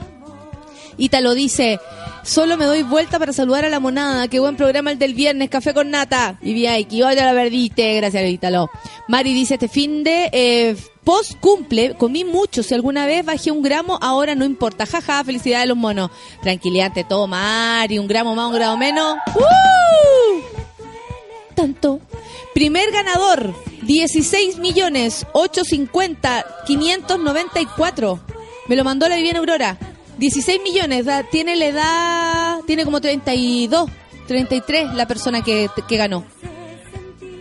Ítalo 0.97 1.35
dice, 1.35 1.79
solo 2.23 2.57
me 2.57 2.65
doy 2.65 2.83
vuelta 2.83 3.19
para 3.19 3.33
saludar 3.33 3.65
a 3.65 3.69
la 3.69 3.79
monada. 3.79 4.27
Qué 4.27 4.39
buen 4.39 4.55
programa 4.55 4.91
el 4.91 4.99
del 4.99 5.13
viernes, 5.13 5.49
café 5.49 5.73
con 5.73 5.91
nata. 5.91 6.37
Y 6.41 6.63
que 6.85 7.03
hoy 7.03 7.15
la 7.15 7.33
verdiste, 7.33 7.95
gracias 7.95 8.29
Ítalo. 8.29 8.69
Mari 9.07 9.33
dice, 9.33 9.55
este 9.55 9.67
fin 9.67 10.03
de 10.03 10.29
eh, 10.31 10.75
post 11.03 11.39
cumple, 11.39 11.95
comí 11.95 12.23
mucho. 12.23 12.63
Si 12.63 12.73
alguna 12.73 13.05
vez 13.05 13.25
bajé 13.25 13.51
un 13.51 13.61
gramo, 13.61 13.97
ahora 14.01 14.35
no 14.35 14.45
importa. 14.45 14.85
Jaja, 14.85 15.23
felicidades 15.23 15.67
los 15.67 15.77
monos. 15.77 16.11
Tranquilidad 16.41 16.87
ante 16.87 17.03
todo, 17.03 17.27
Mari. 17.27 17.99
Un 17.99 18.07
gramo 18.07 18.35
más, 18.35 18.47
un 18.47 18.55
gramo 18.55 18.77
menos. 18.77 19.17
¡Uh! 19.35 20.41
Tanto. 21.55 21.99
Primer 22.53 22.91
ganador, 22.91 23.53
16 23.81 24.59
millones 24.59 25.25
850 25.33 26.45
594. 26.67 28.19
Me 28.67 28.75
lo 28.75 28.83
mandó 28.83 29.09
la 29.09 29.15
Viviana 29.15 29.39
Aurora. 29.39 29.77
16 30.23 30.61
millones, 30.63 31.05
da- 31.05 31.23
tiene 31.23 31.53
la 31.57 31.65
edad, 31.65 32.59
tiene 32.65 32.85
como 32.85 33.01
32, 33.01 33.89
33 34.25 34.93
la 34.93 35.05
persona 35.05 35.43
que, 35.43 35.69
que 35.85 35.97
ganó. 35.97 36.23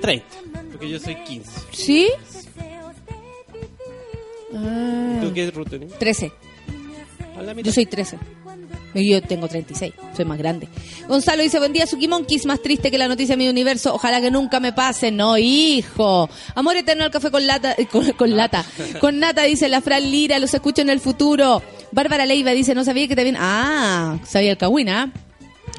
30. 0.00 0.26
Porque 0.72 0.88
yo 0.90 0.98
soy 0.98 1.14
15. 1.14 1.50
¿Sí? 1.70 2.10
Ah, 4.52 5.18
¿Tú 5.22 5.32
qué 5.32 5.48
ruta 5.52 5.70
tenés? 5.70 5.96
13. 5.96 6.32
A 7.38 7.42
la 7.42 7.54
mitad. 7.54 7.66
Yo 7.66 7.72
soy 7.72 7.86
13. 7.86 8.18
Yo 8.94 9.22
tengo 9.22 9.48
36, 9.48 9.94
soy 10.14 10.24
más 10.24 10.38
grande. 10.38 10.68
Gonzalo 11.08 11.42
dice, 11.42 11.58
buen 11.58 11.72
día, 11.72 11.86
Suki 11.86 12.08
Monkeys, 12.08 12.44
más 12.44 12.60
triste 12.60 12.90
que 12.90 12.98
la 12.98 13.08
noticia 13.08 13.34
de 13.34 13.42
mi 13.42 13.48
universo. 13.48 13.94
Ojalá 13.94 14.20
que 14.20 14.30
nunca 14.30 14.60
me 14.60 14.72
pase. 14.72 15.10
No, 15.10 15.38
hijo. 15.38 16.28
Amor 16.54 16.76
eterno 16.76 17.04
al 17.04 17.10
café 17.10 17.30
con 17.30 17.46
lata, 17.46 17.74
eh, 17.78 17.86
con, 17.86 18.12
con 18.12 18.36
lata. 18.36 18.64
Con 19.00 19.18
nata, 19.18 19.44
dice 19.44 19.68
la 19.68 19.80
Fran 19.80 20.10
Lira, 20.10 20.38
los 20.38 20.52
escucho 20.52 20.82
en 20.82 20.90
el 20.90 21.00
futuro. 21.00 21.62
Bárbara 21.90 22.26
Leiva 22.26 22.52
dice, 22.52 22.74
no 22.74 22.84
sabía 22.84 23.08
que 23.08 23.16
te 23.16 23.22
viene... 23.22 23.38
Ah, 23.40 24.18
sabía 24.24 24.52
el 24.52 24.58
Cahuina. 24.58 25.12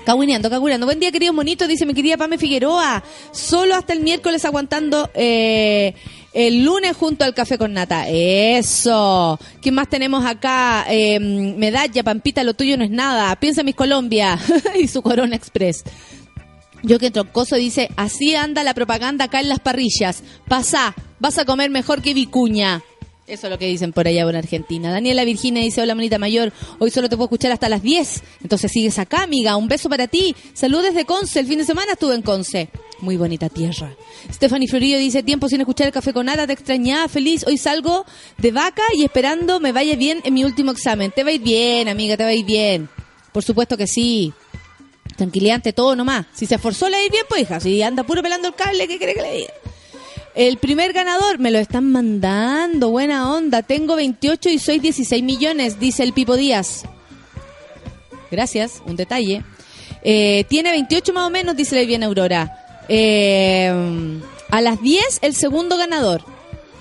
Caguineando, 0.06 0.49
caguineando. 0.49 0.86
Buen 0.86 0.99
día, 0.99 1.12
querido 1.12 1.32
monito, 1.32 1.66
dice 1.66 1.86
mi 1.86 1.93
querida 1.93 2.18
Pame 2.18 2.38
Figueroa. 2.38 3.04
Solo 3.32 3.76
hasta 3.76 3.93
el 3.93 4.01
miércoles 4.01 4.43
aguantando 4.43 5.10
eh, 5.14 5.93
el 6.34 6.66
lunes 6.66 6.97
junto 6.97 7.24
al 7.24 7.34
café 7.34 7.58
con 7.58 7.72
nata. 7.72 8.10
Eso. 8.10 9.39
¿Qué 9.62 9.72
más 9.72 9.88
tenemos 9.88 10.26
acá? 10.26 10.86
Eh, 10.89 11.20
medalla, 11.20 12.04
Pampita, 12.04 12.43
lo 12.43 12.54
tuyo 12.54 12.78
no 12.78 12.84
es 12.84 12.91
nada. 12.91 13.34
Piensa 13.38 13.64
mis 13.64 13.76
Colombia 13.76 14.38
y 14.80 14.89
su 14.89 15.01
Corona 15.01 15.38
Express. 15.38 15.86
Yo 16.82 16.99
que 16.99 17.12
Troncoso 17.12 17.56
dice, 17.56 17.89
así 17.95 18.36
anda 18.36 18.62
la 18.66 18.74
propaganda 18.74 19.26
acá 19.26 19.39
en 19.39 19.47
las 19.47 19.60
parrillas. 19.60 20.22
Pasa, 20.49 20.93
vas 21.20 21.38
a 21.38 21.45
comer 21.45 21.70
mejor 21.70 22.01
que 22.01 22.14
Vicuña. 22.14 22.84
Eso 23.26 23.47
es 23.47 23.51
lo 23.51 23.57
que 23.57 23.67
dicen 23.67 23.93
por 23.93 24.05
allá 24.05 24.26
por 24.26 24.36
Argentina. 24.36 24.91
Daniela 24.91 25.24
Virginia 25.24 25.63
dice, 25.63 25.82
hola 25.82 25.95
monita 25.95 26.19
mayor, 26.19 26.51
hoy 26.80 26.91
solo 26.91 27.07
te 27.07 27.15
puedo 27.15 27.28
escuchar 27.28 27.53
hasta 27.53 27.69
las 27.69 27.82
10. 27.82 28.21
Entonces 28.41 28.69
sigues 28.69 28.99
acá, 28.99 29.24
amiga. 29.24 29.55
Un 29.55 29.69
beso 29.69 29.88
para 29.88 30.07
ti. 30.07 30.36
Saludos 30.53 30.86
desde 30.88 31.05
Conce. 31.05 31.39
El 31.39 31.47
fin 31.47 31.59
de 31.59 31.63
semana 31.63 31.93
estuve 31.93 32.15
en 32.15 32.21
Conce. 32.21 32.69
Muy 32.99 33.15
bonita 33.15 33.47
tierra. 33.47 33.95
Stephanie 34.30 34.67
Florillo 34.67 34.97
dice, 34.97 35.24
tiempo 35.24 35.47
sin 35.47 35.61
escuchar 35.61 35.88
el 35.88 35.93
café 35.93 36.11
con 36.11 36.26
nada, 36.26 36.45
te 36.45 36.53
extrañaba, 36.53 37.07
feliz. 37.07 37.45
Hoy 37.47 37.57
salgo 37.57 38.05
de 38.38 38.51
vaca 38.51 38.84
y 38.93 39.05
esperando 39.05 39.61
me 39.61 39.71
vaya 39.71 39.95
bien 39.95 40.19
en 40.26 40.34
mi 40.34 40.43
último 40.43 40.71
examen. 40.71 41.11
Te 41.11 41.24
va 41.24 41.32
bien, 41.39 41.88
amiga, 41.88 42.17
te 42.17 42.26
va 42.26 42.45
bien. 42.45 42.89
Por 43.32 43.43
supuesto 43.43 43.78
que 43.78 43.88
sí. 43.88 44.34
Tranquilidad 45.15 45.61
todo 45.74 45.95
nomás. 45.95 46.26
Si 46.34 46.45
se 46.45 46.55
esforzó, 46.55 46.89
le 46.89 46.97
va 46.97 47.01
a 47.03 47.05
ir 47.05 47.11
bien, 47.11 47.26
pues 47.30 47.43
hija. 47.43 47.59
Si 47.61 47.82
anda 47.82 48.03
puro 48.03 48.21
pelando 48.21 48.49
el 48.49 48.55
cable, 48.55 48.86
¿qué 48.86 48.97
quiere 48.97 49.13
que 49.13 49.21
le 49.21 49.34
diga? 49.34 49.53
El 50.36 50.58
primer 50.58 50.94
ganador 50.94 51.38
me 51.40 51.52
lo 51.52 51.60
están 51.60 51.92
mandando. 51.92 52.90
Buena 52.90 53.34
onda. 53.34 53.62
Tengo 53.62 53.96
28 53.96 54.50
y 54.50 54.60
soy 54.60 54.80
16 54.80 55.24
millones, 55.24 55.80
dice 55.80 56.04
el 56.04 56.14
Pipo 56.14 56.36
Díaz. 56.36 56.86
Gracias, 58.32 58.82
un 58.86 58.96
detalle. 58.96 59.44
Eh, 60.04 60.46
tiene 60.50 60.72
28 60.72 61.14
más 61.14 61.28
o 61.28 61.30
menos, 61.30 61.56
dice 61.56 61.76
la 61.76 61.86
bien 61.86 62.04
Aurora. 62.04 62.84
Eh, 62.90 63.72
a 64.50 64.62
las 64.62 64.82
10 64.82 65.20
el 65.22 65.36
segundo 65.36 65.78
ganador. 65.78 66.24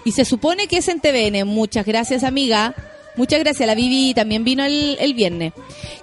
Y 0.05 0.13
se 0.13 0.25
supone 0.25 0.67
que 0.67 0.79
es 0.79 0.89
en 0.89 1.01
TVN. 1.01 1.45
Muchas 1.45 1.85
gracias, 1.85 2.25
amiga. 2.25 2.75
Muchas 3.17 3.41
gracias. 3.41 3.67
La 3.67 3.75
Vivi 3.75 4.15
también 4.15 4.45
vino 4.45 4.65
el, 4.65 4.97
el 4.99 5.13
viernes. 5.13 5.53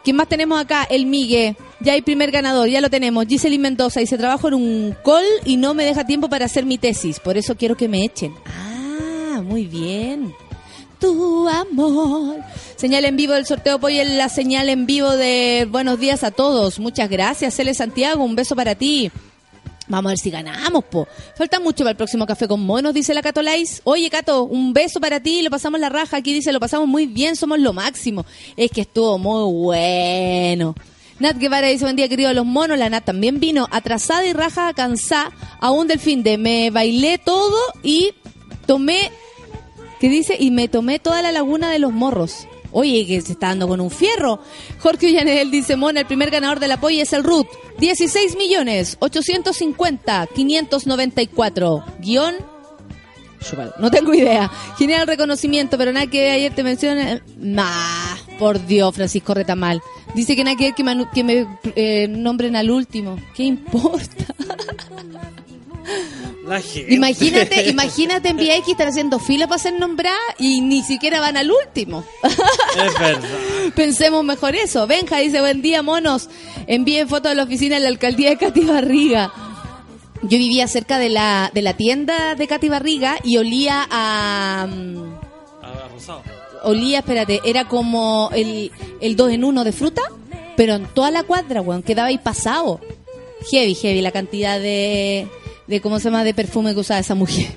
¿Quién 0.03 0.15
más 0.15 0.29
tenemos 0.29 0.61
acá? 0.61 0.87
El 0.89 1.07
Migue. 1.07 1.55
Ya 1.81 1.93
hay 1.93 2.01
primer 2.01 2.31
ganador, 2.31 2.67
ya 2.67 2.81
lo 2.81 2.89
tenemos. 2.89 3.25
Giselin 3.25 3.61
Mendoza 3.61 4.01
dice, 4.01 4.17
trabajo 4.17 4.49
en 4.49 4.53
un 4.55 4.95
call 5.03 5.23
y 5.45 5.57
no 5.57 5.73
me 5.73 5.85
deja 5.85 6.05
tiempo 6.05 6.29
para 6.29 6.45
hacer 6.45 6.65
mi 6.65 6.77
tesis. 6.77 7.19
Por 7.19 7.37
eso 7.37 7.55
quiero 7.55 7.77
que 7.77 7.87
me 7.87 8.03
echen. 8.03 8.33
Ah, 8.45 9.41
muy 9.41 9.65
bien. 9.65 10.33
Tu 10.99 11.47
amor. 11.47 12.37
Señal 12.75 13.05
en 13.05 13.15
vivo 13.15 13.33
del 13.33 13.45
sorteo 13.45 13.79
Pollo 13.79 14.03
la 14.03 14.27
señal 14.27 14.67
en 14.67 14.85
vivo 14.85 15.15
de 15.15 15.65
buenos 15.71 15.99
días 15.99 16.25
a 16.25 16.31
todos. 16.31 16.79
Muchas 16.79 17.09
gracias, 17.09 17.55
Cele 17.55 17.73
Santiago. 17.73 18.23
Un 18.23 18.35
beso 18.35 18.55
para 18.55 18.75
ti. 18.75 19.09
Vamos 19.87 20.09
a 20.09 20.11
ver 20.11 20.19
si 20.19 20.29
ganamos, 20.29 20.83
po. 20.83 21.07
Falta 21.35 21.59
mucho 21.59 21.79
para 21.79 21.91
el 21.91 21.97
próximo 21.97 22.25
café 22.27 22.47
con 22.47 22.61
monos, 22.61 22.93
dice 22.93 23.13
la 23.13 23.21
Cato. 23.23 23.41
Oye, 23.85 24.09
Cato, 24.09 24.43
un 24.43 24.71
beso 24.71 24.99
para 24.99 25.19
ti, 25.19 25.41
lo 25.41 25.49
pasamos 25.49 25.79
la 25.79 25.89
raja. 25.89 26.17
Aquí 26.17 26.33
dice, 26.33 26.51
lo 26.51 26.59
pasamos 26.59 26.87
muy 26.87 27.07
bien, 27.07 27.35
somos 27.35 27.59
lo 27.59 27.73
máximo. 27.73 28.25
Es 28.55 28.69
que 28.69 28.81
estuvo 28.81 29.17
muy 29.17 29.51
bueno. 29.51 30.75
Nat 31.19 31.37
Guevara 31.37 31.67
dice, 31.67 31.83
buen 31.83 31.95
día, 31.95 32.07
querido 32.07 32.33
los 32.33 32.45
monos. 32.45 32.77
La 32.77 32.89
Nat 32.89 33.03
también 33.03 33.39
vino 33.39 33.67
atrasada 33.71 34.25
y 34.25 34.33
raja, 34.33 34.73
cansada, 34.73 35.31
aún 35.59 35.87
del 35.87 35.99
fin 35.99 36.23
de. 36.23 36.37
Me 36.37 36.71
bailé 36.71 37.17
todo 37.17 37.57
y 37.83 38.13
tomé, 38.65 39.11
¿qué 39.99 40.07
dice? 40.09 40.37
Y 40.39 40.51
me 40.51 40.69
tomé 40.69 40.99
toda 40.99 41.21
la 41.21 41.31
laguna 41.31 41.69
de 41.71 41.79
los 41.79 41.91
morros. 41.91 42.47
Oye, 42.71 43.05
que 43.05 43.19
se 43.21 43.33
está 43.33 43.47
dando 43.47 43.67
con 43.67 43.81
un 43.81 43.89
fierro. 43.89 44.39
Jorge 44.79 45.07
Villanel 45.07 45.51
dice, 45.51 45.75
Mona, 45.75 46.01
el 46.01 46.05
primer 46.05 46.29
ganador 46.29 46.59
del 46.59 46.71
apoyo 46.71 47.01
es 47.01 47.11
el 47.13 47.23
RUT. 47.23 47.47
16 47.79 48.37
millones 48.37 48.97
850 48.99 50.27
594. 50.27 51.85
Guión. 51.99 52.35
No 53.79 53.89
tengo 53.89 54.13
idea. 54.13 54.51
Genial 54.77 55.07
reconocimiento, 55.07 55.77
pero 55.77 55.91
nada 55.91 56.07
que 56.07 56.29
ayer 56.29 56.53
te 56.53 56.61
mencioné. 56.61 57.23
Nah, 57.37 58.15
por 58.39 58.65
Dios, 58.65 58.95
Francisco 58.95 59.33
Retamal. 59.33 59.81
Dice 60.15 60.35
que 60.35 60.43
nada 60.43 60.57
que 60.57 60.65
ver 60.65 61.05
que, 61.13 61.23
me 61.23 61.45
eh, 61.75 62.07
nombren 62.07 62.55
al 62.55 62.71
último. 62.71 63.19
¿Qué 63.35 63.43
importa? 63.43 64.33
La 66.47 66.61
gente. 66.61 66.93
Imagínate, 66.95 67.69
imagínate 67.69 68.29
en 68.29 68.37
VX 68.37 68.69
estar 68.69 68.87
haciendo 68.87 69.19
fila 69.19 69.47
para 69.47 69.59
ser 69.59 69.79
nombrada 69.79 70.17
y 70.39 70.61
ni 70.61 70.81
siquiera 70.81 71.19
van 71.19 71.37
al 71.37 71.51
último. 71.51 72.03
Es 72.23 72.99
verdad. 72.99 73.29
Pensemos 73.75 74.23
mejor 74.23 74.55
eso. 74.55 74.87
Benja 74.87 75.17
dice, 75.17 75.41
buen 75.41 75.61
día, 75.61 75.83
monos. 75.83 76.29
Envíen 76.65 77.07
fotos 77.07 77.31
de 77.31 77.35
la 77.35 77.43
oficina 77.43 77.75
de 77.75 77.81
la 77.81 77.89
alcaldía 77.89 78.29
de 78.29 78.37
Cati 78.37 78.61
Barriga. 78.61 79.31
Yo 80.23 80.37
vivía 80.37 80.67
cerca 80.67 80.97
de 80.97 81.09
la, 81.09 81.51
de 81.53 81.61
la 81.61 81.77
tienda 81.77 82.35
de 82.35 82.47
Cati 82.47 82.67
Barriga 82.69 83.17
y 83.23 83.37
olía 83.37 83.87
a... 83.89 84.67
mm, 84.69 85.09
Ah, 85.61 85.87
rosado. 85.93 86.23
Olía, 86.63 86.99
espérate, 86.99 87.39
era 87.45 87.67
como 87.67 88.29
el, 88.33 88.71
el 89.01 89.15
dos 89.15 89.31
en 89.31 89.43
uno 89.43 89.63
de 89.63 89.71
fruta, 89.71 90.01
pero 90.57 90.75
en 90.75 90.85
toda 90.87 91.11
la 91.11 91.23
cuadra, 91.23 91.61
weón, 91.61 91.83
quedaba 91.83 92.09
ahí 92.09 92.17
pasado. 92.17 92.79
Heavy, 93.51 93.75
heavy, 93.75 94.01
la 94.01 94.11
cantidad 94.11 94.59
de, 94.59 95.27
de 95.67 95.81
¿cómo 95.81 95.99
se 95.99 96.05
llama?, 96.05 96.23
de 96.23 96.33
perfume 96.33 96.73
que 96.73 96.81
usaba 96.81 96.99
esa 96.99 97.15
mujer. 97.15 97.47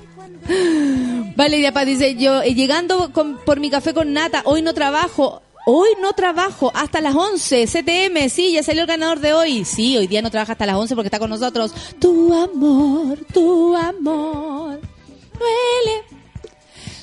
Valeria 1.35 1.71
Paz 1.73 1.85
dice, 1.85 2.15
yo 2.15 2.43
llegando 2.43 3.11
con- 3.11 3.37
por 3.45 3.59
mi 3.59 3.69
café 3.69 3.93
con 3.93 4.13
nata, 4.13 4.41
hoy 4.45 4.61
no 4.61 4.73
trabajo, 4.73 5.41
hoy 5.65 5.89
no 6.01 6.13
trabajo 6.13 6.71
hasta 6.75 7.01
las 7.01 7.15
11, 7.15 7.65
CTM, 7.67 8.29
sí, 8.29 8.53
ya 8.53 8.63
salió 8.63 8.81
el 8.83 8.87
ganador 8.87 9.19
de 9.19 9.33
hoy. 9.33 9.65
Sí, 9.65 9.97
hoy 9.97 10.07
día 10.07 10.21
no 10.21 10.29
trabaja 10.31 10.51
hasta 10.53 10.65
las 10.65 10.75
11 10.75 10.95
porque 10.95 11.07
está 11.07 11.19
con 11.19 11.29
nosotros. 11.29 11.73
Tu 11.99 12.33
amor, 12.33 13.17
tu 13.33 13.75
amor, 13.75 14.79
duele, 15.39 16.01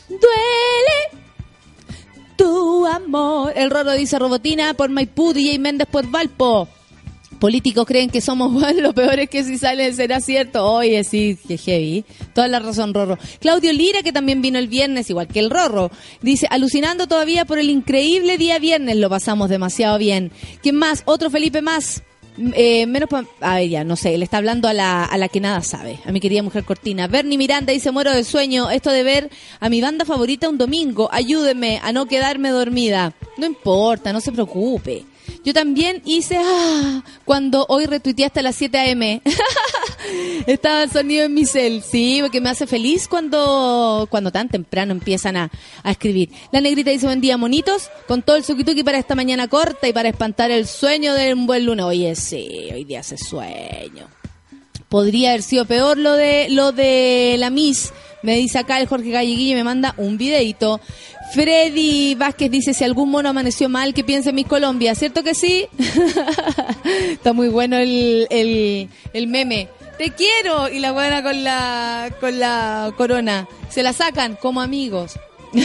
duele. 0.09 1.19
Tu 2.41 2.86
amor. 2.86 3.53
El 3.55 3.68
Roro 3.68 3.93
dice 3.93 4.18
Robotina 4.18 4.72
por 4.72 4.88
Maipú, 4.88 5.34
DJ 5.34 5.59
Méndez 5.59 5.86
por 5.86 6.07
Valpo. 6.07 6.66
Políticos 7.38 7.84
creen 7.86 8.09
que 8.09 8.22
somos 8.22 8.51
buenos, 8.51 8.76
lo 8.82 8.95
peor 8.95 9.20
es 9.20 9.28
que 9.28 9.45
si 9.45 9.59
sale 9.59 9.93
será 9.93 10.22
cierto. 10.22 10.64
Oye, 10.64 11.05
sí, 11.05 11.38
que 11.47 11.59
heavy. 11.59 12.03
Toda 12.32 12.49
la 12.49 12.59
razón, 12.59 12.95
Rorro. 12.95 13.18
Claudio 13.41 13.74
Lira, 13.74 14.03
que 14.03 14.14
también 14.14 14.41
vino 14.41 14.59
el 14.59 14.68
viernes, 14.68 15.11
igual 15.11 15.28
que 15.28 15.38
el 15.38 15.51
Rorro, 15.51 15.91
dice, 16.22 16.47
alucinando 16.49 17.07
todavía 17.07 17.45
por 17.45 17.59
el 17.59 17.68
increíble 17.68 18.38
día 18.38 18.59
viernes, 18.59 18.97
lo 18.97 19.11
pasamos 19.11 19.51
demasiado 19.51 19.99
bien. 19.99 20.32
¿Quién 20.62 20.76
más? 20.76 21.03
Otro 21.05 21.28
Felipe 21.28 21.61
más. 21.61 22.03
Eh, 22.38 22.86
menos 22.86 23.08
pa- 23.08 23.24
a 23.40 23.56
ver, 23.56 23.68
ya, 23.68 23.84
no 23.84 23.96
sé, 23.96 24.16
le 24.16 24.24
está 24.24 24.38
hablando 24.38 24.66
a 24.68 24.72
la, 24.72 25.04
a 25.04 25.18
la 25.18 25.28
que 25.28 25.40
nada 25.40 25.62
sabe, 25.62 25.98
a 26.06 26.12
mi 26.12 26.20
querida 26.20 26.42
mujer 26.42 26.64
cortina. 26.64 27.06
Bernie 27.06 27.36
Miranda 27.36 27.72
dice, 27.72 27.90
muero 27.90 28.12
de 28.12 28.24
sueño, 28.24 28.70
esto 28.70 28.90
de 28.90 29.02
ver 29.02 29.30
a 29.58 29.68
mi 29.68 29.80
banda 29.80 30.04
favorita 30.04 30.48
un 30.48 30.56
domingo, 30.56 31.08
ayúdenme 31.12 31.80
a 31.82 31.92
no 31.92 32.06
quedarme 32.06 32.50
dormida. 32.50 33.12
No 33.36 33.46
importa, 33.46 34.12
no 34.12 34.20
se 34.20 34.32
preocupe. 34.32 35.04
Yo 35.44 35.52
también 35.54 36.02
hice, 36.04 36.38
ah, 36.38 37.02
cuando 37.24 37.66
hoy 37.68 37.86
retuiteaste 37.86 38.40
a 38.40 38.42
las 38.42 38.56
7 38.56 38.78
a.m. 38.78 39.22
Estaba 40.46 40.82
el 40.82 40.90
sonido 40.90 41.24
en 41.24 41.34
mi 41.34 41.44
cel, 41.46 41.82
sí, 41.82 42.18
porque 42.22 42.40
me 42.40 42.50
hace 42.50 42.66
feliz 42.66 43.08
cuando, 43.08 44.06
cuando 44.10 44.30
tan 44.30 44.48
temprano 44.48 44.92
empiezan 44.92 45.36
a, 45.36 45.50
a 45.82 45.90
escribir. 45.90 46.30
La 46.52 46.60
negrita 46.60 46.90
dice, 46.90 47.06
buen 47.06 47.20
día, 47.20 47.36
monitos, 47.36 47.90
con 48.06 48.22
todo 48.22 48.36
el 48.36 48.44
suquituki 48.44 48.82
para 48.82 48.98
esta 48.98 49.14
mañana 49.14 49.48
corta 49.48 49.88
y 49.88 49.92
para 49.92 50.08
espantar 50.08 50.50
el 50.50 50.66
sueño 50.66 51.14
de 51.14 51.34
un 51.34 51.46
buen 51.46 51.66
lunes. 51.66 51.84
Oye, 51.84 52.14
sí, 52.14 52.68
hoy 52.72 52.84
día 52.84 53.00
hace 53.00 53.16
sueño. 53.16 54.08
Podría 54.88 55.30
haber 55.30 55.42
sido 55.42 55.66
peor 55.66 55.98
lo 55.98 56.14
de, 56.14 56.48
lo 56.50 56.72
de 56.72 57.36
la 57.38 57.50
Miss. 57.50 57.92
Me 58.22 58.36
dice 58.36 58.58
acá 58.58 58.80
el 58.80 58.86
Jorge 58.86 59.10
Galleguillo 59.10 59.52
y 59.52 59.56
me 59.56 59.64
manda 59.64 59.94
un 59.96 60.18
videito. 60.18 60.80
Freddy 61.32 62.14
Vázquez 62.16 62.50
dice, 62.50 62.74
si 62.74 62.84
algún 62.84 63.10
mono 63.10 63.28
amaneció 63.28 63.68
mal, 63.68 63.94
que 63.94 64.04
piense 64.04 64.30
en 64.30 64.34
mis 64.34 64.46
Colombia. 64.46 64.94
¿Cierto 64.94 65.22
que 65.22 65.34
sí? 65.34 65.66
Está 67.10 67.32
muy 67.32 67.48
bueno 67.48 67.76
el, 67.76 68.26
el, 68.30 68.88
el 69.12 69.26
meme. 69.28 69.68
Te 69.96 70.10
quiero. 70.10 70.68
Y 70.68 70.80
la 70.80 70.92
buena 70.92 71.22
con 71.22 71.44
la, 71.44 72.12
con 72.20 72.38
la 72.38 72.92
corona. 72.96 73.48
Se 73.68 73.82
la 73.82 73.92
sacan 73.92 74.36
como 74.36 74.60
amigos. 74.60 75.18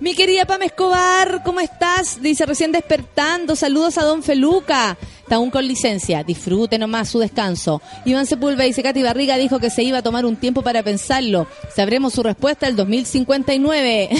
Mi 0.00 0.14
querida 0.14 0.44
Pam 0.44 0.62
Escobar, 0.62 1.42
¿cómo 1.44 1.60
estás? 1.60 2.20
Dice 2.20 2.46
recién 2.46 2.72
despertando. 2.72 3.56
Saludos 3.56 3.98
a 3.98 4.04
Don 4.04 4.22
Feluca. 4.22 4.96
Está 5.30 5.36
aún 5.36 5.52
con 5.52 5.64
licencia. 5.64 6.24
Disfrute 6.24 6.76
nomás 6.76 7.08
su 7.08 7.20
descanso. 7.20 7.80
Iván 8.04 8.26
Sepúlveda 8.26 8.64
dice 8.64 8.82
Katy 8.82 9.04
Barriga 9.04 9.36
dijo 9.36 9.60
que 9.60 9.70
se 9.70 9.84
iba 9.84 9.98
a 9.98 10.02
tomar 10.02 10.26
un 10.26 10.34
tiempo 10.34 10.62
para 10.62 10.82
pensarlo. 10.82 11.46
Sabremos 11.72 12.14
su 12.14 12.24
respuesta 12.24 12.66
el 12.66 12.74
2059. 12.74 14.10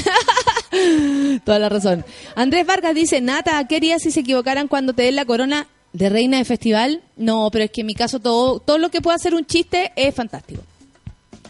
Toda 1.45 1.59
la 1.59 1.69
razón. 1.69 2.05
Andrés 2.37 2.65
Vargas 2.65 2.95
dice, 2.95 3.21
Nata, 3.21 3.67
¿qué 3.67 3.99
si 3.99 4.13
se 4.13 4.21
equivocaran 4.21 4.69
cuando 4.69 4.93
te 4.93 5.03
den 5.03 5.17
la 5.17 5.25
corona 5.25 5.67
de 5.93 6.11
reina 6.11 6.39
de 6.39 6.45
festival? 6.45 7.03
No, 7.17 7.49
pero 7.51 7.65
es 7.65 7.73
que 7.73 7.81
en 7.81 7.89
mi 7.89 7.97
caso 7.97 8.21
todo, 8.21 8.61
todo 8.61 8.79
lo 8.79 8.91
que 8.91 9.01
pueda 9.01 9.19
ser 9.19 9.35
un 9.35 9.45
chiste 9.45 9.91
es 9.97 10.15
fantástico. 10.15 10.63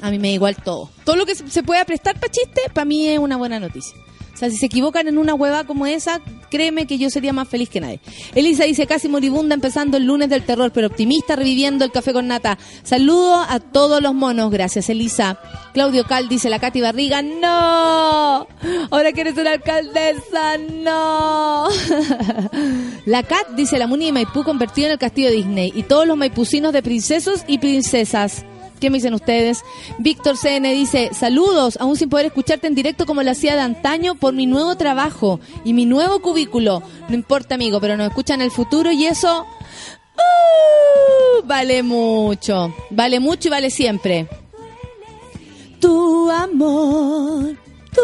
A 0.00 0.10
mí 0.10 0.18
me 0.18 0.28
da 0.28 0.34
igual 0.36 0.56
todo. 0.56 0.88
Todo 1.04 1.16
lo 1.16 1.26
que 1.26 1.34
se 1.34 1.50
se 1.50 1.62
pueda 1.62 1.84
prestar 1.84 2.18
para 2.18 2.32
chiste, 2.32 2.62
para 2.72 2.86
mí 2.86 3.08
es 3.08 3.18
una 3.18 3.36
buena 3.36 3.60
noticia. 3.60 3.94
Sea, 4.40 4.48
si 4.48 4.56
se 4.56 4.64
equivocan 4.64 5.06
en 5.06 5.18
una 5.18 5.34
hueva 5.34 5.64
como 5.64 5.84
esa, 5.84 6.22
créeme 6.50 6.86
que 6.86 6.96
yo 6.96 7.10
sería 7.10 7.34
más 7.34 7.46
feliz 7.46 7.68
que 7.68 7.78
nadie. 7.78 8.00
Elisa 8.34 8.64
dice 8.64 8.86
casi 8.86 9.06
moribunda 9.06 9.54
empezando 9.54 9.98
el 9.98 10.04
lunes 10.04 10.30
del 10.30 10.44
terror, 10.44 10.72
pero 10.72 10.86
optimista 10.86 11.36
reviviendo 11.36 11.84
el 11.84 11.92
café 11.92 12.14
con 12.14 12.26
nata. 12.26 12.56
Saludo 12.82 13.44
a 13.46 13.60
todos 13.60 14.00
los 14.00 14.14
monos, 14.14 14.50
gracias 14.50 14.88
Elisa. 14.88 15.38
Claudio 15.74 16.04
Cal 16.04 16.30
dice 16.30 16.48
la 16.48 16.58
Katy 16.58 16.80
Barriga, 16.80 17.20
no. 17.20 18.48
Ahora 18.90 19.12
quieres 19.12 19.34
ser 19.34 19.46
alcaldesa, 19.46 20.56
no. 20.56 21.68
la 23.04 23.22
Kat 23.22 23.50
dice 23.56 23.76
la 23.76 23.86
Muni 23.86 24.06
de 24.06 24.12
Maipú 24.12 24.42
convertido 24.42 24.86
en 24.86 24.92
el 24.92 24.98
castillo 24.98 25.30
Disney 25.30 25.70
y 25.76 25.82
todos 25.82 26.06
los 26.06 26.16
maipucinos 26.16 26.72
de 26.72 26.82
princesos 26.82 27.44
y 27.46 27.58
princesas. 27.58 28.46
¿Qué 28.80 28.88
me 28.88 28.96
dicen 28.96 29.12
ustedes? 29.12 29.62
Víctor 29.98 30.38
CN 30.38 30.72
dice, 30.72 31.10
saludos, 31.12 31.76
aún 31.80 31.96
sin 31.96 32.08
poder 32.08 32.26
escucharte 32.26 32.66
en 32.66 32.74
directo 32.74 33.04
como 33.04 33.22
lo 33.22 33.30
hacía 33.30 33.54
de 33.54 33.60
antaño 33.60 34.14
por 34.14 34.32
mi 34.32 34.46
nuevo 34.46 34.74
trabajo 34.76 35.38
y 35.64 35.74
mi 35.74 35.84
nuevo 35.84 36.20
cubículo. 36.20 36.82
No 37.08 37.14
importa, 37.14 37.56
amigo, 37.56 37.78
pero 37.80 37.98
nos 37.98 38.08
escuchan 38.08 38.40
el 38.40 38.50
futuro 38.50 38.90
y 38.90 39.04
eso 39.04 39.46
uh, 40.16 41.46
vale 41.46 41.82
mucho. 41.82 42.74
Vale 42.88 43.20
mucho 43.20 43.48
y 43.48 43.50
vale 43.50 43.70
siempre. 43.70 44.26
Tu 45.78 46.30
amor, 46.30 47.56
tu 47.94 48.00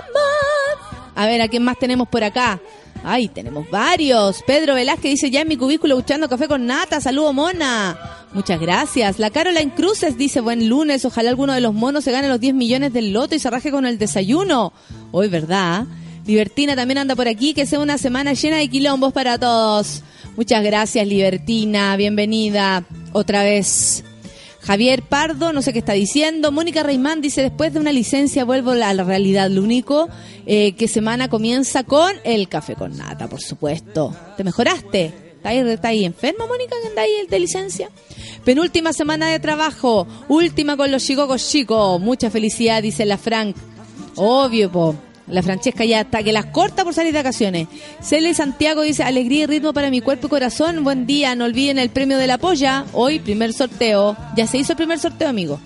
amor. 0.00 1.12
A 1.14 1.26
ver, 1.26 1.40
¿a 1.40 1.48
quién 1.48 1.62
más 1.62 1.78
tenemos 1.78 2.08
por 2.08 2.24
acá? 2.24 2.60
Ay, 3.04 3.28
tenemos 3.28 3.70
varios. 3.70 4.42
Pedro 4.42 4.74
Velázquez 4.74 5.12
dice, 5.12 5.30
ya 5.30 5.42
en 5.42 5.48
mi 5.48 5.56
cubículo 5.56 5.96
escuchando 5.96 6.28
café 6.28 6.48
con 6.48 6.66
nata. 6.66 7.00
Saludo, 7.00 7.32
mona. 7.32 8.25
Muchas 8.36 8.60
gracias. 8.60 9.18
La 9.18 9.30
Caroline 9.30 9.72
Cruces 9.72 10.18
dice, 10.18 10.42
buen 10.42 10.68
lunes. 10.68 11.06
Ojalá 11.06 11.30
alguno 11.30 11.54
de 11.54 11.62
los 11.62 11.72
monos 11.72 12.04
se 12.04 12.12
gane 12.12 12.28
los 12.28 12.38
10 12.38 12.54
millones 12.54 12.92
del 12.92 13.14
loto 13.14 13.34
y 13.34 13.38
se 13.38 13.48
raje 13.48 13.70
con 13.70 13.86
el 13.86 13.96
desayuno. 13.96 14.74
Hoy, 15.10 15.28
¿verdad? 15.28 15.86
Libertina 16.26 16.76
también 16.76 16.98
anda 16.98 17.16
por 17.16 17.28
aquí. 17.28 17.54
Que 17.54 17.64
sea 17.64 17.80
una 17.80 17.96
semana 17.96 18.34
llena 18.34 18.58
de 18.58 18.68
quilombos 18.68 19.14
para 19.14 19.38
todos. 19.38 20.02
Muchas 20.36 20.62
gracias, 20.62 21.06
Libertina. 21.06 21.96
Bienvenida 21.96 22.84
otra 23.14 23.42
vez. 23.42 24.04
Javier 24.60 25.00
Pardo, 25.00 25.54
no 25.54 25.62
sé 25.62 25.72
qué 25.72 25.78
está 25.78 25.94
diciendo. 25.94 26.52
Mónica 26.52 26.82
Reimán 26.82 27.22
dice, 27.22 27.40
después 27.40 27.72
de 27.72 27.80
una 27.80 27.90
licencia 27.90 28.44
vuelvo 28.44 28.72
a 28.72 28.92
la 28.92 29.02
realidad. 29.02 29.48
Lo 29.48 29.62
único 29.62 30.10
eh, 30.44 30.72
que 30.72 30.88
semana 30.88 31.30
comienza 31.30 31.84
con 31.84 32.12
el 32.22 32.50
café 32.50 32.74
con 32.74 32.98
nata, 32.98 33.28
por 33.28 33.40
supuesto. 33.40 34.14
¿Te 34.36 34.44
mejoraste? 34.44 35.25
¿Está 35.52 35.88
ahí, 35.88 36.04
enferma, 36.04 36.46
Mónica, 36.46 36.74
que 36.82 36.88
anda 36.88 37.02
ahí 37.02 37.26
de 37.28 37.38
licencia? 37.38 37.90
Penúltima 38.44 38.92
semana 38.92 39.28
de 39.28 39.40
trabajo. 39.40 40.06
Última 40.28 40.76
con 40.76 40.90
los 40.90 41.04
chicos 41.04 41.50
chicos. 41.50 42.00
Mucha 42.00 42.30
felicidad, 42.30 42.82
dice 42.82 43.04
la 43.04 43.18
Frank. 43.18 43.56
Obvio, 44.16 44.70
po. 44.70 44.94
La 45.28 45.42
Francesca 45.42 45.84
ya 45.84 46.02
está, 46.02 46.22
que 46.22 46.32
las 46.32 46.46
corta 46.46 46.84
por 46.84 46.94
salir 46.94 47.12
de 47.12 47.18
vacaciones. 47.18 47.66
Cele 48.00 48.32
Santiago 48.32 48.82
dice, 48.82 49.02
alegría 49.02 49.44
y 49.44 49.46
ritmo 49.46 49.72
para 49.72 49.90
mi 49.90 50.00
cuerpo 50.00 50.28
y 50.28 50.30
corazón. 50.30 50.84
Buen 50.84 51.06
día, 51.06 51.34
no 51.34 51.44
olviden 51.44 51.78
el 51.78 51.90
premio 51.90 52.16
de 52.18 52.28
la 52.28 52.38
polla. 52.38 52.84
Hoy, 52.92 53.18
primer 53.18 53.52
sorteo. 53.52 54.16
Ya 54.36 54.46
se 54.46 54.58
hizo 54.58 54.72
el 54.72 54.76
primer 54.76 55.00
sorteo, 55.00 55.28
amigo. 55.28 55.58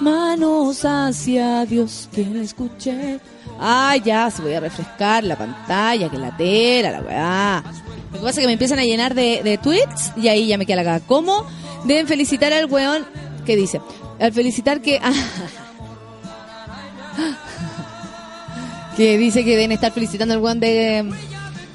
Manos 0.00 0.84
hacia 0.84 1.64
Dios, 1.64 2.08
que 2.14 2.24
la 2.24 2.42
escuché. 2.42 3.18
Ah, 3.58 3.96
ya, 3.96 4.30
se 4.30 4.42
voy 4.42 4.52
a 4.52 4.60
refrescar 4.60 5.24
la 5.24 5.36
pantalla, 5.36 6.08
que 6.08 6.18
la 6.18 6.36
tela, 6.36 6.92
la 6.92 7.00
weá. 7.00 7.64
Lo 8.12 8.18
que 8.18 8.24
pasa 8.24 8.30
es 8.30 8.38
que 8.38 8.46
me 8.46 8.52
empiezan 8.54 8.78
a 8.78 8.84
llenar 8.84 9.14
de, 9.14 9.42
de 9.42 9.58
tweets 9.58 10.12
y 10.16 10.28
ahí 10.28 10.46
ya 10.46 10.58
me 10.58 10.66
queda 10.66 10.76
la 10.76 10.84
caga. 10.84 11.00
¿Cómo 11.06 11.46
deben 11.84 12.06
felicitar 12.06 12.52
al 12.52 12.66
weón? 12.66 13.06
¿Qué 13.44 13.56
dice? 13.56 13.80
Al 14.20 14.32
felicitar 14.32 14.80
que... 14.80 15.00
que 18.96 19.18
dice 19.18 19.44
que 19.44 19.50
deben 19.50 19.72
estar 19.72 19.92
felicitando 19.92 20.34
al 20.34 20.40
weón 20.40 20.60
de... 20.60 21.04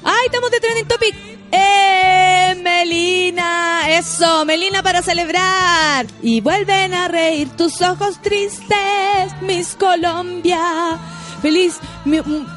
¡Ay, 0.04 0.26
estamos 0.26 0.50
de 0.50 0.60
Trending 0.60 0.86
Topic! 0.86 1.14
¡Eh, 1.50 2.60
Melina! 2.62 3.82
¡Eso! 3.88 4.44
¡Melina 4.44 4.82
para 4.82 5.02
celebrar! 5.02 6.06
Y 6.20 6.40
vuelven 6.40 6.92
a 6.92 7.08
reír 7.08 7.48
tus 7.56 7.80
ojos 7.80 8.20
tristes, 8.20 9.40
Miss 9.40 9.76
Colombia. 9.78 10.98
Feliz, 11.44 11.78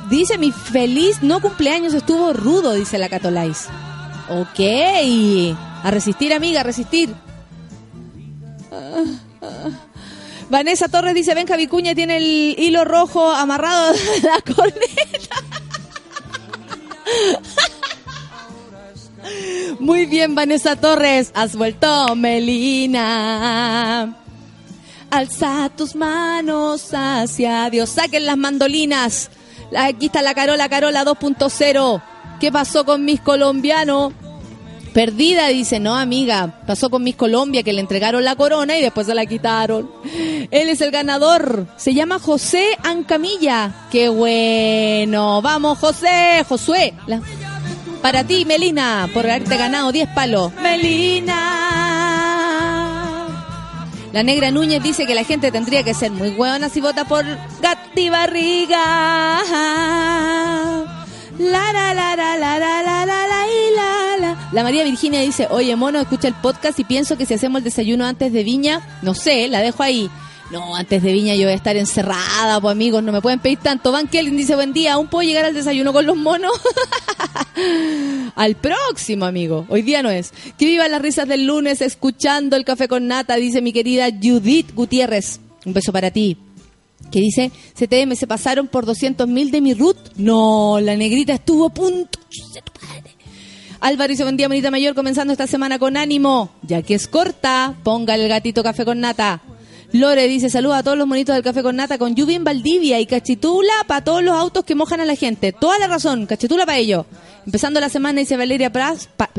dice 0.10 0.38
mi 0.38 0.54
feliz 0.54 1.22
no 1.22 1.42
cumpleaños 1.42 1.94
estuvo 1.94 2.32
rudo, 2.32 2.72
dice 2.72 2.98
la 2.98 3.10
Catolais. 3.10 3.68
Ok, 4.30 4.62
a 5.84 5.92
resistir 5.92 6.34
amiga, 6.34 6.62
a 6.62 6.64
resistir. 6.64 7.14
Ah, 8.72 9.04
ah. 9.42 9.72
Vanessa 10.50 10.88
Torres 10.88 11.14
dice, 11.16 11.36
Benja 11.36 11.58
Vicuña 11.58 11.94
tiene 11.96 12.16
el 12.16 12.56
hilo 12.58 12.86
rojo 12.86 13.30
amarrado 13.30 13.94
la 14.24 14.40
corneta. 14.56 15.36
Muy 19.82 20.06
bien, 20.06 20.34
Vanessa 20.34 20.78
Torres, 20.78 21.34
has 21.36 21.58
vuelto, 21.58 22.16
Melina. 22.16 23.48
Alza 25.10 25.70
tus 25.76 25.96
manos 25.96 26.90
hacia 26.94 27.70
Dios. 27.70 27.90
Saquen 27.90 28.26
las 28.26 28.38
mandolinas. 28.38 29.30
Aquí 29.76 30.08
está 30.08 30.22
la 30.22 30.34
Carola, 30.34 30.70
Carola 30.70 31.06
2.0. 31.06 32.02
¿Qué 32.40 32.52
pasó 32.52 32.86
con 32.86 33.06
mis 33.06 33.20
colombianos? 33.22 34.14
Perdida, 34.94 35.48
dice, 35.50 35.80
no, 35.80 35.96
amiga. 35.96 36.62
Pasó 36.66 36.90
con 36.90 37.04
Miss 37.04 37.16
Colombia, 37.16 37.62
que 37.62 37.72
le 37.72 37.82
entregaron 37.82 38.24
la 38.24 38.36
corona 38.36 38.78
y 38.78 38.82
después 38.82 39.06
se 39.06 39.14
la 39.14 39.26
quitaron. 39.28 39.90
Él 40.50 40.70
es 40.70 40.82
el 40.82 40.92
ganador. 40.92 41.68
Se 41.78 41.94
llama 41.94 42.18
José 42.18 42.66
Ancamilla. 42.84 43.88
Qué 43.92 44.10
bueno. 44.10 45.42
Vamos, 45.42 45.78
José. 45.78 46.44
Josué. 46.50 46.96
Para 48.02 48.24
ti, 48.24 48.46
Melina, 48.46 49.08
por 49.14 49.26
haberte 49.26 49.58
ganado 49.58 49.92
10 49.92 50.10
palos. 50.16 50.52
Melina. 50.62 51.77
La 54.14 54.24
negra 54.24 54.52
Núñez 54.52 54.82
dice 54.82 55.06
que 55.06 55.16
la 55.16 55.24
gente 55.24 55.52
tendría 55.52 55.84
que 55.84 55.94
ser 55.94 56.12
muy 56.12 56.30
hueona 56.30 56.70
si 56.70 56.82
vota 56.82 57.06
por 57.06 57.26
Gatti 57.62 58.10
Barriga. 58.10 59.44
La 61.38 61.72
la 61.72 61.94
la 61.94 62.16
la 62.16 62.38
la 62.38 62.60
la 62.60 62.84
la 62.84 63.06
la 63.06 63.26
la. 63.26 64.38
La 64.52 64.64
María 64.64 64.84
Virginia 64.84 65.22
dice, 65.22 65.48
oye 65.52 65.76
mono, 65.76 66.00
escucha 66.00 66.28
el 66.28 66.34
podcast 66.34 66.80
y 66.80 66.84
pienso 66.84 67.18
que 67.18 67.26
si 67.26 67.34
hacemos 67.34 67.60
el 67.60 67.66
desayuno 67.66 68.06
antes 68.06 68.32
de 68.32 68.44
Viña, 68.44 68.82
no 69.02 69.14
sé, 69.14 69.48
la 69.48 69.60
dejo 69.60 69.84
ahí. 69.84 70.10
No, 70.50 70.76
antes 70.76 71.04
de 71.04 71.12
Viña 71.12 71.36
yo 71.36 71.44
voy 71.44 71.52
a 71.52 71.56
estar 71.56 71.76
encerrada, 71.76 72.62
pues 72.62 72.72
amigos, 72.72 73.04
no 73.04 73.12
me 73.12 73.22
pueden 73.22 73.40
pedir 73.40 73.60
tanto. 73.60 73.92
Van 73.92 74.08
Kelly 74.08 74.32
dice, 74.32 74.56
buen 74.56 74.72
día, 74.72 74.94
¿aún 74.94 75.08
puedo 75.08 75.28
llegar 75.28 75.44
al 75.44 75.54
desayuno 75.54 75.92
con 75.92 76.06
los 76.06 76.16
monos? 76.16 76.54
al 78.36 78.56
próximo, 78.56 79.26
amigo. 79.26 79.66
Hoy 79.68 79.82
día 79.82 80.02
no 80.02 80.10
es. 80.10 80.32
Que 80.58 80.66
vivan 80.66 80.92
las 80.92 81.02
risas 81.02 81.28
del 81.28 81.46
lunes 81.46 81.82
escuchando 81.82 82.56
el 82.56 82.64
café 82.64 82.88
con 82.88 83.08
nata, 83.08 83.36
dice 83.36 83.62
mi 83.62 83.74
querida 83.74 84.08
Judith 84.10 84.74
Gutiérrez. 84.74 85.42
Un 85.66 85.74
beso 85.74 85.92
para 85.92 86.12
ti. 86.12 86.38
Que 87.12 87.20
dice, 87.20 87.52
CTM, 87.74 88.16
se 88.16 88.26
pasaron 88.26 88.68
por 88.68 88.86
200 88.86 89.28
mil 89.28 89.52
de 89.52 89.60
mi 89.60 89.74
root. 89.74 89.98
No, 90.16 90.80
la 90.80 90.96
negrita 90.96 91.34
estuvo 91.34 91.66
a 91.66 91.74
punto. 91.74 92.20
Álvaro 93.82 94.10
dice, 94.10 94.24
buen 94.24 94.38
día, 94.38 94.48
bonita 94.48 94.72
mayor, 94.72 94.96
comenzando 94.96 95.34
esta 95.34 95.46
semana 95.46 95.78
con 95.78 95.98
ánimo. 95.98 96.52
Ya 96.62 96.82
que 96.82 96.96
es 96.96 97.08
corta, 97.08 97.76
ponga 97.84 98.16
el 98.16 98.28
gatito 98.30 98.64
café 98.64 98.86
con 98.86 99.02
nata. 99.02 99.42
Lore 99.94 100.28
dice, 100.28 100.50
saluda 100.50 100.80
a 100.80 100.84
todos 100.84 100.98
los 100.98 101.08
monitos 101.08 101.34
del 101.34 101.44
café 101.44 101.64
con 101.64 101.78
nata 101.78 101.98
con 101.98 102.14
lluvia 102.16 102.36
en 102.36 102.44
Valdivia 102.44 103.00
y 103.00 103.06
cachitula 103.06 103.72
para 103.88 104.04
todos 104.04 104.22
los 104.22 104.36
autos 104.36 104.66
que 104.66 104.76
mojan 104.76 105.00
a 105.00 105.06
la 105.06 105.16
gente. 105.16 105.54
Toda 105.54 105.80
la 105.80 105.88
razón, 105.88 106.26
cachitula 106.26 106.66
para 106.66 106.78
ello. 106.78 107.06
Empezando 107.46 107.80
la 107.80 107.88
semana, 107.90 108.20
dice 108.20 108.36
Valeria 108.36 108.72
Paz, 108.72 109.08
pa- 109.16 109.30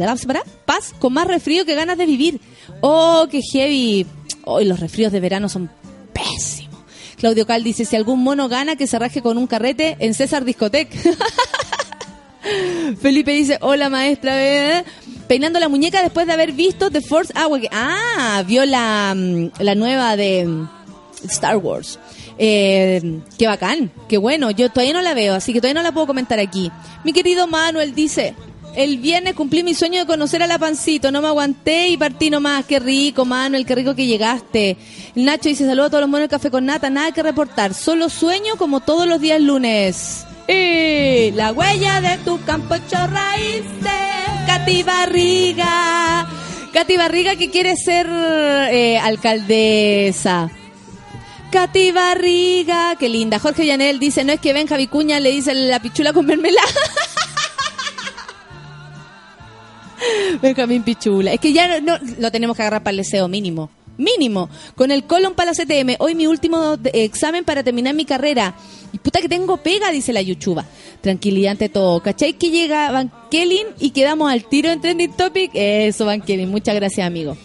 Paz, 0.65 0.95
con 0.99 1.13
más 1.13 1.27
resfrío 1.27 1.67
que 1.67 1.75
ganas 1.75 1.99
de 1.99 2.07
vivir. 2.07 2.41
Oh, 2.81 3.27
qué 3.31 3.43
heavy. 3.43 4.07
Hoy 4.45 4.65
los 4.65 4.81
resfríos 4.81 5.13
de 5.13 5.21
verano 5.21 5.51
son 5.51 5.71
pésimos. 6.15 6.81
Claudio 7.19 7.47
Cal 7.47 7.63
dice, 7.63 7.85
si 7.85 7.97
algún 7.97 8.23
mono 8.23 8.49
gana, 8.49 8.77
que 8.77 8.87
se 8.87 8.99
raje 8.99 9.21
con 9.21 9.37
un 9.37 9.47
carrete 9.47 9.97
en 9.99 10.15
César 10.15 10.47
Discotec. 10.47 10.89
Felipe 13.03 13.33
dice, 13.33 13.59
hola 13.61 13.91
maestra, 13.91 14.43
eh, 14.79 14.85
peinando 15.29 15.61
la 15.61 15.69
muñeca 15.69 16.03
después 16.03 16.27
de 16.27 16.33
haber 16.33 16.53
visto 16.53 16.91
The 16.91 17.01
Force 17.01 17.33
Awakens. 17.37 17.71
Ah, 17.73 18.43
vio 18.47 18.65
la, 18.65 19.15
mm, 19.15 19.51
la 19.61 19.75
nueva 19.75 20.17
de 20.17 20.47
mm, 20.47 20.69
Star 21.25 21.59
Wars. 21.59 21.99
Eh, 22.39 23.21
qué 23.37 23.47
bacán, 23.47 23.93
qué 24.09 24.17
bueno. 24.17 24.51
Yo 24.51 24.71
todavía 24.71 24.95
no 24.95 25.03
la 25.03 25.15
veo, 25.15 25.35
así 25.35 25.53
que 25.53 25.61
todavía 25.61 25.81
no 25.81 25.83
la 25.83 25.93
puedo 25.93 26.07
comentar 26.07 26.39
aquí. 26.39 26.73
Mi 27.05 27.13
querido 27.13 27.47
Manuel 27.47 27.95
dice, 27.95 28.35
el 28.75 28.99
viernes 28.99 29.35
cumplí 29.35 29.63
mi 29.63 29.75
sueño 29.75 30.01
de 30.01 30.07
conocer 30.07 30.43
a 30.43 30.47
la 30.47 30.59
Pancito, 30.59 31.11
no 31.11 31.21
me 31.21 31.29
aguanté 31.29 31.89
y 31.89 31.97
partí 31.97 32.31
nomás. 32.31 32.65
Qué 32.65 32.79
rico, 32.79 33.25
Manuel, 33.25 33.67
qué 33.67 33.75
rico 33.75 33.95
que 33.95 34.07
llegaste. 34.07 34.77
Nacho 35.15 35.49
dice, 35.49 35.67
saludos 35.67 35.89
a 35.89 35.91
todos 35.91 36.03
los 36.03 36.11
monos 36.11 36.23
del 36.23 36.31
café 36.31 36.51
con 36.51 36.65
nata, 36.65 36.89
nada 36.89 37.13
que 37.13 37.23
reportar, 37.23 37.75
solo 37.75 38.09
sueño 38.09 38.57
como 38.57 38.81
todos 38.81 39.07
los 39.07 39.21
días 39.21 39.41
lunes. 39.41 40.28
Y 40.49 41.31
la 41.33 41.53
huella 41.53 42.01
de 42.01 42.19
tu 42.25 42.43
campo 42.45 42.75
hecho 42.75 42.97
raíces, 43.07 44.85
Barriga. 44.85 46.29
Katy 46.73 46.97
Barriga 46.97 47.37
que 47.37 47.51
quiere 47.51 47.77
ser 47.77 48.07
eh, 48.09 48.99
alcaldesa. 48.99 50.51
Katy 51.51 51.93
Barriga, 51.93 52.97
qué 52.99 53.09
linda. 53.09 53.39
Jorge 53.39 53.67
Llanel 53.67 53.99
dice, 53.99 54.25
no 54.25 54.33
es 54.33 54.41
que 54.41 54.53
Benja 54.53 54.77
Vicuña 54.77 55.21
le 55.21 55.31
dice 55.31 55.55
la 55.55 55.81
pichula 55.81 56.13
con 56.13 56.27
mermelada. 56.27 56.67
Benjamín 60.43 60.83
Pichula. 60.83 61.33
Es 61.33 61.41
que 61.41 61.53
ya 61.53 61.81
no, 61.81 61.99
lo 62.19 62.31
tenemos 62.31 62.57
que 62.57 62.63
agarrar 62.63 62.83
para 62.83 62.93
el 62.93 62.99
deseo 62.99 63.29
mínimo. 63.29 63.71
Mínimo. 63.99 64.49
Con 64.77 64.91
el 64.91 65.05
colon 65.05 65.35
para 65.35 65.53
la 65.53 65.57
CTM. 65.57 65.97
Hoy 65.99 66.15
mi 66.15 66.27
último 66.27 66.77
examen 66.93 67.45
para 67.45 67.63
terminar 67.63 67.95
mi 67.95 68.07
carrera. 68.07 68.55
Y 68.93 68.99
puta 68.99 69.21
que 69.21 69.29
tengo 69.29 69.59
pega, 69.59 69.91
dice 69.91 70.13
la 70.13 70.23
Yuchuba. 70.23 70.65
Tranquilidad 71.03 71.53
ante 71.53 71.69
todo. 71.69 72.01
¿Cachai 72.01 72.35
que 72.35 72.51
llega 72.51 72.91
Van 72.91 73.13
Kelly 73.31 73.61
y 73.79 73.91
quedamos 73.91 74.33
al 74.33 74.45
tiro 74.45 74.71
en 74.71 74.81
Trending 74.81 75.13
Topic? 75.13 75.51
Eso, 75.53 76.07
Van 76.07 76.23
Kelly. 76.23 76.47
Muchas 76.47 76.75
gracias, 76.75 77.07
amigo. 77.07 77.37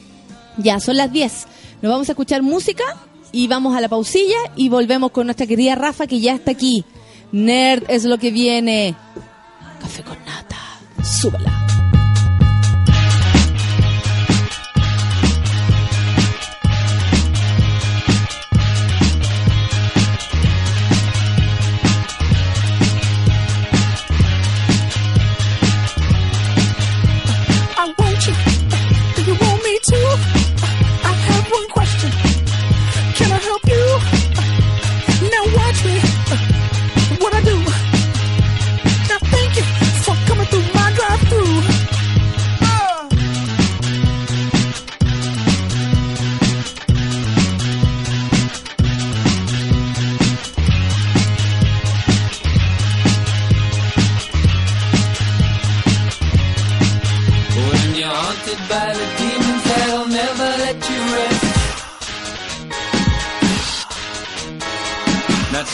Ya, 0.58 0.80
son 0.80 0.96
las 0.96 1.12
10. 1.12 1.48
Nos 1.82 1.92
vamos 1.92 2.08
a 2.08 2.14
escuchar 2.14 2.44
música 2.44 2.84
y 3.32 3.48
vamos 3.48 3.76
a 3.76 3.82
la 3.82 3.90
pausilla 3.90 4.38
y 4.56 4.70
volvemos 4.70 5.12
con 5.12 5.26
nuestra 5.26 5.48
querida 5.48 5.76
Rafa 5.76 6.08
que 6.08 6.22
ya 6.22 6.34
está 6.36 6.52
aquí. 6.52 6.86
Nerd 7.32 7.84
es 7.90 8.06
lo 8.06 8.20
que 8.20 8.32
viene. 8.32 8.96
Café 9.82 10.04
con 10.04 10.18
nata. 10.24 10.56
Súbela. 11.04 11.63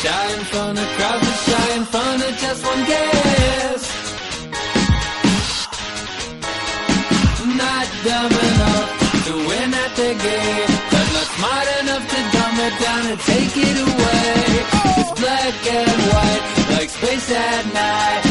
Shy 0.02 0.34
in 0.34 0.44
front 0.52 0.80
of 0.80 0.88
crowds, 0.96 1.26
but 1.28 1.40
shy 1.48 1.68
in 1.78 1.86
front 1.92 2.24
of 2.28 2.34
just 2.44 2.62
one 2.72 2.84
guest. 2.92 3.86
Not 7.64 7.88
dumb 8.08 8.34
enough 8.50 8.90
to 9.28 9.34
win 9.50 9.70
at 9.84 9.92
the 10.02 10.12
game, 10.28 10.72
but 10.94 11.06
not 11.16 11.28
smart 11.36 11.68
enough 11.82 12.06
to 12.14 12.20
dumb 12.36 12.58
it 12.68 12.76
down 12.86 13.04
and 13.12 13.20
take 13.32 13.56
it 13.68 13.78
away. 13.88 14.40
It's 15.00 15.14
black 15.20 15.56
and 15.80 16.00
white, 16.12 16.46
like 16.76 16.90
space 16.90 17.32
at 17.32 17.66
night. 17.74 18.29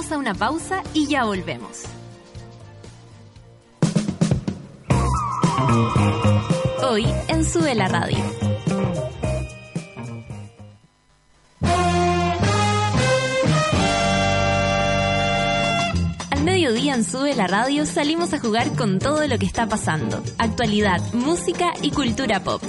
A 0.00 0.16
una 0.16 0.34
pausa 0.34 0.82
y 0.94 1.06
ya 1.06 1.24
volvemos. 1.24 1.82
Hoy 6.82 7.06
en 7.28 7.44
Sube 7.44 7.74
la 7.74 7.86
Radio. 7.86 8.16
Al 16.30 16.44
mediodía 16.44 16.94
en 16.94 17.04
Sube 17.04 17.34
la 17.34 17.46
Radio 17.46 17.84
salimos 17.84 18.32
a 18.32 18.40
jugar 18.40 18.74
con 18.74 18.98
todo 18.98 19.28
lo 19.28 19.38
que 19.38 19.44
está 19.44 19.68
pasando. 19.68 20.22
Actualidad, 20.38 21.00
música 21.12 21.74
y 21.82 21.90
cultura 21.90 22.42
pop. 22.42 22.62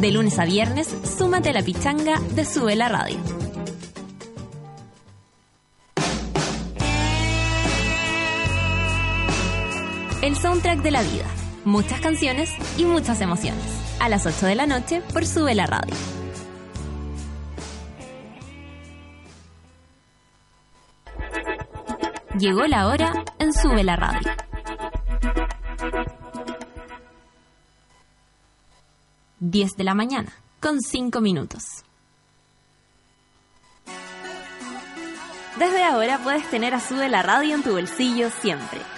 De 0.00 0.10
lunes 0.10 0.38
a 0.38 0.46
viernes, 0.46 0.88
súmate 1.18 1.50
a 1.50 1.52
la 1.52 1.62
pichanga 1.62 2.18
de 2.34 2.46
Sube 2.46 2.74
la 2.76 2.88
Radio. 2.88 3.37
El 10.28 10.36
soundtrack 10.36 10.82
de 10.82 10.90
la 10.90 11.00
vida. 11.00 11.24
Muchas 11.64 12.02
canciones 12.02 12.50
y 12.76 12.84
muchas 12.84 13.22
emociones. 13.22 13.64
A 13.98 14.10
las 14.10 14.26
8 14.26 14.44
de 14.44 14.56
la 14.56 14.66
noche 14.66 15.00
por 15.14 15.24
Sube 15.24 15.54
la 15.54 15.64
Radio. 15.64 15.94
Llegó 22.38 22.66
la 22.66 22.88
hora 22.88 23.24
en 23.38 23.54
Sube 23.54 23.82
la 23.82 23.96
Radio. 23.96 24.30
Diez 29.40 29.76
de 29.78 29.84
la 29.84 29.94
mañana, 29.94 30.30
con 30.60 30.82
5 30.82 31.22
minutos. 31.22 31.64
Desde 35.58 35.82
ahora 35.84 36.18
puedes 36.18 36.46
tener 36.50 36.74
a 36.74 36.80
Sube 36.80 37.08
la 37.08 37.22
Radio 37.22 37.54
en 37.54 37.62
tu 37.62 37.72
bolsillo 37.72 38.28
siempre. 38.28 38.97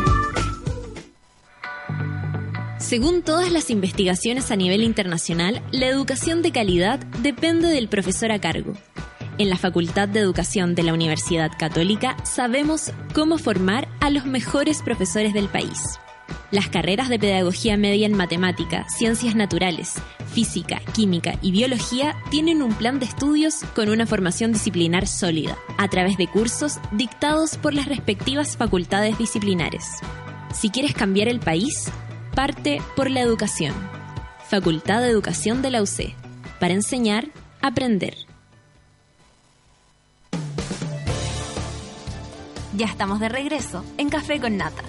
Según 2.91 3.21
todas 3.21 3.49
las 3.53 3.69
investigaciones 3.69 4.51
a 4.51 4.57
nivel 4.57 4.83
internacional, 4.83 5.63
la 5.71 5.87
educación 5.87 6.41
de 6.41 6.51
calidad 6.51 6.99
depende 7.21 7.69
del 7.69 7.87
profesor 7.87 8.33
a 8.33 8.39
cargo. 8.41 8.73
En 9.37 9.49
la 9.49 9.55
Facultad 9.55 10.09
de 10.09 10.19
Educación 10.19 10.75
de 10.75 10.83
la 10.83 10.93
Universidad 10.93 11.51
Católica 11.57 12.17
sabemos 12.25 12.91
cómo 13.13 13.37
formar 13.37 13.87
a 14.01 14.09
los 14.09 14.25
mejores 14.25 14.81
profesores 14.81 15.33
del 15.33 15.47
país. 15.47 15.79
Las 16.51 16.67
carreras 16.67 17.07
de 17.07 17.17
Pedagogía 17.17 17.77
Media 17.77 18.05
en 18.05 18.17
Matemática, 18.17 18.85
Ciencias 18.89 19.35
Naturales, 19.35 19.93
Física, 20.33 20.81
Química 20.91 21.39
y 21.41 21.53
Biología 21.53 22.17
tienen 22.29 22.61
un 22.61 22.73
plan 22.73 22.99
de 22.99 23.05
estudios 23.05 23.63
con 23.73 23.87
una 23.87 24.05
formación 24.05 24.51
disciplinar 24.51 25.07
sólida, 25.07 25.57
a 25.77 25.87
través 25.87 26.17
de 26.17 26.27
cursos 26.27 26.81
dictados 26.91 27.55
por 27.55 27.73
las 27.73 27.85
respectivas 27.85 28.57
facultades 28.57 29.17
disciplinares. 29.17 29.85
Si 30.53 30.69
quieres 30.69 30.93
cambiar 30.93 31.29
el 31.29 31.39
país, 31.39 31.89
parte 32.31 32.81
por 32.95 33.09
la 33.09 33.21
educación. 33.21 33.73
Facultad 34.49 35.01
de 35.01 35.09
Educación 35.09 35.61
de 35.61 35.71
la 35.71 35.81
UC. 35.81 36.13
Para 36.59 36.73
enseñar, 36.73 37.27
aprender. 37.61 38.15
Ya 42.75 42.85
estamos 42.85 43.19
de 43.19 43.29
regreso 43.29 43.83
en 43.97 44.09
Café 44.09 44.39
con 44.39 44.57
Nata. 44.57 44.83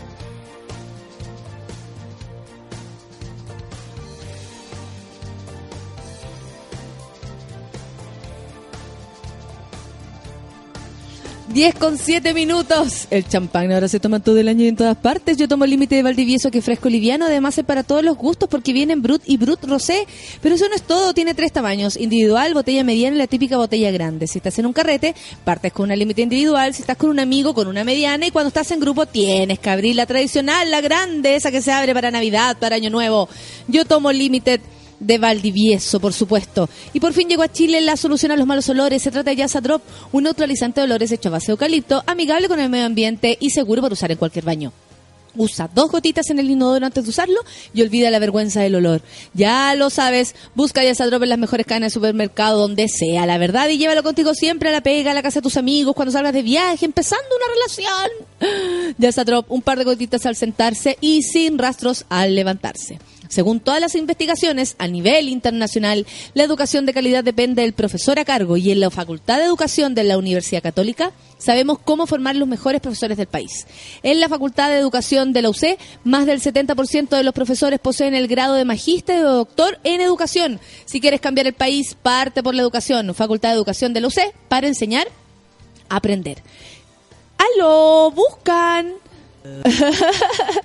Diez 11.52 11.74
con 11.74 11.98
siete 11.98 12.32
minutos. 12.32 13.06
El 13.10 13.28
champán 13.28 13.70
ahora 13.72 13.86
se 13.86 14.00
toma 14.00 14.20
todo 14.20 14.38
el 14.38 14.48
año 14.48 14.64
y 14.64 14.68
en 14.68 14.76
todas 14.76 14.96
partes. 14.96 15.36
Yo 15.36 15.48
tomo 15.48 15.64
el 15.64 15.70
límite 15.70 15.96
de 15.96 16.02
Valdivieso 16.02 16.50
que 16.50 16.58
es 16.58 16.64
fresco 16.64 16.88
liviano. 16.88 17.26
Además 17.26 17.58
es 17.58 17.64
para 17.66 17.82
todos 17.82 18.02
los 18.02 18.16
gustos 18.16 18.48
porque 18.48 18.72
vienen 18.72 19.02
Brut 19.02 19.20
y 19.26 19.36
Brut 19.36 19.62
Rosé. 19.64 20.06
Pero 20.40 20.54
eso 20.54 20.66
no 20.70 20.74
es 20.74 20.80
todo. 20.80 21.12
Tiene 21.12 21.34
tres 21.34 21.52
tamaños. 21.52 21.98
Individual, 21.98 22.54
botella 22.54 22.84
mediana 22.84 23.16
y 23.16 23.18
la 23.18 23.26
típica 23.26 23.58
botella 23.58 23.90
grande. 23.90 24.28
Si 24.28 24.38
estás 24.38 24.58
en 24.60 24.64
un 24.64 24.72
carrete, 24.72 25.14
partes 25.44 25.74
con 25.74 25.84
una 25.84 25.96
límite 25.96 26.22
individual. 26.22 26.72
Si 26.72 26.80
estás 26.80 26.96
con 26.96 27.10
un 27.10 27.20
amigo, 27.20 27.52
con 27.52 27.68
una 27.68 27.84
mediana. 27.84 28.26
Y 28.26 28.30
cuando 28.30 28.48
estás 28.48 28.70
en 28.70 28.80
grupo, 28.80 29.04
tienes 29.04 29.58
que 29.58 29.68
abrir 29.68 29.94
la 29.94 30.06
tradicional, 30.06 30.70
la 30.70 30.80
grande, 30.80 31.36
esa 31.36 31.50
que 31.50 31.60
se 31.60 31.70
abre 31.70 31.92
para 31.92 32.10
Navidad, 32.10 32.56
para 32.58 32.76
Año 32.76 32.88
Nuevo. 32.88 33.28
Yo 33.68 33.84
tomo 33.84 34.10
Limited 34.10 34.62
de 35.02 35.18
Valdivieso, 35.18 36.00
por 36.00 36.12
supuesto. 36.12 36.68
Y 36.92 37.00
por 37.00 37.12
fin 37.12 37.28
llegó 37.28 37.42
a 37.42 37.52
Chile 37.52 37.80
la 37.80 37.96
solución 37.96 38.32
a 38.32 38.36
los 38.36 38.46
malos 38.46 38.68
olores. 38.68 39.02
Se 39.02 39.10
trata 39.10 39.30
de 39.30 39.36
Yasa 39.36 39.60
Drop, 39.60 39.82
un 40.12 40.24
neutralizante 40.24 40.80
de 40.80 40.84
olores 40.84 41.12
hecho 41.12 41.28
a 41.28 41.32
base 41.32 41.46
de 41.46 41.52
eucalipto, 41.52 42.02
amigable 42.06 42.48
con 42.48 42.60
el 42.60 42.70
medio 42.70 42.86
ambiente 42.86 43.36
y 43.40 43.50
seguro 43.50 43.82
para 43.82 43.92
usar 43.92 44.12
en 44.12 44.18
cualquier 44.18 44.44
baño. 44.44 44.72
Usa 45.34 45.70
dos 45.74 45.90
gotitas 45.90 46.28
en 46.28 46.38
el 46.38 46.50
inodoro 46.50 46.84
antes 46.84 47.04
de 47.04 47.08
usarlo 47.08 47.40
y 47.72 47.80
olvida 47.80 48.10
la 48.10 48.18
vergüenza 48.18 48.60
del 48.60 48.74
olor. 48.74 49.00
Ya 49.32 49.74
lo 49.74 49.88
sabes, 49.88 50.34
busca 50.54 50.84
Yasa 50.84 51.06
Drop 51.06 51.22
en 51.22 51.30
las 51.30 51.38
mejores 51.38 51.66
cadenas 51.66 51.90
de 51.90 51.94
supermercado, 51.94 52.58
donde 52.58 52.88
sea, 52.88 53.24
la 53.24 53.38
verdad, 53.38 53.68
y 53.70 53.78
llévalo 53.78 54.02
contigo 54.02 54.34
siempre 54.34 54.68
a 54.68 54.72
la 54.72 54.82
pega, 54.82 55.12
a 55.12 55.14
la 55.14 55.22
casa 55.22 55.40
de 55.40 55.44
tus 55.44 55.56
amigos, 55.56 55.94
cuando 55.94 56.12
salgas 56.12 56.34
de 56.34 56.42
viaje, 56.42 56.84
empezando 56.84 57.26
una 57.36 57.54
relación. 57.54 58.94
Ya 58.98 59.10
Satrop, 59.10 59.50
un 59.50 59.62
par 59.62 59.78
de 59.78 59.84
gotitas 59.84 60.26
al 60.26 60.36
sentarse 60.36 60.98
y 61.00 61.22
sin 61.22 61.56
rastros 61.56 62.04
al 62.10 62.34
levantarse. 62.34 62.98
Según 63.32 63.60
todas 63.60 63.80
las 63.80 63.94
investigaciones, 63.94 64.76
a 64.76 64.86
nivel 64.88 65.30
internacional, 65.30 66.06
la 66.34 66.44
educación 66.44 66.84
de 66.84 66.92
calidad 66.92 67.24
depende 67.24 67.62
del 67.62 67.72
profesor 67.72 68.18
a 68.18 68.26
cargo 68.26 68.58
y 68.58 68.70
en 68.70 68.78
la 68.78 68.90
Facultad 68.90 69.38
de 69.38 69.46
Educación 69.46 69.94
de 69.94 70.04
la 70.04 70.18
Universidad 70.18 70.62
Católica 70.62 71.12
sabemos 71.38 71.78
cómo 71.82 72.06
formar 72.06 72.36
los 72.36 72.46
mejores 72.46 72.82
profesores 72.82 73.16
del 73.16 73.28
país. 73.28 73.66
En 74.02 74.20
la 74.20 74.28
Facultad 74.28 74.68
de 74.68 74.76
Educación 74.76 75.32
de 75.32 75.40
la 75.40 75.48
UC, 75.48 75.78
más 76.04 76.26
del 76.26 76.42
70% 76.42 77.08
de 77.08 77.22
los 77.22 77.32
profesores 77.32 77.80
poseen 77.80 78.12
el 78.12 78.28
grado 78.28 78.52
de 78.52 78.66
magíster 78.66 79.24
o 79.24 79.32
doctor 79.32 79.78
en 79.82 80.02
educación. 80.02 80.60
Si 80.84 81.00
quieres 81.00 81.22
cambiar 81.22 81.46
el 81.46 81.54
país, 81.54 81.96
parte 82.02 82.42
por 82.42 82.54
la 82.54 82.60
educación. 82.60 83.14
Facultad 83.14 83.48
de 83.48 83.54
Educación 83.54 83.94
de 83.94 84.02
la 84.02 84.08
UC 84.08 84.34
para 84.50 84.66
enseñar, 84.66 85.08
aprender. 85.88 86.42
¡Aló! 87.38 88.10
¡Buscan! 88.10 88.92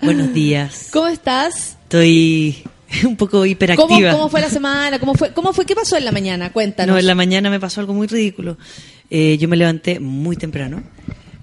Buenos 0.01 0.34
días. 0.34 0.89
¿Cómo 0.91 1.07
estás? 1.07 1.77
Estoy 1.88 2.58
un 3.06 3.16
poco 3.16 3.32
¿Cómo, 3.32 3.46
hiperactiva. 3.46 4.12
cómo 4.12 4.28
fue 4.30 4.42
la 4.42 4.50
semana? 4.50 5.00
¿Cómo 5.00 5.14
fue, 5.14 5.32
¿Cómo 5.34 5.54
fue? 5.54 5.66
¿Qué 5.66 5.74
pasó 5.76 5.96
en 5.98 6.04
la 6.06 6.12
mañana? 6.12 6.52
Cuéntanos. 6.52 6.94
No, 6.94 7.00
en 7.00 7.08
la 7.08 7.16
mañana 7.16 7.50
me 7.50 7.60
pasó 7.60 7.80
algo 7.80 7.94
muy 7.94 8.08
ridículo. 8.08 8.58
Eh, 9.10 9.38
yo 9.40 9.48
me 9.48 9.56
levanté 9.56 10.00
muy 10.02 10.36
temprano 10.36 10.84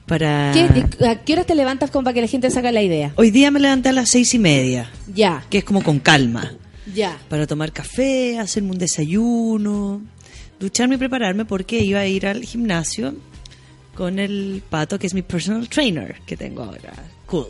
para... 0.06 0.52
¿Qué- 0.52 1.06
¿A 1.06 1.24
qué 1.24 1.32
horas 1.32 1.46
te 1.46 1.54
levantas 1.54 1.90
como 1.90 2.04
para 2.04 2.12
que 2.14 2.20
la 2.20 2.26
gente 2.28 2.50
saca 2.50 2.70
la 2.72 2.82
idea? 2.82 3.12
Hoy 3.16 3.30
día 3.30 3.50
me 3.50 3.58
levanté 3.58 3.88
a 3.88 3.92
las 3.92 4.10
seis 4.10 4.34
y 4.34 4.38
media, 4.38 4.90
Ya, 5.14 5.44
que 5.48 5.58
es 5.58 5.64
como 5.64 5.82
con 5.82 5.98
calma, 5.98 6.52
ya. 6.94 7.18
para 7.30 7.46
tomar 7.46 7.72
café, 7.72 8.38
hacerme 8.38 8.72
un 8.72 8.78
desayuno, 8.78 10.02
ducharme 10.60 10.96
y 10.96 10.98
prepararme 10.98 11.46
porque 11.46 11.78
iba 11.82 12.00
a 12.00 12.06
ir 12.06 12.26
al 12.26 12.44
gimnasio 12.44 13.14
con 13.94 14.18
el 14.18 14.62
pato, 14.68 14.98
que 14.98 15.06
es 15.06 15.14
mi 15.14 15.22
personal 15.22 15.68
trainer 15.70 16.16
que 16.26 16.36
tengo 16.36 16.64
ahora. 16.64 16.92
Cool. 17.34 17.46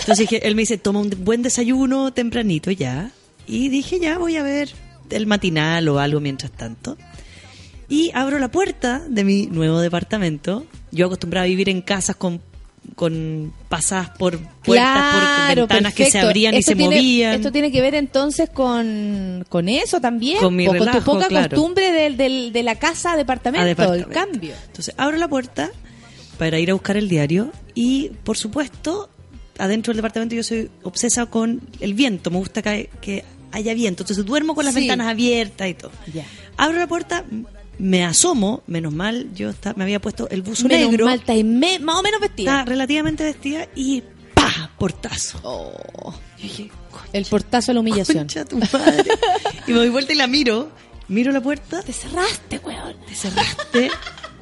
Entonces 0.00 0.28
dije, 0.28 0.46
él 0.46 0.54
me 0.54 0.62
dice, 0.62 0.78
toma 0.78 1.00
un 1.00 1.10
buen 1.24 1.42
desayuno 1.42 2.12
tempranito 2.12 2.70
ya. 2.70 3.10
Y 3.46 3.68
dije, 3.68 4.00
ya 4.00 4.18
voy 4.18 4.36
a 4.36 4.42
ver 4.42 4.70
el 5.10 5.26
matinal 5.26 5.86
o 5.88 5.98
algo 6.00 6.18
mientras 6.20 6.50
tanto. 6.50 6.96
Y 7.88 8.10
abro 8.14 8.38
la 8.38 8.50
puerta 8.50 9.02
de 9.08 9.22
mi 9.24 9.46
nuevo 9.46 9.78
departamento. 9.80 10.64
Yo 10.90 11.06
acostumbraba 11.06 11.44
a 11.44 11.48
vivir 11.48 11.68
en 11.68 11.82
casas 11.82 12.16
con, 12.16 12.40
con 12.96 13.52
pasadas 13.68 14.10
por 14.10 14.38
puertas, 14.38 14.62
por 14.64 14.74
Claro, 14.74 15.62
ventanas 15.66 15.92
que 15.94 16.04
se 16.06 16.12
perfecto. 16.12 16.26
abrían 16.28 16.54
y 16.54 16.58
Esto 16.58 16.70
se 16.72 16.76
tiene- 16.76 16.96
movían. 16.96 17.34
Esto 17.34 17.52
tiene 17.52 17.70
que 17.70 17.80
ver 17.82 17.94
entonces 17.94 18.48
con, 18.50 19.44
con 19.48 19.68
eso 19.68 20.00
también. 20.00 20.38
Con 20.38 20.56
mi 20.56 20.66
o 20.66 20.70
con 20.70 20.78
tu 20.78 20.84
relajo, 20.86 21.12
poca 21.12 21.28
claro. 21.28 21.50
costumbre 21.50 21.92
del, 21.92 22.16
del- 22.16 22.52
de 22.52 22.62
la 22.62 22.76
casa 22.76 23.12
a 23.12 23.16
departamento, 23.16 23.62
a 23.62 23.66
departamento. 23.66 24.08
el 24.08 24.14
cambio. 24.14 24.54
Entonces 24.66 24.94
abro 24.96 25.18
la 25.18 25.28
puerta 25.28 25.70
para 26.44 26.58
ir 26.58 26.68
a 26.70 26.74
buscar 26.74 26.98
el 26.98 27.08
diario 27.08 27.50
y, 27.74 28.10
por 28.22 28.36
supuesto, 28.36 29.08
adentro 29.58 29.92
del 29.92 29.96
departamento 29.96 30.34
yo 30.34 30.42
soy 30.42 30.70
obsesa 30.82 31.24
con 31.24 31.62
el 31.80 31.94
viento. 31.94 32.30
Me 32.30 32.36
gusta 32.36 32.60
que, 32.60 32.90
que 33.00 33.24
haya 33.50 33.72
viento. 33.72 34.02
Entonces 34.02 34.26
duermo 34.26 34.54
con 34.54 34.66
las 34.66 34.74
Sí. 34.74 34.80
ventanas 34.80 35.06
abiertas 35.08 35.68
y 35.68 35.72
todo. 35.72 35.90
Ya. 36.12 36.26
Abro 36.58 36.78
la 36.78 36.86
puerta, 36.86 37.24
me 37.78 38.04
asomo, 38.04 38.62
menos 38.66 38.92
mal, 38.92 39.30
yo 39.34 39.48
esta- 39.48 39.72
me 39.72 39.84
había 39.84 40.00
puesto 40.02 40.28
el 40.28 40.42
buzo 40.42 40.68
Menos 40.68 40.90
negro. 40.90 41.06
mal, 41.06 41.18
estáis 41.20 41.46
me- 41.46 41.78
más 41.78 41.96
o 41.96 42.02
menos 42.02 42.20
vestida. 42.20 42.50
Estaba 42.50 42.64
relativamente 42.66 43.24
vestida 43.24 43.66
y 43.74 44.02
¡pa! 44.34 44.70
Portazo. 44.78 45.40
Oh, 45.44 46.12
Yo 46.36 46.42
dije, 46.42 46.70
"Concha, 46.90 47.08
el 47.14 47.24
portazo 47.24 47.70
a 47.70 47.74
la 47.74 47.80
humillación. 47.80 48.26
tu 48.26 48.58
madre. 48.58 49.04
y 49.66 49.72
me 49.72 49.78
doy 49.78 49.88
vuelta 49.88 50.12
y 50.12 50.16
la 50.16 50.26
miro. 50.26 50.70
Miro 51.08 51.32
la 51.32 51.40
puerta 51.40 51.82
Te 51.82 51.92
cerraste, 51.94 52.58
weón. 52.58 52.96
te 53.06 53.14
cerraste. 53.14 53.90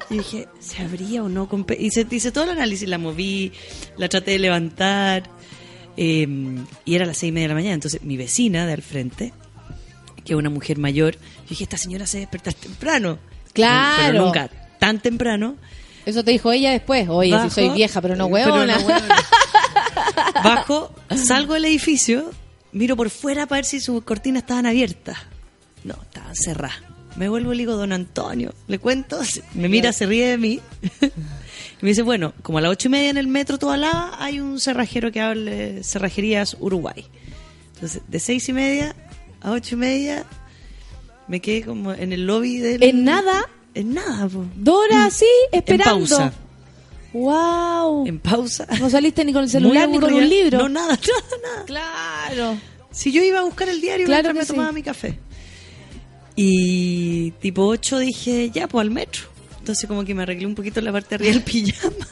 Y 0.09 0.17
dije, 0.17 0.47
¿se 0.59 0.81
abría 0.83 1.23
o 1.23 1.29
no? 1.29 1.49
Hice, 1.79 2.05
hice 2.09 2.31
todo 2.31 2.43
el 2.45 2.51
análisis, 2.51 2.87
la 2.87 2.97
moví, 2.97 3.51
la 3.97 4.09
traté 4.09 4.31
de 4.31 4.39
levantar. 4.39 5.23
eh, 5.97 6.27
y 6.85 6.95
era 6.95 7.05
las 7.05 7.17
seis 7.17 7.29
y 7.29 7.31
media 7.31 7.45
de 7.45 7.53
la 7.53 7.59
mañana. 7.59 7.73
Entonces, 7.75 8.01
mi 8.03 8.17
vecina 8.17 8.65
de 8.65 8.73
al 8.73 8.81
frente, 8.81 9.33
que 10.25 10.33
es 10.33 10.37
una 10.39 10.49
mujer 10.49 10.77
mayor, 10.77 11.15
yo 11.15 11.49
dije, 11.49 11.63
esta 11.63 11.77
señora 11.77 12.05
se 12.07 12.19
desperta 12.19 12.51
temprano. 12.51 13.19
Claro. 13.53 14.03
Pero 14.11 14.25
nunca 14.25 14.49
tan 14.79 14.99
temprano. 14.99 15.55
Eso 16.05 16.23
te 16.23 16.31
dijo 16.31 16.51
ella 16.51 16.71
después. 16.71 17.07
Oye, 17.09 17.31
Bajo, 17.31 17.49
si 17.49 17.55
soy 17.55 17.69
vieja, 17.69 18.01
pero 18.01 18.15
no 18.15 18.29
pero 18.29 18.53
huevona. 18.53 18.77
no 18.77 18.85
huevona. 18.85 19.15
Bajo, 20.43 20.93
salgo 21.15 21.53
del 21.53 21.65
edificio, 21.65 22.31
miro 22.71 22.97
por 22.97 23.09
fuera 23.09 23.45
para 23.47 23.59
ver 23.59 23.65
si 23.65 23.79
sus 23.79 24.03
cortinas 24.03 24.43
estaban 24.43 24.65
abiertas. 24.65 25.17
No, 25.83 25.93
estaban 26.01 26.35
cerradas. 26.35 26.81
Me 27.15 27.29
vuelvo 27.29 27.53
y 27.53 27.57
le 27.57 27.61
digo, 27.63 27.75
don 27.75 27.93
Antonio, 27.93 28.53
le 28.67 28.79
cuento, 28.79 29.19
me 29.53 29.69
mira, 29.69 29.93
se 29.93 30.05
ríe 30.05 30.27
de 30.27 30.37
mí. 30.37 30.59
Y 31.81 31.85
me 31.85 31.89
dice, 31.89 32.01
bueno, 32.01 32.33
como 32.41 32.59
a 32.59 32.61
las 32.61 32.71
ocho 32.71 32.87
y 32.87 32.91
media 32.91 33.09
en 33.09 33.17
el 33.17 33.27
metro 33.27 33.57
Tobalaba 33.57 34.15
hay 34.17 34.39
un 34.39 34.59
cerrajero 34.59 35.11
que 35.11 35.19
hable 35.19 35.83
Cerrajerías 35.83 36.55
Uruguay. 36.59 37.05
Entonces, 37.75 38.01
de 38.07 38.19
seis 38.19 38.47
y 38.47 38.53
media 38.53 38.95
a 39.41 39.51
ocho 39.51 39.75
y 39.75 39.79
media 39.79 40.25
me 41.27 41.41
quedé 41.41 41.63
como 41.63 41.93
en 41.93 42.13
el 42.13 42.25
lobby 42.25 42.59
del... 42.59 42.83
¿En 42.83 43.03
nada? 43.03 43.49
En 43.73 43.93
nada, 43.93 44.27
po. 44.27 44.45
Dora, 44.55 45.09
sí, 45.09 45.25
esperando. 45.51 45.93
En 45.93 46.07
pausa. 46.07 46.33
Wow. 47.13 48.07
En 48.07 48.19
pausa. 48.19 48.67
No 48.79 48.89
saliste 48.89 49.23
ni 49.25 49.33
con 49.33 49.43
el 49.43 49.49
celular 49.49 49.89
ni 49.89 49.99
con 49.99 50.13
un 50.13 50.29
libro. 50.29 50.59
No, 50.59 50.69
nada, 50.69 50.97
nada, 51.41 51.41
nada. 51.43 51.65
Claro. 51.65 52.57
Si 52.91 53.11
yo 53.11 53.21
iba 53.23 53.39
a 53.39 53.43
buscar 53.43 53.69
el 53.69 53.81
diario 53.81 54.05
Claro 54.05 54.33
mientras 54.33 54.49
me 54.49 54.53
tomaba 54.53 54.71
mi 54.71 54.83
café. 54.83 55.19
Y 56.35 57.31
tipo 57.39 57.65
8 57.67 57.99
dije, 57.99 58.49
ya, 58.49 58.67
pues 58.67 58.81
al 58.81 58.91
metro. 58.91 59.23
Entonces 59.59 59.87
como 59.87 60.03
que 60.03 60.13
me 60.13 60.23
arreglé 60.23 60.45
un 60.45 60.55
poquito 60.55 60.81
la 60.81 60.91
parte 60.91 61.09
de 61.09 61.15
arriba 61.15 61.31
del 61.33 61.43
pijama. 61.43 62.07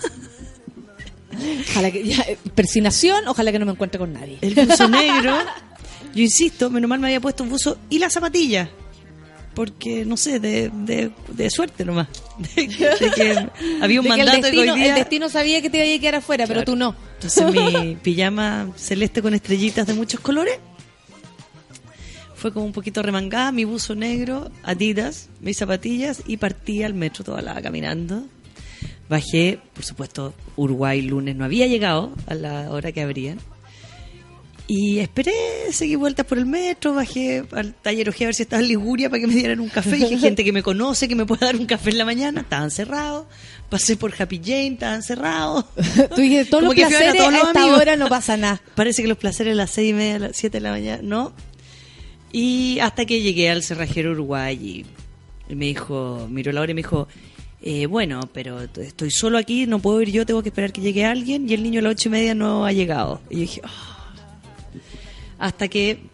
Ojalá 1.70 1.92
que 1.92 2.04
ya, 2.04 2.22
eh, 2.24 2.38
persinación, 2.54 3.28
ojalá 3.28 3.52
que 3.52 3.60
no 3.60 3.66
me 3.66 3.72
encuentre 3.72 4.00
con 4.00 4.14
nadie. 4.14 4.38
El 4.42 4.54
buzo 4.54 4.88
negro. 4.88 5.38
Yo 6.14 6.24
insisto, 6.24 6.70
menos 6.70 6.90
mal 6.90 7.00
me 7.00 7.08
había 7.08 7.22
puesto 7.22 7.44
un 7.44 7.50
buzo 7.50 7.78
y 7.90 8.00
la 8.00 8.10
zapatilla. 8.10 8.70
Porque, 9.54 10.06
no 10.06 10.16
sé, 10.16 10.40
de, 10.40 10.70
de, 10.74 11.12
de 11.30 11.50
suerte 11.50 11.84
nomás. 11.84 12.08
De, 12.56 12.68
de 12.68 13.12
que 13.14 13.50
había 13.82 14.00
un 14.00 14.08
el 14.08 14.10
mandato 14.10 14.38
que 14.38 14.42
destino, 14.44 14.74
hoy 14.74 14.80
día... 14.80 14.90
el 14.90 14.96
destino 14.96 15.30
sabía 15.30 15.62
que 15.62 15.70
te 15.70 15.86
iba 15.86 15.96
a 15.96 16.00
quedar 16.00 16.16
afuera, 16.16 16.48
pero 16.48 16.64
tú 16.64 16.76
no. 16.76 16.96
Entonces 17.16 17.54
mi 17.54 17.96
pijama 18.02 18.70
celeste 18.76 19.22
con 19.22 19.34
estrellitas 19.34 19.86
de 19.86 19.94
muchos 19.94 20.22
colores 20.22 20.58
fue 22.42 22.52
como 22.52 22.66
un 22.66 22.72
poquito 22.72 23.04
remangada, 23.04 23.52
mi 23.52 23.66
buzo 23.66 23.94
negro, 23.94 24.50
adidas, 24.64 25.30
mis 25.42 25.58
zapatillas 25.58 26.24
y 26.26 26.38
partí 26.38 26.82
al 26.82 26.96
metro 26.96 27.24
toda 27.24 27.40
la 27.44 27.62
caminando. 27.62 28.24
Bajé, 29.08 29.60
por 29.76 29.86
supuesto, 29.86 30.34
Uruguay 30.56 31.04
lunes 31.04 31.36
no 31.36 31.46
había 31.46 31.68
llegado 31.68 32.12
a 32.26 32.34
la 32.34 32.72
hora 32.72 32.92
que 32.92 33.02
abrían. 33.02 33.38
Y 34.66 35.00
esperé, 35.00 35.34
seguí 35.72 35.96
vueltas 35.96 36.26
por 36.26 36.40
el 36.40 36.48
metro, 36.48 36.94
bajé 36.94 37.44
al 37.52 37.76
taller 37.76 38.10
Ojea 38.10 38.26
a 38.26 38.30
ver 38.30 38.36
si 38.36 38.44
estaba 38.44 38.62
en 38.62 38.70
Liguria 38.70 39.10
para 39.10 39.20
que 39.20 39.28
me 39.28 39.36
dieran 39.36 39.60
un 39.60 39.70
café. 39.70 39.98
Dije, 39.98 40.18
gente 40.18 40.44
que 40.44 40.52
me 40.52 40.64
conoce, 40.64 41.08
que 41.08 41.16
me 41.16 41.28
pueda 41.28 41.46
dar 41.46 41.58
un 41.58 41.68
café 41.68 41.92
en 41.92 42.00
la 42.00 42.06
mañana. 42.06 42.42
Estaban 42.42 42.72
cerrados. 42.72 43.26
Pasé 43.70 43.98
por 43.98 44.14
Happy 44.20 44.40
Jane, 44.44 44.68
estaban 44.74 45.04
cerrados. 45.04 45.66
Tú 46.16 46.22
dices, 46.22 46.50
todos 46.50 46.64
Como 46.64 46.74
los 46.74 46.84
a 46.86 46.88
placeres 46.88 47.22
a 47.22 47.38
esta 47.38 47.50
amigos. 47.62 47.80
hora 47.82 47.96
no 47.98 48.08
pasa 48.08 48.36
nada. 48.38 48.62
Parece 48.74 49.02
que 49.02 49.10
los 49.10 49.18
placeres 49.18 49.54
a 49.54 49.56
las 49.58 49.72
seis 49.72 49.92
y 49.92 49.94
media, 49.94 50.16
a 50.16 50.20
las 50.20 50.38
siete 50.38 50.58
de 50.58 50.62
la 50.62 50.72
mañana, 50.72 51.02
¿no? 51.04 51.34
Y 52.32 52.80
hasta 52.80 53.06
que 53.06 53.22
llegué 53.22 53.50
al 53.50 53.64
cerrajero 53.64 54.12
Uruguay 54.12 54.86
y, 55.50 55.56
me 55.56 55.66
dijo, 55.66 56.28
miró 56.30 56.52
la 56.52 56.62
hora 56.62 56.72
y 56.72 56.76
me 56.76 56.80
dijo, 56.80 57.08
eh, 57.62 57.86
bueno, 57.86 58.22
pero 58.34 58.62
estoy 58.62 59.12
solo 59.12 59.38
aquí, 59.38 59.68
no 59.68 59.80
puedo 59.80 60.02
ir 60.02 60.12
yo, 60.12 60.26
tengo 60.26 60.42
que 60.42 60.50
esperar 60.50 60.72
que 60.72 60.82
llegue 60.82 61.06
alguien 61.06 61.50
y 61.50 61.54
el 61.54 61.64
niño 61.64 61.80
a 61.80 61.84
las 61.84 61.92
ocho 61.94 62.10
y 62.10 62.12
media 62.14 62.34
no 62.34 62.66
ha 62.66 62.72
llegado. 62.72 63.22
Y 63.30 63.36
yo 63.36 63.42
dije, 63.42 63.62
"Ah". 63.64 64.14
hasta 65.40 65.68
que 65.68 66.11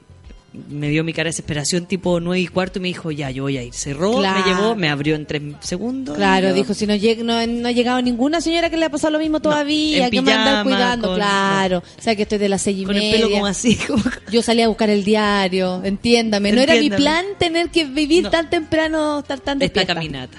me 0.69 0.89
vio 0.89 1.03
mi 1.03 1.13
cara 1.13 1.25
de 1.25 1.29
desesperación 1.29 1.85
tipo 1.85 2.19
nueve 2.19 2.41
y 2.41 2.47
cuarto 2.47 2.79
y 2.79 2.81
me 2.81 2.87
dijo, 2.89 3.11
ya, 3.11 3.29
yo 3.31 3.43
voy 3.43 3.57
a 3.57 3.63
ir. 3.63 3.73
Cerró, 3.73 4.17
Claro. 4.17 4.39
me 4.39 4.45
llevó, 4.53 4.75
me 4.75 4.89
abrió 4.89 5.15
en 5.15 5.25
tres 5.25 5.41
segundos. 5.61 6.15
Claro, 6.15 6.53
dijo, 6.53 6.73
si 6.73 6.87
no, 6.87 6.95
llega, 6.95 7.23
no, 7.23 7.45
no 7.47 7.67
ha 7.67 7.71
llegado 7.71 8.01
ninguna 8.01 8.41
señora 8.41 8.69
que 8.69 8.77
le 8.77 8.85
ha 8.85 8.89
pasado 8.89 9.11
lo 9.13 9.19
mismo 9.19 9.39
todavía, 9.39 10.09
que 10.09 10.21
me 10.21 10.31
andar 10.33 10.63
cuidando, 10.63 11.07
con- 11.09 11.17
claro. 11.17 11.83
O 11.97 12.01
sea, 12.01 12.15
que 12.15 12.23
estoy 12.23 12.37
de 12.37 12.49
las 12.49 12.61
seis 12.61 12.79
y 12.79 12.83
Con 12.85 12.95
el 12.95 13.01
media. 13.01 13.15
pelo 13.17 13.29
como 13.31 13.45
así, 13.47 13.75
como... 13.87 14.03
Yo 14.31 14.41
salí 14.41 14.61
a 14.61 14.67
buscar 14.67 14.89
el 14.89 15.03
diario, 15.03 15.81
entiéndame. 15.83 16.51
No 16.51 16.61
era 16.61 16.75
mi 16.75 16.89
plan 16.89 17.25
tener 17.37 17.69
que 17.69 17.85
vivir 17.85 18.29
tan 18.29 18.49
temprano, 18.49 19.19
estar 19.19 19.39
tan 19.39 19.61
esta 19.61 19.65
despierta. 19.81 19.93
caminata. 19.95 20.37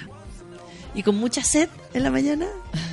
Y 0.94 1.02
con 1.02 1.16
mucha 1.16 1.44
sed 1.44 1.68
en 1.94 2.02
la 2.02 2.10
mañana, 2.10 2.46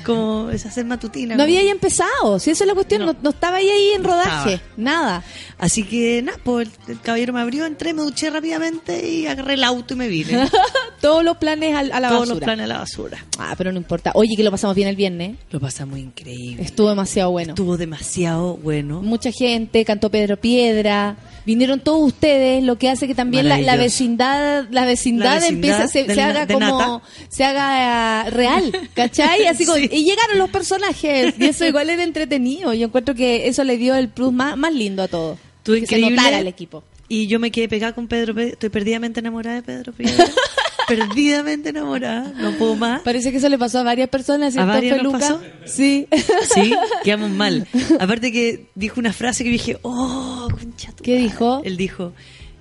como 0.04 0.50
esa 0.50 0.70
sed 0.70 0.84
matutina. 0.84 1.36
No 1.36 1.42
había 1.42 1.62
ya 1.62 1.70
empezado, 1.72 2.38
si 2.38 2.50
esa 2.50 2.64
es 2.64 2.68
la 2.68 2.74
cuestión, 2.74 3.00
no, 3.02 3.12
No. 3.12 3.18
no 3.22 3.30
estaba 3.30 3.56
ahí, 3.58 3.68
ahí 3.68 3.90
en 3.94 4.04
rodaje, 4.04 4.54
estaba. 4.54 4.72
nada. 4.76 5.24
Así 5.58 5.84
que 5.84 6.22
nada, 6.22 6.38
pues 6.44 6.68
el, 6.86 6.92
el 6.94 7.00
caballero 7.00 7.32
me 7.32 7.40
abrió, 7.40 7.64
entré, 7.66 7.94
me 7.94 8.02
duché 8.02 8.30
rápidamente 8.30 9.08
y 9.08 9.26
agarré 9.26 9.54
el 9.54 9.64
auto 9.64 9.94
y 9.94 9.96
me 9.96 10.08
vine. 10.08 10.48
todos 11.00 11.24
los 11.24 11.36
planes 11.38 11.74
a, 11.74 11.82
la 11.82 12.08
Todos 12.08 12.20
basura. 12.20 12.26
los 12.34 12.38
planes 12.40 12.64
a 12.64 12.66
la 12.68 12.78
basura. 12.78 13.24
Ah, 13.38 13.54
pero 13.56 13.72
no 13.72 13.78
importa. 13.78 14.12
Oye, 14.14 14.34
que 14.36 14.42
lo 14.42 14.50
pasamos 14.50 14.76
bien 14.76 14.88
el 14.88 14.96
viernes. 14.96 15.36
Lo 15.50 15.60
pasamos 15.60 15.98
increíble. 15.98 16.62
Estuvo 16.62 16.88
demasiado 16.88 17.30
bueno. 17.30 17.50
Estuvo 17.52 17.76
demasiado 17.76 18.56
bueno. 18.56 19.02
Mucha 19.02 19.30
gente, 19.32 19.84
cantó 19.84 20.10
Pedro 20.10 20.36
Piedra, 20.38 21.16
vinieron 21.44 21.80
todos 21.80 22.02
ustedes, 22.06 22.62
lo 22.62 22.76
que 22.76 22.88
hace 22.90 23.06
que 23.06 23.14
también 23.14 23.48
la, 23.48 23.58
la 23.58 23.76
vecindad, 23.76 24.66
la 24.70 24.84
vecindad, 24.84 25.24
La 25.26 25.34
vecindad 25.36 25.44
empieza, 25.44 25.88
se, 25.88 26.12
se 26.14 26.20
haga 26.22 26.46
como, 26.46 26.60
nata. 26.78 27.02
se 27.28 27.44
haga 27.44 28.30
real, 28.30 28.72
¿cachai? 28.94 29.46
Así 29.46 29.64
Sí. 29.74 29.88
y 29.90 30.04
llegaron 30.04 30.38
los 30.38 30.50
personajes, 30.50 31.34
y 31.38 31.44
eso 31.44 31.64
igual 31.66 31.90
era 31.90 32.02
entretenido. 32.02 32.72
Yo 32.74 32.86
encuentro 32.86 33.14
que 33.14 33.48
eso 33.48 33.64
le 33.64 33.76
dio 33.76 33.94
el 33.94 34.08
plus 34.08 34.32
más, 34.32 34.56
más 34.56 34.72
lindo 34.72 35.02
a 35.02 35.08
todo. 35.08 35.38
Estuvo 35.58 35.76
que 35.76 35.86
se 35.86 35.98
notara 35.98 36.38
el 36.38 36.46
equipo. 36.46 36.84
Y 37.08 37.26
yo 37.26 37.38
me 37.38 37.50
quedé 37.50 37.68
pegada 37.68 37.94
con 37.94 38.08
Pedro. 38.08 38.38
Estoy 38.40 38.68
perdidamente 38.68 39.20
enamorada 39.20 39.56
de 39.56 39.62
Pedro 39.62 39.92
perdidamente 40.88 41.70
enamorada. 41.70 42.32
No 42.36 42.52
puedo 42.52 42.76
más. 42.76 43.02
Parece 43.02 43.30
que 43.30 43.38
eso 43.38 43.48
le 43.48 43.58
pasó 43.58 43.80
a 43.80 43.82
varias 43.82 44.08
personas, 44.08 44.52
¿cierto, 44.52 44.72
varias 44.72 45.02
nos 45.02 45.12
pasó? 45.12 45.40
Sí. 45.64 46.06
Sí, 46.54 46.74
quedamos 47.04 47.30
mal. 47.30 47.66
Aparte 47.98 48.32
que 48.32 48.66
dijo 48.74 49.00
una 49.00 49.12
frase 49.12 49.44
que 49.44 49.50
dije, 49.50 49.78
oh, 49.82 50.48
concha 50.50 50.92
tu 50.92 51.02
¿Qué 51.02 51.12
madre". 51.14 51.24
dijo? 51.24 51.60
Él 51.64 51.76
dijo, 51.76 52.12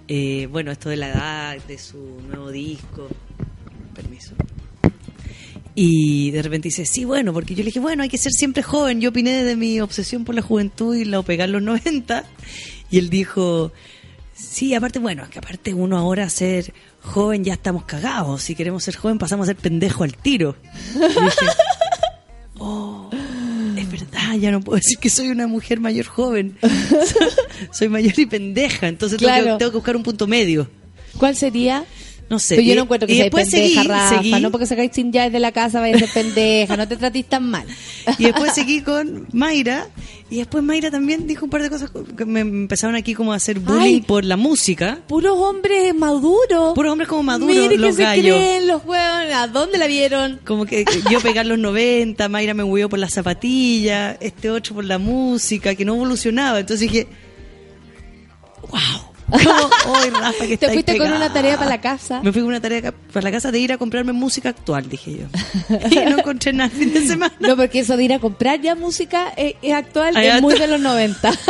eh, 0.08 0.48
bueno, 0.52 0.72
esto 0.72 0.90
de 0.90 0.98
la 0.98 1.10
edad, 1.10 1.58
de 1.68 1.78
su 1.78 1.98
nuevo 2.28 2.52
disco. 2.52 3.08
Permiso. 3.94 4.34
Y 5.78 6.32
de 6.32 6.42
repente 6.42 6.70
dice, 6.70 6.86
sí, 6.86 7.04
bueno, 7.04 7.34
porque 7.34 7.54
yo 7.54 7.60
le 7.60 7.66
dije, 7.66 7.80
bueno, 7.82 8.04
hay 8.04 8.10
que 8.10 8.18
ser 8.18 8.32
siempre 8.32 8.64
joven. 8.64 9.02
Yo 9.02 9.10
opiné 9.10 9.44
de 9.44 9.56
mi 9.58 9.82
obsesión 9.82 10.24
por 10.24 10.34
la 10.34 10.42
juventud 10.42 10.96
y 10.96 11.04
la 11.04 11.22
pegar 11.22 11.50
los 11.50 11.62
90. 11.62 12.24
Y 12.92 12.98
él 12.98 13.10
dijo, 13.10 13.74
sí, 14.34 14.74
aparte, 14.74 15.00
bueno, 15.00 15.24
es 15.24 15.30
que 15.30 15.40
aparte 15.40 15.74
uno 15.74 15.98
ahora 15.98 16.30
ser 16.30 16.74
joven 17.02 17.44
ya 17.44 17.54
estamos 17.54 17.84
cagados. 17.84 18.42
Si 18.44 18.56
queremos 18.56 18.84
ser 18.86 18.96
joven 18.96 19.18
pasamos 19.18 19.44
a 19.46 19.48
ser 19.48 19.58
pendejo 19.58 20.06
al 20.06 20.16
tiro. 20.16 20.56
Y 20.96 21.00
dije, 21.00 21.46
oh, 22.60 23.10
es 23.76 23.92
verdad, 23.92 24.36
ya 24.40 24.52
no 24.52 24.62
puedo 24.62 24.78
decir 24.78 24.98
que 24.98 25.10
soy 25.10 25.28
una 25.28 25.48
mujer 25.48 25.82
mayor 25.82 26.06
joven. 26.06 26.58
soy 27.72 27.90
mayor 27.90 28.18
y 28.18 28.26
pendeja, 28.26 28.88
entonces 28.88 29.20
tengo, 29.20 29.30
Claro. 29.34 29.54
que, 29.54 29.60
tengo 29.60 29.72
que 29.72 29.78
buscar 29.78 29.98
un 29.98 30.04
punto 30.04 30.26
medio. 30.26 30.70
¿Cuál 31.18 31.36
sería? 31.36 31.84
No 32.28 32.40
sé. 32.40 32.56
Pero 32.56 32.66
yo 32.68 32.74
Y- 32.74 32.76
no 32.76 32.84
encuentro 32.84 33.06
que 33.08 33.14
y 33.14 33.18
seas 33.18 33.26
después 33.26 33.50
pendeja, 33.52 33.76
seguí, 33.82 33.88
Rafa. 33.88 34.18
seguí. 34.18 34.32
No 34.42 34.50
porque 34.52 34.66
sacáis 34.66 34.92
sin 34.94 35.12
llaves 35.12 35.32
de 35.32 35.40
la 35.40 35.52
casa 35.52 35.80
vayas 35.80 36.02
a 36.02 36.06
ser 36.08 36.14
pendeja. 36.24 36.76
No 36.76 36.88
te 36.88 36.98
trates 36.98 37.26
tan 37.26 37.50
mal. 37.52 37.68
Y 38.18 38.24
después 38.24 38.54
seguí 38.54 38.82
con 38.82 39.28
Mayra. 39.32 39.88
Y 40.32 40.38
después 40.38 40.64
Mayra 40.64 40.90
también 40.90 41.28
dijo 41.28 41.46
un 41.46 41.52
par 41.52 41.62
de 41.62 41.70
cosas 41.70 41.92
que 42.18 42.26
me 42.26 42.40
empezaron 42.40 42.96
aquí 42.96 43.14
como 43.14 43.32
a 43.32 43.36
hacer 43.36 43.60
bullying 43.60 43.80
Ay. 43.98 44.02
por 44.02 44.26
la 44.26 44.38
música. 44.38 45.02
Puros 45.08 45.38
hombres 45.38 45.94
maduros. 45.94 46.74
Puros 46.74 46.92
hombres 46.94 47.08
como 47.08 47.22
maduros, 47.22 47.56
Mire 47.56 47.78
los 47.78 47.92
que 47.92 47.96
se 47.98 48.04
gallos. 48.04 48.38
creen 48.38 48.68
los 48.68 48.84
huevos. 48.84 49.34
¿A 49.36 49.48
dónde 49.48 49.78
la 49.78 49.86
vieron? 49.86 50.40
Como 50.46 50.66
que 50.66 50.84
yo 51.12 51.22
pegar 51.22 51.46
los 51.46 51.60
90, 51.60 52.28
Mayra 52.28 52.56
me 52.56 52.64
hueó 52.64 52.90
por 52.90 52.98
las 52.98 53.14
zapatillas, 53.14 54.18
este 54.20 54.50
otro 54.50 54.74
por 54.74 54.86
la 54.86 54.98
música, 54.98 55.76
que 55.76 55.86
no 55.86 55.94
evolucionaba. 55.94 56.60
Entonces 56.60 56.90
dije, 56.92 57.08
wow. 58.72 59.15
Como, 59.30 59.96
"Ay, 59.96 60.10
Rafa, 60.12 60.46
que 60.48 60.58
Te 60.58 60.68
fuiste 60.70 60.94
con 60.98 61.08
pegada". 61.08 61.16
una 61.18 61.34
tarea 61.34 61.58
para 61.58 61.70
la 61.70 61.82
casa. 61.82 62.22
Me 62.22 62.32
fui 62.32 62.42
con 62.42 62.50
una 62.50 62.62
tarea 62.62 62.92
para 62.92 63.24
la 63.24 63.32
casa 63.32 63.52
de 63.52 63.60
ir 63.60 63.72
a 63.74 63.78
comprarme 63.78 64.12
música 64.14 64.50
actual, 64.50 64.88
dije 64.90 65.18
yo. 65.20 65.26
Y 65.90 65.96
no 66.10 66.20
encontré 66.20 66.54
nada 66.54 66.70
el 66.72 66.78
fin 66.80 66.94
de 66.94 67.06
semana. 67.08 67.34
No, 67.40 67.56
porque 67.56 67.80
eso 67.80 67.98
de 67.98 68.04
ir 68.04 68.14
a 68.14 68.20
comprar 68.20 68.62
ya 68.62 68.76
música 68.76 69.34
eh, 69.36 69.56
actual, 69.74 70.16
Ay, 70.16 70.28
es 70.28 70.42
muy 70.42 70.58
de 70.58 70.68
los 70.68 70.80
90. 70.80 71.32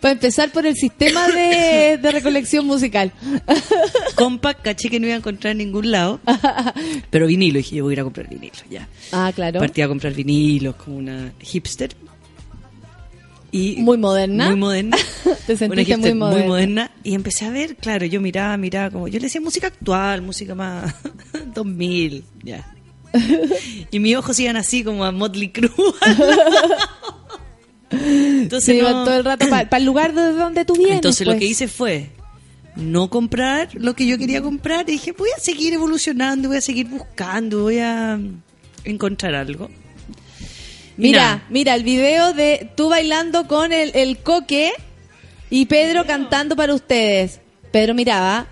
Para 0.00 0.12
empezar 0.12 0.50
por 0.50 0.66
el 0.66 0.74
sistema 0.76 1.26
de, 1.28 1.98
de 2.00 2.10
recolección 2.12 2.66
musical. 2.66 3.12
Compact, 4.14 4.62
caché 4.62 4.88
que 4.90 5.00
no 5.00 5.06
iba 5.06 5.14
a 5.14 5.18
encontrar 5.18 5.52
en 5.52 5.58
ningún 5.58 5.90
lado. 5.90 6.20
Pero 7.10 7.26
vinilo, 7.26 7.58
dije 7.58 7.76
yo 7.76 7.84
voy 7.84 7.92
a 7.92 7.94
ir 7.94 8.00
a 8.00 8.04
comprar 8.04 8.28
vinilo, 8.28 8.54
ya. 8.70 8.88
Ah, 9.12 9.32
claro. 9.34 9.58
Partí 9.60 9.82
a 9.82 9.88
comprar 9.88 10.12
vinilos 10.12 10.76
como 10.76 10.96
una 10.98 11.32
hipster. 11.40 11.94
Y 13.52 13.76
Muy 13.76 13.96
moderna. 13.96 14.48
Muy 14.48 14.56
moderna. 14.56 14.96
Te 15.46 15.56
sentiste 15.56 15.84
hipster 15.94 16.14
muy 16.14 16.42
moderna. 16.44 16.90
Y 17.04 17.14
empecé 17.14 17.46
a 17.46 17.50
ver, 17.50 17.76
claro, 17.76 18.04
yo 18.06 18.20
miraba, 18.20 18.56
miraba 18.56 18.90
como... 18.90 19.08
Yo 19.08 19.18
le 19.18 19.26
decía 19.26 19.40
música 19.40 19.68
actual, 19.68 20.22
música 20.22 20.54
más 20.54 20.94
2000, 21.54 22.24
ya. 22.42 22.72
y 23.90 23.98
mis 23.98 24.16
ojos 24.16 24.38
iban 24.40 24.56
así 24.56 24.84
como 24.84 25.04
a 25.04 25.12
Motley 25.12 25.50
Crue. 25.50 25.70
Entonces, 27.90 28.82
no- 28.82 29.04
todo 29.04 29.14
el 29.18 29.24
rato 29.24 29.48
para 29.48 29.76
el 29.76 29.84
lugar 29.84 30.12
de 30.14 30.32
donde 30.32 30.64
tú 30.64 30.74
vienes. 30.74 30.96
Entonces 30.96 31.26
lo 31.26 31.32
pues. 31.32 31.40
que 31.40 31.46
hice 31.46 31.68
fue 31.68 32.10
no 32.74 33.08
comprar 33.08 33.70
lo 33.74 33.94
que 33.94 34.06
yo 34.06 34.18
quería 34.18 34.42
comprar 34.42 34.88
y 34.88 34.92
dije, 34.92 35.12
voy 35.12 35.30
a 35.34 35.40
seguir 35.40 35.72
evolucionando, 35.72 36.48
voy 36.48 36.58
a 36.58 36.60
seguir 36.60 36.88
buscando, 36.88 37.62
voy 37.62 37.78
a 37.78 38.20
encontrar 38.84 39.34
algo. 39.34 39.70
Mira, 40.96 41.44
mira, 41.50 41.74
el 41.74 41.82
video 41.84 42.32
de 42.32 42.70
tú 42.74 42.88
bailando 42.88 43.46
con 43.46 43.72
el, 43.72 43.90
el 43.94 44.18
coque 44.18 44.72
y 45.50 45.66
Pedro 45.66 46.06
cantando 46.06 46.56
para 46.56 46.74
ustedes. 46.74 47.40
Pedro 47.70 47.94
miraba. 47.94 48.46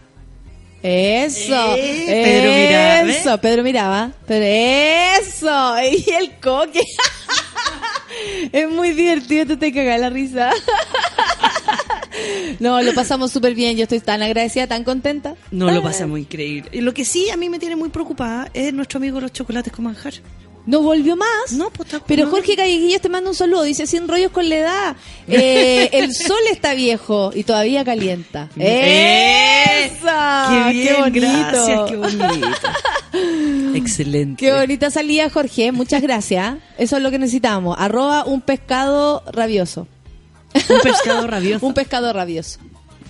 Eso. 0.83 1.77
Eh, 1.77 2.05
Pedro 2.07 2.53
miraba, 2.53 3.03
¿ves? 3.05 3.17
Eso, 3.17 3.39
Pedro 3.39 3.63
miraba. 3.63 4.13
Pero 4.27 4.45
eso. 4.45 5.77
Y 6.07 6.11
el 6.11 6.33
coque. 6.41 6.83
es 8.53 8.69
muy 8.69 8.91
divertido, 8.93 9.47
tú 9.47 9.57
te 9.57 9.73
cagas 9.73 9.99
la 9.99 10.11
risa. 10.11 10.51
no, 12.61 12.83
lo 12.83 12.93
pasamos 12.93 13.33
súper 13.33 13.55
bien. 13.55 13.77
Yo 13.79 13.85
estoy 13.85 14.01
tan 14.01 14.23
agradecida, 14.23 14.67
tan 14.67 14.85
contenta. 14.85 15.37
No 15.51 15.71
lo 15.71 15.83
pasamos 15.83 16.19
increíble. 16.19 16.69
Y 16.73 16.83
lo 16.83 16.93
que 16.93 17.07
sí 17.07 17.31
a 17.31 17.37
mí 17.39 17.49
me 17.49 17.59
tiene 17.59 17.77
muy 17.77 17.89
preocupada 17.89 18.51
es 18.53 18.73
nuestro 18.75 18.99
amigo 18.99 19.21
los 19.21 19.33
chocolates 19.33 19.73
con 19.73 19.87
manjar. 19.87 20.15
¿No 20.67 20.81
volvió 20.81 21.15
más? 21.17 21.53
No, 21.53 21.71
pues 21.71 21.91
Pero. 22.07 22.31
Jorge 22.31 22.57
Calleguillas 22.57 23.03
te 23.03 23.09
manda 23.09 23.29
un 23.29 23.37
saludo. 23.37 23.65
Dice, 23.65 23.87
sin 23.87 24.09
rollos 24.09 24.33
con 24.33 24.49
la 24.49 24.57
edad. 24.57 24.97
Eh, 25.29 25.91
el 25.93 26.15
sol 26.15 26.41
está 26.51 26.75
viejo 26.75 27.33
y 27.35 27.45
todavía 27.45 27.85
calienta. 27.85 28.49
¡Eh! 28.59 29.87
¡Eso! 29.87 30.07
¡Qué 30.49 30.73
bien! 30.73 30.97
bonito! 31.01 31.21
Gracias, 31.21 31.91
qué 31.91 31.97
bonito. 31.97 32.59
Excelente. 33.75 34.45
Qué 34.45 34.53
bonita 34.53 34.91
salida, 34.91 35.29
Jorge. 35.29 35.71
Muchas 35.73 36.01
gracias. 36.01 36.57
Eso 36.79 36.97
es 36.97 37.03
lo 37.03 37.11
que 37.11 37.19
necesitamos. 37.19 37.77
Arroba 37.79 38.25
un 38.25 38.41
pescado 38.41 39.23
rabioso. 39.31 39.87
Un 40.55 40.81
pescado 40.83 41.27
rabioso. 41.27 41.67
Un 41.67 41.75
pescado 41.75 42.13
rabioso. 42.13 42.61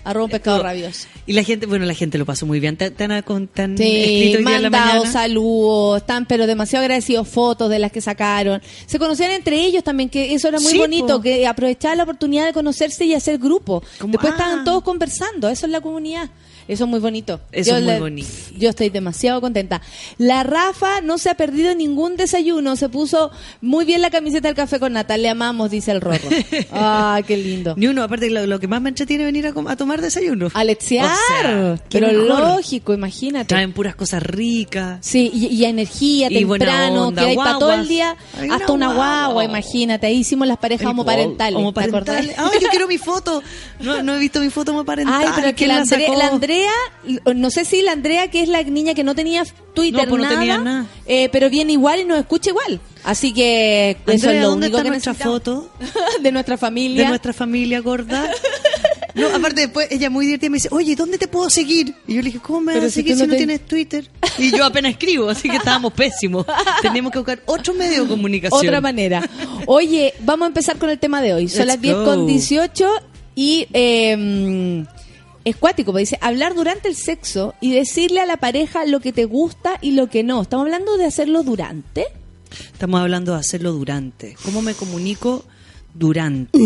Arroba 0.04 0.26
un 0.26 0.30
pescado 0.30 0.62
rabioso. 0.62 1.08
Y 1.26 1.32
la 1.32 1.42
gente, 1.42 1.64
bueno, 1.66 1.86
la 1.86 1.94
gente 1.94 2.18
lo 2.18 2.26
pasó 2.26 2.44
muy 2.44 2.60
bien. 2.60 2.76
Han, 2.80 3.22
con- 3.22 3.48
Sí, 3.76 4.34
la 4.38 4.40
mandado 4.42 5.06
saludos, 5.06 6.02
están 6.02 6.26
pero 6.26 6.46
demasiado 6.46 6.82
agradecidos, 6.84 7.26
fotos 7.26 7.70
de 7.70 7.78
las 7.78 7.90
que 7.90 8.00
sacaron. 8.02 8.60
Se 8.86 8.98
conocían 8.98 9.30
entre 9.30 9.64
ellos 9.64 9.82
también, 9.82 10.10
que 10.10 10.34
eso 10.34 10.48
era 10.48 10.60
muy 10.60 10.72
Sí, 10.72 10.78
bonito, 10.78 11.16
po. 11.16 11.20
que 11.22 11.46
aprovechaban 11.46 11.96
la 11.98 12.04
oportunidad 12.04 12.44
de 12.44 12.52
conocerse 12.52 13.04
y 13.06 13.14
hacer 13.14 13.38
grupo. 13.38 13.82
Como, 13.98 14.12
Después 14.12 14.34
ah. 14.34 14.36
estaban 14.36 14.64
todos 14.64 14.82
conversando, 14.82 15.48
eso 15.48 15.66
es 15.66 15.72
la 15.72 15.80
comunidad. 15.80 16.28
Eso 16.68 16.84
es 16.84 16.90
muy 16.90 17.00
bonito. 17.00 17.40
Eso 17.52 17.76
es 17.76 17.82
muy 17.82 17.92
le- 17.92 18.00
bonito. 18.00 18.28
Yo 18.56 18.70
estoy 18.70 18.88
demasiado 18.90 19.40
contenta. 19.40 19.82
La 20.18 20.42
Rafa 20.42 21.00
no 21.02 21.18
se 21.18 21.30
ha 21.30 21.34
perdido 21.34 21.74
ningún 21.74 22.16
desayuno, 22.16 22.76
se 22.76 22.88
puso 22.88 23.30
muy 23.60 23.84
bien 23.84 24.00
la 24.02 24.10
camiseta 24.10 24.48
del 24.48 24.54
café 24.56 24.78
con 24.80 24.92
Natal, 24.94 25.22
le 25.22 25.28
amamos, 25.28 25.70
dice 25.70 25.90
el 25.92 26.00
Rorro. 26.00 26.28
Ah, 26.72 27.20
qué 27.26 27.36
lindo. 27.36 27.74
Ni 27.76 27.86
uno, 27.86 28.02
aparte 28.02 28.30
lo, 28.30 28.46
lo 28.46 28.58
que 28.60 28.66
más 28.68 28.80
me 28.80 28.88
entretiene 28.88 29.24
es 29.24 29.28
venir 29.32 29.46
a, 29.46 29.76
tomar 29.76 30.00
desayuno. 30.00 30.48
Alexiar, 30.54 31.06
O 31.12 31.16
sea, 31.76 31.78
pero 31.90 32.06
mejor. 32.08 32.40
lógico, 32.40 32.94
imagínate. 32.94 33.46
Traen 33.46 33.72
puras 33.72 33.94
cosas 33.94 34.22
ricas. 34.22 34.98
Sí, 35.02 35.30
y, 35.32 35.46
y 35.46 35.64
energía 35.64 36.28
Y 36.30 36.34
temprano, 36.44 37.08
onda, 37.08 37.22
que 37.22 37.28
hay 37.30 37.36
para 37.36 37.58
todo 37.58 37.72
el 37.72 37.88
día, 37.88 38.16
Hay 38.40 38.48
hasta 38.50 38.72
una 38.72 38.86
guagua. 38.86 39.04
guagua, 39.26 39.44
imagínate. 39.44 40.06
Ahí 40.06 40.18
hicimos 40.18 40.48
las 40.48 40.58
parejas 40.58 40.86
homoparentales. 40.88 41.54
¿te 41.54 41.60
Homoparentales. 41.60 42.34
Ay, 42.38 42.58
yo 42.60 42.68
quiero 42.68 42.88
mi 42.94 42.98
foto. 42.98 43.42
No, 43.80 44.02
no 44.02 44.14
he 44.14 44.18
visto 44.18 44.40
mi 44.40 44.50
foto 44.50 44.72
homoparental. 44.72 45.22
Ay, 45.22 45.28
pero 45.34 45.48
que 45.48 45.54
¿Quién 45.54 45.68
la, 45.68 45.84
sacó? 45.86 46.14
la 46.16 46.30
Andrea, 46.54 47.34
no 47.34 47.50
sé 47.50 47.64
si 47.64 47.82
la 47.82 47.92
Andrea, 47.92 48.28
que 48.30 48.42
es 48.42 48.48
la 48.48 48.62
niña 48.62 48.94
que 48.94 49.04
no 49.04 49.14
tenía 49.14 49.44
Twitter, 49.74 50.04
No, 50.04 50.10
pues 50.10 50.22
no 50.22 50.28
nada, 50.28 50.38
tenía 50.38 50.58
nada. 50.58 50.86
eh, 51.06 51.28
pero 51.32 51.50
viene 51.50 51.72
igual 51.72 52.00
y 52.00 52.04
nos 52.04 52.18
escucha 52.18 52.50
igual. 52.50 52.80
Así 53.02 53.32
que 53.34 53.90
eso 54.06 54.12
Andrea, 54.28 54.32
es 54.34 54.42
lo 54.42 54.48
¿dónde 54.50 54.66
único 54.66 54.76
está 54.78 54.82
que 54.84 54.88
nuestra 54.90 55.14
foto 55.14 55.70
de 56.22 56.32
nuestra 56.32 56.56
familia. 56.56 57.02
de 57.02 57.08
nuestra 57.08 57.32
familia 57.32 57.80
gorda? 57.80 58.30
No, 59.14 59.28
aparte 59.28 59.60
después 59.62 59.86
ella 59.90 60.10
muy 60.10 60.26
divertida 60.26 60.50
me 60.50 60.56
dice, 60.56 60.68
oye, 60.72 60.96
¿dónde 60.96 61.18
te 61.18 61.28
puedo 61.28 61.48
seguir? 61.48 61.94
Y 62.06 62.14
yo 62.14 62.20
le 62.22 62.26
dije, 62.26 62.40
¿cómo 62.40 62.60
me 62.62 62.66
vas 62.72 62.74
Pero 62.76 62.86
a 62.86 62.90
seguir 62.90 63.14
si 63.14 63.20
no 63.20 63.26
no 63.26 63.32
te- 63.32 63.36
tienes 63.38 63.66
Twitter? 63.66 64.10
Y 64.38 64.50
yo 64.56 64.64
apenas 64.64 64.92
escribo, 64.92 65.28
así 65.28 65.48
que 65.48 65.56
estábamos 65.56 65.92
pésimos. 65.92 66.44
Teníamos 66.82 67.12
que 67.12 67.18
buscar 67.18 67.40
otro 67.46 67.72
medio 67.74 68.02
de 68.02 68.08
comunicación. 68.08 68.58
Otra 68.66 68.80
manera. 68.80 69.22
Oye, 69.66 70.14
vamos 70.20 70.46
a 70.46 70.48
empezar 70.48 70.76
con 70.78 70.90
el 70.90 70.98
tema 70.98 71.20
de 71.22 71.34
hoy. 71.34 71.48
Son 71.48 71.58
Let's 71.66 71.74
las 71.76 71.80
10 71.80 71.94
go. 71.96 72.04
con 72.04 72.26
18 72.26 72.88
y 73.36 73.68
eh, 73.72 74.84
es 75.44 75.56
cuático, 75.56 75.92
porque 75.92 76.00
dice 76.00 76.18
hablar 76.20 76.54
durante 76.54 76.88
el 76.88 76.96
sexo 76.96 77.54
y 77.60 77.72
decirle 77.72 78.20
a 78.20 78.26
la 78.26 78.38
pareja 78.38 78.86
lo 78.86 79.00
que 79.00 79.12
te 79.12 79.24
gusta 79.24 79.78
y 79.80 79.92
lo 79.92 80.08
que 80.08 80.22
no. 80.22 80.42
¿Estamos 80.42 80.64
hablando 80.64 80.96
de 80.96 81.04
hacerlo 81.04 81.42
durante? 81.42 82.06
Estamos 82.72 83.00
hablando 83.00 83.32
de 83.32 83.38
hacerlo 83.38 83.72
durante. 83.72 84.36
¿Cómo 84.42 84.62
me 84.62 84.74
comunico 84.74 85.44
durante? 85.92 86.58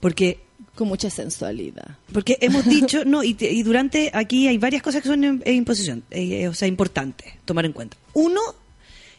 Porque 0.00 0.40
Con 0.74 0.88
mucha 0.88 1.10
sensualidad. 1.10 1.98
Porque 2.12 2.38
hemos 2.40 2.64
dicho, 2.64 3.04
no, 3.04 3.24
y, 3.24 3.36
y 3.40 3.62
durante 3.62 4.10
aquí 4.14 4.46
hay 4.46 4.58
varias 4.58 4.82
cosas 4.82 5.02
que 5.02 5.08
son 5.08 5.24
en, 5.24 5.42
en 5.44 5.54
imposición, 5.56 6.04
eh, 6.10 6.42
eh, 6.42 6.48
o 6.48 6.54
sea, 6.54 6.68
importantes 6.68 7.34
tomar 7.44 7.64
en 7.66 7.72
cuenta. 7.72 7.96
Uno 8.14 8.40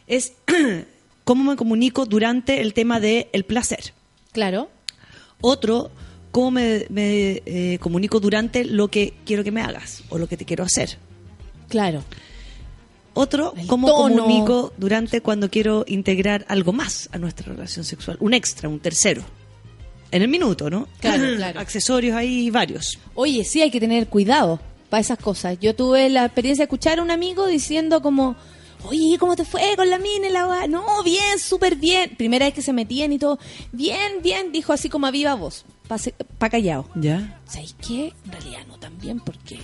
es 0.06 0.32
cómo 1.24 1.44
me 1.44 1.56
comunico 1.56 2.06
durante 2.06 2.62
el 2.62 2.72
tema 2.72 3.00
del 3.00 3.26
el 3.32 3.44
placer. 3.44 3.92
Claro. 4.32 4.70
Otro, 5.42 5.90
cómo 6.30 6.50
me, 6.50 6.86
me, 6.88 7.42
eh, 7.46 7.78
comunico 7.80 8.20
durante 8.20 8.64
lo 8.64 8.88
que 8.88 9.14
quiero 9.24 9.44
que 9.44 9.50
me 9.50 9.62
hagas 9.62 10.02
o 10.08 10.18
lo 10.18 10.28
que 10.28 10.36
te 10.36 10.44
quiero 10.44 10.64
hacer. 10.64 10.98
Claro. 11.68 12.04
Otro, 13.14 13.54
El 13.56 13.66
cómo 13.66 13.88
tono. 13.88 14.22
comunico 14.22 14.72
durante 14.76 15.20
cuando 15.20 15.50
quiero 15.50 15.84
integrar 15.88 16.44
algo 16.48 16.72
más 16.72 17.08
a 17.12 17.18
nuestra 17.18 17.52
relación 17.52 17.84
sexual. 17.84 18.16
Un 18.20 18.34
extra, 18.34 18.68
un 18.68 18.80
tercero. 18.80 19.22
En 20.12 20.22
el 20.22 20.28
minuto, 20.28 20.70
¿no? 20.70 20.88
Claro, 21.00 21.24
claro. 21.36 21.60
Accesorios 21.60 22.16
hay 22.16 22.50
varios. 22.50 22.98
Oye, 23.14 23.44
sí, 23.44 23.62
hay 23.62 23.70
que 23.70 23.80
tener 23.80 24.06
cuidado 24.08 24.60
para 24.88 25.00
esas 25.00 25.18
cosas. 25.18 25.58
Yo 25.60 25.74
tuve 25.74 26.08
la 26.08 26.24
experiencia 26.24 26.62
de 26.62 26.66
escuchar 26.66 26.98
a 26.98 27.02
un 27.02 27.10
amigo 27.10 27.46
diciendo 27.46 28.02
como, 28.02 28.36
oye, 28.84 29.16
¿cómo 29.18 29.36
te 29.36 29.44
fue 29.44 29.74
con 29.76 29.88
la 29.90 29.98
mina 29.98 30.28
y 30.28 30.32
la? 30.32 30.66
No, 30.66 31.02
bien, 31.02 31.38
súper 31.38 31.76
bien. 31.76 32.16
Primera 32.16 32.46
vez 32.46 32.54
que 32.54 32.62
se 32.62 32.72
metían 32.72 33.12
y 33.12 33.18
todo. 33.18 33.38
Bien, 33.72 34.22
bien, 34.22 34.52
dijo 34.52 34.72
así 34.72 34.88
como 34.88 35.06
a 35.06 35.10
viva 35.10 35.34
voz, 35.34 35.64
pa' 36.38 36.50
callado. 36.50 36.86
¿Ya? 36.94 37.40
¿Sabéis 37.46 37.74
qué? 37.86 38.12
En 38.24 38.32
realidad 38.32 38.60
no 38.68 38.78
tan 38.78 38.98
bien 38.98 39.20
porque 39.20 39.58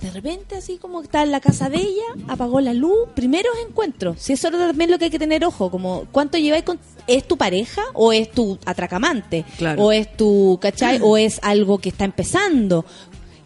de 0.00 0.10
repente 0.10 0.56
así 0.56 0.78
como 0.78 1.02
está 1.02 1.22
en 1.22 1.30
la 1.30 1.40
casa 1.40 1.68
de 1.68 1.78
ella, 1.78 2.02
apagó 2.28 2.60
la 2.60 2.74
luz, 2.74 3.08
primeros 3.14 3.52
encuentros. 3.66 4.20
Si 4.20 4.32
eso 4.32 4.50
también 4.50 4.90
es 4.90 4.90
lo 4.90 4.98
que 4.98 5.06
hay 5.06 5.10
que 5.10 5.18
tener 5.18 5.44
ojo, 5.44 5.70
como 5.70 6.06
cuánto 6.12 6.38
lleváis 6.38 6.64
con... 6.64 6.78
¿Es 7.06 7.26
tu 7.28 7.36
pareja 7.36 7.82
o 7.92 8.12
es 8.12 8.30
tu 8.30 8.58
atracamante? 8.64 9.44
Claro. 9.58 9.84
¿O 9.84 9.92
es 9.92 10.16
tu, 10.16 10.58
cachai? 10.60 11.00
¿O 11.02 11.16
es 11.16 11.38
algo 11.42 11.78
que 11.78 11.90
está 11.90 12.04
empezando? 12.04 12.84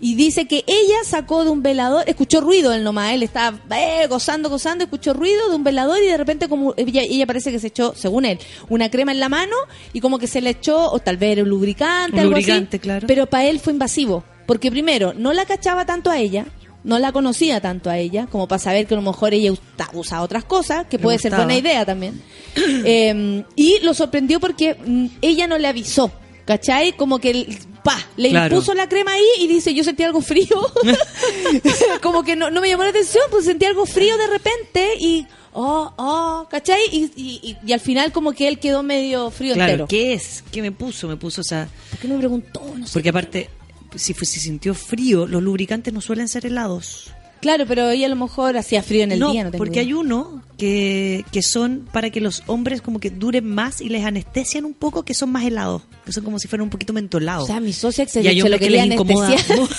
Y 0.01 0.15
dice 0.15 0.47
que 0.47 0.65
ella 0.69 0.97
sacó 1.05 1.43
de 1.45 1.51
un 1.51 1.63
velador, 1.63 2.05
escuchó 2.07 2.41
ruido 2.41 2.73
él 2.73 2.85
nomás, 2.85 3.15
él 3.15 3.25
estaba 3.25 3.59
eh, 3.77 4.07
gozando, 4.09 4.49
gozando, 4.49 4.85
escuchó 4.85 5.13
ruido 5.13 5.49
de 5.49 5.57
un 5.57 5.65
velador 5.65 5.99
y 6.01 6.07
de 6.07 6.17
repente 6.17 6.49
como 6.49 6.73
ella, 6.77 7.03
ella 7.03 7.27
parece 7.27 7.51
que 7.51 7.59
se 7.59 7.67
echó, 7.67 7.95
según 7.97 8.25
él, 8.25 8.39
una 8.69 8.91
crema 8.91 9.11
en 9.11 9.19
la 9.19 9.29
mano 9.29 9.57
y 9.93 10.01
como 10.01 10.19
que 10.21 10.29
se 10.29 10.41
le 10.41 10.51
echó, 10.51 10.93
o 10.93 11.01
tal 11.01 11.17
vez 11.17 11.33
era 11.33 11.43
un 11.43 11.49
lubricante, 11.49 12.13
Un 12.15 12.21
algo 12.21 12.31
lubricante, 12.31 12.77
así, 12.77 12.83
claro. 12.83 13.07
pero 13.09 13.27
para 13.27 13.47
él 13.47 13.59
fue 13.59 13.73
invasivo, 13.73 14.23
porque 14.47 14.71
primero, 14.71 15.15
no 15.15 15.33
la 15.33 15.47
cachaba 15.47 15.85
tanto 15.85 16.11
a 16.11 16.19
ella, 16.19 16.47
no 16.85 17.01
la 17.01 17.11
conocía 17.11 17.61
tanto 17.61 17.91
a 17.91 17.99
ella, 17.99 18.29
como 18.31 18.47
para 18.47 18.61
saber 18.61 18.87
que 18.87 18.95
a 18.95 18.99
lo 18.99 19.03
mejor 19.03 19.35
ella 19.35 19.51
usa, 19.51 19.91
usa 19.95 20.23
otras 20.23 20.45
cosas, 20.45 20.87
que 20.87 20.97
Le 20.97 21.03
puede 21.03 21.19
ser 21.19 21.35
buena 21.35 21.57
idea 21.57 21.85
también. 21.85 22.23
Eh, 22.57 23.43
y 23.57 23.81
lo 23.83 23.95
sorprendió 23.95 24.39
porque 24.39 24.75
mm, 24.75 25.07
ella 25.23 25.49
no 25.49 25.59
le 25.59 25.67
avisó, 25.67 26.13
¿cachai? 26.45 26.93
Como 26.93 27.19
que, 27.19 27.31
el- 27.31 27.59
pa, 27.89 28.07
le 28.17 28.31
Claro. 28.31 28.55
impuso 28.55 28.75
la 28.75 28.89
crema 28.89 29.13
ahí 29.13 29.25
y 29.41 29.47
dice, 29.47 29.73
yo 29.75 29.83
sentí 29.85 30.03
algo 30.03 30.21
frío. 30.21 30.61
como 32.03 32.23
que 32.23 32.37
no, 32.37 32.51
no 32.51 32.61
me 32.61 32.69
llamó 32.69 32.83
la 32.85 32.91
atención, 32.91 33.25
pues 33.31 33.45
sentí 33.47 33.65
algo 33.65 33.87
frío 33.87 34.17
de 34.19 34.27
repente 34.27 34.95
y... 34.99 35.27
Oh, 35.61 35.93
oh, 35.97 36.47
¿cachai? 36.49 36.81
Y, 36.93 37.57
y, 37.67 37.73
al 37.73 37.81
final 37.81 38.13
como 38.13 38.33
que 38.33 38.47
él 38.47 38.61
quedó 38.61 38.83
medio 38.85 39.31
frío 39.31 39.55
Claro, 39.55 39.71
entero. 39.73 39.87
¿qué 39.89 40.13
es? 40.13 40.45
¿Qué 40.53 40.63
me 40.63 40.71
puso? 40.71 41.09
Me 41.09 41.17
puso, 41.17 41.41
o 41.41 41.45
sea, 41.45 41.69
¿Por 41.91 41.99
qué 41.99 42.07
me 42.07 42.19
preguntó? 42.19 42.63
No 42.77 42.87
sé. 42.87 42.93
porque 42.93 43.09
aparte, 43.09 43.51
si, 43.97 44.13
si 44.15 44.41
sintió 44.41 44.73
frío, 44.75 45.27
los 45.27 45.43
lubricantes 45.43 45.93
no 45.93 46.01
suelen 46.01 46.29
ser 46.29 46.47
helados. 46.47 47.13
Claro, 47.41 47.65
pero 47.67 47.89
ella 47.91 48.07
a 48.07 48.09
lo 48.09 48.17
mejor 48.17 48.57
hacía 48.57 48.83
frío 48.83 49.05
en 49.05 49.13
el 49.13 49.19
no, 49.21 49.31
día, 49.33 49.45
no 49.45 49.51
tengo 49.51 49.59
porque 49.65 49.81
idea. 49.83 49.89
hay 49.89 49.93
uno 49.93 50.43
que, 50.57 51.25
que 51.31 51.43
son 51.43 51.89
para 51.93 52.11
que 52.11 52.21
los 52.21 52.43
hombres 52.47 52.83
como 52.83 52.99
que 53.01 53.11
duren 53.11 53.49
más 53.49 53.81
y 53.81 53.89
les 53.89 54.05
anestesian 54.05 54.65
un 54.65 54.75
poco, 54.75 55.05
que 55.05 55.15
son 55.15 55.31
más 55.31 55.45
helados, 55.45 55.83
que 56.05 56.13
son 56.13 56.25
como 56.25 56.39
si 56.39 56.49
fueran 56.49 56.65
un 56.65 56.71
poquito 56.71 56.93
mentolados. 56.93 57.45
O 57.45 57.47
sea, 57.47 57.61
mi 57.61 57.73
socia 57.73 58.07
se, 58.09 58.23
Y 58.23 58.27
hay 58.29 58.41
se 58.41 58.49
lo 58.49 58.57
hombres 58.57 58.61
que 58.61 58.67
quería 58.67 58.85
les 58.87 58.95
incomoda. 58.95 59.29
anestesiar. 59.29 59.69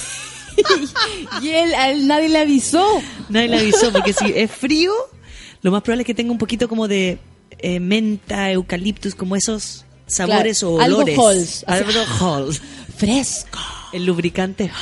y 1.42 1.50
él, 1.50 1.74
a 1.76 1.92
él 1.92 2.08
nadie 2.08 2.30
le 2.30 2.40
avisó. 2.40 2.86
Nadie 3.30 3.48
le 3.50 3.60
avisó, 3.60 3.92
porque 3.92 4.14
si 4.14 4.26
es 4.36 4.50
frío, 4.52 4.92
lo 5.62 5.72
más 5.72 5.82
probable 5.84 6.04
es 6.04 6.08
que 6.08 6.14
tenga 6.14 6.32
un 6.32 6.38
poquito 6.38 6.68
como 6.70 6.88
de 6.88 7.20
eh, 7.60 7.80
menta, 7.80 8.52
eucaliptus, 8.52 9.16
como 9.16 9.36
esos 9.36 9.86
sabores 10.08 10.60
Claro, 10.60 10.76
o 10.76 10.82
algo 10.82 10.98
olores. 11.00 11.18
Halls. 11.20 11.64
Algo 11.68 11.92
Halls. 12.20 12.62
Fresco. 12.98 13.60
El 13.92 14.06
lubricante 14.06 14.72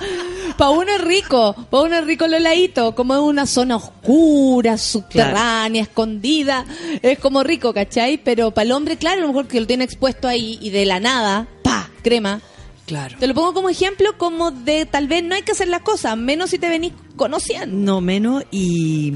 Pa' 0.56 0.70
uno 0.70 0.90
es 0.92 1.00
rico, 1.00 1.54
pa' 1.70 1.80
uno 1.82 1.96
es 1.98 2.04
rico 2.04 2.24
el 2.26 2.34
heladito, 2.34 2.94
como 2.94 3.14
es 3.14 3.20
una 3.20 3.46
zona 3.46 3.76
oscura, 3.76 4.76
subterránea, 4.76 5.82
escondida, 5.82 6.66
es 7.02 7.18
como 7.18 7.42
rico, 7.42 7.72
¿cachai? 7.72 8.18
Pero 8.18 8.50
para 8.50 8.66
el 8.66 8.72
hombre, 8.72 8.96
claro, 8.98 9.18
a 9.18 9.22
lo 9.22 9.28
mejor 9.28 9.46
que 9.48 9.60
lo 9.60 9.66
tiene 9.66 9.84
expuesto 9.84 10.28
ahí 10.28 10.58
y 10.60 10.70
de 10.70 10.84
la 10.84 11.00
nada, 11.00 11.46
pa, 11.62 11.88
crema. 12.02 12.40
Claro. 12.86 13.16
Te 13.20 13.26
lo 13.28 13.34
pongo 13.34 13.54
como 13.54 13.70
ejemplo, 13.70 14.18
como 14.18 14.50
de 14.50 14.84
tal 14.84 15.06
vez 15.06 15.22
no 15.22 15.34
hay 15.36 15.42
que 15.42 15.52
hacer 15.52 15.68
las 15.68 15.82
cosas, 15.82 16.16
menos 16.18 16.50
si 16.50 16.58
te 16.58 16.68
venís 16.68 16.92
conociendo. 17.16 17.74
No 17.76 18.00
menos 18.00 18.42
y 18.50 19.14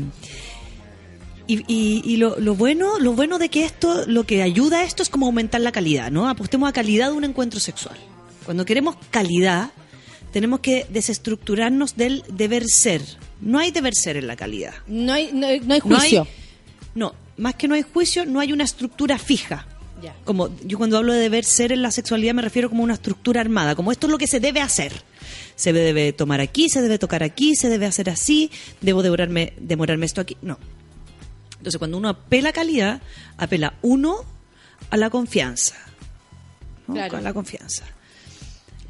y, 1.47 1.59
y- 1.67 2.03
y 2.05 2.17
lo, 2.17 2.39
lo 2.41 2.55
bueno 2.55 2.99
lo 3.01 3.13
bueno 3.13 3.39
de 3.39 3.51
que 3.51 3.65
esto 3.65 4.05
lo 4.07 4.25
que 4.25 4.43
ayuda 4.43 4.79
a 4.79 4.85
esto 4.85 5.03
es 5.03 5.11
como 5.11 5.27
aumentar 5.27 5.61
la 5.61 5.73
calidad, 5.73 6.11
¿no? 6.11 6.29
Apostemos 6.29 6.69
a 6.69 6.73
calidad 6.73 7.11
de 7.11 7.17
un 7.17 7.25
encuentro 7.25 7.61
sexual. 7.61 7.97
Cuando 8.47 8.65
queremos 8.65 8.97
calidad 9.11 9.71
tenemos 10.35 10.59
que 10.59 10.85
desestructurarnos 10.91 11.97
del 11.97 12.25
deber 12.29 12.65
ser. 12.67 13.01
No 13.41 13.61
hay 13.61 13.71
deber 13.71 13.95
ser 13.95 14.17
en 14.17 14.27
la 14.27 14.35
calidad. 14.35 14.75
No 14.89 15.13
hay, 15.13 15.31
no, 15.33 15.47
hay- 15.47 15.61
no 15.61 15.75
hay 15.75 15.81
No 15.85 15.95
hay- 15.95 16.01
juicio. 16.01 16.27
No, 16.97 17.15
más 17.37 17.55
que 17.55 17.69
no 17.69 17.77
hay 17.77 17.83
juicio, 17.83 18.27
no 18.27 18.41
hay 18.41 18.53
una 18.53 18.65
estructura 18.65 19.17
fija. 19.17 19.69
Ya. 20.03 20.13
Como 20.25 20.51
yo 20.65 20.77
cuando 20.77 20.99
hablo 20.99 21.13
de 21.13 21.21
deber 21.21 21.45
ser 21.45 21.71
en 21.71 21.83
la 21.83 21.93
sexualidad 21.93 22.35
me 22.35 22.43
refiero 22.43 22.69
como 22.69 22.83
una 22.83 22.95
estructura 22.95 23.41
armada, 23.41 23.77
como 23.77 23.93
esto 23.93 24.09
es 24.09 24.11
lo 24.11 24.19
que 24.19 24.27
se 24.27 24.41
debe 24.41 24.61
hacer. 24.61 24.93
Se 25.55 25.73
debe 25.73 26.13
tomar 26.13 26.41
aquí, 26.41 26.69
se 26.69 26.83
debe 26.83 26.99
tocar 26.99 27.23
aquí, 27.23 27.55
se 27.55 27.69
debe 27.69 27.87
hacer 27.87 28.11
así, 28.11 28.51
debo 28.81 29.05
demorarme, 29.05 29.53
demorarme 29.57 30.05
esto 30.07 30.21
aquí. 30.21 30.37
No. 30.43 30.59
Entonces 31.59 31.79
cuando 31.79 31.97
uno 31.97 32.09
apela 32.09 32.49
a 32.49 32.53
calidad, 32.53 33.03
apela 33.37 33.75
uno 33.83 34.17
a 34.91 34.97
la 34.97 35.11
confianza. 35.11 35.77
¿no? 36.89 36.95
Claro. 36.95 37.19
A 37.19 37.21
la 37.21 37.33
confianza. 37.33 37.85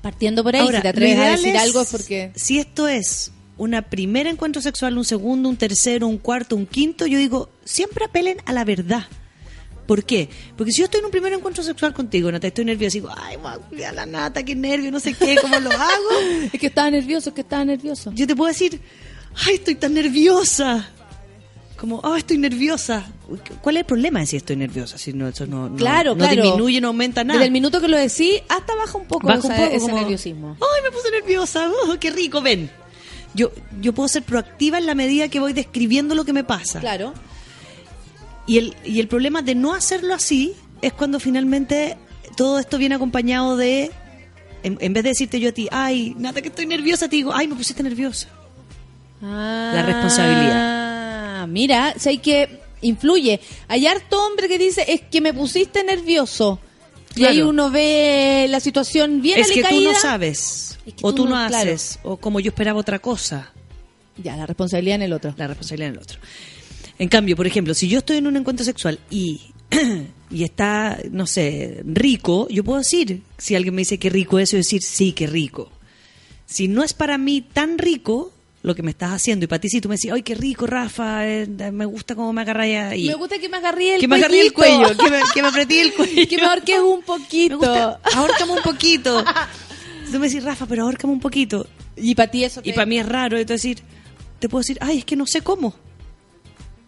Partiendo 0.04 0.44
por 0.44 0.54
ahí, 0.54 0.60
Ahora, 0.60 0.80
si 0.80 0.82
te 0.82 0.88
atreves 0.88 1.18
a 1.18 1.30
decir 1.30 1.56
es, 1.56 1.62
algo 1.62 1.80
es 1.80 1.88
porque... 1.88 2.30
Si 2.34 2.58
esto 2.58 2.88
es 2.88 3.32
una 3.56 3.80
primer 3.80 4.26
encuentro 4.26 4.60
sexual, 4.60 4.98
un 4.98 5.04
segundo, 5.06 5.48
un 5.48 5.56
tercero, 5.56 6.06
un 6.06 6.18
cuarto, 6.18 6.56
un 6.56 6.66
quinto, 6.66 7.06
yo 7.06 7.16
digo, 7.16 7.48
siempre 7.64 8.04
apelen 8.04 8.36
a 8.44 8.52
la 8.52 8.66
verdad. 8.66 9.06
¿Por 9.86 10.04
qué? 10.04 10.28
Porque 10.58 10.72
si 10.72 10.80
yo 10.80 10.84
estoy 10.84 10.98
en 10.98 11.06
un 11.06 11.10
primer 11.10 11.32
encuentro 11.32 11.64
sexual 11.64 11.94
contigo, 11.94 12.30
Nata, 12.30 12.48
estoy 12.48 12.66
nerviosa, 12.66 12.92
digo, 12.92 13.08
ay, 13.16 13.38
voy 13.38 13.52
a 13.52 13.56
cuidar 13.56 13.92
a 13.92 13.94
la 13.94 14.04
Nata, 14.04 14.42
qué 14.42 14.54
nervio, 14.54 14.92
no 14.92 15.00
sé 15.00 15.14
qué, 15.14 15.36
¿cómo 15.40 15.58
lo 15.58 15.70
hago? 15.70 16.10
Es 16.52 16.60
que 16.60 16.66
estaba 16.66 16.90
nervioso, 16.90 17.30
es 17.30 17.34
que 17.34 17.40
estaba 17.40 17.64
nervioso. 17.64 18.12
Yo 18.14 18.26
te 18.26 18.36
puedo 18.36 18.48
decir, 18.48 18.82
ay, 19.46 19.54
estoy 19.54 19.76
tan 19.76 19.94
nerviosa. 19.94 20.86
Como, 21.84 22.00
ay, 22.02 22.20
estoy 22.20 22.38
nerviosa. 22.38 23.04
¿Cuál 23.60 23.76
es 23.76 23.80
el 23.80 23.84
problema 23.84 24.18
en 24.20 24.26
si 24.26 24.36
estoy 24.38 24.56
nerviosa? 24.56 24.96
Si 24.96 25.12
no, 25.12 25.28
eso 25.28 25.46
no, 25.46 25.76
Claro, 25.76 26.12
no 26.14 26.24
claro. 26.24 26.42
disminuye, 26.42 26.80
no 26.80 26.88
aumenta 26.88 27.24
nada. 27.24 27.38
Desde 27.40 27.48
el 27.48 27.52
minuto 27.52 27.78
que 27.78 27.88
lo 27.88 27.98
decís, 27.98 28.40
hasta 28.48 28.74
baja 28.74 28.96
un 28.96 29.04
poco, 29.06 29.26
Baja 29.26 29.42
poco 29.42 29.52
ese 29.52 29.80
como, 29.80 29.94
nerviosismo. 29.98 30.56
Ay, 30.58 30.82
me 30.82 30.90
puse 30.90 31.10
nerviosa. 31.10 31.70
oh, 31.70 31.94
qué 32.00 32.10
rico, 32.10 32.40
ven. 32.40 32.70
Yo, 33.34 33.50
yo 33.82 33.92
puedo 33.92 34.08
ser 34.08 34.22
proactiva 34.22 34.78
en 34.78 34.86
la 34.86 34.94
medida 34.94 35.28
que 35.28 35.40
voy 35.40 35.52
describiendo 35.52 36.14
lo 36.14 36.24
que 36.24 36.32
me 36.32 36.42
pasa. 36.42 36.80
Claro. 36.80 37.12
Y 38.46 38.56
el, 38.56 38.74
y 38.82 39.00
el 39.00 39.06
problema 39.08 39.42
de 39.42 39.54
no 39.54 39.74
hacerlo 39.74 40.14
así 40.14 40.54
es 40.80 40.94
cuando 40.94 41.20
finalmente 41.20 41.98
todo 42.34 42.58
esto 42.60 42.78
viene 42.78 42.94
acompañado 42.94 43.58
de. 43.58 43.90
En, 44.62 44.78
en 44.80 44.92
vez 44.94 45.02
de 45.02 45.10
decirte 45.10 45.38
yo 45.38 45.50
a 45.50 45.52
ti, 45.52 45.68
ay, 45.70 46.14
nada 46.16 46.40
que 46.40 46.48
estoy 46.48 46.64
nerviosa, 46.64 47.10
te 47.10 47.16
digo, 47.16 47.34
ay, 47.34 47.46
me 47.46 47.56
pusiste 47.56 47.82
nerviosa. 47.82 48.28
La 49.20 49.82
responsabilidad. 49.84 50.93
Ah, 51.44 51.46
Mira, 51.46 51.94
si 51.98 52.08
hay 52.10 52.18
que 52.18 52.60
influye. 52.82 53.40
Hay 53.68 53.86
harto 53.86 54.24
hombre 54.26 54.48
que 54.48 54.58
dice, 54.58 54.84
es 54.88 55.00
que 55.02 55.20
me 55.20 55.32
pusiste 55.32 55.82
nervioso. 55.84 56.58
Y 57.12 57.20
Claro. 57.20 57.32
ahí 57.32 57.42
uno 57.42 57.70
ve 57.70 58.46
la 58.50 58.60
situación 58.60 59.22
bien 59.22 59.38
es 59.38 59.48
que 59.48 59.60
tú 59.62 59.66
alicaída. 59.68 59.92
no 59.92 59.98
sabes. 60.00 60.78
Es 60.84 60.94
que 60.94 61.00
o 61.02 61.14
tú 61.14 61.22
tú 61.24 61.28
no, 61.30 61.40
no- 61.40 61.48
claro. 61.48 61.70
haces. 61.70 61.98
O 62.02 62.16
como 62.18 62.40
yo 62.40 62.50
esperaba 62.50 62.78
otra 62.80 62.98
cosa. 62.98 63.52
Ya, 64.22 64.36
la 64.36 64.46
responsabilidad 64.46 64.96
en 64.96 65.02
el 65.02 65.12
otro. 65.12 65.32
la 65.36 65.46
responsabilidad 65.46 65.88
en 65.90 65.94
el 65.96 66.02
otro. 66.02 66.18
En 66.98 67.08
cambio, 67.08 67.36
por 67.36 67.46
ejemplo, 67.46 67.72
si 67.74 67.88
yo 67.88 67.98
estoy 67.98 68.18
en 68.18 68.26
un 68.26 68.36
encuentro 68.36 68.64
sexual 68.64 68.98
y, 69.10 69.40
y 70.30 70.44
está, 70.44 70.98
no 71.10 71.26
sé, 71.26 71.82
rico, 71.84 72.46
yo 72.50 72.62
puedo 72.64 72.78
decir, 72.78 73.22
si 73.38 73.54
alguien 73.56 73.74
me 73.74 73.80
dice 73.82 73.98
qué 73.98 74.10
rico 74.10 74.38
es, 74.38 74.50
yo 74.52 74.58
decir, 74.58 74.82
sí, 74.82 75.12
qué 75.12 75.26
rico. 75.26 75.70
Si 76.46 76.68
no 76.68 76.82
es 76.84 76.92
para 76.92 77.16
mí 77.18 77.40
tan 77.40 77.78
rico 77.78 78.32
lo 78.64 78.74
que 78.74 78.82
me 78.82 78.90
estás 78.92 79.12
haciendo, 79.12 79.44
y 79.44 79.46
para 79.46 79.60
ti 79.60 79.68
si 79.68 79.80
tú 79.80 79.88
me 79.90 79.94
decís, 79.96 80.10
ay, 80.10 80.22
qué 80.22 80.34
rico, 80.34 80.66
Rafa, 80.66 81.28
eh, 81.28 81.46
me 81.70 81.84
gusta 81.84 82.14
cómo 82.14 82.32
me 82.32 82.40
agarras 82.40 82.92
ahí. 82.92 83.06
Me 83.08 83.14
gusta 83.14 83.38
que 83.38 83.48
me 83.48 83.58
agarré 83.58 83.94
el 83.96 84.00
que 84.00 84.08
me 84.08 84.16
agarré 84.16 84.40
el 84.40 84.52
cuello, 84.54 84.96
que 84.96 85.10
me, 85.10 85.20
que 85.34 85.42
me 85.42 85.48
apreté 85.48 85.80
el 85.82 85.92
cuello. 85.96 86.26
que 86.28 86.36
me 86.38 86.42
ahorques 86.46 86.78
un 86.80 87.00
Me 87.00 87.04
poquito. 87.04 87.58
gusta, 87.58 88.00
ahórcame 88.14 88.52
un 88.52 88.62
poquito. 88.62 89.22
Tú 90.10 90.18
me 90.18 90.28
decís, 90.28 90.42
Rafa, 90.42 90.64
pero 90.66 90.84
ahórcame 90.84 91.12
un 91.12 91.20
poquito. 91.20 91.66
Y 91.96 92.14
para 92.14 92.30
ti 92.30 92.42
eso 92.42 92.60
Y 92.64 92.70
te- 92.70 92.72
para 92.72 92.86
mí 92.86 92.98
es 92.98 93.06
raro, 93.06 93.36
es 93.36 93.46
decir, 93.46 93.80
te 94.40 94.48
puedo 94.48 94.60
decir, 94.62 94.78
ay, 94.80 94.98
es 94.98 95.04
que 95.04 95.14
no 95.14 95.26
sé 95.26 95.42
cómo. 95.42 95.74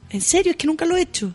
En 0.09 0.23
serio, 0.23 0.53
es 0.53 0.57
que 0.57 0.67
nunca 0.67 0.87
lo 0.87 0.97
he 0.97 1.03
hecho. 1.03 1.35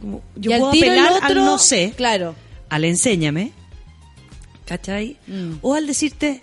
Como, 0.00 0.22
yo 0.36 0.50
Y 0.50 0.54
al 0.54 0.60
puedo 0.60 0.72
apelar 0.72 1.12
al 1.22 1.24
otro, 1.30 1.34
no 1.44 1.58
sé, 1.58 1.94
Claro. 1.96 2.34
al 2.68 2.84
enséñame, 2.84 3.52
¿cachai? 4.66 5.16
Mm. 5.26 5.52
O 5.62 5.74
al 5.74 5.86
decirte, 5.86 6.42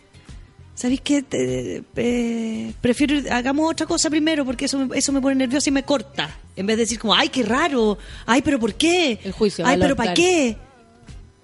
¿sabéis 0.76 1.02
qué? 1.02 1.22
Te- 1.22 1.84
eh, 1.95 2.74
prefiero, 2.82 3.16
hagamos 3.34 3.72
otra 3.72 3.86
cosa 3.86 4.10
primero 4.10 4.45
porque 4.45 4.66
eso 4.66 4.78
me, 4.80 4.98
eso 4.98 5.12
me 5.12 5.22
pone 5.22 5.36
nerviosa 5.36 5.70
y 5.70 5.72
me 5.74 5.84
corta. 5.84 6.36
En 6.56 6.66
vez 6.66 6.78
de 6.78 6.84
decir 6.84 7.00
como, 7.00 7.14
ay, 7.16 7.30
qué 7.30 7.44
raro, 7.44 7.98
ay, 8.26 8.41
pero 8.41 8.60
¿por 8.60 8.74
qué? 8.76 9.20
El 9.24 9.32
juicio, 9.32 9.66
Ay, 9.66 9.74
valor, 9.78 9.86
pero 9.86 9.95
¿para 9.95 10.14
claro. 10.14 10.30
qué? 10.30 10.58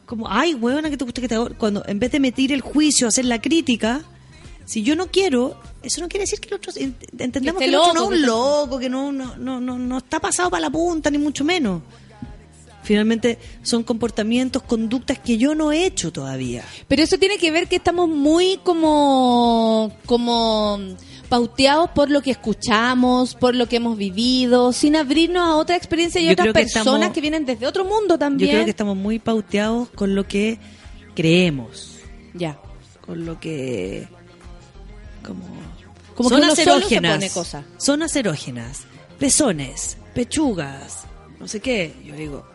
Como, 0.05 0.27
ay, 0.29 0.53
huevona, 0.55 0.89
que 0.89 0.97
te 0.97 1.05
gusta 1.05 1.21
que 1.21 1.27
te 1.27 1.35
haga-". 1.35 1.51
Cuando 1.57 1.83
en 1.87 1.99
vez 1.99 2.11
de 2.11 2.19
meter 2.19 2.51
el 2.51 2.61
juicio, 2.61 3.07
hacer 3.07 3.25
la 3.25 3.39
crítica, 3.41 4.01
si 4.65 4.83
yo 4.83 4.95
no 4.95 5.07
quiero, 5.07 5.59
eso 5.83 6.01
no 6.01 6.07
quiere 6.09 6.23
decir 6.23 6.39
que 6.39 6.49
el 6.49 6.55
otro, 6.55 6.71
ent- 6.73 6.93
entendamos 7.17 7.59
Que 7.59 7.65
el 7.69 7.75
otro 7.75 7.93
loco, 7.93 8.09
no 8.09 8.13
es 8.15 8.19
un 8.21 8.25
loco, 8.25 8.79
que 8.79 8.89
no, 8.89 9.11
no, 9.11 9.35
no, 9.37 9.59
no, 9.59 9.77
no 9.79 9.97
está 9.97 10.19
pasado 10.19 10.49
para 10.49 10.61
la 10.61 10.69
punta, 10.69 11.09
ni 11.09 11.17
mucho 11.17 11.43
menos. 11.43 11.81
Finalmente 12.89 13.37
son 13.61 13.83
comportamientos, 13.83 14.63
conductas 14.63 15.19
que 15.19 15.37
yo 15.37 15.53
no 15.53 15.71
he 15.71 15.85
hecho 15.85 16.11
todavía. 16.11 16.63
Pero 16.87 17.03
eso 17.03 17.19
tiene 17.19 17.37
que 17.37 17.51
ver 17.51 17.67
que 17.67 17.75
estamos 17.75 18.09
muy 18.09 18.57
como, 18.63 19.91
como 20.07 20.79
pauteados 21.29 21.91
por 21.91 22.09
lo 22.09 22.23
que 22.23 22.31
escuchamos, 22.31 23.35
por 23.35 23.53
lo 23.53 23.67
que 23.67 23.75
hemos 23.75 23.95
vivido, 23.95 24.73
sin 24.73 24.95
abrirnos 24.95 25.43
a 25.43 25.55
otra 25.57 25.75
experiencia 25.75 26.19
y 26.19 26.25
Yo 26.25 26.31
otras 26.31 26.47
que 26.47 26.53
personas 26.53 26.87
estamos- 26.95 27.13
que 27.13 27.21
vienen 27.21 27.45
desde 27.45 27.67
otro 27.67 27.83
mundo 27.85 28.15
Yo 28.15 28.17
también. 28.17 28.49
creo 28.53 28.63
que 28.65 28.71
estamos 28.71 28.97
muy 28.97 29.19
pauteados 29.19 29.89
con 29.89 30.15
lo 30.15 30.27
que 30.27 30.57
creemos, 31.15 31.97
Ya. 32.33 32.59
con 33.05 33.23
lo 33.23 33.39
que 33.39 34.07
como, 35.23 35.43
Como 36.15 36.29
son 36.29 36.43
acerógenas, 36.43 37.23
son 37.77 38.01
acerógenas, 38.01 38.85
pezones, 39.19 39.95
pechugas, 40.15 41.03
no 41.39 41.47
sé 41.47 41.59
qué. 41.59 41.93
Yo 42.03 42.15
digo, 42.15 42.47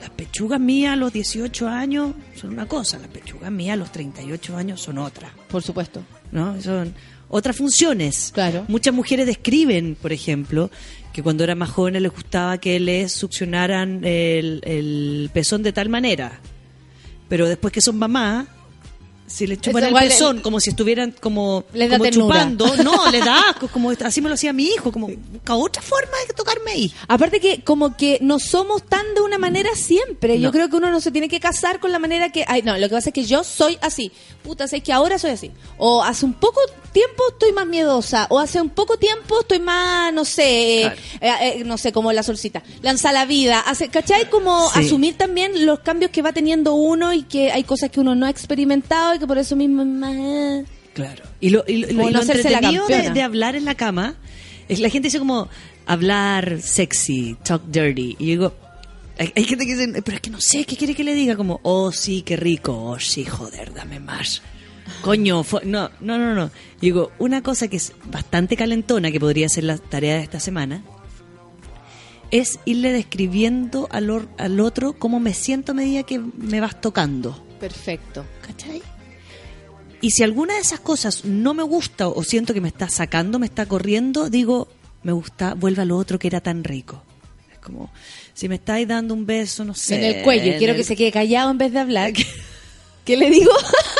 las 0.00 0.10
pechugas 0.10 0.60
mías 0.60 0.94
a 0.94 0.96
los 0.96 1.12
18 1.12 1.68
años 1.68 2.14
son 2.34 2.52
una 2.54 2.66
cosa, 2.66 2.98
las 2.98 3.08
pechugas 3.08 3.50
mías 3.50 3.74
a 3.74 3.76
los 3.76 3.92
38 3.92 4.56
años 4.56 4.80
son 4.80 4.98
otra. 4.98 5.32
Por 5.48 5.62
supuesto. 5.62 6.02
¿no? 6.32 6.60
Son 6.60 6.94
otras 7.28 7.56
funciones. 7.56 8.30
Claro. 8.32 8.64
Muchas 8.68 8.94
mujeres 8.94 9.26
describen, 9.26 9.96
por 10.00 10.12
ejemplo, 10.12 10.70
que 11.12 11.22
cuando 11.22 11.44
eran 11.44 11.58
más 11.58 11.70
jóvenes 11.70 12.02
les 12.02 12.12
gustaba 12.12 12.58
que 12.58 12.80
les 12.80 13.12
succionaran 13.12 14.04
el, 14.04 14.60
el 14.64 15.30
pezón 15.32 15.62
de 15.62 15.72
tal 15.72 15.88
manera. 15.88 16.40
Pero 17.28 17.48
después 17.48 17.72
que 17.72 17.80
son 17.80 17.98
mamá, 17.98 18.48
si 19.30 19.46
les 19.46 19.60
chupan 19.60 19.84
Eso 19.84 19.96
el 19.96 20.08
pezón 20.08 20.40
como 20.40 20.60
si 20.60 20.70
estuvieran 20.70 21.14
como, 21.20 21.64
Les 21.72 21.88
da 21.88 21.98
como 21.98 22.10
chupando, 22.10 22.76
no, 22.84 23.10
le 23.10 23.20
da 23.20 23.50
asco, 23.50 23.68
como 23.68 23.90
así 23.90 24.20
me 24.20 24.28
lo 24.28 24.34
hacía 24.34 24.52
mi 24.52 24.64
hijo, 24.64 24.90
como 24.90 25.08
busca 25.08 25.54
otra 25.54 25.80
forma 25.82 26.12
de 26.26 26.34
tocarme 26.34 26.72
ahí. 26.72 26.92
Aparte 27.06 27.40
que 27.40 27.62
como 27.62 27.96
que 27.96 28.18
no 28.20 28.38
somos 28.38 28.82
tan 28.82 29.14
de 29.14 29.20
una 29.20 29.38
manera 29.38 29.70
siempre. 29.74 30.40
Yo 30.40 30.50
creo 30.50 30.68
que 30.68 30.76
uno 30.76 30.90
no 30.90 31.00
se 31.00 31.12
tiene 31.12 31.28
que 31.28 31.38
casar 31.40 31.78
con 31.80 31.92
la 31.92 31.98
manera 31.98 32.30
que... 32.30 32.44
Ay, 32.46 32.62
no, 32.62 32.76
lo 32.76 32.88
que 32.88 32.94
pasa 32.94 33.10
es 33.10 33.14
que 33.14 33.24
yo 33.24 33.44
soy 33.44 33.78
así. 33.80 34.10
Puta, 34.42 34.66
sé 34.66 34.80
que 34.80 34.92
ahora 34.92 35.18
soy 35.18 35.30
así. 35.32 35.50
O 35.76 36.02
hace 36.02 36.24
un 36.24 36.32
poco 36.34 36.60
tiempo 36.92 37.22
estoy 37.30 37.52
más 37.52 37.66
miedosa. 37.66 38.26
O 38.30 38.38
hace 38.38 38.60
un 38.60 38.70
poco 38.70 38.96
tiempo 38.96 39.40
estoy 39.40 39.60
más, 39.60 40.12
no 40.12 40.24
sé, 40.24 40.84
eh, 40.86 40.92
eh, 41.20 41.62
no 41.64 41.76
sé, 41.78 41.92
como 41.92 42.12
la 42.12 42.22
solcita. 42.22 42.62
Lanza 42.82 43.12
la 43.12 43.26
vida. 43.26 43.60
Hace, 43.60 43.88
¿Cachai? 43.88 44.28
Como 44.30 44.70
Sí. 44.70 44.80
asumir 44.80 45.16
también 45.16 45.66
los 45.66 45.80
cambios 45.80 46.10
que 46.10 46.22
va 46.22 46.32
teniendo 46.32 46.74
uno 46.74 47.12
y 47.12 47.22
que 47.24 47.52
hay 47.52 47.64
cosas 47.64 47.90
que 47.90 48.00
uno 48.00 48.14
no 48.14 48.26
ha 48.26 48.30
experimentado 48.30 49.14
y 49.14 49.18
que 49.18 49.26
por 49.26 49.38
eso 49.38 49.56
mismo... 49.56 49.82
es 49.82 49.88
más, 49.88 50.14
eh. 50.16 50.64
Claro. 50.94 51.22
Y 51.40 51.50
lo, 51.50 51.62
y 51.68 51.76
lo- 51.76 51.90
y 51.90 51.94
no 51.94 52.10
lo 52.10 52.20
entretenido 52.22 52.86
de, 52.88 53.10
de 53.10 53.22
hablar 53.22 53.54
en 53.56 53.64
la 53.64 53.74
cama, 53.76 54.16
es 54.68 54.80
la 54.80 54.88
gente 54.88 55.06
dice 55.06 55.18
como 55.20 55.48
hablar 55.86 56.60
sexy, 56.60 57.36
talk 57.44 57.62
dirty. 57.66 58.16
Y 58.18 58.26
yo 58.26 58.30
digo, 58.30 58.52
hay, 59.20 59.32
hay 59.36 59.44
gente 59.44 59.66
que 59.66 59.76
dice, 59.76 60.02
pero 60.02 60.16
es 60.16 60.20
que 60.20 60.30
no 60.30 60.40
sé, 60.40 60.64
¿qué 60.64 60.76
quiere 60.76 60.94
que 60.94 61.04
le 61.04 61.14
diga? 61.14 61.36
Como, 61.36 61.60
oh 61.62 61.92
sí, 61.92 62.22
qué 62.22 62.36
rico, 62.36 62.72
oh 62.74 62.98
sí, 62.98 63.24
joder, 63.24 63.72
dame 63.72 64.00
más. 64.00 64.42
Coño, 65.02 65.44
fue- 65.44 65.64
no, 65.64 65.90
no, 66.00 66.18
no, 66.18 66.34
no. 66.34 66.50
Digo, 66.80 67.12
una 67.18 67.42
cosa 67.42 67.68
que 67.68 67.76
es 67.76 67.92
bastante 68.06 68.56
calentona, 68.56 69.12
que 69.12 69.20
podría 69.20 69.48
ser 69.48 69.64
la 69.64 69.78
tarea 69.78 70.16
de 70.16 70.22
esta 70.22 70.40
semana, 70.40 70.82
es 72.30 72.60
irle 72.64 72.92
describiendo 72.92 73.88
al, 73.90 74.10
or- 74.10 74.28
al 74.38 74.60
otro 74.60 74.92
cómo 74.98 75.20
me 75.20 75.34
siento 75.34 75.72
a 75.72 75.74
medida 75.74 76.02
que 76.04 76.18
me 76.18 76.60
vas 76.60 76.80
tocando. 76.80 77.44
Perfecto. 77.58 78.24
¿Cachai? 78.46 78.82
Y 80.00 80.12
si 80.12 80.22
alguna 80.22 80.54
de 80.54 80.60
esas 80.60 80.80
cosas 80.80 81.24
no 81.24 81.54
me 81.54 81.62
gusta 81.62 82.08
o 82.08 82.22
siento 82.22 82.54
que 82.54 82.60
me 82.60 82.68
está 82.68 82.88
sacando, 82.88 83.38
me 83.38 83.46
está 83.46 83.66
corriendo, 83.66 84.30
digo, 84.30 84.68
me 85.02 85.12
gusta, 85.12 85.54
vuelve 85.54 85.82
a 85.82 85.84
lo 85.84 85.96
otro 85.98 86.18
que 86.18 86.28
era 86.28 86.40
tan 86.40 86.64
rico. 86.64 87.02
Es 87.52 87.58
como, 87.58 87.90
si 88.40 88.48
me 88.48 88.54
estáis 88.54 88.88
dando 88.88 89.12
un 89.12 89.26
beso, 89.26 89.66
no 89.66 89.74
sé. 89.74 89.96
en 89.96 90.04
el 90.04 90.22
cuello 90.22 90.54
y 90.54 90.56
quiero 90.56 90.72
el- 90.72 90.78
que 90.78 90.84
se 90.84 90.96
quede 90.96 91.12
callado 91.12 91.50
en 91.50 91.58
vez 91.58 91.72
de 91.74 91.78
hablar. 91.78 92.12
¿Qué 93.04 93.16
le 93.16 93.28
digo? 93.28 93.52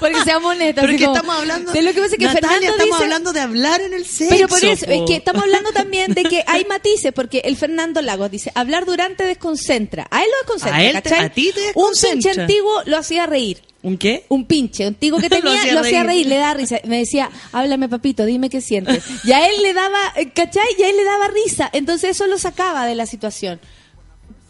Porque 0.00 0.20
seamos 0.24 0.50
honestos. 0.56 0.84
Pero 0.84 0.98
que 0.98 1.04
como- 1.04 1.16
estamos 1.16 1.36
hablando. 1.38 1.72
de 1.72 1.82
lo 1.82 1.92
que 1.92 2.00
pasa 2.00 2.12
es 2.14 2.18
que 2.18 2.24
Natalia, 2.24 2.48
Fernando 2.50 2.66
estamos 2.72 2.86
dice- 2.98 3.04
hablando 3.04 3.32
de 3.32 3.40
hablar 3.40 3.80
en 3.82 3.94
el 3.94 4.06
sexo. 4.06 4.34
Pero 4.34 4.48
por 4.48 4.64
eso, 4.64 4.86
es 4.86 5.02
que 5.06 5.16
estamos 5.16 5.42
hablando 5.42 5.70
también 5.72 6.14
de 6.14 6.22
que 6.24 6.42
hay 6.46 6.64
matices, 6.68 7.12
porque 7.12 7.42
el 7.44 7.56
Fernando 7.56 8.02
Lagos 8.02 8.30
dice, 8.30 8.50
hablar 8.54 8.86
durante 8.86 9.24
desconcentra. 9.24 10.06
A 10.10 10.22
él 10.22 10.28
lo 10.30 10.38
desconcentra, 10.38 10.76
A 10.78 10.84
él 10.84 10.92
te- 10.94 11.02
¿cachai? 11.10 11.26
a 11.26 11.28
ti 11.30 11.52
te 11.54 11.72
Un 11.74 11.92
pinche 12.00 12.30
antiguo 12.40 12.82
lo 12.86 12.96
hacía 12.98 13.26
reír. 13.26 13.62
¿Un 13.82 13.96
qué? 13.96 14.26
Un 14.28 14.44
pinche, 14.44 14.86
un 14.86 14.94
tigo 14.94 15.16
que 15.18 15.28
Lo 15.30 15.36
tenía, 15.36 15.58
hacía 15.58 15.72
lo 15.72 15.80
hacía 15.80 16.02
reír. 16.02 16.24
reír, 16.24 16.26
le 16.26 16.36
daba 16.36 16.54
risa. 16.54 16.80
Me 16.84 16.98
decía, 16.98 17.30
háblame 17.52 17.88
papito, 17.88 18.24
dime 18.26 18.50
qué 18.50 18.60
sientes. 18.60 19.02
Y 19.24 19.32
a 19.32 19.48
él 19.48 19.62
le 19.62 19.72
daba, 19.72 19.98
eh, 20.16 20.30
¿cachai? 20.34 20.66
Y 20.78 20.82
a 20.82 20.90
él 20.90 20.96
le 20.98 21.04
daba 21.04 21.28
risa. 21.28 21.70
Entonces 21.72 22.10
eso 22.10 22.26
lo 22.26 22.36
sacaba 22.38 22.84
de 22.86 22.94
la 22.94 23.06
situación. 23.06 23.58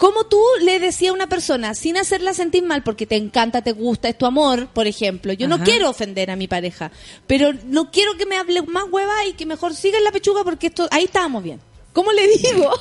¿Cómo 0.01 0.25
tú 0.25 0.41
le 0.65 0.79
decías 0.81 1.11
a 1.11 1.15
una 1.15 1.27
persona 1.29 1.75
sin 1.75 1.99
hacerla 1.99 2.33
sentir 2.33 2.63
mal 2.65 2.83
porque 2.83 3.05
te 3.05 3.17
encanta, 3.17 3.61
te 3.61 3.73
gusta, 3.73 4.09
es 4.09 4.17
tu 4.17 4.25
amor, 4.25 4.69
por 4.69 4.87
ejemplo? 4.87 5.35
Yo 5.35 5.47
no 5.47 5.63
quiero 5.63 5.91
ofender 5.91 6.31
a 6.31 6.37
mi 6.37 6.49
pareja, 6.49 6.91
pero 7.27 7.53
no 7.67 7.91
quiero 7.91 8.17
que 8.17 8.25
me 8.25 8.37
hable 8.39 8.63
más 8.63 8.85
hueva 8.91 9.13
y 9.29 9.35
que 9.35 9.45
mejor 9.45 9.75
siga 9.75 9.99
en 9.99 10.05
la 10.05 10.11
pechuga 10.11 10.43
porque 10.43 10.69
esto 10.69 10.89
ahí 10.91 11.05
estábamos 11.05 11.45
bien. 11.45 11.61
¿Cómo 11.93 12.13
le 12.13 12.27
digo? 12.29 12.71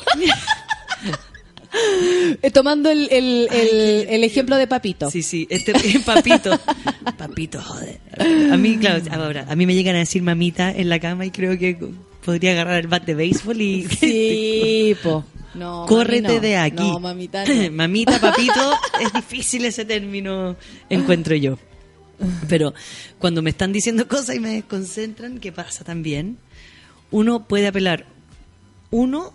Eh, 2.41 2.49
Tomando 2.51 2.89
el, 2.89 3.07
el, 3.11 3.47
el- 3.51 4.07
el 4.09 4.23
ejemplo 4.23 4.55
de 4.55 4.65
Papito. 4.65 5.11
Sí, 5.11 5.21
sí, 5.21 5.45
este 5.51 5.71
papito. 6.05 6.59
papito, 7.17 7.61
joder. 7.61 7.99
A 8.51 8.57
mí, 8.57 8.77
claro, 8.79 9.03
ahora, 9.11 9.45
a 9.47 9.55
mí 9.55 9.65
me 9.67 9.75
llegan 9.75 9.95
a 9.95 9.99
decir 9.99 10.23
mamita 10.23 10.71
en 10.71 10.89
la 10.89 10.99
cama 10.99 11.25
y 11.27 11.31
creo 11.31 11.57
que 11.59 11.77
podría 12.25 12.53
agarrar 12.53 12.79
el 12.79 12.87
bat 12.87 13.03
de 13.05 13.13
béisbol 13.13 13.61
y 13.61 13.87
Sí, 13.87 14.95
po. 15.03 15.23
No, 15.59 15.85
córrete 15.87 16.35
no. 16.35 16.39
de 16.39 16.57
aquí. 16.57 16.75
No, 16.77 16.99
mamita, 16.99 17.45
no. 17.45 17.71
Mamita, 17.71 18.19
papito, 18.19 18.73
es 19.01 19.11
difícil 19.13 19.65
ese 19.65 19.85
término, 19.85 20.55
encuentro 20.89 21.35
yo. 21.35 21.59
Pero 22.49 22.73
cuando 23.17 23.41
me 23.41 23.49
están 23.49 23.71
diciendo 23.71 24.07
cosas 24.07 24.35
y 24.35 24.39
me 24.39 24.49
desconcentran, 24.49 25.39
¿qué 25.39 25.51
pasa 25.51 25.83
también? 25.83 26.37
Uno 27.11 27.47
puede 27.47 27.67
apelar. 27.67 28.05
Uno, 28.91 29.33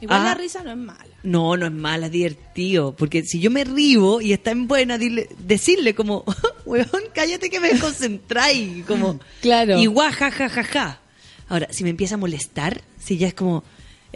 Igual 0.00 0.24
la 0.24 0.34
risa 0.34 0.62
no 0.62 0.70
es 0.72 0.76
mala. 0.76 1.06
no, 1.22 1.56
no 1.56 1.66
es 1.66 1.72
mala, 1.72 2.06
es 2.06 2.12
divertido. 2.12 2.94
Porque 2.94 3.24
si 3.24 3.40
yo 3.40 3.50
me 3.50 3.64
río 3.64 4.20
y 4.20 4.32
está 4.32 4.50
en 4.50 4.68
buena, 4.68 4.98
dile- 4.98 5.28
decirle 5.38 5.94
como, 5.94 6.24
weón, 6.66 6.86
cállate 7.14 7.48
que 7.50 7.58
me 7.60 7.70
desconcentráis. 7.70 8.84
Como, 8.86 9.18
Claro. 9.40 9.78
Y 9.78 9.86
guau, 9.86 10.12
ja, 10.12 10.30
ja, 10.30 10.48
ja, 10.48 10.62
ja. 10.64 11.00
Ahora, 11.48 11.68
si 11.70 11.82
me 11.84 11.90
empieza 11.90 12.16
a 12.16 12.18
molestar, 12.18 12.82
si 12.98 13.16
ya 13.18 13.28
es 13.28 13.34
como, 13.34 13.64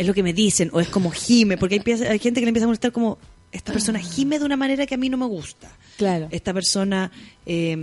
es 0.00 0.06
lo 0.06 0.14
que 0.14 0.22
me 0.22 0.32
dicen, 0.32 0.70
o 0.72 0.80
es 0.80 0.88
como 0.88 1.10
gime, 1.10 1.58
porque 1.58 1.74
hay, 1.74 1.80
pieza- 1.80 2.08
hay 2.10 2.18
gente 2.18 2.40
que 2.40 2.46
le 2.46 2.50
empieza 2.50 2.64
a 2.64 2.68
molestar 2.68 2.90
como, 2.90 3.18
esta 3.52 3.72
persona 3.72 3.98
gime 3.98 4.38
de 4.38 4.44
una 4.46 4.56
manera 4.56 4.86
que 4.86 4.94
a 4.94 4.98
mí 4.98 5.08
no 5.10 5.16
me 5.18 5.26
gusta. 5.26 5.70
Claro. 5.98 6.28
Esta 6.30 6.54
persona 6.54 7.10
eh, 7.44 7.76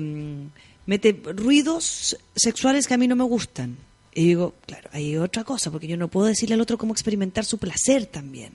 mete 0.85 1.21
ruidos 1.35 2.17
sexuales 2.35 2.87
que 2.87 2.93
a 2.93 2.97
mí 2.97 3.07
no 3.07 3.15
me 3.15 3.23
gustan. 3.25 3.77
Y 4.15 4.25
digo, 4.25 4.55
claro, 4.65 4.89
hay 4.93 5.15
otra 5.17 5.43
cosa, 5.43 5.69
porque 5.69 5.87
yo 5.87 5.95
no 5.97 6.07
puedo 6.07 6.25
decirle 6.25 6.55
al 6.55 6.61
otro 6.61 6.77
cómo 6.79 6.93
experimentar 6.93 7.45
su 7.45 7.59
placer 7.59 8.07
también. 8.07 8.53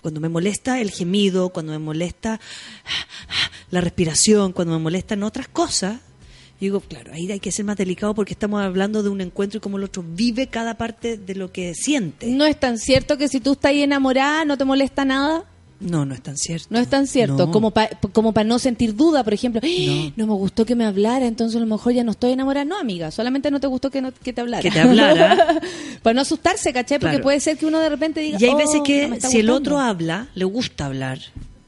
Cuando 0.00 0.20
me 0.20 0.28
molesta 0.30 0.80
el 0.80 0.90
gemido, 0.90 1.50
cuando 1.50 1.72
me 1.72 1.78
molesta 1.78 2.40
la 3.70 3.80
respiración, 3.82 4.52
cuando 4.52 4.72
me 4.78 4.82
molestan 4.82 5.22
otras 5.24 5.48
cosas, 5.48 6.00
yo 6.62 6.78
digo, 6.78 6.80
claro, 6.80 7.12
ahí 7.12 7.30
hay 7.30 7.40
que 7.40 7.50
ser 7.52 7.64
más 7.64 7.76
delicado 7.76 8.14
porque 8.14 8.32
estamos 8.34 8.62
hablando 8.62 9.02
de 9.02 9.08
un 9.08 9.20
encuentro 9.20 9.58
y 9.58 9.60
cómo 9.60 9.78
el 9.78 9.84
otro 9.84 10.04
vive 10.06 10.46
cada 10.46 10.74
parte 10.74 11.16
de 11.18 11.34
lo 11.34 11.50
que 11.50 11.74
siente. 11.74 12.26
No 12.28 12.44
es 12.46 12.58
tan 12.58 12.78
cierto 12.78 13.18
que 13.18 13.28
si 13.28 13.40
tú 13.40 13.52
estás 13.52 13.70
ahí 13.70 13.82
enamorada 13.82 14.44
no 14.44 14.56
te 14.56 14.64
molesta 14.64 15.04
nada. 15.04 15.44
No, 15.80 16.04
no 16.04 16.14
es 16.14 16.22
tan 16.22 16.36
cierto. 16.36 16.68
No 16.70 16.78
es 16.78 16.86
tan 16.86 17.08
cierto. 17.08 17.46
No. 17.46 17.50
Como 17.50 17.72
para 17.72 17.98
como 18.12 18.32
pa 18.32 18.44
no 18.44 18.60
sentir 18.60 18.94
duda, 18.94 19.24
por 19.24 19.34
ejemplo. 19.34 19.60
"Ah, 19.64 19.66
No. 20.16 20.26
No. 20.26 20.26
me 20.34 20.38
gustó 20.38 20.64
que 20.64 20.76
me 20.76 20.84
hablara, 20.84 21.26
entonces 21.26 21.56
a 21.56 21.58
lo 21.60 21.66
mejor 21.66 21.92
ya 21.92 22.04
no 22.04 22.12
estoy 22.12 22.30
enamorada. 22.30 22.64
No, 22.64 22.78
amiga, 22.78 23.10
solamente 23.10 23.50
no 23.50 23.58
te 23.58 23.66
gustó 23.66 23.90
que, 23.90 24.00
no- 24.00 24.12
que 24.12 24.32
te 24.32 24.40
hablara. 24.40 24.62
Que 24.62 24.70
te 24.70 24.78
hablara. 24.78 25.60
para 26.04 26.14
no 26.14 26.20
asustarse, 26.20 26.72
¿cachai? 26.72 27.00
Porque 27.00 27.14
Claro. 27.14 27.24
puede 27.24 27.40
ser 27.40 27.58
que 27.58 27.66
uno 27.66 27.80
de 27.80 27.88
repente 27.88 28.20
diga. 28.20 28.38
Y 28.40 28.44
hay 28.44 28.50
"Oh, 28.50 28.56
veces 28.56 28.76
no 28.76 28.82
que 28.84 29.00
si 29.00 29.06
el 29.08 29.10
gustando". 29.48 29.54
otro 29.54 29.80
habla, 29.80 30.28
le 30.36 30.44
gusta 30.44 30.86
hablar, 30.86 31.18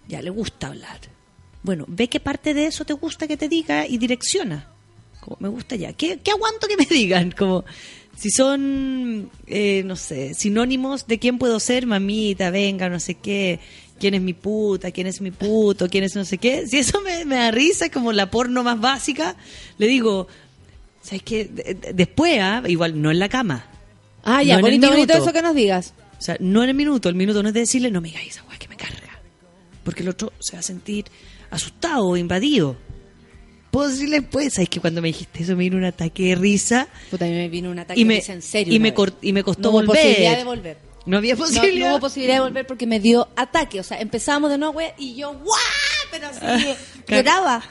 ya 0.07 0.23
le 0.23 0.31
gusta 0.31 0.69
hablar. 0.69 1.01
Bueno, 1.65 1.85
ve 1.89 2.09
qué 2.09 2.21
parte 2.21 2.55
de 2.55 2.67
eso 2.67 2.85
te 2.85 2.93
gusta 2.93 3.27
que 3.27 3.37
te 3.37 3.49
diga 3.49 3.85
y 3.89 3.99
direcciona. 3.99 4.69
Como 5.25 5.39
me 5.41 5.49
gusta 5.49 5.75
ya. 5.77 5.93
¿Qué, 5.95 6.19
qué 6.23 6.31
aguanto 6.33 6.67
que 6.69 6.77
me 6.77 6.85
digan? 6.91 7.31
Como 7.33 7.65
si 8.17 8.31
son, 8.31 9.31
eh, 9.47 9.83
no 9.85 9.97
sé, 9.97 10.35
sinónimos 10.35 11.07
de 11.07 11.19
quién 11.19 11.39
puedo 11.39 11.59
ser, 11.59 11.87
mamita, 11.87 12.51
venga, 12.51 12.89
no 12.89 13.01
sé 13.01 13.15
qué, 13.15 13.59
quién 13.99 14.15
es 14.15 14.21
mi 14.21 14.35
puta, 14.35 14.91
quién 14.93 15.07
es 15.09 15.21
mi 15.21 15.31
puto, 15.33 15.89
quién 15.89 16.05
es 16.05 16.15
no 16.15 16.25
sé 16.25 16.39
qué, 16.39 16.67
si 16.69 16.79
eso 16.79 17.01
me, 17.01 17.25
me 17.25 17.37
da 17.37 17.51
risa, 17.51 17.91
como 17.91 18.13
la 18.13 18.31
porno 18.31 18.63
más 18.63 18.79
básica, 18.81 19.35
le 19.79 19.87
digo, 19.89 20.29
¿sabes 21.03 21.23
qué? 21.25 21.45
De- 21.47 21.75
de- 21.75 21.93
Después, 21.93 22.39
ah, 22.41 22.63
igual, 22.69 23.01
no 23.03 23.11
en 23.11 23.19
la 23.19 23.29
cama. 23.29 23.67
Ah, 24.23 24.43
ya, 24.45 24.57
No 24.57 24.63
bonito, 24.63 24.89
bonito 24.89 25.13
eso 25.15 25.33
que 25.33 25.43
nos 25.43 25.55
digas. 25.57 25.95
O 26.19 26.23
sea, 26.23 26.37
no 26.39 26.63
en 26.63 26.69
el 26.69 26.75
minuto, 26.77 27.09
el 27.09 27.15
minuto 27.17 27.43
no 27.43 27.49
es 27.49 27.55
de 27.55 27.61
decirle, 27.61 27.91
no 27.91 28.01
me 28.01 28.09
digas 28.09 28.25
esa 28.27 28.45
weá 28.45 28.59
que 28.59 28.69
me 28.69 28.77
carga. 28.77 29.19
Porque 29.83 30.03
el 30.03 30.09
otro 30.09 30.33
se 30.39 30.53
va 30.55 30.61
a 30.61 30.63
sentir 30.63 31.07
asustado 31.51 32.07
o 32.07 32.17
invadido. 32.17 32.77
Puedo 33.75 33.89
decirle, 33.91 34.23
pues, 34.23 34.55
¿sabes 34.55 34.69
que 34.69 34.79
cuando 34.81 35.03
me 35.03 35.09
dijiste 35.09 35.43
eso 35.43 35.57
me 35.57 35.65
vino 35.65 35.77
un 35.77 35.85
ataque 35.85 36.29
de 36.29 36.35
risa? 36.37 36.87
Puta, 37.11 37.25
a 37.25 37.29
mí 37.29 37.35
me 37.35 37.49
vino 37.49 37.71
un 37.71 37.79
ataque 37.81 38.01
Y 38.01 38.05
de 38.05 38.15
risa 38.15 38.33
en 38.33 38.41
serio. 38.43 38.73
y 38.73 38.79
me, 38.79 38.95
y 39.21 39.33
me 39.33 39.43
costó 39.43 39.63
No 39.63 39.71
hubo 39.71 39.79
volver. 39.79 39.97
posibilidad 40.01 40.37
de 40.37 40.45
volver. 40.45 40.79
No 41.07 41.17
había 41.17 41.35
posibilidad. 41.37 41.89
no 41.89 41.95
hubo 41.95 42.01
posibilidad 42.01 42.37
de 42.37 42.41
volver 42.41 42.67
porque 42.69 42.87
me 42.87 43.01
dio 43.01 43.29
ataque. 43.35 43.81
O 43.81 43.83
sea, 43.83 44.01
empezamos 44.01 44.49
de 44.51 44.59
nuevo, 44.59 44.75
güey, 44.75 44.93
y 44.97 45.17
yo, 45.17 45.33
¡guau! 45.33 45.59
Pero 46.13 46.29
así, 46.29 46.39
claro. 47.05 47.23
lloraba. 47.25 47.63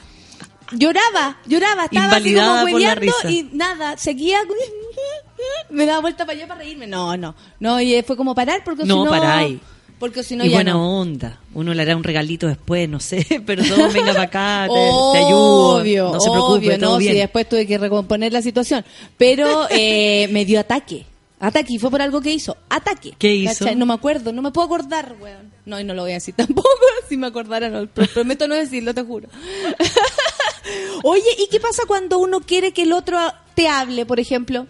Lloraba, 0.71 1.37
lloraba, 1.45 1.85
estaba 1.85 2.17
así 2.17 2.33
como 2.35 2.95
risa. 2.95 3.31
y 3.31 3.49
nada, 3.53 3.97
seguía. 3.97 4.39
Me 5.69 5.85
daba 5.85 6.01
vuelta 6.01 6.25
para 6.25 6.37
allá 6.37 6.47
para 6.47 6.59
reírme. 6.61 6.85
No, 6.87 7.15
no, 7.15 7.35
no, 7.59 7.79
y 7.79 8.01
fue 8.03 8.17
como 8.17 8.35
parar 8.35 8.61
porque 8.63 8.83
No, 8.83 9.05
si 9.05 9.05
no. 9.05 9.59
Porque 9.99 10.23
si 10.23 10.35
no 10.35 10.43
y 10.43 10.49
ya 10.49 10.57
buena 10.57 10.73
no. 10.73 10.99
onda. 10.99 11.39
Uno 11.53 11.73
le 11.73 11.81
hará 11.81 11.95
un 11.95 12.03
regalito 12.03 12.47
después, 12.47 12.89
no 12.89 12.99
sé. 12.99 13.25
Perdón, 13.45 13.93
venga 13.93 14.11
para 14.13 14.23
acá, 14.23 14.67
te, 14.67 14.73
te 14.73 15.25
ayudo. 15.25 15.77
Obvio, 15.77 16.11
no 16.11 16.19
se 16.19 16.29
preocupe, 16.29 16.57
obvio, 16.67 16.79
todo 16.79 16.91
no, 16.93 16.97
bien. 16.97 17.13
si 17.13 17.19
después 17.19 17.47
tuve 17.49 17.65
que 17.67 17.77
recomponer 17.77 18.33
la 18.33 18.41
situación. 18.41 18.83
Pero 19.17 19.67
eh, 19.69 20.27
me 20.31 20.45
dio 20.45 20.59
ataque. 20.59 21.05
Ataque, 21.39 21.73
y 21.73 21.77
fue 21.79 21.91
por 21.91 22.01
algo 22.01 22.21
que 22.21 22.31
hizo. 22.31 22.55
Ataque. 22.69 23.13
¿Qué 23.17 23.35
hizo? 23.35 23.59
¿Cachai? 23.65 23.75
No 23.75 23.85
me 23.85 23.93
acuerdo, 23.93 24.31
no 24.31 24.41
me 24.41 24.51
puedo 24.51 24.65
acordar, 24.65 25.15
weón. 25.19 25.51
No, 25.65 25.77
y 25.79 25.83
no 25.83 25.93
lo 25.93 26.03
voy 26.03 26.11
a 26.11 26.15
decir 26.15 26.33
tampoco. 26.37 26.69
Si 27.09 27.17
me 27.17 27.27
acordara, 27.27 27.69
no. 27.69 27.85
Pro- 27.87 28.07
Prometo 28.07 28.47
no 28.47 28.55
decirlo, 28.55 28.93
te 28.93 29.03
juro. 29.03 29.27
Oye, 31.03 31.29
¿y 31.37 31.47
qué 31.49 31.59
pasa 31.59 31.83
cuando 31.87 32.17
uno 32.19 32.39
quiere 32.39 32.71
que 32.71 32.83
el 32.83 32.93
otro 32.93 33.17
te 33.55 33.67
hable, 33.67 34.05
por 34.05 34.19
ejemplo? 34.19 34.67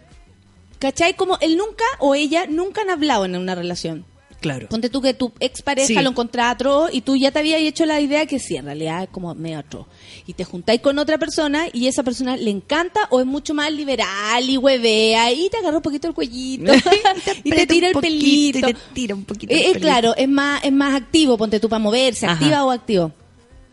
¿Cachai? 0.79 1.15
Como 1.15 1.37
él 1.41 1.55
nunca 1.57 1.85
o 1.99 2.15
ella 2.15 2.45
nunca 2.49 2.81
han 2.81 2.89
hablado 2.89 3.25
en 3.25 3.35
una 3.35 3.55
relación. 3.55 4.05
Claro. 4.43 4.67
Ponte 4.67 4.89
tú 4.89 5.01
que 5.01 5.13
tu 5.13 5.31
expareja 5.39 5.87
Sí. 5.87 5.93
lo 5.95 6.09
encontraba 6.09 6.49
atroz 6.51 6.89
y 6.93 6.99
tú 7.01 7.15
ya 7.15 7.31
te 7.31 7.39
habías 7.39 7.61
hecho 7.61 7.85
la 7.85 8.01
idea 8.01 8.25
que 8.25 8.39
sí, 8.39 8.57
en 8.57 8.65
realidad 8.65 9.03
es 9.03 9.09
como 9.09 9.33
medio 9.35 9.59
atroz. 9.59 9.87
Y 10.27 10.33
te 10.33 10.43
juntáis 10.43 10.81
con 10.81 10.99
otra 10.99 11.17
persona 11.17 11.67
y 11.71 11.87
esa 11.87 12.03
persona 12.03 12.35
le 12.35 12.49
encanta 12.51 13.07
o 13.09 13.21
es 13.21 13.25
mucho 13.25 13.53
más 13.53 13.71
liberal 13.71 14.49
y 14.49 14.57
huevea 14.57 15.31
y 15.31 15.49
te 15.49 15.57
agarra 15.57 15.77
un 15.77 15.81
poquito 15.81 16.09
el 16.09 16.13
cuellito 16.13 16.73
y 17.45 17.49
te 17.51 17.65
tira 17.67 17.87
el 17.87 17.95
pelito. 17.95 18.59
y 18.59 18.61
te 18.61 18.75
tira 18.93 19.15
un 19.15 19.23
poquito 19.23 19.53
Eh, 19.53 19.55
el 19.55 19.61
eh, 19.61 19.65
pelito. 19.69 19.79
claro, 19.79 20.15
es 20.17 20.27
más, 20.27 20.61
es 20.65 20.71
más 20.73 20.93
activo, 20.93 21.37
ponte 21.37 21.61
tú 21.61 21.69
para 21.69 21.79
moverse, 21.79 22.25
Ajá. 22.25 22.35
activa 22.35 22.65
o 22.65 22.71
activo. 22.71 23.13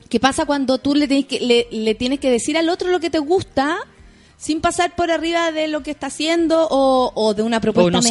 ¿Qué 0.09 0.20
pasa 0.20 0.47
cuando 0.47 0.78
tú 0.78 0.94
le 0.94 1.09
tienes 1.09 1.26
que, 1.26 1.40
le, 1.40 1.66
le 1.70 1.94
tienes 1.97 2.20
que 2.20 2.30
decir 2.30 2.56
al 2.56 2.68
otro 2.68 2.88
lo 2.90 3.01
que 3.01 3.10
te 3.10 3.18
gusta 3.18 3.78
sin 4.40 4.62
pasar 4.62 4.96
por 4.96 5.10
arriba 5.10 5.52
de 5.52 5.68
lo 5.68 5.82
que 5.82 5.90
está 5.90 6.06
haciendo 6.06 6.66
o, 6.70 7.12
o 7.14 7.34
de 7.34 7.42
una 7.42 7.60
propuesta 7.60 7.90
no? 7.98 8.02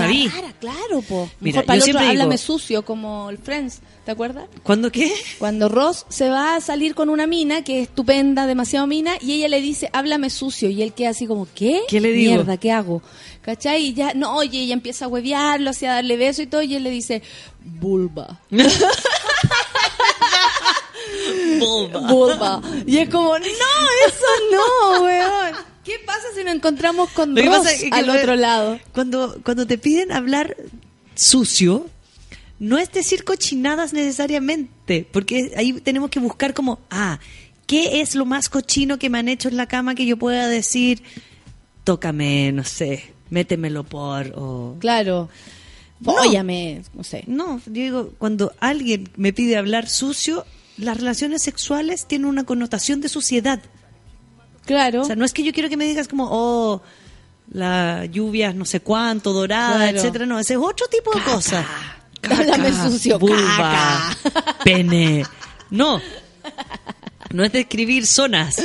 Claro, 0.60 1.02
po. 1.02 1.28
Mira, 1.40 1.56
Mejor 1.62 1.66
para 1.66 1.78
el 1.78 1.82
otro 1.82 2.00
digo- 2.02 2.12
háblame 2.12 2.38
sucio 2.38 2.86
como 2.86 3.32
el 3.32 3.40
Friends, 3.40 3.80
¿te 4.06 4.12
acuerdas? 4.12 4.46
¿Cuándo 4.62 4.92
qué? 4.92 5.12
Cuando 5.40 5.70
Ross 5.70 6.06
se 6.10 6.30
va 6.30 6.56
a 6.56 6.62
salir 6.62 6.94
con 6.94 7.10
una 7.10 7.26
mina 7.26 7.64
que 7.64 7.82
es 7.82 7.88
estupenda, 7.90 8.46
demasiado 8.46 8.86
mina, 8.86 9.14
y 9.20 9.34
ella 9.34 9.48
le 9.48 9.60
dice, 9.60 9.90
háblame 9.92 10.30
sucio, 10.30 10.70
y 10.70 10.84
él 10.84 10.94
queda 10.94 11.10
así 11.10 11.26
como, 11.26 11.48
¿qué? 11.56 11.82
¿Qué 11.88 12.00
le 12.00 12.12
digo? 12.12 12.34
Mierda, 12.36 12.58
¿qué 12.58 12.72
hago? 12.72 13.02
¿Cachai? 13.42 13.88
Y 13.88 13.94
ya, 13.96 14.14
no, 14.14 14.36
oye, 14.36 14.60
ella 14.62 14.74
empieza 14.76 15.06
a 15.06 15.08
huevearlo, 15.08 15.72
así 15.72 15.88
a 15.88 15.94
darle 15.96 16.16
beso 16.16 16.44
y 16.44 16.48
todo, 16.48 16.62
y 16.62 16.76
él 16.76 16.84
le 16.84 16.92
dice, 16.92 17.24
vulva. 17.64 18.40
vulva. 22.08 22.62
Y 22.86 22.98
es 23.00 23.10
como, 23.10 23.38
no, 23.40 23.46
eso 23.46 24.26
no, 24.52 25.04
weón. 25.04 25.69
¿Qué 25.84 25.94
pasa 26.06 26.28
si 26.36 26.44
nos 26.44 26.56
encontramos 26.56 27.10
con 27.12 27.36
Ross 27.36 27.46
pasa 27.46 27.72
es 27.74 27.84
que 27.84 27.90
al 27.92 28.10
otro 28.10 28.36
lado? 28.36 28.80
Cuando, 28.94 29.40
cuando 29.44 29.66
te 29.66 29.78
piden 29.78 30.12
hablar 30.12 30.56
sucio, 31.16 31.90
no 32.60 32.78
es 32.78 32.92
decir 32.92 33.24
cochinadas 33.24 33.94
necesariamente, 33.94 35.08
porque 35.12 35.54
ahí 35.56 35.74
tenemos 35.74 36.10
que 36.10 36.20
buscar 36.20 36.54
como, 36.54 36.80
ah, 36.90 37.20
¿qué 37.66 38.02
es 38.02 38.16
lo 38.16 38.26
más 38.26 38.50
cochino 38.50 39.00
que 39.00 39.10
me 39.10 39.18
han 39.18 39.30
hecho 39.30 39.48
en 39.48 39.58
la 39.58 39.68
cama 39.68 39.96
que 39.96 40.06
yo 40.06 40.18
pueda 40.18 40.48
decir, 40.48 41.02
tócame, 41.84 42.52
no 42.52 42.64
sé, 42.64 43.14
métemelo 43.30 43.84
por, 43.84 44.34
o... 44.36 44.76
Claro. 44.80 45.30
No. 46.00 46.14
Fóllame, 46.14 46.82
no 46.94 47.04
sé. 47.04 47.24
No, 47.28 47.62
digo, 47.66 48.14
cuando 48.18 48.54
alguien 48.60 49.10
me 49.18 49.34
pide 49.34 49.58
hablar 49.58 49.90
sucio, 49.90 50.46
las 50.78 50.98
relaciones 50.98 51.42
sexuales 51.42 52.06
tienen 52.06 52.28
una 52.28 52.46
connotación 52.46 53.02
de 53.02 53.10
suciedad. 53.10 53.60
Claro. 54.70 55.02
O 55.02 55.06
sea, 55.06 55.16
no 55.16 55.26
es 55.26 55.34
que 55.34 55.42
yo 55.44 55.52
quiero 55.52 55.68
que 55.68 55.78
me 55.78 55.86
digas 55.86 56.08
como, 56.08 56.28
oh, 56.32 56.82
la 57.52 58.06
lluvia 58.06 58.54
no 58.54 58.64
sé 58.66 58.80
cuánto, 58.82 59.34
dorada, 59.34 59.78
Claro. 59.78 59.98
etcétera. 59.98 60.26
No, 60.28 60.38
ese 60.38 60.54
es 60.54 60.60
otro 60.62 60.86
tipo 60.88 61.12
de 61.12 61.22
cosas. 61.24 61.66
Háblame 62.30 62.72
sucio, 62.74 63.18
vulva, 63.18 64.14
caca. 64.24 64.58
pene. 64.64 65.26
No. 65.72 66.00
No 67.32 67.44
es 67.44 67.52
describir 67.52 68.06
zonas 68.08 68.58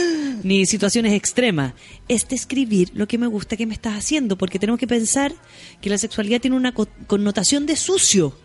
ni 0.42 0.66
situaciones 0.66 1.12
extremas. 1.14 1.72
Es 2.08 2.28
describir 2.28 2.90
lo 2.94 3.06
que 3.08 3.16
me 3.18 3.26
gusta 3.26 3.56
que 3.56 3.66
me 3.66 3.72
estás 3.74 3.94
haciendo, 3.96 4.36
porque 4.36 4.58
tenemos 4.58 4.78
que 4.78 4.86
pensar 4.86 5.32
que 5.80 5.88
la 5.90 5.96
sexualidad 5.98 6.40
tiene 6.40 6.56
una 6.56 6.72
co- 6.72 6.88
connotación 7.06 7.64
de 7.66 7.76
sucio. 7.76 8.36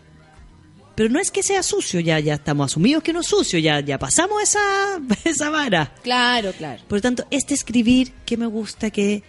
Pero 1.00 1.08
no 1.08 1.18
es 1.18 1.30
que 1.30 1.42
sea 1.42 1.62
sucio, 1.62 1.98
ya, 2.00 2.20
ya 2.20 2.34
estamos 2.34 2.70
asumidos 2.70 3.02
que 3.02 3.14
no 3.14 3.20
es 3.20 3.26
sucio, 3.26 3.58
ya, 3.58 3.80
ya 3.80 3.98
pasamos 3.98 4.42
esa, 4.42 5.00
esa 5.24 5.48
vara. 5.48 5.94
Claro, 6.02 6.52
claro. 6.52 6.82
Por 6.86 6.98
lo 6.98 7.00
tanto, 7.00 7.24
este 7.30 7.54
escribir 7.54 8.12
que 8.26 8.36
me 8.36 8.44
gusta 8.44 8.90
que 8.90 9.22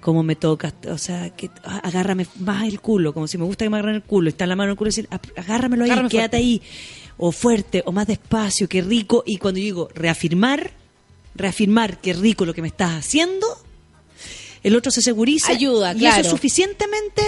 como 0.00 0.22
me 0.22 0.34
tocas, 0.34 0.72
o 0.90 0.96
sea, 0.96 1.28
que 1.36 1.50
agárrame 1.62 2.26
más 2.38 2.66
el 2.66 2.80
culo, 2.80 3.12
como 3.12 3.26
si 3.28 3.36
me 3.36 3.44
gusta 3.44 3.66
que 3.66 3.68
me 3.68 3.76
agarren 3.76 3.96
el 3.96 4.02
culo, 4.02 4.30
está 4.30 4.44
en 4.44 4.48
la 4.48 4.56
mano 4.56 4.70
el 4.70 4.78
culo 4.78 4.88
y 4.88 4.92
decir, 4.92 5.08
"Ap- 5.10 5.26
agárramelo 5.38 5.84
ahí, 5.84 5.90
Agárrame 5.90 6.08
quédate 6.08 6.38
fuerte. 6.38 6.46
ahí, 6.46 6.62
o 7.18 7.32
fuerte, 7.32 7.82
o 7.84 7.92
más 7.92 8.06
despacio, 8.06 8.66
qué 8.66 8.80
rico, 8.80 9.22
y 9.26 9.36
cuando 9.36 9.58
yo 9.58 9.64
digo 9.64 9.88
reafirmar, 9.94 10.70
reafirmar 11.34 12.00
qué 12.00 12.14
rico 12.14 12.46
lo 12.46 12.54
que 12.54 12.62
me 12.62 12.68
estás 12.68 12.92
haciendo, 12.94 13.46
el 14.62 14.74
otro 14.74 14.90
se 14.90 15.02
seguriza 15.02 15.52
Ayuda, 15.52 15.92
y 15.92 15.98
claro. 15.98 16.14
eso 16.14 16.20
es 16.22 16.28
suficientemente 16.30 17.22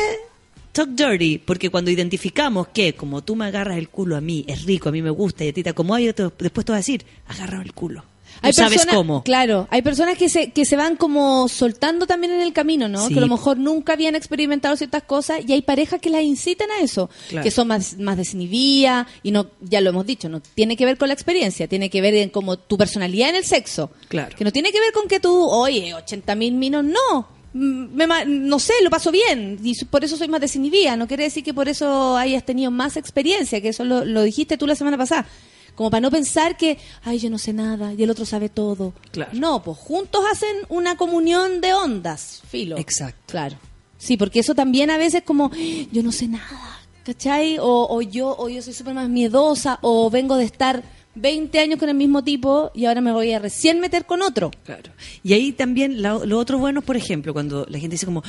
talk 0.72 0.88
dirty, 0.90 1.38
porque 1.38 1.70
cuando 1.70 1.90
identificamos 1.90 2.68
que 2.68 2.94
como 2.94 3.22
tú 3.22 3.36
me 3.36 3.46
agarras 3.46 3.78
el 3.78 3.88
culo 3.88 4.16
a 4.16 4.20
mí, 4.20 4.44
es 4.48 4.64
rico, 4.64 4.88
a 4.88 4.92
mí 4.92 5.02
me 5.02 5.10
gusta 5.10 5.44
y 5.44 5.48
a 5.48 5.52
ti 5.52 5.62
te 5.62 5.70
acomoda, 5.70 6.00
yo 6.00 6.14
te- 6.14 6.30
después 6.38 6.64
te 6.64 6.72
voy 6.72 6.76
a 6.76 6.78
decir, 6.78 7.04
agárrame 7.26 7.64
el 7.64 7.72
culo. 7.74 8.04
Tú 8.42 8.52
sabes 8.54 8.76
personas- 8.78 8.94
cómo. 8.94 9.22
Claro, 9.24 9.66
hay 9.70 9.82
personas 9.82 10.16
que 10.16 10.30
se, 10.30 10.50
que 10.52 10.64
se 10.64 10.74
van 10.76 10.96
como 10.96 11.46
soltando 11.48 12.06
también 12.06 12.32
en 12.32 12.40
el 12.40 12.54
camino, 12.54 12.88
¿no? 12.88 13.06
Sí. 13.06 13.12
Que 13.12 13.18
a 13.18 13.22
lo 13.22 13.26
mejor 13.28 13.58
nunca 13.58 13.92
habían 13.92 14.14
experimentado 14.14 14.76
ciertas 14.76 15.02
cosas 15.02 15.40
y 15.46 15.52
hay 15.52 15.60
parejas 15.60 16.00
que 16.00 16.08
las 16.08 16.22
incitan 16.22 16.70
a 16.70 16.80
eso, 16.82 17.10
Claro. 17.28 17.44
que 17.44 17.50
son 17.50 17.68
más, 17.68 17.98
más 17.98 18.16
desinhibidas 18.16 19.06
y 19.22 19.30
no, 19.32 19.48
ya 19.60 19.82
lo 19.82 19.90
hemos 19.90 20.06
dicho, 20.06 20.28
no 20.30 20.40
tiene 20.40 20.76
que 20.76 20.86
ver 20.86 20.96
con 20.96 21.08
la 21.08 21.14
experiencia, 21.14 21.68
tiene 21.68 21.90
que 21.90 22.00
ver 22.00 22.14
en 22.14 22.30
como 22.30 22.56
tu 22.56 22.78
personalidad 22.78 23.28
en 23.30 23.36
el 23.36 23.44
sexo. 23.44 23.90
Claro. 24.08 24.34
Que 24.36 24.44
no 24.44 24.52
tiene 24.52 24.72
que 24.72 24.80
ver 24.80 24.92
con 24.92 25.06
que 25.06 25.20
tú, 25.20 25.46
oye, 25.46 25.92
80 25.92 26.34
mil 26.34 26.54
minos, 26.54 26.84
no. 26.84 27.28
Mm, 27.52 27.94
me 27.94 28.06
no 28.26 28.58
sé, 28.58 28.74
lo 28.82 28.90
paso 28.90 29.10
bien 29.10 29.58
y 29.62 29.84
por 29.86 30.04
eso 30.04 30.16
soy 30.16 30.28
más 30.28 30.40
desinhibida. 30.40 30.96
No 30.96 31.08
quiere 31.08 31.24
decir 31.24 31.42
que 31.42 31.54
por 31.54 31.68
eso 31.68 32.16
hayas 32.16 32.44
tenido 32.44 32.70
más 32.70 32.96
experiencia, 32.96 33.60
que 33.60 33.70
eso 33.70 33.84
lo, 33.84 34.04
lo 34.04 34.22
dijiste 34.22 34.56
tú 34.56 34.66
la 34.66 34.74
semana 34.74 34.96
pasada. 34.96 35.26
Como 35.74 35.90
para 35.90 36.00
no 36.00 36.10
pensar 36.10 36.56
que, 36.56 36.78
ay, 37.04 37.18
yo 37.18 37.30
no 37.30 37.38
sé 37.38 37.52
nada 37.52 37.94
y 37.94 38.02
el 38.02 38.10
otro 38.10 38.24
sabe 38.26 38.48
todo. 38.48 38.92
Claro. 39.12 39.30
No, 39.34 39.62
pues 39.62 39.78
juntos 39.78 40.22
hacen 40.30 40.54
una 40.68 40.96
comunión 40.96 41.60
de 41.60 41.72
ondas, 41.72 42.42
filo. 42.48 42.76
Exacto. 42.76 43.20
Claro. 43.26 43.56
Sí, 43.96 44.16
porque 44.16 44.40
eso 44.40 44.54
también 44.54 44.90
a 44.90 44.98
veces 44.98 45.22
como, 45.22 45.50
yo 45.92 46.02
no 46.02 46.12
sé 46.12 46.28
nada, 46.28 46.80
¿cachai? 47.04 47.58
O, 47.58 47.86
o 47.90 48.02
yo 48.02 48.34
o 48.38 48.48
yo 48.48 48.62
soy 48.62 48.72
súper 48.72 48.94
más 48.94 49.08
miedosa, 49.08 49.78
o 49.82 50.10
vengo 50.10 50.36
de 50.36 50.44
estar 50.44 50.82
20 51.14 51.58
años 51.58 51.78
con 51.78 51.88
el 51.88 51.94
mismo 51.96 52.22
tipo 52.22 52.70
y 52.74 52.84
ahora 52.86 53.00
me 53.00 53.12
voy 53.12 53.32
a 53.32 53.38
recién 53.38 53.80
meter 53.80 54.06
con 54.06 54.22
otro. 54.22 54.50
Claro. 54.64 54.90
Y 55.24 55.32
ahí 55.32 55.52
también 55.52 56.02
la- 56.02 56.18
lo 56.24 56.38
otro 56.38 56.58
bueno, 56.58 56.82
por 56.82 56.96
ejemplo, 56.96 57.32
cuando 57.32 57.66
la 57.68 57.78
gente 57.78 57.94
dice 57.94 58.06
como, 58.06 58.22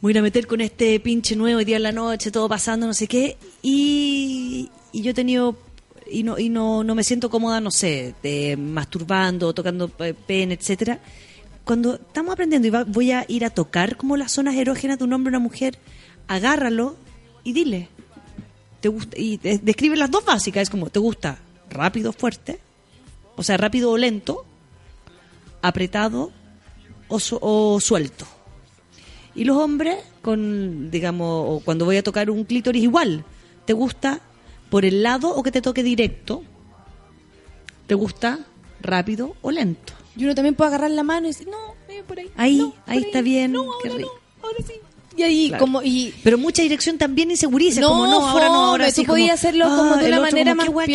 voy 0.00 0.16
a 0.16 0.22
meter 0.22 0.46
con 0.46 0.60
este 0.60 1.00
pinche 1.00 1.34
nuevo 1.36 1.64
día 1.64 1.76
en 1.76 1.82
la 1.82 1.92
noche, 1.92 2.30
todo 2.30 2.48
pasando, 2.48 2.86
no 2.86 2.94
sé 2.94 3.06
qué, 3.08 3.36
y, 3.62 4.70
y 4.92 5.02
yo 5.02 5.10
he 5.10 5.14
tenido, 5.14 5.56
y 6.10 6.22
no, 6.22 6.38
y 6.38 6.48
no, 6.50 6.84
no 6.84 6.94
me 6.94 7.02
siento 7.02 7.30
cómoda, 7.30 7.60
no 7.60 7.70
sé, 7.70 8.14
de 8.22 8.56
masturbando, 8.56 9.52
tocando 9.52 9.90
eh, 10.00 10.14
pene, 10.26 10.54
etcétera. 10.54 11.00
Cuando 11.64 11.94
estamos 11.94 12.32
aprendiendo 12.34 12.68
y 12.68 12.70
va- 12.70 12.84
voy 12.84 13.10
a 13.10 13.24
ir 13.26 13.44
a 13.44 13.50
tocar 13.50 13.96
como 13.96 14.16
las 14.16 14.30
zonas 14.32 14.54
erógenas 14.54 14.98
de 14.98 15.04
un 15.04 15.12
hombre 15.14 15.30
o 15.30 15.32
una 15.32 15.38
mujer, 15.40 15.78
agárralo 16.28 16.96
y 17.42 17.52
dile, 17.54 17.88
te 18.80 18.88
gusta, 18.88 19.18
y 19.18 19.38
de- 19.38 19.58
describe 19.58 19.96
las 19.96 20.10
dos 20.10 20.24
básicas, 20.24 20.62
es 20.64 20.70
como, 20.70 20.90
¿te 20.90 20.98
gusta 20.98 21.38
rápido, 21.74 22.12
fuerte? 22.12 22.58
O 23.36 23.42
sea, 23.42 23.56
rápido 23.58 23.90
o 23.90 23.98
lento, 23.98 24.44
apretado 25.60 26.32
o, 27.08 27.20
su- 27.20 27.38
o 27.40 27.78
suelto. 27.80 28.26
Y 29.34 29.44
los 29.44 29.56
hombres, 29.56 29.96
con, 30.22 30.90
digamos, 30.90 31.62
cuando 31.64 31.84
voy 31.84 31.96
a 31.96 32.02
tocar 32.02 32.30
un 32.30 32.44
clítoris 32.44 32.82
igual, 32.82 33.24
¿te 33.66 33.72
gusta 33.72 34.20
por 34.70 34.84
el 34.84 35.02
lado 35.02 35.34
o 35.34 35.42
que 35.42 35.50
te 35.50 35.60
toque 35.60 35.82
directo? 35.82 36.42
¿Te 37.86 37.94
gusta 37.94 38.38
rápido 38.80 39.34
o 39.42 39.50
lento? 39.50 39.92
Y 40.16 40.24
uno 40.24 40.34
también 40.34 40.54
puede 40.54 40.68
agarrar 40.68 40.92
la 40.92 41.02
mano 41.02 41.26
y 41.26 41.30
decir, 41.30 41.48
no, 41.48 41.74
eh, 41.92 42.02
por 42.06 42.18
ahí. 42.20 42.30
Ahí, 42.36 42.58
no, 42.58 42.70
por 42.70 42.82
ahí 42.86 42.98
está 43.00 43.20
bien, 43.20 43.52
No, 43.52 43.66
qué 43.82 43.88
ahora 43.88 43.98
rico. 43.98 44.20
no, 44.40 44.46
ahora 44.46 44.58
sí. 44.64 44.74
Y 45.16 45.22
ahí, 45.22 45.48
Claro. 45.48 45.60
como, 45.64 45.82
y, 45.82 46.12
Pero 46.24 46.38
mucha 46.38 46.62
dirección 46.62 46.98
también 46.98 47.30
inseguriza, 47.30 47.80
no, 47.80 47.88
como 47.90 48.06
no, 48.06 48.26
ahora 48.28 48.46
no, 48.48 48.54
ahora 48.66 48.84
fome, 48.86 48.94
sí. 48.94 49.04
podías 49.04 49.26
como, 49.28 49.34
hacerlo 49.34 49.64
como 49.76 49.94
ah, 49.94 49.96
de 49.98 50.06
el 50.06 50.12
una 50.12 50.20
manera 50.22 50.54
como, 50.56 50.72
más. 50.80 50.88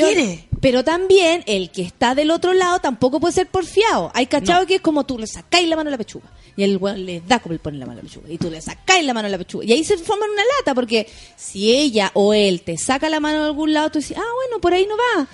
Pero 0.62 0.84
también 0.84 1.44
el 1.46 1.72
que 1.72 1.84
está 1.84 2.16
del 2.16 2.32
otro 2.32 2.54
lado 2.54 2.80
tampoco 2.80 3.20
puede 3.22 3.34
ser 3.34 3.48
porfiado. 3.48 4.12
Hay 4.14 4.26
cachado 4.26 4.62
No. 4.62 4.68
que 4.68 4.76
es 4.76 4.82
como 4.82 5.06
tú 5.06 5.18
le 5.18 5.26
sacáis 5.26 5.70
la 5.70 5.78
mano 5.78 5.88
a 5.88 5.92
la 5.92 5.98
pechuga 5.98 6.30
y 6.58 6.64
el 6.64 6.76
weón 6.78 7.06
le 7.06 7.22
da 7.22 7.40
como 7.40 7.54
le 7.54 7.60
pone 7.60 7.78
la 7.78 7.86
mano 7.86 8.00
a 8.00 8.04
la 8.04 8.10
pechuga 8.10 8.30
y 8.30 8.38
tú 8.38 8.50
le 8.52 8.60
sacáis 8.62 9.06
la 9.06 9.14
mano 9.14 9.28
a 9.28 9.32
la 9.32 9.38
pechuga 9.38 9.64
y 9.64 9.72
ahí 9.72 9.84
se 9.86 9.98
forman 9.98 10.30
una 10.30 10.44
lata 10.58 10.76
porque 10.76 11.08
si 11.38 11.72
ella 11.74 12.12
o 12.14 12.34
él 12.34 12.62
te 12.62 12.78
saca 12.78 13.08
la 13.10 13.22
mano 13.22 13.40
de 13.40 13.46
algún 13.46 13.72
lado 13.72 13.90
tú 13.92 14.00
dices, 14.00 14.18
ah 14.18 14.22
bueno, 14.48 14.60
por 14.60 14.74
ahí 14.74 14.86
no 14.86 14.96
va. 14.98 15.28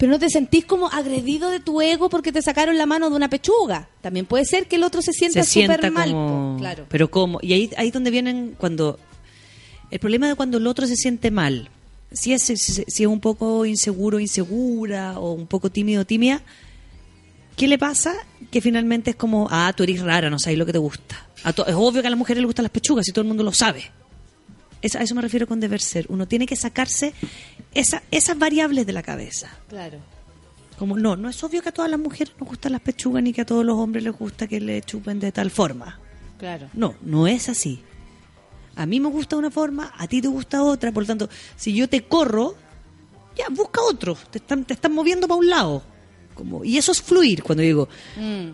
Pero 0.00 0.12
no 0.12 0.18
te 0.18 0.30
sentís 0.30 0.64
como 0.64 0.88
agredido 0.88 1.50
de 1.50 1.60
tu 1.60 1.82
ego 1.82 2.08
porque 2.08 2.32
te 2.32 2.40
sacaron 2.40 2.78
la 2.78 2.86
mano 2.86 3.10
de 3.10 3.16
una 3.16 3.28
pechuga. 3.28 3.90
También 4.00 4.24
puede 4.24 4.46
ser 4.46 4.66
que 4.66 4.76
el 4.76 4.82
otro 4.82 5.02
se 5.02 5.12
sienta 5.12 5.44
súper 5.44 5.92
mal. 5.92 6.10
como... 6.10 6.56
Claro. 6.58 6.86
Pero 6.88 7.10
cómo. 7.10 7.38
Y 7.42 7.52
ahí, 7.52 7.70
ahí 7.76 7.88
es 7.88 7.92
donde 7.92 8.10
vienen 8.10 8.54
cuando... 8.56 8.98
El 9.90 9.98
problema 9.98 10.26
de 10.26 10.36
cuando 10.36 10.56
el 10.56 10.66
otro 10.66 10.86
se 10.86 10.96
siente 10.96 11.30
mal. 11.30 11.68
Si 12.12 12.32
es, 12.32 12.44
si, 12.44 12.82
es 12.82 13.06
un 13.06 13.20
poco 13.20 13.66
inseguro, 13.66 14.18
insegura, 14.18 15.18
o 15.18 15.32
un 15.32 15.46
poco 15.46 15.68
tímido, 15.68 16.06
tímida, 16.06 16.40
¿qué 17.54 17.68
le 17.68 17.76
pasa? 17.76 18.14
Que 18.50 18.62
finalmente 18.62 19.10
es 19.10 19.16
como, 19.16 19.48
ah, 19.50 19.70
tú 19.76 19.82
eres 19.82 20.00
rara, 20.00 20.30
no 20.30 20.38
sabes 20.38 20.58
lo 20.58 20.64
que 20.64 20.72
te 20.72 20.78
gusta. 20.78 21.26
A 21.44 21.50
es 21.50 21.74
obvio 21.74 22.00
que 22.00 22.06
a 22.08 22.10
las 22.10 22.18
mujeres 22.18 22.40
les 22.40 22.46
gustan 22.46 22.62
las 22.62 22.72
pechugas 22.72 23.06
y 23.06 23.12
todo 23.12 23.20
el 23.20 23.28
mundo 23.28 23.42
lo 23.42 23.52
sabe. 23.52 23.90
Es- 24.82 24.96
a 24.96 25.02
eso 25.02 25.14
me 25.14 25.22
refiero 25.22 25.46
con 25.46 25.60
deber 25.60 25.80
ser. 25.80 26.06
Uno 26.08 26.26
tiene 26.26 26.46
que 26.46 26.56
sacarse 26.56 27.12
esa, 27.74 28.02
esas 28.10 28.38
variables 28.38 28.86
de 28.86 28.92
la 28.92 29.02
cabeza. 29.02 29.48
Claro. 29.68 29.98
Como, 30.78 30.96
no, 30.96 31.14
no 31.16 31.28
es 31.28 31.42
obvio 31.44 31.62
que 31.62 31.68
a 31.68 31.72
todas 31.72 31.90
las 31.90 32.00
mujeres 32.00 32.32
nos 32.40 32.48
gustan 32.48 32.72
las 32.72 32.80
pechugas 32.80 33.22
ni 33.22 33.32
que 33.34 33.42
a 33.42 33.46
todos 33.46 33.64
los 33.64 33.76
hombres 33.76 34.02
les 34.02 34.14
gusta 34.16 34.46
que 34.46 34.60
le 34.60 34.80
chupen 34.82 35.20
de 35.20 35.30
tal 35.32 35.50
forma. 35.50 35.98
Claro. 36.38 36.68
No, 36.72 36.94
no 37.02 37.26
es 37.26 37.50
así. 37.50 37.82
A 38.76 38.86
mí 38.86 38.98
me 39.00 39.08
gusta 39.10 39.36
una 39.36 39.50
forma, 39.50 39.92
a 39.98 40.06
ti 40.08 40.22
te 40.22 40.28
gusta 40.28 40.62
otra, 40.62 40.90
por 40.92 41.02
lo 41.02 41.06
tanto, 41.08 41.28
si 41.56 41.74
yo 41.74 41.86
te 41.88 42.04
corro, 42.04 42.54
ya, 43.36 43.44
busca 43.50 43.82
otro, 43.82 44.16
te 44.30 44.38
están, 44.38 44.64
te 44.64 44.72
están 44.72 44.92
moviendo 44.94 45.28
para 45.28 45.38
un 45.38 45.50
lado. 45.50 45.82
Como, 46.40 46.64
y 46.64 46.78
eso 46.78 46.90
es 46.92 47.02
fluir, 47.02 47.42
cuando 47.42 47.62
digo, 47.62 47.88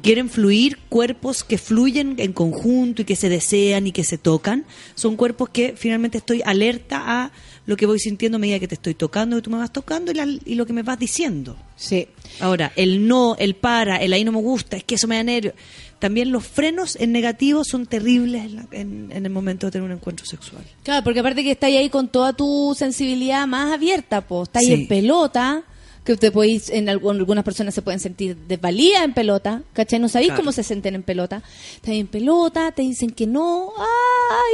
quieren 0.02 0.28
fluir 0.28 0.78
cuerpos 0.88 1.44
que 1.44 1.56
fluyen 1.56 2.16
en 2.18 2.32
conjunto 2.32 3.02
y 3.02 3.04
que 3.04 3.14
se 3.16 3.28
desean 3.28 3.86
y 3.86 3.92
que 3.92 4.02
se 4.04 4.18
tocan, 4.18 4.64
son 4.96 5.16
cuerpos 5.16 5.50
que 5.50 5.74
finalmente 5.76 6.18
estoy 6.18 6.42
alerta 6.44 7.02
a 7.24 7.32
lo 7.66 7.76
que 7.76 7.86
voy 7.86 7.98
sintiendo 7.98 8.36
a 8.36 8.38
medida 8.38 8.58
que 8.58 8.68
te 8.68 8.74
estoy 8.74 8.94
tocando, 8.94 9.36
que 9.36 9.42
tú 9.42 9.50
me 9.50 9.58
vas 9.58 9.72
tocando 9.72 10.10
y, 10.10 10.14
la- 10.14 10.26
y 10.44 10.54
lo 10.56 10.66
que 10.66 10.72
me 10.72 10.82
vas 10.82 10.98
diciendo. 10.98 11.56
Sí. 11.76 12.08
Ahora, 12.40 12.72
el 12.76 13.06
no, 13.08 13.36
el 13.38 13.54
para, 13.54 13.96
el 13.96 14.12
ahí 14.12 14.24
no 14.24 14.32
me 14.32 14.40
gusta, 14.40 14.76
es 14.76 14.84
que 14.84 14.94
eso 14.96 15.06
me 15.08 15.16
da 15.16 15.22
nervio. 15.22 15.52
También 15.98 16.30
los 16.30 16.46
frenos 16.46 16.94
en 16.96 17.10
negativo 17.10 17.64
son 17.64 17.86
terribles 17.86 18.44
en, 18.44 18.56
la- 18.56 18.66
en- 18.72 19.08
en 19.12 19.26
el 19.26 19.32
momento 19.32 19.66
de 19.66 19.72
tener 19.72 19.86
un 19.86 19.96
encuentro 19.96 20.26
sexual. 20.26 20.62
Claro, 20.82 21.02
porque 21.02 21.20
aparte 21.20 21.42
que 21.42 21.52
estáis 21.52 21.76
ahí 21.78 21.88
con 21.88 22.08
toda 22.08 22.32
tu 22.34 22.74
sensibilidad 22.76 23.46
más 23.46 23.72
abierta, 23.72 24.20
pues 24.20 24.48
estáis 24.48 24.66
Sí. 24.68 24.74
en 24.74 24.88
pelota, 24.88 25.64
que 26.06 26.16
te 26.16 26.30
podéis, 26.30 26.70
en 26.70 26.88
algún- 26.88 27.16
algunas 27.16 27.44
personas 27.44 27.74
se 27.74 27.82
pueden 27.82 28.00
sentir 28.00 28.34
desvalidas 28.48 29.02
en 29.04 29.12
pelota, 29.12 29.62
¿cachai? 29.74 29.98
No 29.98 30.08
sabéis 30.08 30.28
Claro. 30.30 30.42
cómo 30.42 30.52
se 30.52 30.62
sienten 30.62 30.94
en 30.94 31.02
pelota. 31.02 31.42
Estáis 31.74 32.00
en 32.00 32.06
pelota, 32.06 32.72
te 32.72 32.80
dicen 32.82 33.10
que 33.10 33.26
no, 33.26 33.70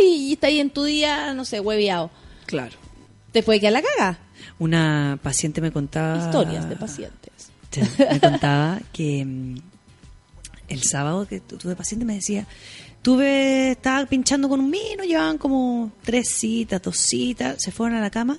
ay, 0.00 0.28
y 0.28 0.32
estáis 0.32 0.60
en 0.60 0.70
tu 0.70 0.82
día, 0.84 1.32
no 1.34 1.44
sé, 1.44 1.60
hueviado. 1.60 2.10
Claro. 2.46 2.74
Te 3.30 3.42
puede 3.44 3.60
quedar 3.60 3.74
la 3.74 3.82
caga. 3.82 4.18
Una 4.58 5.18
paciente 5.22 5.60
me 5.60 5.70
contaba... 5.70 6.24
Historias 6.26 6.68
de 6.68 6.76
pacientes. 6.76 7.50
Me 7.98 8.20
contaba 8.20 8.80
que 8.92 9.24
mm, 9.24 9.56
el 10.68 10.82
sábado 10.82 11.26
que 11.28 11.40
tu- 11.40 11.56
tuve 11.56 11.76
paciente 11.76 12.04
me 12.04 12.14
decía, 12.16 12.46
tuve, 13.02 13.70
estaba 13.72 14.04
pinchando 14.06 14.48
con 14.48 14.60
un 14.60 14.70
vino, 14.70 15.04
llevaban 15.04 15.38
como 15.38 15.90
tres 16.04 16.28
citas, 16.34 16.82
dos 16.82 16.96
citas, 16.98 17.56
se 17.58 17.70
fueron 17.72 17.96
a 17.98 18.00
la 18.00 18.10
cama, 18.10 18.38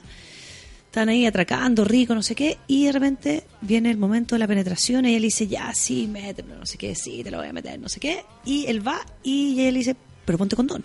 estaban 0.94 1.10
ahí 1.10 1.26
atracando, 1.26 1.84
rico, 1.84 2.14
no 2.14 2.22
sé 2.22 2.36
qué, 2.36 2.60
y 2.68 2.86
de 2.86 2.91
repente 2.91 3.44
viene 3.61 3.90
el 3.90 3.98
momento 3.98 4.36
de 4.36 4.40
la 4.40 4.45
penetración, 4.45 5.06
y 5.07 5.15
él 5.15 5.24
dice, 5.24 5.48
ya, 5.48 5.74
sí, 5.74 6.06
métemelo, 6.06 6.60
no 6.60 6.65
sé 6.68 6.78
qué, 6.78 6.94
sí, 6.94 7.24
te 7.24 7.32
lo 7.32 7.40
voy 7.40 7.48
a 7.48 7.53
meter, 7.53 7.80
no 7.80 7.90
sé 7.90 7.99
qué, 7.99 8.24
y 8.45 8.68
él 8.68 8.88
va 8.88 9.03
y 9.24 9.60
él 9.61 9.74
dice, 9.74 9.95
pero 10.24 10.38
ponte 10.38 10.56
condón. 10.56 10.84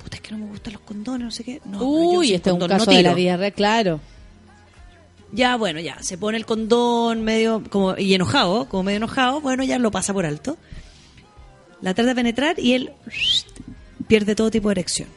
Puta, 0.00 0.18
es 0.18 0.22
que 0.22 0.30
no 0.30 0.38
me 0.38 0.46
gustan 0.46 0.74
los 0.74 0.82
condones, 0.82 1.24
no 1.24 1.30
sé 1.32 1.42
qué. 1.42 1.60
No, 1.64 1.82
Uy, 1.82 2.32
este 2.32 2.50
es 2.50 2.54
un 2.54 2.60
condón 2.60 2.78
no 2.78 2.84
caso 2.84 2.96
de 2.96 3.02
la 3.02 3.12
vida 3.12 3.36
real, 3.36 3.52
claro. 3.54 4.00
Ya, 5.32 5.56
bueno, 5.56 5.80
ya, 5.80 6.00
se 6.00 6.16
pone 6.16 6.38
el 6.38 6.46
condón 6.46 7.24
medio 7.24 7.64
como 7.68 7.98
y 7.98 8.14
enojado, 8.14 8.68
como 8.68 8.84
medio 8.84 8.98
enojado, 8.98 9.40
bueno, 9.40 9.64
ya 9.64 9.80
lo 9.80 9.90
pasa 9.90 10.12
por 10.12 10.26
alto. 10.26 10.58
La 11.80 11.92
trata 11.92 12.10
de 12.10 12.14
penetrar 12.14 12.60
y 12.60 12.74
él 12.74 12.92
pierde 14.06 14.36
todo 14.36 14.52
tipo 14.52 14.68
de 14.68 14.74
erección. 14.74 15.08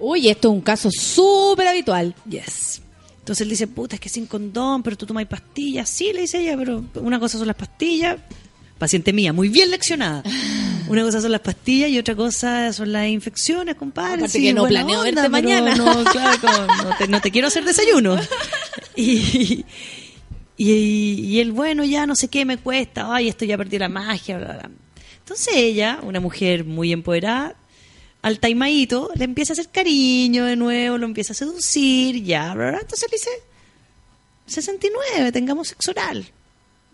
Uy, 0.00 0.28
esto 0.28 0.48
es 0.48 0.54
un 0.54 0.60
caso 0.60 0.90
súper 0.90 1.68
habitual. 1.68 2.16
Yes. 2.28 2.82
Entonces 3.26 3.42
él 3.42 3.48
dice, 3.50 3.66
puta, 3.66 3.96
es 3.96 4.00
que 4.00 4.08
sin 4.08 4.26
condón, 4.26 4.84
pero 4.84 4.96
tú 4.96 5.04
tomas 5.04 5.26
pastillas. 5.26 5.88
Sí, 5.88 6.12
le 6.12 6.20
dice 6.20 6.38
ella, 6.38 6.56
pero 6.56 6.84
una 6.94 7.18
cosa 7.18 7.38
son 7.38 7.48
las 7.48 7.56
pastillas. 7.56 8.18
Paciente 8.78 9.12
mía, 9.12 9.32
muy 9.32 9.48
bien 9.48 9.68
leccionada. 9.72 10.22
Una 10.88 11.02
cosa 11.02 11.20
son 11.20 11.32
las 11.32 11.40
pastillas 11.40 11.90
y 11.90 11.98
otra 11.98 12.14
cosa 12.14 12.72
son 12.72 12.92
las 12.92 13.08
infecciones, 13.08 13.74
compadre. 13.74 14.18
Aparte 14.18 14.38
Sí, 14.38 14.44
que 14.44 14.54
no 14.54 14.64
planeo 14.68 15.02
verte 15.02 15.28
mañana. 15.28 15.74
No, 15.74 16.04
claro, 16.04 16.38
como, 16.40 16.66
no, 16.84 16.96
te, 16.96 17.08
no 17.08 17.20
te 17.20 17.32
quiero 17.32 17.48
hacer 17.48 17.64
desayuno. 17.64 18.16
Y, 18.98 19.64
y, 20.56 20.72
y 21.26 21.40
él, 21.40 21.50
bueno, 21.52 21.84
ya 21.84 22.06
no 22.06 22.14
sé 22.14 22.28
qué 22.28 22.44
me 22.46 22.56
cuesta, 22.56 23.12
ay, 23.12 23.28
esto 23.28 23.44
ya 23.44 23.58
perdí 23.58 23.78
la 23.78 23.90
magia, 23.90 24.38
bla, 24.38 24.52
bla. 24.54 24.70
Entonces 25.18 25.48
ella, 25.54 25.98
una 26.02 26.20
mujer 26.20 26.64
muy 26.64 26.92
empoderada, 26.92 27.56
al 28.26 28.40
taimadito, 28.40 29.10
le 29.14 29.22
empieza 29.24 29.52
a 29.52 29.54
hacer 29.54 29.68
cariño 29.68 30.44
de 30.46 30.56
nuevo, 30.56 30.98
lo 30.98 31.06
empieza 31.06 31.32
a 31.32 31.36
seducir, 31.36 32.24
ya, 32.24 32.54
bla, 32.54 32.70
bla. 32.70 32.78
Entonces 32.80 33.08
le 33.08 33.16
dice, 33.18 33.30
69, 34.46 35.30
tengamos 35.32 35.68
sexo 35.68 35.92
oral. 35.92 36.26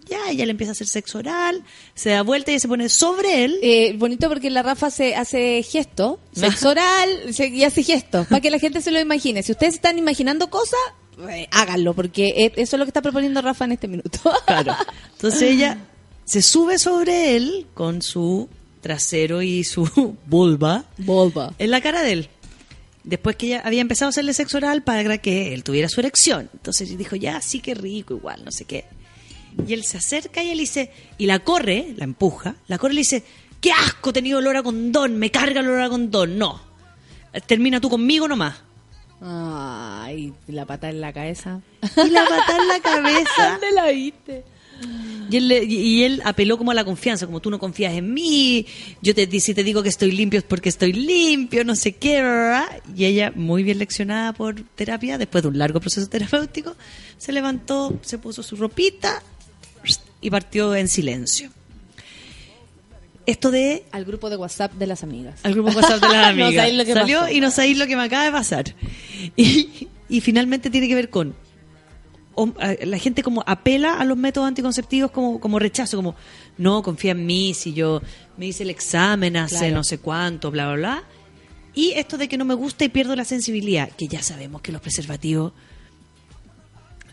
Ya, 0.05 0.19
ella 0.31 0.45
le 0.45 0.51
empieza 0.51 0.73
a 0.73 0.73
hacer 0.73 0.89
sexo 0.89 1.19
oral, 1.19 1.63
se 1.95 2.11
da 2.11 2.23
vuelta 2.23 2.51
y 2.53 2.59
se 2.61 2.69
pone 2.69 2.89
sobre 2.91 3.45
él. 3.45 3.59
Eh, 3.63 3.95
bonito 3.97 4.29
porque 4.29 4.51
la 4.51 4.63
Rafa 4.63 4.91
se 4.91 5.15
hace 5.15 5.63
gesto, 5.63 6.19
sexo 6.33 6.71
oral 6.71 7.33
se- 7.33 7.47
y 7.49 7.65
hace 7.65 7.83
gestos, 7.83 8.27
para 8.27 8.41
que 8.41 8.51
la 8.51 8.59
gente 8.59 8.83
se 8.83 8.91
lo 8.91 9.01
imagine. 9.01 9.43
Si 9.43 9.53
ustedes 9.53 9.75
están 9.75 9.99
imaginando 9.99 10.51
cosas, 10.51 10.81
eh, 11.31 11.47
háganlo, 11.53 11.95
porque 11.95 12.29
eh, 12.37 12.53
eso 12.57 12.77
es 12.77 12.79
lo 12.79 12.85
que 12.85 12.91
está 12.91 13.01
proponiendo 13.01 13.41
Rafa 13.43 13.65
en 13.65 13.73
este 13.73 13.89
minuto. 13.89 14.19
Claro. 14.47 14.75
Entonces 15.13 15.41
ella 15.43 15.79
se 16.25 16.43
sube 16.43 16.79
sobre 16.79 17.37
él 17.37 17.67
con 17.73 18.03
su 18.03 18.49
trasero 18.83 19.41
y 19.41 19.65
su 19.65 20.17
vulva 20.27 20.85
Volva. 20.99 21.55
en 21.59 21.71
la 21.71 21.81
cara 21.81 22.03
de 22.03 22.13
él. 22.13 22.29
Después 23.05 23.35
que 23.37 23.47
ella 23.47 23.63
había 23.65 23.81
empezado 23.81 24.09
a 24.09 24.11
hacerle 24.11 24.35
sexo 24.35 24.59
oral 24.59 24.83
para 24.83 25.19
que 25.19 25.55
él 25.55 25.65
tuviera 25.65 25.89
su 25.89 26.01
erección. 26.01 26.51
Entonces 26.53 26.97
dijo, 26.99 27.17
ya, 27.17 27.41
sí 27.41 27.61
que 27.61 27.75
rico, 27.75 28.15
igual, 28.15 28.45
no 28.45 28.53
sé 28.53 28.65
qué. 28.65 28.85
Y 29.67 29.73
él 29.73 29.85
se 29.85 29.97
acerca 29.99 30.43
y 30.43 30.51
él 30.51 30.59
dice, 30.59 30.91
y 31.19 31.27
la 31.27 31.41
corre, 31.41 31.95
la 31.97 32.05
empuja, 32.05 32.57
la 32.69 32.79
corre 32.79 32.93
y 32.93 32.97
le 32.97 33.01
dice, 33.01 33.25
qué 33.61 33.73
asco 33.73 34.11
he 34.11 34.13
tenido 34.13 34.39
olor 34.39 34.57
a 34.57 34.63
condón, 34.63 35.17
me 35.17 35.31
carga 35.31 35.61
el 35.61 35.67
olor 35.69 35.83
a 35.83 35.89
condón. 35.89 36.39
No, 36.39 36.63
termina 37.47 37.81
tú 37.81 37.91
conmigo 37.91 38.29
nomás. 38.29 38.61
Ay, 39.21 40.33
la 40.49 40.65
pata 40.67 40.89
en 40.89 41.01
la 41.01 41.13
cabeza. 41.13 41.61
Y 41.83 42.11
la 42.11 42.25
pata 42.25 42.57
en 42.57 42.69
la 42.69 42.81
cabeza. 42.83 43.51
¿Dónde 43.51 43.71
la 43.73 43.87
viste? 43.91 44.45
Y 45.31 45.37
él, 45.37 45.49
le- 45.49 45.65
y 45.65 46.03
él 46.05 46.21
apeló 46.25 46.59
como 46.59 46.73
a 46.73 46.75
la 46.75 46.85
confianza, 46.85 47.25
como 47.27 47.41
tú 47.41 47.49
no 47.51 47.59
confías 47.59 47.95
en 47.95 48.13
mí, 48.13 48.67
yo 49.01 49.15
te, 49.15 49.41
si 49.41 49.55
te 49.55 49.65
digo 49.65 49.83
que 49.83 49.89
estoy 49.89 50.11
limpio 50.13 50.39
es 50.39 50.45
porque 50.45 50.69
estoy 50.69 50.93
limpio, 50.93 51.65
no 51.65 51.75
sé 51.75 51.93
qué, 51.93 52.21
¿verdad? 52.21 52.65
Y 52.95 53.07
ella, 53.07 53.33
muy 53.35 53.63
bien 53.63 53.79
leccionada 53.79 54.33
por 54.35 54.61
terapia, 54.75 55.17
después 55.17 55.43
de 55.43 55.49
un 55.49 55.59
largo 55.59 55.81
proceso 55.81 56.07
terapéutico, 56.09 56.77
se 57.17 57.33
levantó, 57.33 57.99
se 58.03 58.19
puso 58.19 58.43
su 58.43 58.57
ropita 58.57 59.23
y 60.21 60.29
partió 60.29 60.75
en 60.75 60.89
silencio. 60.89 61.51
Esto 63.25 63.51
de 63.53 63.85
Al 63.93 64.05
grupo 64.05 64.31
de 64.31 64.37
WhatsApp 64.37 64.73
de 64.75 64.87
las 64.87 65.03
amigas. 65.05 65.39
al 65.45 65.55
grupo 65.55 65.71
WhatsApp 65.71 66.01
de 66.03 66.09
las 66.09 66.13
No 66.37 66.45
amigas. 66.47 66.55
sabéis 66.57 66.77
lo 66.79 66.85
que 66.85 66.93
Salió 66.93 67.21
pasó. 67.21 67.33
y 67.33 67.41
no 67.41 67.51
sabéis 67.51 67.79
lo 67.79 67.87
que 67.87 67.97
me 67.97 68.03
acaba 68.03 68.25
de 68.25 68.33
pasar. 68.33 68.75
Y, 69.37 69.89
y 70.09 70.21
finalmente 70.21 70.71
tiene 70.71 70.89
que 70.89 70.95
ver 70.97 71.09
con 71.09 71.35
la 72.85 72.99
gente 72.99 73.23
como 73.23 73.43
apela 73.47 73.95
a 74.01 74.05
los 74.05 74.17
métodos 74.17 74.49
anticonceptivos 74.49 75.11
como, 75.11 75.39
como 75.41 75.59
rechazo, 75.59 75.97
como 75.99 76.15
no, 76.59 76.83
confía 76.83 77.13
en 77.13 77.27
mí, 77.27 77.55
si 77.55 77.73
yo 77.73 78.01
me 78.37 78.47
hice 78.47 78.63
el 78.63 78.71
examen 78.71 79.37
hace 79.37 79.59
Claro. 79.59 79.75
no 79.77 79.85
sé 79.85 79.99
cuánto, 79.99 80.51
bla, 80.51 80.67
bla, 80.67 80.75
bla. 80.77 81.03
Y 81.75 81.93
esto 81.93 82.19
de 82.19 82.29
que 82.29 82.37
no 82.37 82.45
me 82.45 82.55
gusta 82.55 82.85
y 82.85 82.89
pierdo 82.91 83.17
la 83.17 83.25
sensibilidad, 83.25 83.91
que 83.91 84.07
ya 84.09 84.23
sabemos 84.23 84.61
que 84.63 84.73
los 84.73 84.81
preservativos... 84.81 85.53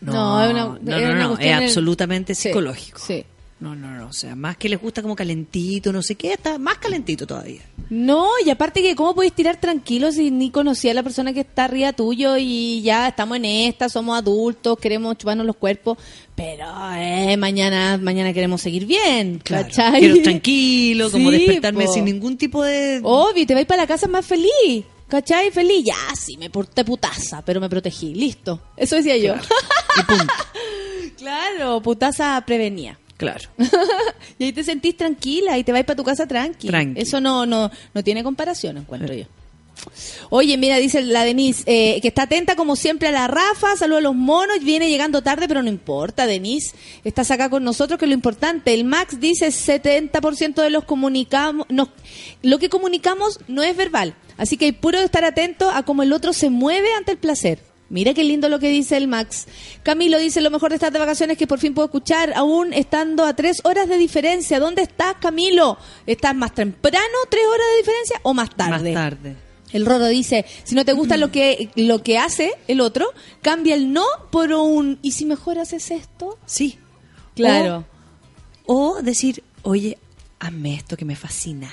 No, 0.00 0.12
una- 0.36 0.52
no, 0.52 0.78
no, 0.80 1.38
es 1.38 1.52
absolutamente 1.54 2.34
Sí, 2.34 2.48
psicológico. 2.48 2.98
Sí. 2.98 3.24
No, 3.60 3.74
no, 3.74 3.90
no. 3.90 4.08
O 4.08 4.12
sea, 4.12 4.34
más 4.34 4.56
que 4.56 4.70
les 4.70 4.80
gusta 4.80 5.02
como 5.02 5.14
calentito, 5.14 5.92
no 5.92 6.02
sé 6.02 6.14
qué, 6.14 6.32
está 6.32 6.58
más 6.58 6.78
calentito 6.78 7.26
todavía. 7.26 7.60
No, 7.90 8.30
y 8.44 8.48
aparte 8.48 8.80
que 8.82 8.94
cómo 8.94 9.14
podéis 9.14 9.34
tirar 9.34 9.60
tranquilo 9.60 10.12
si 10.12 10.30
ni 10.30 10.50
conocía 10.50 10.92
a 10.92 10.94
la 10.94 11.02
persona 11.02 11.32
que 11.32 11.40
está 11.40 11.64
arriba 11.64 11.92
tuyo 11.92 12.36
y 12.38 12.80
ya 12.82 13.08
estamos 13.08 13.36
en 13.36 13.44
esta, 13.44 13.88
somos 13.88 14.16
adultos, 14.16 14.78
queremos 14.78 15.18
chuparnos 15.18 15.44
los 15.44 15.56
cuerpos, 15.56 15.98
pero 16.34 16.64
eh, 16.94 17.36
mañana 17.36 17.98
mañana 17.98 18.32
queremos 18.32 18.62
seguir 18.62 18.86
bien, 18.86 19.40
¿cachai? 19.44 20.00
Quiero 20.00 20.22
tranquilo, 20.22 21.10
como 21.10 21.30
despertarme 21.30 21.84
po. 21.84 21.92
sin 21.92 22.04
ningún 22.06 22.38
tipo 22.38 22.62
de... 22.62 23.00
Obvio, 23.02 23.46
te 23.46 23.54
vais 23.54 23.66
para 23.66 23.82
la 23.82 23.86
casa 23.86 24.08
más 24.08 24.24
feliz, 24.24 24.84
¿cachai? 25.06 25.50
Feliz, 25.50 25.84
ya, 25.84 25.96
sí, 26.18 26.38
me 26.38 26.48
porté 26.48 26.84
putaza, 26.84 27.42
pero 27.44 27.60
me 27.60 27.68
protegí, 27.68 28.14
listo. 28.14 28.60
Eso 28.76 28.96
decía 28.96 29.18
yo. 29.18 29.34
Y 29.34 30.02
punto. 30.04 30.32
claro, 31.18 31.82
putaza 31.82 32.42
prevenía. 32.46 32.98
Claro. 33.20 33.50
y 34.38 34.44
ahí 34.44 34.52
te 34.54 34.64
sentís 34.64 34.96
tranquila 34.96 35.58
y 35.58 35.62
te 35.62 35.72
vas 35.72 35.84
para 35.84 35.94
tu 35.94 36.04
casa 36.04 36.26
tranqui. 36.26 36.68
Tranqui. 36.68 36.98
Eso 36.98 37.20
no, 37.20 37.44
no, 37.44 37.70
no 37.92 38.02
tiene 38.02 38.22
comparación, 38.22 38.78
encuentro 38.78 39.12
yo. 39.14 39.26
Oye, 40.30 40.56
mira, 40.56 40.78
dice 40.78 41.02
la 41.02 41.22
Denise, 41.22 41.64
eh, 41.66 42.00
que 42.00 42.08
está 42.08 42.22
atenta 42.22 42.56
como 42.56 42.76
siempre 42.76 43.08
a 43.08 43.12
la 43.12 43.28
Rafa, 43.28 43.76
saluda 43.76 43.98
a 43.98 44.02
los 44.02 44.14
monos, 44.14 44.60
viene 44.62 44.88
llegando 44.88 45.20
tarde, 45.20 45.48
pero 45.48 45.62
no 45.62 45.68
importa, 45.68 46.26
Denise, 46.26 46.74
estás 47.04 47.30
acá 47.30 47.50
con 47.50 47.62
nosotros, 47.62 47.98
que 47.98 48.06
es 48.06 48.08
lo 48.08 48.14
importante. 48.14 48.72
El 48.72 48.84
Max 48.84 49.20
dice 49.20 49.48
70% 49.48 50.62
de 50.62 50.70
los 50.70 50.84
comunicamos, 50.84 51.66
no, 51.68 51.90
lo 52.40 52.58
que 52.58 52.70
comunicamos 52.70 53.38
no 53.48 53.62
es 53.62 53.76
verbal, 53.76 54.14
así 54.38 54.56
que 54.56 54.64
hay 54.64 54.72
puro 54.72 54.98
de 54.98 55.04
estar 55.04 55.24
atento 55.26 55.68
a 55.70 55.82
cómo 55.82 56.02
el 56.02 56.14
otro 56.14 56.32
se 56.32 56.48
mueve 56.48 56.88
ante 56.94 57.12
el 57.12 57.18
placer. 57.18 57.69
Mira 57.90 58.14
qué 58.14 58.22
lindo 58.22 58.48
lo 58.48 58.60
que 58.60 58.68
dice 58.68 58.96
el 58.96 59.08
Max. 59.08 59.46
Camilo 59.82 60.18
dice, 60.18 60.40
lo 60.40 60.50
mejor 60.50 60.70
de 60.70 60.76
estar 60.76 60.92
de 60.92 60.98
vacaciones 61.00 61.34
es 61.34 61.38
que 61.38 61.48
por 61.48 61.58
fin 61.58 61.74
puedo 61.74 61.86
escuchar, 61.86 62.32
aún 62.36 62.72
estando 62.72 63.24
a 63.24 63.34
tres 63.34 63.60
horas 63.64 63.88
de 63.88 63.98
diferencia. 63.98 64.60
¿Dónde 64.60 64.82
estás, 64.82 65.16
Camilo? 65.20 65.76
¿Estás 66.06 66.34
más 66.36 66.54
temprano, 66.54 66.98
tres 67.28 67.44
horas 67.46 67.66
de 67.72 67.76
diferencia, 67.78 68.20
o 68.22 68.32
más 68.32 68.54
tarde? 68.54 68.94
Más 68.94 69.10
tarde. 69.10 69.36
El 69.72 69.86
Roro 69.86 70.06
dice, 70.06 70.46
si 70.64 70.74
no 70.74 70.84
te 70.84 70.92
gusta 70.92 71.16
lo 71.16 71.30
que, 71.32 71.70
lo 71.74 72.02
que 72.02 72.18
hace 72.18 72.52
el 72.68 72.80
otro, 72.80 73.06
cambia 73.42 73.74
el 73.74 73.92
no 73.92 74.04
por 74.30 74.52
un, 74.52 74.98
¿y 75.02 75.12
si 75.12 75.24
mejor 75.26 75.58
haces 75.58 75.90
esto? 75.90 76.38
Sí. 76.46 76.78
Claro. 77.34 77.84
O 78.66 79.02
decir, 79.02 79.42
oye, 79.62 79.98
hazme 80.38 80.74
esto 80.74 80.96
que 80.96 81.04
me 81.04 81.16
fascina. 81.16 81.72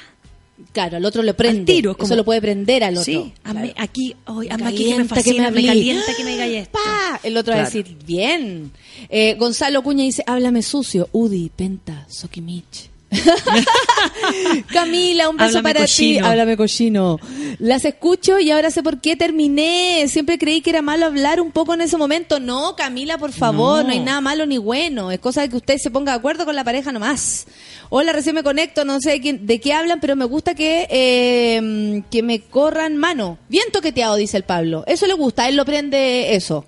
Claro, 0.74 0.98
al 0.98 1.06
otro 1.06 1.22
lo 1.24 1.36
prende. 1.36 1.60
Al 1.60 1.66
tiro, 1.66 1.92
Eso 1.92 1.98
como- 2.00 2.16
lo 2.16 2.26
puede 2.26 2.42
prender 2.42 2.84
al 2.84 2.94
otro. 2.98 3.04
Sí, 3.06 3.34
Claro. 3.44 3.72
aquí, 3.78 4.16
hoy, 4.26 4.48
Me 4.48 4.66
aquí 4.68 4.86
que 4.90 4.98
me 4.98 5.06
fascina, 5.06 5.42
me, 5.44 5.48
hablé. 5.50 5.66
calienta 5.68 6.16
que 6.16 6.24
me 6.24 6.32
diga 6.32 6.46
esto. 6.48 6.72
Pa, 6.84 7.20
El 7.24 7.38
otro 7.38 7.54
va 7.54 7.62
a 7.62 7.66
decir, 7.66 7.96
bien. 8.06 8.72
Eh, 9.10 9.36
Gonzalo 9.38 9.84
Cuña 9.84 10.04
dice, 10.04 10.24
háblame 10.26 10.62
sucio. 10.64 11.10
Udi, 11.12 11.52
Penta, 11.56 12.06
Sokimich. 12.10 12.90
Camila, 14.72 15.30
un 15.30 15.38
beso 15.38 15.58
Háblame 15.60 15.74
para 15.74 15.86
ti. 15.86 16.18
Háblame 16.20 16.58
cochino. 16.58 17.20
Las 17.60 17.86
escucho 17.86 18.40
y 18.40 18.52
ahora 18.52 18.72
sé 18.72 18.84
por 18.84 19.00
qué 19.02 19.16
terminé. 19.16 20.06
Siempre 20.08 20.38
creí 20.38 20.62
que 20.62 20.70
era 20.70 20.82
malo 20.82 21.06
hablar 21.06 21.42
un 21.42 21.52
poco 21.52 21.74
en 21.74 21.82
ese 21.82 21.98
momento. 21.98 22.40
No, 22.40 22.76
Camila, 22.76 23.18
por 23.18 23.32
favor, 23.32 23.80
no, 23.84 23.88
No. 23.88 23.94
hay 23.94 24.00
nada 24.00 24.22
malo 24.22 24.46
ni 24.46 24.58
bueno. 24.58 25.12
Es 25.12 25.20
cosa 25.20 25.42
de 25.42 25.50
que 25.50 25.58
usted 25.58 25.78
se 25.78 25.92
ponga 25.92 26.12
de 26.14 26.18
acuerdo 26.20 26.46
con 26.46 26.56
la 26.56 26.64
pareja 26.64 26.92
nomás. 26.92 27.48
Hola, 27.90 28.12
recién 28.12 28.36
me 28.36 28.44
conecto, 28.44 28.84
no 28.86 29.00
sé 29.00 29.12
de, 29.12 29.22
quién- 29.22 29.46
de 29.46 29.60
qué 29.60 29.74
hablan, 29.74 30.00
pero 30.02 30.16
me 30.16 30.26
gusta 30.26 30.56
que, 30.56 30.88
eh, 30.90 32.04
que 32.12 32.22
me 32.24 32.42
corran 32.42 32.98
mano. 32.98 33.38
Bien 33.48 33.66
toqueteado, 33.72 34.16
dice 34.16 34.38
el 34.38 34.44
Pablo. 34.44 34.84
Eso 34.88 35.08
le 35.08 35.14
gusta, 35.14 35.48
él 35.48 35.56
lo 35.56 35.66
prende 35.66 36.36
eso. 36.36 36.66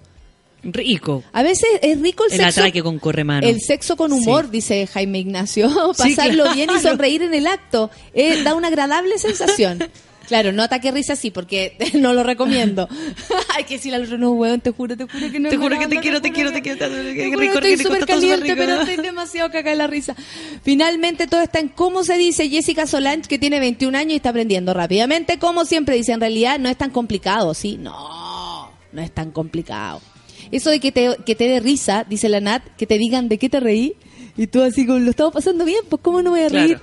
Rico. 0.64 1.24
A 1.32 1.44
veces 1.44 1.70
es 1.82 2.02
rico 2.02 2.26
el, 2.26 2.34
El 2.34 2.38
sexo. 2.40 2.60
atraque 2.62 2.82
con 2.84 3.00
corremano. 3.00 3.48
El 3.48 3.62
sexo 3.62 3.96
con 3.96 4.12
humor, 4.12 4.46
Sí. 4.46 4.52
dice 4.52 4.88
Jaime 4.88 5.20
Ignacio. 5.20 5.70
Pasarlo 5.98 6.44
claro. 6.44 6.54
bien 6.54 6.70
y 6.76 6.80
sonreír 6.80 7.22
en 7.24 7.34
el 7.34 7.48
acto. 7.48 7.90
Eh, 8.14 8.44
da 8.44 8.56
una 8.56 8.68
agradable 8.68 9.18
sensación. 9.18 9.80
Claro, 10.30 10.52
no 10.52 10.62
ataque 10.62 10.92
risa 10.92 11.14
así, 11.14 11.32
porque 11.32 11.76
no 11.96 12.14
lo 12.14 12.22
recomiendo. 12.22 12.88
Hay 13.58 13.64
que 13.64 13.78
decirle 13.78 13.96
al 13.96 14.04
otro, 14.04 14.20
no, 14.20 14.30
weón, 14.34 14.62
te 14.62 14.70
juro, 14.70 14.96
te 14.96 15.06
juro 15.06 15.32
que 15.32 15.40
no 15.40 15.50
Te 15.50 15.58
juro 15.58 15.80
que 15.80 15.88
te 15.88 16.00
quiero, 16.00 16.22
te 16.22 16.32
quiero, 16.32 16.52
te 16.52 16.62
quiero, 16.62 16.78
te 16.78 16.86
juro, 16.88 17.40
rico, 17.40 17.54
estoy 17.56 17.78
súper 17.78 18.06
caliente, 18.06 18.56
pero 18.56 18.82
estoy 18.82 18.98
demasiado 18.98 19.50
caca 19.50 19.72
de 19.72 19.76
la 19.76 19.88
risa. 19.88 20.16
Finalmente 20.62 21.26
todo 21.26 21.42
está 21.42 21.58
en 21.58 21.70
cómo 21.70 22.04
se 22.04 22.16
dice 22.20 22.48
Jessica 22.48 22.86
Solange, 22.86 23.28
que 23.28 23.40
tiene 23.40 23.60
21 23.60 23.98
años 23.98 24.14
y 24.14 24.16
está 24.18 24.30
aprendiendo 24.30 24.72
rápidamente. 24.76 25.40
Como 25.40 25.66
siempre 25.66 25.96
dice, 25.96 26.12
en 26.12 26.20
realidad 26.20 26.60
no 26.60 26.70
es 26.70 26.78
tan 26.78 26.92
complicado, 26.92 27.56
¿sí? 27.56 27.78
No, 27.78 28.72
no 28.92 29.02
es 29.02 29.12
tan 29.12 29.32
complicado. 29.32 30.00
Eso 30.52 30.70
de 30.70 30.80
que 30.80 30.92
te, 30.92 31.16
que 31.26 31.36
te 31.36 31.48
dé 31.48 31.60
risa, 31.60 32.06
dice 32.10 32.30
la 32.30 32.40
Nat, 32.40 32.64
que 32.78 32.88
te 32.88 32.98
digan 32.98 33.30
de 33.30 33.38
qué 33.38 33.50
te 33.50 33.60
reí, 33.60 33.96
y 34.38 34.48
tú 34.48 34.62
así 34.62 34.86
como 34.86 35.00
lo 35.00 35.10
estamos 35.12 35.34
pasando 35.34 35.66
bien, 35.66 35.82
pues 35.90 36.02
¿cómo 36.02 36.22
no 36.22 36.32
voy 36.32 36.42
a 36.42 36.50
reír? 36.50 36.80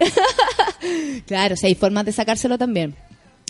claro, 1.26 1.56
si 1.56 1.66
hay 1.66 1.74
formas 1.74 2.04
de 2.04 2.12
sacárselo 2.12 2.58
también. 2.58 2.94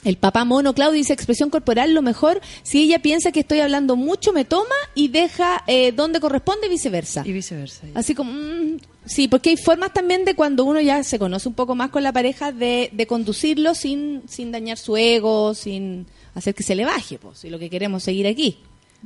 El 0.04 0.18
papá 0.18 0.44
mono 0.44 0.72
Claudio 0.72 0.98
dice 0.98 1.12
expresión 1.12 1.50
corporal, 1.50 1.92
lo 1.92 2.02
mejor, 2.02 2.40
si 2.62 2.82
ella 2.84 3.00
piensa 3.00 3.32
que 3.32 3.40
estoy 3.40 3.58
hablando 3.58 3.96
mucho, 3.96 4.32
me 4.32 4.44
toma 4.44 4.76
y 4.94 5.08
deja 5.08 5.64
eh, 5.66 5.90
donde 5.90 6.20
corresponde 6.20 6.68
y 6.68 6.70
viceversa. 6.70 7.24
Y 7.26 7.32
viceversa. 7.32 7.88
Así 7.94 8.14
como, 8.14 8.30
mm, 8.30 8.76
sí, 9.04 9.26
porque 9.26 9.50
hay 9.50 9.56
formas 9.56 9.92
también 9.92 10.24
de 10.24 10.36
cuando 10.36 10.64
uno 10.64 10.80
ya 10.80 11.02
se 11.02 11.18
conoce 11.18 11.48
un 11.48 11.54
poco 11.54 11.74
más 11.74 11.90
con 11.90 12.04
la 12.04 12.12
pareja 12.12 12.52
de, 12.52 12.90
de 12.92 13.06
conducirlo 13.08 13.74
sin, 13.74 14.22
sin 14.28 14.52
dañar 14.52 14.78
su 14.78 14.96
ego, 14.96 15.54
sin 15.54 16.06
hacer 16.36 16.54
que 16.54 16.62
se 16.62 16.76
le 16.76 16.84
baje, 16.84 17.18
pues, 17.18 17.38
si 17.38 17.50
lo 17.50 17.58
que 17.58 17.68
queremos 17.68 18.04
seguir 18.04 18.28
aquí, 18.28 18.58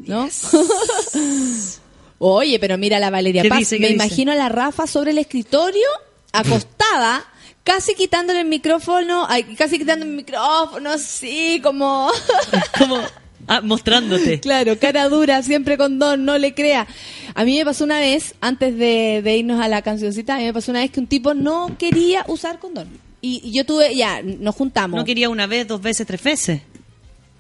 ¿no? 0.07 0.29
Oye, 2.19 2.59
pero 2.59 2.77
mira 2.77 2.99
la 2.99 3.11
Valeria 3.11 3.43
¿Qué 3.43 3.49
Paz, 3.49 3.73
me 3.73 3.79
dice? 3.79 3.93
imagino 3.93 4.33
a 4.33 4.35
la 4.35 4.49
Rafa 4.49 4.87
sobre 4.87 5.13
el 5.13 5.19
escritorio, 5.19 5.87
acostada, 6.33 7.25
casi 7.65 7.95
quitándole 7.95 8.41
el 8.41 8.47
micrófono, 8.47 9.27
ay, 9.29 9.45
casi 9.57 9.79
quitándole 9.79 10.11
el 10.11 10.17
micrófono, 10.17 10.91
así 10.91 11.61
como... 11.63 12.11
Como 12.79 12.99
ah, 13.49 13.61
mostrándote. 13.63 14.39
Claro, 14.41 14.79
cara 14.79 15.09
dura, 15.09 15.43
siempre 15.43 15.79
con 15.79 15.99
don, 15.99 16.25
no 16.25 16.37
le 16.37 16.55
crea. 16.55 16.87
A 17.35 17.45
mí 17.45 17.57
me 17.57 17.65
pasó 17.65 17.85
una 17.85 17.99
vez, 17.99 18.35
antes 18.41 18.77
de, 18.77 19.23
de 19.25 19.37
irnos 19.39 19.61
a 19.61 19.69
la 19.69 19.81
cancioncita, 19.83 20.35
a 20.35 20.39
mí 20.39 20.45
me 20.45 20.53
pasó 20.53 20.73
una 20.73 20.81
vez 20.81 20.91
que 20.91 21.01
un 21.01 21.07
tipo 21.07 21.33
no 21.33 21.77
quería 21.79 22.25
usar 22.29 22.59
condón. 22.59 22.89
Y, 23.23 23.41
y 23.45 23.53
yo 23.53 23.65
tuve, 23.65 23.95
ya, 23.97 24.23
nos 24.23 24.55
juntamos. 24.55 24.99
No 24.99 25.05
quería 25.05 25.29
una 25.29 25.47
vez, 25.47 25.67
dos 25.67 25.81
veces, 25.81 26.07
tres 26.07 26.23
veces. 26.23 26.63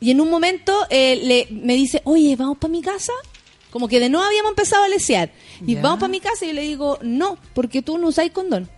Y 0.01 0.10
en 0.10 0.20
un 0.20 0.31
momento 0.31 0.72
eh, 0.89 1.20
le, 1.22 1.48
me 1.51 1.74
dice, 1.74 2.01
oye, 2.05 2.35
¿vamos 2.36 2.59
para 2.59 2.72
mi 2.72 2.81
casa? 2.81 3.12
Como 3.70 3.86
que 3.86 4.01
de 4.01 4.09
nuevo 4.09 4.27
habíamos 4.27 4.51
empezado 4.51 4.85
a 4.85 4.89
lesear. 4.89 5.31
Y 5.66 5.74
vamos 5.77 6.01
para 6.01 6.10
mi 6.10 6.20
casa 6.20 6.44
y 6.44 6.48
yo 6.48 6.55
le 6.55 6.62
digo, 6.62 6.98
no, 7.02 7.39
porque 7.55 7.82
tú 7.82 7.98
no 7.98 8.09
usáis 8.09 8.32
condón. 8.32 8.68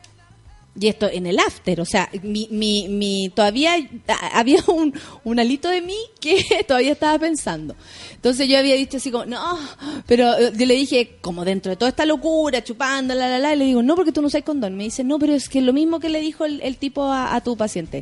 Y 0.78 0.88
esto 0.88 1.06
en 1.06 1.26
el 1.26 1.38
after, 1.38 1.82
o 1.82 1.84
sea, 1.84 2.08
mi, 2.22 2.48
mi, 2.50 2.88
mi, 2.88 3.28
todavía 3.28 3.74
había 4.32 4.64
un, 4.68 4.94
un 5.22 5.38
alito 5.38 5.68
de 5.68 5.82
mí 5.82 5.96
que 6.18 6.64
todavía 6.66 6.92
estaba 6.92 7.18
pensando. 7.18 7.76
Entonces 8.14 8.48
yo 8.48 8.58
había 8.58 8.74
dicho 8.74 8.96
así 8.96 9.10
como, 9.10 9.26
no, 9.26 9.58
pero 10.06 10.32
eh, 10.34 10.52
yo 10.56 10.64
le 10.64 10.74
dije, 10.74 11.18
como 11.20 11.44
dentro 11.44 11.70
de 11.70 11.76
toda 11.76 11.90
esta 11.90 12.06
locura, 12.06 12.64
chupando, 12.64 13.14
la, 13.14 13.28
la, 13.28 13.38
la, 13.38 13.54
y 13.54 13.58
le 13.58 13.64
digo, 13.66 13.82
no, 13.82 13.94
porque 13.96 14.12
tú 14.12 14.22
no 14.22 14.28
usas 14.28 14.42
condón. 14.44 14.76
Me 14.76 14.84
dice, 14.84 15.04
no, 15.04 15.18
pero 15.18 15.34
es 15.34 15.50
que 15.50 15.60
lo 15.60 15.74
mismo 15.74 16.00
que 16.00 16.08
le 16.08 16.20
dijo 16.20 16.46
el, 16.46 16.62
el 16.62 16.78
tipo 16.78 17.04
a, 17.04 17.34
a 17.34 17.42
tu 17.42 17.54
paciente. 17.54 17.98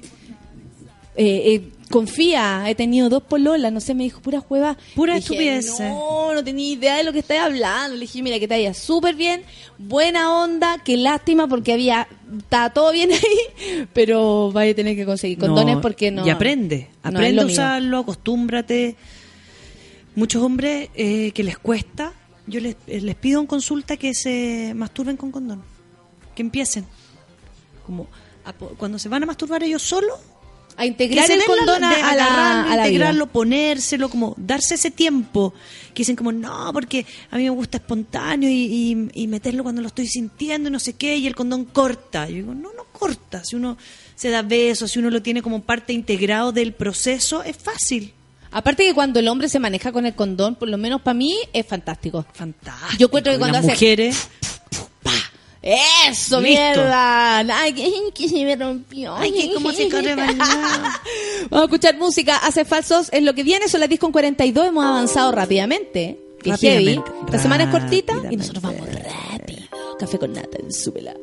Eh, 1.17 1.55
eh, 1.55 1.73
confía, 1.91 2.65
he 2.69 2.75
tenido 2.75 3.09
dos 3.09 3.23
pololas, 3.23 3.73
no 3.73 3.81
sé, 3.81 3.95
me 3.95 4.05
dijo 4.05 4.21
pura 4.23 4.43
hueva. 4.49 4.79
Pura 4.95 5.17
estupidez. 5.17 5.81
No, 5.81 6.33
no 6.33 6.45
tenía 6.45 6.73
idea 6.73 6.97
de 6.97 7.05
lo 7.05 7.13
que 7.13 7.19
estás 7.19 7.39
hablando. 7.39 7.95
Le 7.95 8.03
dije, 8.03 8.23
mira, 8.23 8.39
que 8.39 8.47
te 8.47 8.55
vaya 8.55 8.73
súper 8.73 9.17
bien, 9.17 9.43
buena 9.77 10.33
onda, 10.33 10.79
qué 10.85 10.97
lástima 10.97 11.49
porque 11.49 11.73
había, 11.73 12.09
estaba 12.39 12.71
todo 12.71 12.93
bien 12.93 13.11
ahí, 13.13 13.89
pero 13.93 14.53
vaya 14.53 14.73
a 14.73 14.75
tener 14.75 14.97
que 14.97 15.05
conseguir 15.05 15.39
condones 15.39 15.77
No, 15.77 15.81
porque 15.81 16.11
no. 16.11 16.27
Y 16.27 16.31
aprende. 16.31 16.89
no 17.03 17.11
Aprende 17.11 17.33
lo 17.33 17.43
a 17.43 17.47
usarlo, 17.47 17.99
acostúmbrate. 17.99 18.97
Muchos 20.15 20.43
hombres 20.43 20.89
eh, 20.95 21.33
que 21.33 21.43
les 21.43 21.59
cuesta, 21.59 22.13
yo 22.47 22.61
les, 22.61 22.77
eh, 22.87 23.01
les 23.01 23.15
pido 23.17 23.41
en 23.41 23.47
consulta 23.47 23.97
que 23.97 24.15
se 24.15 24.73
masturben 24.75 25.17
con 25.17 25.33
condón. 25.33 25.63
Que 26.35 26.43
empiecen. 26.43 26.87
Como 27.85 28.07
cuando 28.79 28.99
se 28.99 29.09
van 29.09 29.23
a 29.23 29.27
masturbar 29.27 29.63
ellos 29.63 29.83
solos, 29.83 30.19
A 30.81 30.87
integrar 30.87 31.27
que 31.27 31.35
el 31.35 31.45
condón 31.45 31.85
a, 31.85 31.91
a 32.11 32.17
la, 32.17 32.63
a 32.63 32.65
la 32.69 32.75
vida. 32.75 32.87
integrarlo, 32.87 33.27
ponérselo, 33.27 34.09
como 34.09 34.35
darse 34.39 34.75
ese 34.77 34.91
tiempo. 34.91 35.53
Que 35.95 36.01
dicen 36.03 36.17
como, 36.17 36.33
no, 36.33 36.71
porque 36.73 37.05
a 37.31 37.37
mí 37.37 37.43
me 37.45 37.51
gusta 37.51 37.77
espontáneo 37.77 38.49
y, 38.49 38.55
y- 39.15 39.23
y 39.23 39.27
meterlo 39.27 39.63
cuando 39.63 39.83
lo 39.83 39.89
estoy 39.89 40.07
sintiendo 40.07 40.69
y 40.69 40.73
no 40.73 40.79
sé 40.81 40.95
qué, 40.95 41.17
y 41.17 41.27
el 41.27 41.35
condón 41.35 41.65
corta. 41.67 42.29
Yo 42.29 42.37
digo, 42.37 42.55
no, 42.55 42.73
no 42.73 42.85
corta. 42.93 43.45
Si 43.45 43.57
uno 43.57 43.77
se 44.15 44.31
da 44.31 44.43
besos, 44.43 44.91
si 44.93 44.99
uno 44.99 45.11
lo 45.11 45.21
tiene 45.23 45.43
como 45.43 45.63
parte 45.63 45.93
integrado 45.93 46.53
del 46.53 46.73
proceso, 46.73 47.43
es 47.43 47.57
fácil. 47.57 48.13
Aparte 48.53 48.85
que 48.85 48.95
cuando 48.95 49.21
el 49.21 49.29
hombre 49.29 49.49
se 49.49 49.59
maneja 49.61 49.93
con 49.93 50.07
el 50.07 50.15
condón, 50.15 50.55
por 50.57 50.69
lo 50.69 50.77
menos 50.79 51.03
para 51.03 51.15
mí, 51.15 51.37
es 51.53 51.67
fantástico. 51.67 52.25
Fantástico. 52.33 52.95
Yo 52.99 53.07
encuentro 53.07 53.33
que 53.33 53.39
cuando 53.39 53.59
las 53.59 53.65
hace- 53.65 53.75
mujeres, 53.75 54.29
¡Eso, 55.63 56.41
Listo. 56.41 56.41
mierda! 56.41 57.39
¡Ay, 57.39 57.75
que, 58.15 58.29
se 58.29 58.45
me 58.45 58.57
rompió! 58.57 59.15
Ay, 59.15 59.33
que 59.33 59.53
cómo 59.53 59.73
se 59.73 59.91
corre. 59.91 60.15
Vamos 61.51 61.53
a 61.53 61.65
escuchar 61.65 61.99
música. 61.99 62.39
Hace 62.39 62.65
falsos 62.65 63.09
es 63.13 63.23
lo 63.23 63.35
que 63.35 63.43
viene. 63.43 63.69
Son 63.69 63.81
las 63.81 63.89
10 63.89 64.01
con 64.01 64.13
42. 64.13 64.69
Hemos 64.69 64.85
avanzado 64.85 65.33
rápidamente. 65.33 66.19
Que 66.43 66.57
heavy. 66.57 67.03
La 67.31 67.39
semana 67.39 67.65
es 67.65 67.71
cortita 67.71 68.15
y 68.31 68.37
nosotros 68.37 68.63
vamos 68.63 68.89
rápido. 68.89 69.61
Café 69.99 70.19
con 70.19 70.33
nata 70.33 70.57
en 70.59 70.73
súbela. 70.73 71.15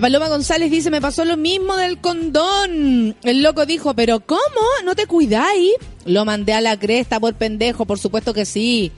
Paloma 0.00 0.28
González 0.28 0.70
dice, 0.70 0.90
me 0.90 1.00
pasó 1.00 1.24
lo 1.24 1.36
mismo 1.36 1.76
del 1.76 1.98
condón. 1.98 3.16
El 3.22 3.42
loco 3.42 3.66
dijo, 3.66 3.94
pero 3.94 4.20
¿cómo? 4.20 4.40
¿No 4.84 4.94
te 4.94 5.06
cuidáis? 5.06 5.72
Lo 6.04 6.24
mandé 6.24 6.52
a 6.52 6.60
la 6.60 6.78
cresta 6.78 7.20
por 7.20 7.34
pendejo, 7.34 7.86
por 7.86 7.98
supuesto 7.98 8.32
que 8.32 8.46
sí. 8.46 8.92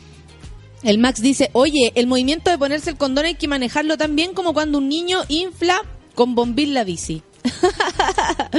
El 0.82 0.98
Max 0.98 1.22
dice, 1.22 1.50
oye, 1.52 1.92
el 1.94 2.06
movimiento 2.06 2.50
de 2.50 2.58
ponerse 2.58 2.90
el 2.90 2.96
condón 2.96 3.24
hay 3.24 3.34
que 3.34 3.48
manejarlo 3.48 3.96
tan 3.96 4.16
bien 4.16 4.34
como 4.34 4.52
cuando 4.52 4.78
un 4.78 4.88
niño 4.88 5.20
infla 5.28 5.82
con 6.14 6.34
bombín 6.34 6.74
la 6.74 6.84
bici. 6.84 7.22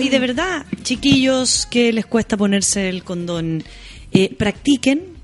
Y 0.00 0.08
de 0.08 0.18
verdad, 0.18 0.66
chiquillos 0.82 1.66
que 1.66 1.92
les 1.92 2.06
cuesta 2.06 2.36
ponerse 2.36 2.88
el 2.88 3.04
condón, 3.04 3.62
eh, 4.12 4.34
practiquen 4.34 5.14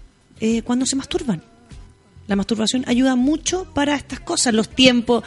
eh, 0.40 0.62
cuando 0.62 0.86
se 0.86 0.96
masturban. 0.96 1.42
La 2.26 2.36
masturbación 2.36 2.84
ayuda 2.86 3.16
mucho 3.16 3.66
para 3.74 3.96
estas 3.96 4.20
cosas, 4.20 4.54
los 4.54 4.68
tiempos, 4.68 5.24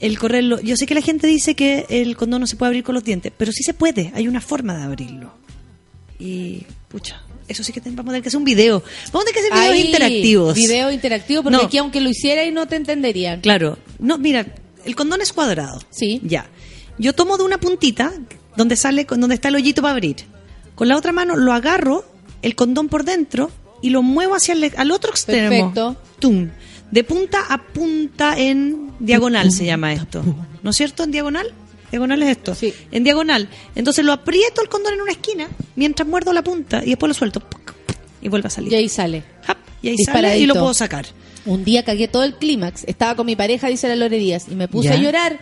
el 0.00 0.18
correrlo. 0.18 0.60
Yo 0.60 0.76
sé 0.76 0.86
que 0.86 0.94
la 0.94 1.02
gente 1.02 1.26
dice 1.26 1.54
que 1.54 1.86
el 1.88 2.16
condón 2.16 2.40
no 2.40 2.46
se 2.46 2.56
puede 2.56 2.68
abrir 2.68 2.84
con 2.84 2.94
los 2.94 3.04
dientes, 3.04 3.32
pero 3.36 3.52
sí 3.52 3.62
se 3.62 3.74
puede, 3.74 4.12
hay 4.14 4.28
una 4.28 4.40
forma 4.40 4.76
de 4.76 4.82
abrirlo. 4.84 5.32
Y, 6.18 6.64
pucha, 6.88 7.22
eso 7.46 7.62
sí 7.62 7.72
que 7.72 7.80
vamos 7.80 8.00
a 8.00 8.04
tener 8.04 8.22
que 8.22 8.28
hacer 8.28 8.38
un 8.38 8.44
video. 8.44 8.82
Vamos 9.12 9.22
a 9.28 9.32
tener 9.32 9.34
que 9.34 9.40
hacer 9.56 9.70
videos 9.72 9.86
interactivos. 9.86 10.54
Video 10.54 10.90
interactivo, 10.92 11.42
porque 11.42 11.56
No. 11.58 11.64
aquí 11.64 11.78
aunque 11.78 12.00
lo 12.00 12.10
hiciera 12.10 12.44
y 12.44 12.50
no 12.50 12.66
te 12.66 12.76
entenderían. 12.76 13.40
Claro. 13.40 13.78
No, 13.98 14.18
mira, 14.18 14.46
el 14.84 14.96
condón 14.96 15.20
es 15.20 15.32
cuadrado. 15.32 15.80
Sí. 15.90 16.20
Ya. 16.24 16.46
Yo 16.98 17.12
tomo 17.12 17.36
de 17.38 17.44
una 17.44 17.58
puntita 17.58 18.12
donde 18.56 18.74
sale, 18.76 19.06
con- 19.06 19.20
donde 19.20 19.36
está 19.36 19.48
el 19.48 19.54
hoyito 19.54 19.82
para 19.82 19.92
abrir. 19.94 20.16
Con 20.74 20.88
la 20.88 20.96
otra 20.96 21.12
mano 21.12 21.36
lo 21.36 21.52
agarro, 21.52 22.04
el 22.42 22.54
condón 22.56 22.88
por 22.88 23.04
dentro, 23.04 23.50
y 23.82 23.90
lo 23.90 24.02
muevo 24.02 24.34
hacia 24.34 24.54
el 24.54 24.72
al 24.76 24.90
otro 24.90 25.10
extremo. 25.10 25.48
Perfecto. 25.48 25.96
Tum. 26.18 26.48
De 26.90 27.04
punta 27.04 27.44
a 27.48 27.58
punta 27.58 28.38
en 28.38 28.92
diagonal 28.98 29.52
se 29.52 29.64
llama 29.64 29.92
esto. 29.92 30.22
¿No 30.62 30.70
es 30.70 30.76
cierto? 30.76 31.04
En 31.04 31.10
diagonal. 31.10 31.52
Diagonal 31.90 32.22
es 32.22 32.30
esto. 32.30 32.54
Sí. 32.54 32.72
En 32.90 33.04
diagonal. 33.04 33.48
Entonces 33.74 34.04
lo 34.04 34.12
aprieto 34.12 34.62
el 34.62 34.68
condón 34.68 34.94
en 34.94 35.00
una 35.02 35.12
esquina 35.12 35.48
mientras 35.76 36.08
muerdo 36.08 36.32
la 36.32 36.42
punta 36.42 36.82
y 36.84 36.90
después 36.90 37.08
lo 37.08 37.14
suelto. 37.14 37.42
Y 38.20 38.28
vuelve 38.28 38.48
a 38.48 38.50
salir. 38.50 38.72
Y 38.72 38.76
ahí 38.76 38.88
sale. 38.88 39.22
Y 39.82 39.88
ahí 39.90 39.98
sale 39.98 40.38
y 40.38 40.46
lo 40.46 40.54
puedo 40.54 40.74
sacar. 40.74 41.06
Un 41.46 41.64
día 41.64 41.84
cagué 41.84 42.08
todo 42.08 42.24
el 42.24 42.34
clímax. 42.34 42.84
Estaba 42.84 43.14
con 43.14 43.26
mi 43.26 43.36
pareja, 43.36 43.68
dice 43.68 43.88
la 43.88 43.96
Lore 43.96 44.18
Díaz, 44.18 44.46
y 44.50 44.54
me 44.54 44.68
puse 44.68 44.88
¿Ya? 44.88 44.94
a 44.94 44.98
llorar. 44.98 45.38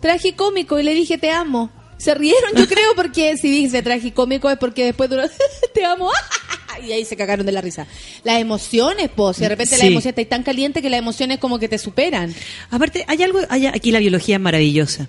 Tragicómico, 0.00 0.78
y 0.78 0.82
le 0.82 0.94
dije, 0.94 1.16
te 1.16 1.30
amo. 1.30 1.70
Se 2.02 2.14
rieron, 2.14 2.50
yo 2.56 2.66
creo, 2.66 2.94
porque 2.96 3.36
si 3.36 3.48
dice 3.48 3.80
tragicómico 3.82 4.50
es 4.50 4.58
porque 4.58 4.84
después 4.86 5.08
duró, 5.08 5.22
te 5.74 5.84
amo. 5.84 6.10
y 6.86 6.90
ahí 6.90 7.04
se 7.04 7.16
cagaron 7.16 7.46
de 7.46 7.52
la 7.52 7.60
risa. 7.60 7.86
Las 8.24 8.40
emociones, 8.40 9.08
po. 9.08 9.32
Si 9.32 9.42
de 9.42 9.48
repente 9.50 9.78
la 9.78 9.84
emoción 9.84 10.14
está 10.16 10.28
tan 10.28 10.42
caliente 10.42 10.82
que 10.82 10.90
las 10.90 10.98
emociones 10.98 11.38
como 11.38 11.60
que 11.60 11.68
te 11.68 11.78
superan. 11.78 12.34
Aparte, 12.70 13.04
hay 13.06 13.22
algo, 13.22 13.38
hay- 13.48 13.66
aquí 13.66 13.92
la 13.92 14.00
biología 14.00 14.36
es 14.36 14.40
maravillosa, 14.42 15.08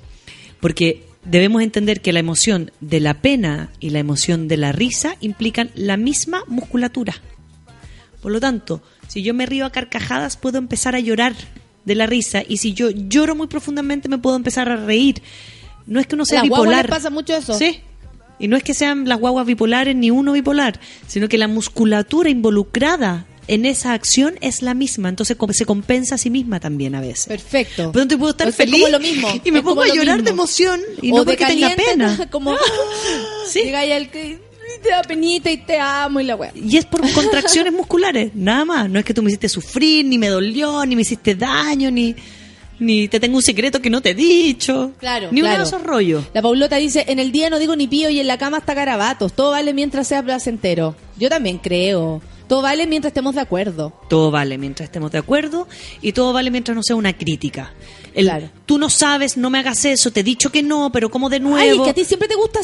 porque 0.59 1.05
debemos 1.25 1.63
entender 1.63 1.99
que 2.01 2.13
la 2.13 2.19
emoción 2.19 2.71
de 2.79 2.99
la 2.99 3.21
pena 3.21 3.71
y 3.79 3.89
la 3.89 3.97
emoción 3.99 4.47
de 4.47 4.57
la 4.57 4.71
risa 4.71 5.15
implican 5.19 5.71
la 5.73 5.97
misma 5.97 6.43
musculatura. 6.47 7.15
Por 8.21 8.31
lo 8.31 8.39
tanto, 8.39 8.83
si 9.07 9.23
yo 9.23 9.33
me 9.33 9.45
río 9.47 9.65
a 9.65 9.71
carcajadas, 9.71 10.37
puedo 10.37 10.57
empezar 10.59 10.95
a 10.95 10.99
llorar 10.99 11.33
de 11.85 11.95
la 11.95 12.05
risa, 12.05 12.43
y 12.47 12.57
si 12.57 12.73
yo 12.73 12.91
lloro 12.91 13.35
muy 13.35 13.47
profundamente, 13.47 14.09
me 14.09 14.17
puedo 14.19 14.35
empezar 14.35 14.69
a 14.69 14.75
reír. 14.75 15.21
No 15.85 15.99
es 15.99 16.07
que 16.07 16.15
uno 16.15 16.25
sea 16.25 16.39
las 16.39 16.43
bipolar. 16.43 16.89
pasa 16.89 17.09
mucho 17.09 17.35
eso. 17.35 17.53
Sí. 17.57 17.81
Y 18.39 18.47
no 18.47 18.57
es 18.57 18.63
que 18.63 18.73
sean 18.73 19.07
las 19.07 19.19
guaguas 19.19 19.45
bipolares 19.45 19.95
ni 19.95 20.11
uno 20.11 20.33
bipolar, 20.33 20.79
sino 21.07 21.27
que 21.29 21.37
la 21.37 21.47
musculatura 21.47 22.29
involucrada 22.29 23.25
en 23.47 23.65
esa 23.65 23.91
acción 23.93 24.35
es 24.41 24.61
la 24.61 24.73
misma, 24.73 25.09
entonces 25.09 25.37
se 25.51 25.65
compensa 25.65 26.15
a 26.15 26.17
sí 26.17 26.29
misma 26.29 26.59
también 26.61 26.95
a 26.95 27.01
veces. 27.01 27.25
Perfecto. 27.27 27.83
Lo 27.87 27.91
tanto, 27.91 28.17
puedo 28.17 28.31
estar 28.31 28.47
Es 28.47 28.55
feliz 28.55 28.75
como 28.81 28.87
lo 28.89 28.99
mismo. 28.99 29.27
y 29.43 29.51
me 29.51 29.61
pongo 29.61 29.81
a 29.81 29.87
lo 29.87 29.93
llorar 29.95 30.15
mismo. 30.17 30.25
de 30.25 30.31
emoción 30.31 30.81
y 31.01 31.11
O 31.11 31.17
no 31.17 31.25
de 31.25 31.31
porque 31.33 31.45
tenga 31.45 31.69
caliente, 31.69 31.83
pena. 31.91 32.27
Como, 32.31 32.55
Sí. 33.49 33.63
Llega 33.63 33.79
ahí 33.79 33.91
el 33.91 34.09
que 34.09 34.39
te 34.81 34.89
da 34.89 35.01
penita 35.03 35.51
y 35.51 35.57
te 35.57 35.77
amo 35.77 36.19
y 36.21 36.23
la 36.23 36.35
wea. 36.37 36.51
Y 36.55 36.77
es 36.77 36.85
por 36.85 37.01
contracciones 37.13 37.73
musculares, 37.73 38.31
nada 38.33 38.63
más. 38.65 38.89
No 38.89 38.97
es 38.99 39.05
que 39.05 39.13
tú 39.13 39.21
me 39.21 39.29
hiciste 39.29 39.49
sufrir, 39.49 40.05
ni 40.05 40.17
me 40.17 40.27
dolió, 40.29 40.85
ni 40.85 40.95
me 40.95 41.01
hiciste 41.03 41.35
daño, 41.35 41.91
ni, 41.91 42.15
ni 42.83 43.07
te 43.07 43.19
tengo 43.19 43.37
un 43.37 43.41
secreto 43.41 43.81
que 43.81 43.89
no 43.89 44.01
te 44.01 44.11
he 44.11 44.15
dicho. 44.15 44.91
Claro, 44.99 45.29
Ni 45.31 45.41
uno 45.41 45.49
claro. 45.49 45.63
de 45.63 45.67
esos 45.67 45.81
rollos. 45.83 46.25
La 46.33 46.41
Paulota 46.41 46.75
dice, 46.77 47.05
en 47.07 47.19
el 47.19 47.31
día 47.31 47.49
no 47.49 47.59
digo 47.59 47.75
ni 47.75 47.87
pío 47.87 48.09
y 48.09 48.19
en 48.19 48.27
la 48.27 48.37
cama 48.37 48.57
hasta 48.57 48.73
garabatos. 48.73 49.33
Todo 49.33 49.51
vale 49.51 49.73
mientras 49.73 50.07
sea 50.07 50.21
placentero. 50.23 50.95
Yo 51.17 51.29
también 51.29 51.57
creo. 51.57 52.21
Todo 52.47 52.61
vale 52.61 52.85
mientras 52.87 53.11
estemos 53.11 53.35
de 53.35 53.41
acuerdo. 53.41 53.93
Todo 54.09 54.29
vale 54.29 54.57
mientras 54.57 54.87
estemos 54.87 55.11
de 55.11 55.17
acuerdo 55.17 55.67
y 56.01 56.11
todo 56.11 56.33
vale 56.33 56.51
mientras 56.51 56.75
no 56.75 56.83
sea 56.83 56.95
una 56.95 57.13
crítica. 57.13 57.73
El, 58.13 58.25
Claro. 58.25 58.49
Tú 58.65 58.77
no 58.77 58.89
sabes, 58.89 59.37
no 59.37 59.49
me 59.49 59.59
hagas 59.59 59.85
eso, 59.85 60.11
te 60.11 60.19
he 60.19 60.23
dicho 60.23 60.51
que 60.51 60.61
no, 60.61 60.91
pero 60.91 61.09
como 61.09 61.29
de 61.29 61.37
Ay, 61.37 61.41
nuevo. 61.41 61.83
que 61.85 61.89
a 61.89 61.93
ti 61.93 62.03
siempre 62.05 62.27
te 62.27 62.35
gusta 62.35 62.59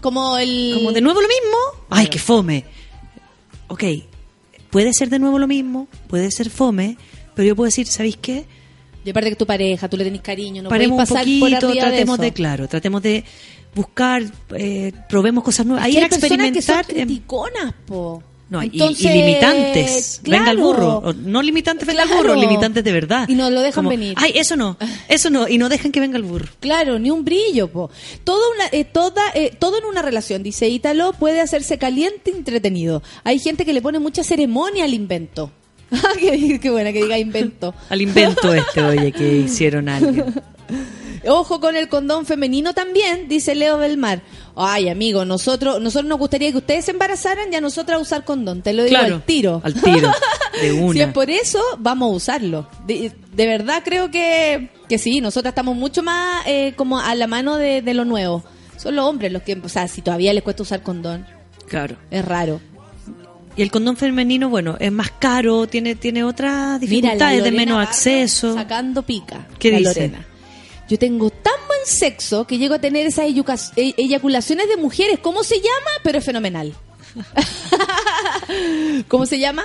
como 0.00 0.38
el... 0.38 0.72
Como 0.76 0.92
de 0.92 1.00
nuevo 1.00 1.20
lo 1.20 1.28
mismo. 1.28 1.56
Ay, 1.90 2.06
qué 2.06 2.18
fome. 2.18 2.64
Ok, 3.68 3.82
puede 4.70 4.92
ser 4.94 5.10
de 5.10 5.18
nuevo 5.18 5.38
lo 5.38 5.46
mismo, 5.46 5.88
puede 6.08 6.30
ser 6.30 6.48
fome, 6.48 6.96
pero 7.34 7.48
yo 7.48 7.56
puedo 7.56 7.66
decir, 7.66 7.86
¿sabéis 7.86 8.16
qué? 8.16 8.44
Y 9.04 9.10
aparte 9.10 9.30
que 9.30 9.36
tu 9.36 9.46
pareja, 9.46 9.88
tú 9.88 9.96
le 9.96 10.04
tenés 10.04 10.22
cariño, 10.22 10.62
no 10.62 10.68
Paremos 10.70 10.98
un 10.98 11.06
podéis 11.06 11.40
pasar 11.40 11.40
por 11.60 11.60
poquito, 11.68 11.80
tratemos 11.88 12.18
de, 12.18 12.32
claro, 12.32 12.68
tratemos 12.68 13.02
de 13.02 13.24
buscar, 13.74 14.22
eh, 14.56 14.92
probemos 15.08 15.44
cosas 15.44 15.66
nuevas. 15.66 15.84
Ahí 15.84 15.96
hay 15.96 16.08
personas 16.08 16.50
que 16.52 16.62
son 16.62 16.78
experimentar. 16.78 16.86
criticonas, 16.86 17.74
po. 17.86 18.22
No, 18.50 18.62
y- 18.62 18.66
Entonces, 18.66 19.04
y, 19.06 19.08
limitantes. 19.08 20.20
Venga 20.22 20.44
claro. 20.44 20.60
burro. 20.60 21.12
No 21.14 21.42
limitantes, 21.42 21.86
venga 21.86 22.02
Claro. 22.04 22.18
al 22.20 22.24
burro, 22.26 22.34
limitantes 22.40 22.84
de 22.84 22.92
verdad. 22.92 23.26
Y 23.28 23.34
no 23.34 23.50
lo 23.50 23.60
dejan 23.62 23.84
Como, 23.84 23.88
venir. 23.90 24.14
Ay, 24.16 24.32
eso 24.36 24.54
no, 24.54 24.76
eso 25.08 25.30
no, 25.30 25.48
y 25.48 25.56
no 25.58 25.68
dejan 25.68 25.90
que 25.90 25.98
venga 25.98 26.18
el 26.18 26.22
burro. 26.24 26.48
Claro, 26.60 26.98
ni 26.98 27.10
un 27.10 27.24
brillo, 27.24 27.68
po. 27.68 27.90
Todo, 28.22 28.42
una, 28.54 28.66
eh, 28.70 28.84
toda, 28.84 29.22
eh, 29.34 29.56
todo 29.58 29.78
en 29.78 29.86
una 29.86 30.02
relación, 30.02 30.42
dice 30.42 30.68
Ítalo, 30.68 31.14
puede 31.14 31.40
hacerse 31.40 31.78
caliente 31.78 32.30
y 32.32 32.36
entretenido. 32.36 33.02
Hay 33.24 33.38
gente 33.38 33.64
que 33.64 33.72
le 33.72 33.80
pone 33.82 33.98
mucha 33.98 34.22
ceremonia 34.22 34.84
al 34.84 34.94
invento. 34.94 35.50
Qué, 36.18 36.58
qué 36.62 36.70
buena 36.70 36.92
que 36.92 37.02
diga 37.02 37.18
invento. 37.18 37.74
Al 37.88 38.00
invento 38.02 38.52
este, 38.54 38.82
oye, 38.82 39.12
que 39.12 39.36
hicieron 39.44 39.88
alguien. 39.88 40.24
Ojo 41.26 41.58
con 41.58 41.74
el 41.74 41.88
condón 41.88 42.26
femenino 42.26 42.74
también, 42.74 43.28
dice 43.28 43.54
Leo 43.54 43.78
Belmar. 43.78 44.20
Ay, 44.56 44.90
amigo, 44.90 45.24
nosotros, 45.24 45.80
nosotros 45.80 46.06
nos 46.08 46.18
gustaría 46.18 46.52
que 46.52 46.58
ustedes 46.58 46.84
se 46.84 46.90
embarazaran 46.90 47.50
y 47.50 47.56
a 47.56 47.60
nosotros 47.62 47.96
a 47.96 48.00
usar 48.00 48.24
condón. 48.24 48.60
Te 48.62 48.74
lo 48.74 48.84
digo 48.84 48.98
Claro, 48.98 49.14
al 49.16 49.22
tiro. 49.22 49.60
al 49.64 49.74
tiro, 49.74 50.12
de 50.60 50.72
una. 50.72 50.92
Si 50.92 51.00
es 51.00 51.08
por 51.12 51.30
eso, 51.30 51.60
vamos 51.78 52.12
a 52.12 52.14
usarlo. 52.16 52.68
De, 52.86 53.10
de 53.32 53.46
verdad 53.46 53.82
creo 53.84 54.10
que, 54.10 54.68
que 54.88 54.98
sí, 54.98 55.20
nosotras 55.22 55.52
estamos 55.52 55.74
mucho 55.76 56.02
más 56.02 56.44
eh, 56.46 56.74
como 56.76 56.98
a 57.00 57.14
la 57.14 57.26
mano 57.26 57.56
de, 57.56 57.80
de 57.80 57.94
lo 57.94 58.04
nuevo. 58.04 58.44
Son 58.76 58.94
los 58.94 59.06
hombres 59.06 59.32
los 59.32 59.42
que, 59.42 59.54
o 59.54 59.68
sea, 59.70 59.88
si 59.88 60.02
todavía 60.02 60.32
les 60.34 60.42
cuesta 60.42 60.62
usar 60.62 60.82
condón, 60.82 61.26
Claro. 61.66 61.96
es 62.10 62.22
raro. 62.22 62.60
Y 63.56 63.62
el 63.62 63.70
condón 63.70 63.96
femenino, 63.96 64.48
bueno, 64.48 64.76
es 64.80 64.90
más 64.90 65.10
caro, 65.12 65.66
tiene, 65.68 65.94
tiene 65.94 66.24
otras 66.24 66.52
Mira, 66.52 66.70
la 66.70 66.78
dificultades 66.78 67.44
de 67.44 67.52
menos 67.52 67.76
Barros 67.76 67.90
acceso. 67.90 68.54
Sacando 68.54 69.02
pica. 69.02 69.46
¿Qué 69.58 69.70
la 69.70 69.78
dice? 69.78 69.94
Lorena. 69.94 70.26
Yo 70.88 70.98
tengo 70.98 71.30
tan 71.30 71.54
buen 71.66 71.80
sexo 71.86 72.46
que 72.46 72.58
llego 72.58 72.74
a 72.74 72.78
tener 72.80 73.06
esas 73.06 73.26
e- 73.76 73.94
eyaculaciones 73.96 74.68
de 74.68 74.76
mujeres. 74.76 75.18
¿Cómo 75.20 75.44
se 75.44 75.56
llama? 75.56 75.90
Pero 76.02 76.18
es 76.18 76.24
fenomenal. 76.24 76.74
¿Cómo 79.08 79.26
se 79.26 79.38
llama? 79.38 79.62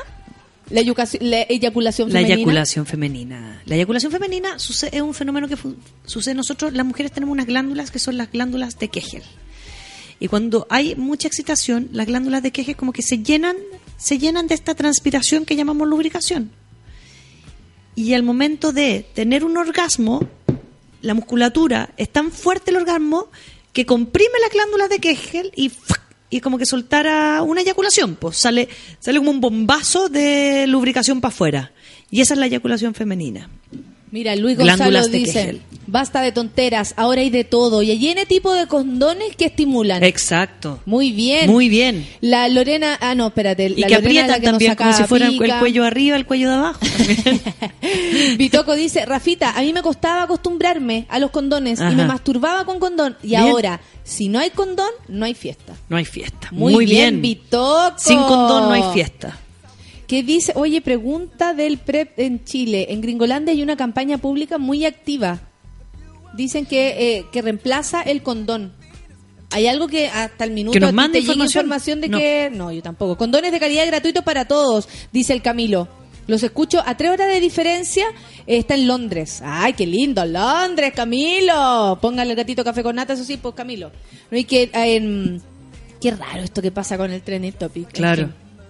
La, 0.69 0.81
la 1.21 1.41
eyaculación 1.49 2.09
La 2.09 2.13
femenina. 2.19 2.35
eyaculación 2.35 2.85
femenina. 2.85 3.61
La 3.65 3.75
eyaculación 3.75 4.11
femenina 4.11 4.55
es 4.57 5.01
un 5.01 5.13
fenómeno 5.15 5.47
que 5.47 5.57
sucede 6.05 6.35
nosotros, 6.35 6.73
las 6.73 6.85
mujeres 6.85 7.11
tenemos 7.11 7.33
unas 7.33 7.47
glándulas 7.47 7.89
que 7.89 7.97
son 7.99 8.17
las 8.17 8.31
glándulas 8.31 8.77
de 8.77 8.89
Kegel. 8.89 9.23
Y 10.19 10.27
cuando 10.27 10.67
hay 10.69 10.95
mucha 10.95 11.27
excitación, 11.27 11.89
las 11.91 12.05
glándulas 12.05 12.43
de 12.43 12.51
Kegel 12.51 12.75
como 12.75 12.91
que 12.93 13.01
se 13.01 13.19
llenan, 13.23 13.55
se 13.99 14.17
llenan 14.17 14.47
de 14.47 14.55
esta 14.55 14.73
transpiración 14.73 15.45
que 15.45 15.55
llamamos 15.55 15.87
lubricación. 15.87 16.51
Y 17.95 18.13
al 18.13 18.23
momento 18.23 18.71
de 18.71 19.05
tener 19.13 19.43
un 19.43 19.57
orgasmo, 19.57 20.25
la 21.01 21.13
musculatura 21.13 21.93
es 21.97 22.09
tan 22.09 22.31
fuerte 22.31 22.71
el 22.71 22.77
orgasmo 22.77 23.27
que 23.73 23.85
comprime 23.85 24.39
las 24.41 24.51
glándulas 24.51 24.89
de 24.89 24.99
Kegel 24.99 25.51
y 25.55 25.71
y 26.31 26.41
como 26.41 26.59
que 26.59 26.65
soltara 26.65 27.41
una 27.41 27.61
eyaculación, 27.61 28.15
pues 28.15 28.37
sale 28.37 28.69
sale 28.99 29.17
como 29.17 29.31
un 29.31 29.41
bombazo 29.41 30.09
de 30.09 30.67
lubricación 30.67 31.21
para 31.21 31.33
afuera. 31.33 31.71
Y 32.11 32.21
esa 32.21 32.35
es 32.35 32.39
la 32.39 32.45
eyaculación 32.45 32.93
femenina. 32.93 33.49
Mira, 34.11 34.35
Luis 34.35 34.57
Gonzalo 34.57 35.07
dice, 35.07 35.61
basta 35.85 36.21
de 36.21 36.31
tonteras, 36.31 36.95
ahora 36.97 37.21
hay 37.21 37.29
de 37.29 37.43
todo. 37.43 37.83
Y 37.83 37.91
hay 37.91 38.07
N 38.07 38.25
tipo 38.25 38.53
de 38.53 38.65
condones 38.67 39.35
que 39.35 39.45
estimulan. 39.45 40.03
Exacto. 40.03 40.79
Muy 40.85 41.11
bien. 41.11 41.49
Muy 41.49 41.69
bien. 41.69 42.07
La 42.21 42.47
Lorena, 42.49 42.97
ah 43.01 43.13
no, 43.13 43.27
espérate. 43.27 43.67
Y 43.67 43.81
la 43.81 43.87
que 43.87 43.95
Lorena 43.95 44.27
la 44.27 44.39
que 44.39 44.45
también 44.47 44.75
como 44.75 44.93
si 44.93 45.03
fuera 45.03 45.27
el 45.27 45.37
cuello 45.37 45.85
arriba, 45.85 46.15
el 46.15 46.25
cuello 46.25 46.49
de 46.49 46.55
abajo. 46.55 46.79
Bitoco 48.37 48.75
dice, 48.75 49.05
Rafita, 49.05 49.51
a 49.51 49.61
mí 49.61 49.73
me 49.73 49.83
costaba 49.83 50.23
acostumbrarme 50.23 51.05
a 51.09 51.19
los 51.19 51.29
condones 51.29 51.79
y 51.79 51.95
me 51.95 52.05
masturbaba 52.05 52.65
con 52.65 52.79
condón. 52.79 53.15
Y 53.21 53.29
Bien. 53.29 53.41
ahora, 53.41 53.79
si 54.03 54.27
no 54.27 54.39
hay 54.39 54.49
condón, 54.49 54.89
no 55.07 55.25
hay 55.25 55.35
fiesta. 55.35 55.75
no 55.87 55.97
hay 55.97 56.05
fiesta. 56.05 56.49
Muy, 56.51 56.73
Muy, 56.73 56.85
bien, 56.85 57.21
bien. 57.21 57.21
Bitoco. 57.21 57.93
Sin 57.97 58.17
condón 58.17 58.63
no 58.63 58.71
hay 58.71 58.83
fiesta. 58.93 59.37
¿Qué 60.09 60.23
dice? 60.23 60.53
Oye, 60.55 60.81
pregunta 60.81 61.53
del 61.53 61.77
PrEP 61.77 62.17
en 62.19 62.43
Chile. 62.43 62.87
En 62.89 62.99
Gringolandia 62.99 63.53
hay 63.53 63.61
una 63.61 63.77
campaña 63.77 64.17
pública 64.17 64.57
muy 64.57 64.83
activa. 64.83 65.39
Dicen 66.35 66.65
que, 66.65 67.17
eh, 67.19 67.25
que 67.31 67.43
reemplaza 67.43 68.01
el 68.01 68.23
condón. 68.23 68.73
¿Hay 69.51 69.67
algo 69.67 69.87
que 69.87 70.07
hasta 70.07 70.43
el 70.45 70.51
minuto 70.51 70.73
Que 70.73 70.79
nos 70.79 70.89
te 71.11 71.19
información? 71.19 71.45
información 71.63 72.01
de 72.01 72.07
No. 72.09 72.17
que... 72.17 72.49
No, 72.51 72.71
yo 72.71 72.81
tampoco. 72.81 73.17
Condones 73.17 73.51
de 73.51 73.59
calidad 73.59 73.85
gratuitos 73.85 74.23
para 74.23 74.45
todos, 74.45 74.89
dice 75.11 75.31
el 75.33 75.43
Camilo. 75.43 75.87
Los 76.25 76.41
escucho 76.41 76.81
a 76.85 76.97
tres 76.97 77.11
horas 77.11 77.27
de 77.31 77.39
diferencia. 77.39 78.05
Está 78.47 78.73
en 78.75 78.87
Londres. 78.87 79.41
¡Ay, 79.43 79.73
qué 79.73 79.85
lindo! 79.85 80.25
¡Londres, 80.25 80.91
Camilo! 80.95 81.99
Póngale 82.01 82.31
el 82.31 82.35
gatito 82.35 82.63
café 82.63 82.81
con 82.81 82.95
nata, 82.95 83.13
eso 83.13 83.23
sí, 83.23 83.37
pues 83.37 83.53
Camilo. 83.53 83.91
No 84.31 84.37
hay 84.37 84.43
que... 84.45 84.71
en- 84.73 85.39
Qué 86.01 86.11
raro 86.11 86.41
esto 86.43 86.61
que 86.63 86.71
pasa 86.71 86.97
con 86.97 87.11
el 87.11 87.21
trending 87.21 87.53
topic. 87.53 87.91
Claro. 87.91 88.29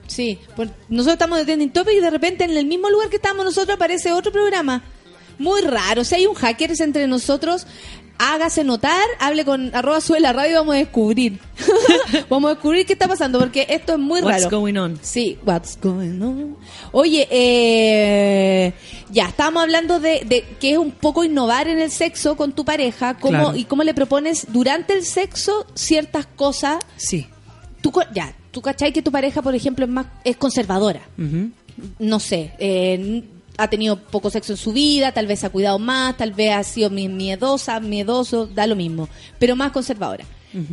Sí, 0.09 0.37
pues 0.55 0.69
nosotros 0.89 1.13
estamos 1.13 1.37
de 1.37 1.45
trending 1.45 1.71
topic 1.71 1.93
y 1.93 1.99
de 2.01 2.09
repente 2.09 2.43
en 2.43 2.57
el 2.57 2.65
mismo 2.65 2.89
lugar 2.89 3.09
que 3.09 3.15
estamos 3.15 3.45
nosotros 3.45 3.75
aparece 3.75 4.11
otro 4.11 4.31
programa. 4.31 4.83
Muy 5.37 5.61
raro. 5.61 6.03
Si 6.03 6.15
hay 6.15 6.25
un 6.27 6.33
hacker 6.35 6.71
entre 6.81 7.07
nosotros, 7.07 7.65
hágase 8.17 8.65
notar, 8.65 9.01
hable 9.19 9.45
con 9.45 9.73
arroba 9.73 10.01
sube 10.01 10.19
la 10.19 10.33
radio 10.33 10.51
y 10.51 10.55
vamos 10.55 10.75
a 10.75 10.79
descubrir. 10.79 11.39
vamos 12.29 12.49
a 12.51 12.53
descubrir 12.55 12.85
qué 12.85 12.91
está 12.93 13.07
pasando 13.07 13.39
porque 13.39 13.65
esto 13.69 13.93
es 13.93 13.99
muy 13.99 14.19
What's 14.21 14.43
raro. 14.43 14.57
going 14.59 14.75
on? 14.75 14.99
Sí, 15.01 15.37
what's 15.45 15.79
going 15.81 16.19
on. 16.21 16.57
Oye, 16.91 17.25
eh, 17.31 18.73
ya, 19.11 19.27
estábamos 19.29 19.63
hablando 19.63 19.99
de, 19.99 20.23
de 20.25 20.43
que 20.59 20.71
es 20.73 20.77
un 20.77 20.91
poco 20.91 21.23
innovar 21.23 21.67
en 21.69 21.79
el 21.79 21.91
sexo 21.91 22.35
con 22.35 22.51
tu 22.51 22.65
pareja 22.65 23.13
cómo, 23.17 23.37
Claro. 23.39 23.55
y 23.55 23.63
cómo 23.65 23.83
le 23.83 23.93
propones 23.93 24.47
durante 24.49 24.93
el 24.93 25.05
sexo 25.05 25.65
ciertas 25.75 26.25
cosas. 26.25 26.79
Sí. 26.97 27.27
Tú, 27.81 27.93
ya, 28.13 28.35
tú 28.51 28.61
cachai 28.61 28.91
que 28.93 29.01
tu 29.01 29.11
pareja, 29.11 29.41
por 29.41 29.53
ejemplo, 29.55 29.85
es 29.85 29.91
más 29.91 30.07
es 30.23 30.37
conservadora. 30.37 31.01
No 31.99 32.19
sé, 32.19 32.51
eh, 32.59 33.23
ha 33.57 33.67
tenido 33.69 33.97
poco 33.99 34.29
sexo 34.29 34.53
en 34.53 34.57
su 34.57 34.73
vida, 34.73 35.11
tal 35.13 35.27
vez 35.27 35.43
ha 35.43 35.49
cuidado 35.49 35.79
más, 35.79 36.15
tal 36.17 36.31
vez 36.33 36.53
ha 36.53 36.63
sido 36.63 36.89
mi- 36.89 37.07
miedosa, 37.09 37.79
miedoso, 37.79 38.47
da 38.47 38.67
lo 38.67 38.75
mismo, 38.75 39.07
pero 39.37 39.55
más 39.55 39.71
conservadora. 39.71 40.25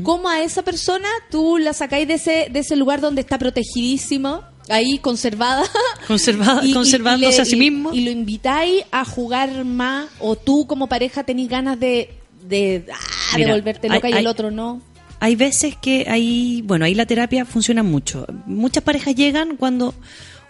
¿Cómo 0.02 0.28
a 0.30 0.40
esa 0.42 0.62
persona 0.62 1.06
tú 1.30 1.58
la 1.58 1.74
sacáis 1.74 2.08
de 2.08 2.14
ese, 2.14 2.48
de 2.50 2.60
ese 2.60 2.76
lugar 2.76 3.00
donde 3.02 3.20
está 3.20 3.36
protegidísimo, 3.38 4.40
ahí 4.70 4.98
conservada? 4.98 5.64
Conserva- 6.08 6.62
conservándose 6.72 7.36
le- 7.36 7.42
a 7.42 7.44
sí 7.44 7.56
mismo. 7.56 7.92
Y 7.92 8.00
lo 8.04 8.10
invitáis 8.10 8.84
a 8.90 9.04
jugar 9.04 9.64
más, 9.66 10.06
o 10.18 10.34
tú 10.34 10.66
como 10.66 10.88
pareja 10.88 11.24
tenés 11.24 11.48
ganas 11.50 11.78
de, 11.78 12.10
de, 12.48 12.86
ah, 12.90 13.36
de 13.36 13.50
volverte 13.52 13.88
loca 13.90 14.06
hay- 14.06 14.14
y 14.14 14.16
el 14.16 14.20
hay- 14.20 14.26
otro 14.26 14.50
no. 14.50 14.80
Hay 15.20 15.34
veces 15.36 15.76
que 15.76 16.06
ahí, 16.08 16.62
bueno, 16.66 16.84
ahí 16.84 16.94
la 16.94 17.06
terapia 17.06 17.44
funciona 17.44 17.82
mucho. 17.82 18.26
Muchas 18.46 18.82
parejas 18.84 19.14
llegan 19.14 19.56
cuando 19.56 19.94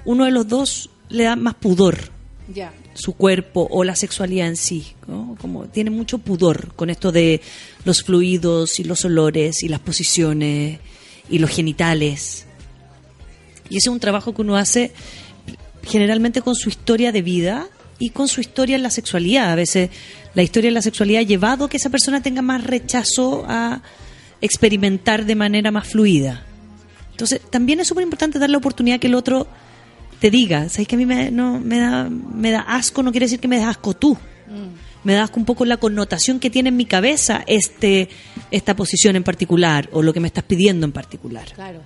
uno 0.05 0.25
de 0.25 0.31
los 0.31 0.49
dos 0.49 0.91
le 1.09 1.25
da 1.25 1.37
más 1.37 1.55
pudor 1.55 2.11
Ya. 2.53 2.73
su 2.95 3.13
cuerpo 3.13 3.67
o 3.71 3.85
la 3.85 3.95
sexualidad 3.95 4.49
en 4.49 4.57
sí, 4.57 4.95
¿no? 5.07 5.37
Como 5.41 5.67
tiene 5.67 5.91
mucho 5.91 6.19
pudor 6.19 6.75
con 6.75 6.91
esto 6.91 7.13
de 7.13 7.41
los 7.85 8.03
fluidos 8.03 8.81
y 8.81 8.85
los 8.85 9.05
olores 9.05 9.63
y 9.63 9.69
las 9.69 9.81
posiciones 9.81 10.81
y 11.31 11.39
los 11.39 11.51
genitales. 11.51 12.47
Y 13.69 13.77
ese 13.79 13.89
es 13.89 13.93
un 13.93 14.01
trabajo 14.01 14.35
que 14.35 14.43
uno 14.43 14.57
hace 14.57 14.93
generalmente 15.85 16.43
con 16.43 16.55
su 16.55 16.69
historia 16.69 17.13
de 17.13 17.23
vida 17.23 17.69
y 17.99 18.11
con 18.11 18.29
su 18.29 18.41
historia 18.41 18.77
en 18.77 18.83
la 18.83 18.91
sexualidad. 18.91 19.51
A 19.51 19.55
veces 19.55 19.91
la 20.35 20.43
historia 20.43 20.69
en 20.69 20.75
la 20.75 20.83
sexualidad 20.83 21.21
ha 21.21 21.25
llevado 21.25 21.65
a 21.65 21.69
que 21.69 21.77
esa 21.77 21.91
persona 21.91 22.23
tenga 22.23 22.43
más 22.43 22.63
rechazo 22.65 23.45
a 23.49 23.83
experimentar 24.41 25.25
de 25.25 25.35
manera 25.35 25.71
más 25.71 25.89
fluida. 25.89 26.45
Entonces, 27.11 27.41
también 27.51 27.81
es 27.81 27.89
súper 27.89 28.03
importante 28.03 28.39
dar 28.39 28.51
la 28.51 28.59
oportunidad 28.59 29.01
que 29.01 29.07
el 29.07 29.15
otro 29.15 29.47
te 30.21 30.31
diga, 30.31 30.69
¿sabes 30.69 30.89
que 30.89 30.97
a 30.97 30.99
mí 30.99 31.07
me, 31.07 31.31
no, 31.31 31.61
me, 31.61 31.79
da, 31.79 32.09
me 32.09 32.51
da 32.51 32.61
asco? 32.61 33.03
No 33.03 33.11
quiere 33.11 33.27
decir 33.27 33.41
que 33.41 33.49
me 33.49 33.59
da 33.59 33.71
asco 33.71 33.95
tú. 33.95 34.17
Me 35.05 35.15
da 35.15 35.25
asco 35.25 35.39
un 35.39 35.47
poco 35.47 35.65
la 35.65 35.77
connotación 35.77 36.41
que 36.41 36.51
tiene 36.51 36.69
en 36.69 36.77
mi 36.77 36.85
cabeza 36.85 37.45
este, 37.47 38.09
esta 38.51 38.75
posición 38.75 39.17
en 39.17 39.25
particular 39.25 39.89
o 39.93 40.03
lo 40.03 40.13
que 40.13 40.21
me 40.21 40.27
estás 40.27 40.45
pidiendo 40.45 40.85
en 40.85 40.93
particular. 40.93 41.47
Claro. 41.55 41.81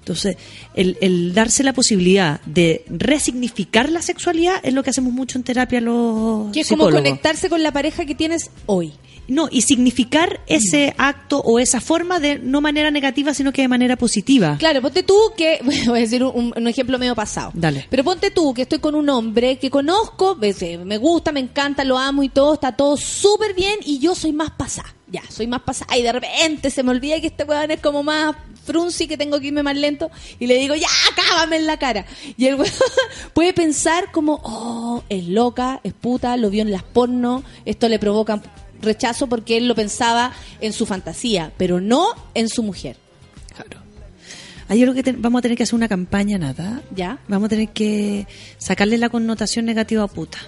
Entonces, 0.00 0.36
el, 0.74 0.98
el 1.00 1.32
darse 1.32 1.62
la 1.62 1.72
posibilidad 1.72 2.40
de 2.42 2.84
resignificar 2.88 3.88
la 3.88 4.02
sexualidad 4.02 4.56
es 4.62 4.74
lo 4.74 4.82
que 4.82 4.90
hacemos 4.90 5.12
mucho 5.12 5.38
en 5.38 5.44
terapia 5.44 5.80
los 5.80 6.52
Que 6.52 6.60
es 6.60 6.68
como 6.68 6.90
conectarse 6.90 7.48
con 7.48 7.62
la 7.62 7.72
pareja 7.72 8.04
que 8.04 8.14
tienes 8.14 8.50
hoy. 8.66 8.92
No, 9.28 9.48
y 9.50 9.62
significar 9.62 10.40
ese 10.46 10.94
acto 10.98 11.40
o 11.40 11.58
esa 11.58 11.80
forma 11.80 12.20
de 12.20 12.38
no 12.38 12.60
manera 12.60 12.90
negativa, 12.90 13.34
sino 13.34 13.52
que 13.52 13.62
de 13.62 13.68
manera 13.68 13.96
positiva. 13.96 14.56
Claro, 14.58 14.82
ponte 14.82 15.02
tú 15.02 15.18
que, 15.36 15.60
voy 15.86 15.98
a 15.98 16.00
decir 16.00 16.24
un, 16.24 16.52
un 16.56 16.68
ejemplo 16.68 16.98
medio 16.98 17.14
pasado. 17.14 17.50
Dale. 17.54 17.86
Pero 17.88 18.04
ponte 18.04 18.30
tú 18.30 18.52
que 18.54 18.62
estoy 18.62 18.78
con 18.78 18.94
un 18.94 19.08
hombre 19.08 19.58
que 19.58 19.70
conozco, 19.70 20.36
me 20.84 20.98
gusta, 20.98 21.32
me 21.32 21.40
encanta, 21.40 21.84
lo 21.84 21.98
amo 21.98 22.22
y 22.22 22.28
todo, 22.28 22.54
está 22.54 22.72
todo 22.72 22.96
súper 22.96 23.54
bien 23.54 23.78
y 23.84 23.98
yo 23.98 24.14
soy 24.14 24.32
más 24.32 24.50
pasada. 24.50 24.94
Ya, 25.06 25.22
soy 25.28 25.46
más 25.46 25.60
pasada 25.60 25.96
y 25.96 26.02
de 26.02 26.12
repente 26.12 26.70
se 26.70 26.82
me 26.82 26.90
olvida 26.90 27.20
que 27.20 27.28
este 27.28 27.44
weón 27.44 27.70
es 27.70 27.80
como 27.80 28.02
más 28.02 28.34
frunzi 28.64 29.06
que 29.06 29.16
tengo 29.16 29.38
que 29.38 29.48
irme 29.48 29.62
más 29.62 29.76
lento 29.76 30.10
y 30.40 30.46
le 30.46 30.56
digo, 30.56 30.74
ya, 30.74 30.88
cábame 31.14 31.56
en 31.56 31.66
la 31.66 31.78
cara. 31.78 32.06
Y 32.36 32.46
el 32.46 32.56
weón 32.56 32.72
puede 33.34 33.52
pensar 33.52 34.10
como, 34.12 34.40
oh, 34.42 35.02
es 35.08 35.28
loca, 35.28 35.80
es 35.84 35.92
puta, 35.92 36.36
lo 36.36 36.50
vio 36.50 36.62
en 36.62 36.72
las 36.72 36.82
porno, 36.82 37.44
esto 37.64 37.88
le 37.88 37.98
provoca 37.98 38.42
rechazo 38.84 39.26
porque 39.26 39.56
él 39.56 39.66
lo 39.68 39.74
pensaba 39.74 40.32
en 40.60 40.72
su 40.72 40.86
fantasía, 40.86 41.52
pero 41.56 41.80
no 41.80 42.08
en 42.34 42.48
su 42.48 42.62
mujer. 42.62 42.96
Claro. 43.54 43.82
Ahí 44.68 44.78
yo 44.80 44.86
creo 44.86 44.94
que 44.94 45.02
te- 45.02 45.12
vamos 45.12 45.40
a 45.40 45.42
tener 45.42 45.56
que 45.58 45.64
hacer 45.64 45.74
una 45.74 45.88
campaña, 45.88 46.38
nada. 46.38 46.80
¿Ya? 46.94 47.18
Vamos 47.28 47.46
a 47.46 47.50
tener 47.50 47.68
que 47.68 48.26
sacarle 48.58 48.96
la 48.98 49.08
connotación 49.10 49.64
negativa 49.66 50.02
a 50.02 50.08
puta. 50.08 50.38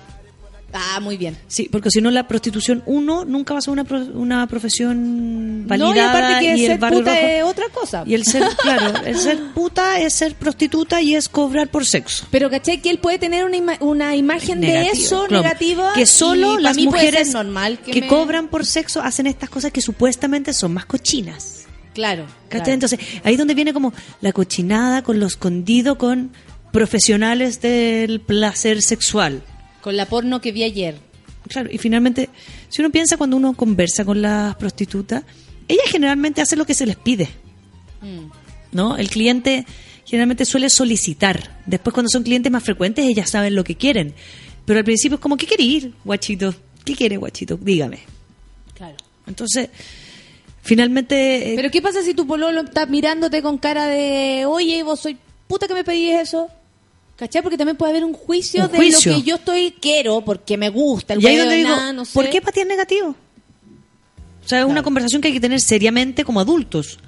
Ah, 0.73 1.01
muy 1.01 1.17
bien. 1.17 1.39
Sí, 1.47 1.69
porque 1.73 1.91
si 1.91 2.01
no 2.01 2.11
la 2.11 2.29
prostitución, 2.29 2.83
uno, 2.87 3.25
nunca 3.25 3.55
va 3.55 3.59
a 3.59 3.63
ser 3.63 3.73
una, 3.73 3.85
pro- 3.85 3.99
una 4.15 4.47
profesión 4.47 5.65
validada. 5.67 5.91
no, 5.93 5.97
y 5.97 6.01
aparte 6.01 6.41
que 6.41 6.45
y 6.57 6.65
el 6.65 6.71
ser 6.73 6.79
barrio 6.79 6.99
puta 6.99 7.15
rojo- 7.15 7.27
es 7.27 7.43
otra 7.45 7.65
cosa. 7.73 8.05
Y 8.07 8.15
el 8.15 8.25
ser, 8.25 8.43
claro, 8.63 9.03
el 9.05 9.17
ser 9.19 9.41
puta 9.55 10.01
es 10.01 10.13
ser 10.15 10.35
prostituta 10.35 11.01
y 11.01 11.15
es 11.15 11.29
cobrar 11.29 11.69
por 11.69 11.87
sexo. 11.87 12.27
Pero 12.31 12.51
¿cachai? 12.51 12.83
Que 12.83 12.91
él 12.91 12.99
puede 12.99 13.19
tener 13.19 13.45
una, 13.45 13.57
ima- 13.57 13.79
una 13.81 14.17
imagen 14.17 14.61
de 14.61 14.89
eso 14.89 15.27
claro. 15.29 15.45
negativa. 15.45 15.93
Que 15.95 16.05
solo 16.05 16.59
las 16.59 16.77
mujeres 16.77 17.33
normal 17.33 17.79
que, 17.79 17.93
que, 17.93 18.01
me- 18.03 18.07
cobran 18.09 18.49
por 18.49 18.67
sexo 18.67 19.01
hacen 19.01 19.27
estas 19.29 19.49
cosas 19.49 19.73
que 19.73 19.81
supuestamente 19.81 20.53
son 20.53 20.75
más 20.75 20.85
cochinas. 20.85 21.65
Claro. 21.95 22.27
Claro. 22.51 22.71
Entonces, 22.71 22.99
ahí 23.25 23.33
es 23.35 23.39
donde 23.39 23.55
viene 23.55 23.73
como 23.73 23.95
la 24.21 24.33
cochinada 24.33 25.03
con 25.03 25.19
lo 25.21 25.27
escondido 25.27 25.97
con 25.97 26.33
profesionales 26.73 27.63
del 27.63 28.21
placer 28.21 28.83
sexual. 28.83 29.43
Con 29.87 29.97
la 29.97 30.07
porno 30.07 30.41
que 30.41 30.51
vi 30.51 30.65
ayer. 30.65 30.97
Claro, 31.47 31.69
y 31.71 31.79
finalmente, 31.79 32.29
si 32.69 32.83
uno 32.83 32.91
piensa 32.91 33.17
cuando 33.17 33.37
uno 33.37 33.53
conversa 33.53 34.05
con 34.05 34.21
las 34.21 34.57
prostitutas, 34.57 35.23
ellas 35.69 35.85
generalmente 35.87 36.41
hacen 36.43 36.59
lo 36.59 36.67
que 36.67 36.75
se 36.75 36.87
les 36.87 36.97
pide. 36.97 37.29
Mm. 38.01 38.33
¿No? 38.73 38.97
El 38.97 39.09
cliente 39.09 39.65
generalmente 40.05 40.45
suele 40.45 40.71
solicitar. 40.71 41.61
Después, 41.67 41.95
cuando 41.95 42.11
son 42.11 42.25
clientes 42.25 42.51
más 42.51 42.65
frecuentes, 42.65 43.07
ellas 43.07 43.31
saben 43.31 43.55
lo 43.55 43.63
que 43.63 43.77
quieren. 43.77 44.13
Pero 44.65 44.81
al 44.81 44.85
principio 44.85 45.15
es 45.15 45.21
como, 45.21 45.37
¿qué 45.37 45.47
quiere 45.47 45.63
ir, 45.63 45.95
guachito? 46.05 46.53
¿Qué 46.85 46.97
quiere, 46.97 47.17
guachito? 47.17 47.57
Dígame. 47.57 48.01
Claro. 48.75 48.97
Entonces, 49.29 49.69
finalmente. 50.63 51.53
eh, 51.53 51.55
Pero 51.55 51.71
¿qué 51.71 51.81
pasa 51.81 52.03
si 52.03 52.13
tu 52.13 52.27
pololo 52.27 52.63
está 52.63 52.87
mirándote 52.87 53.41
con 53.41 53.57
cara 53.57 53.87
de, 53.87 54.47
oye, 54.47 54.83
vos 54.83 54.99
soy 54.99 55.17
puta 55.47 55.69
que 55.69 55.75
me 55.75 55.85
pedís 55.85 56.15
eso? 56.15 56.51
¿Cachai? 57.17 57.43
Porque 57.43 57.57
también 57.57 57.77
puede 57.77 57.93
haber 57.93 58.05
un 58.05 58.13
juicio 58.13 58.65
Un 58.67 58.73
de 58.73 58.91
lo 58.91 58.99
que 59.01 59.23
yo 59.23 59.37
estoy 59.37 59.75
quiero 59.81 60.21
porque 60.23 60.57
me 60.59 60.69
gusta. 60.69 61.15
El 61.15 61.23
y 61.23 61.27
ahí 61.27 61.37
donde 61.37 61.55
de 61.55 61.59
digo, 61.63 61.71
nada, 61.71 61.93
no 61.93 62.05
sé. 62.05 62.13
¿por 62.13 62.29
qué 62.29 62.41
para 62.41 62.53
ti 62.53 62.61
es 62.61 62.67
negativo? 62.67 63.09
O 64.45 64.49
sea, 64.49 64.61
es 64.61 64.67
una 64.67 64.83
conversación 64.83 65.21
que 65.23 65.29
hay 65.29 65.35
que 65.35 65.41
tener 65.41 65.61
seriamente 65.61 66.25
como 66.25 66.41
adultos. 66.41 66.99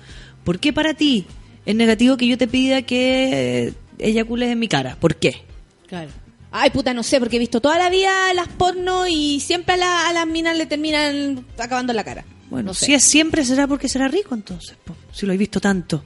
¿Por 0.45 0.59
qué 0.59 0.73
para 0.73 0.95
ti 0.95 1.27
es 1.67 1.75
negativo 1.75 2.17
que 2.17 2.27
yo 2.27 2.39
te 2.39 2.49
pida 2.49 2.83
que 2.83 3.75
eyacules 3.99 4.51
en 4.51 4.59
mi 4.59 4.67
cara? 4.69 4.97
¿Por 4.99 5.17
qué? 5.17 5.43
Claro. 5.87 6.11
Ay, 6.51 6.71
puta, 6.71 6.95
no 6.95 7.03
sé, 7.03 7.21
porque 7.21 7.37
he 7.37 7.39
visto 7.39 7.61
toda 7.61 7.77
la 7.79 7.91
vida 7.91 8.33
las 8.33 8.49
porno 8.49 9.07
y 9.07 9.39
siempre 9.41 9.75
a, 9.75 9.77
la- 9.77 10.09
a 10.09 10.13
las 10.15 10.27
minas 10.27 10.57
le 10.57 10.65
terminan 10.67 11.45
acabando 11.59 11.93
la 11.93 12.03
cara. 12.03 12.25
Bueno, 12.49 12.69
No 12.69 12.75
sé. 12.75 12.87
si 12.87 12.95
es 12.95 13.05
siempre 13.05 13.45
será 13.45 13.67
porque 13.69 13.89
será 13.91 14.09
rico 14.09 14.35
entonces, 14.35 14.75
po, 14.83 14.97
si 15.13 15.27
lo 15.27 15.35
he 15.35 15.37
visto 15.37 15.61
tanto. 15.61 16.03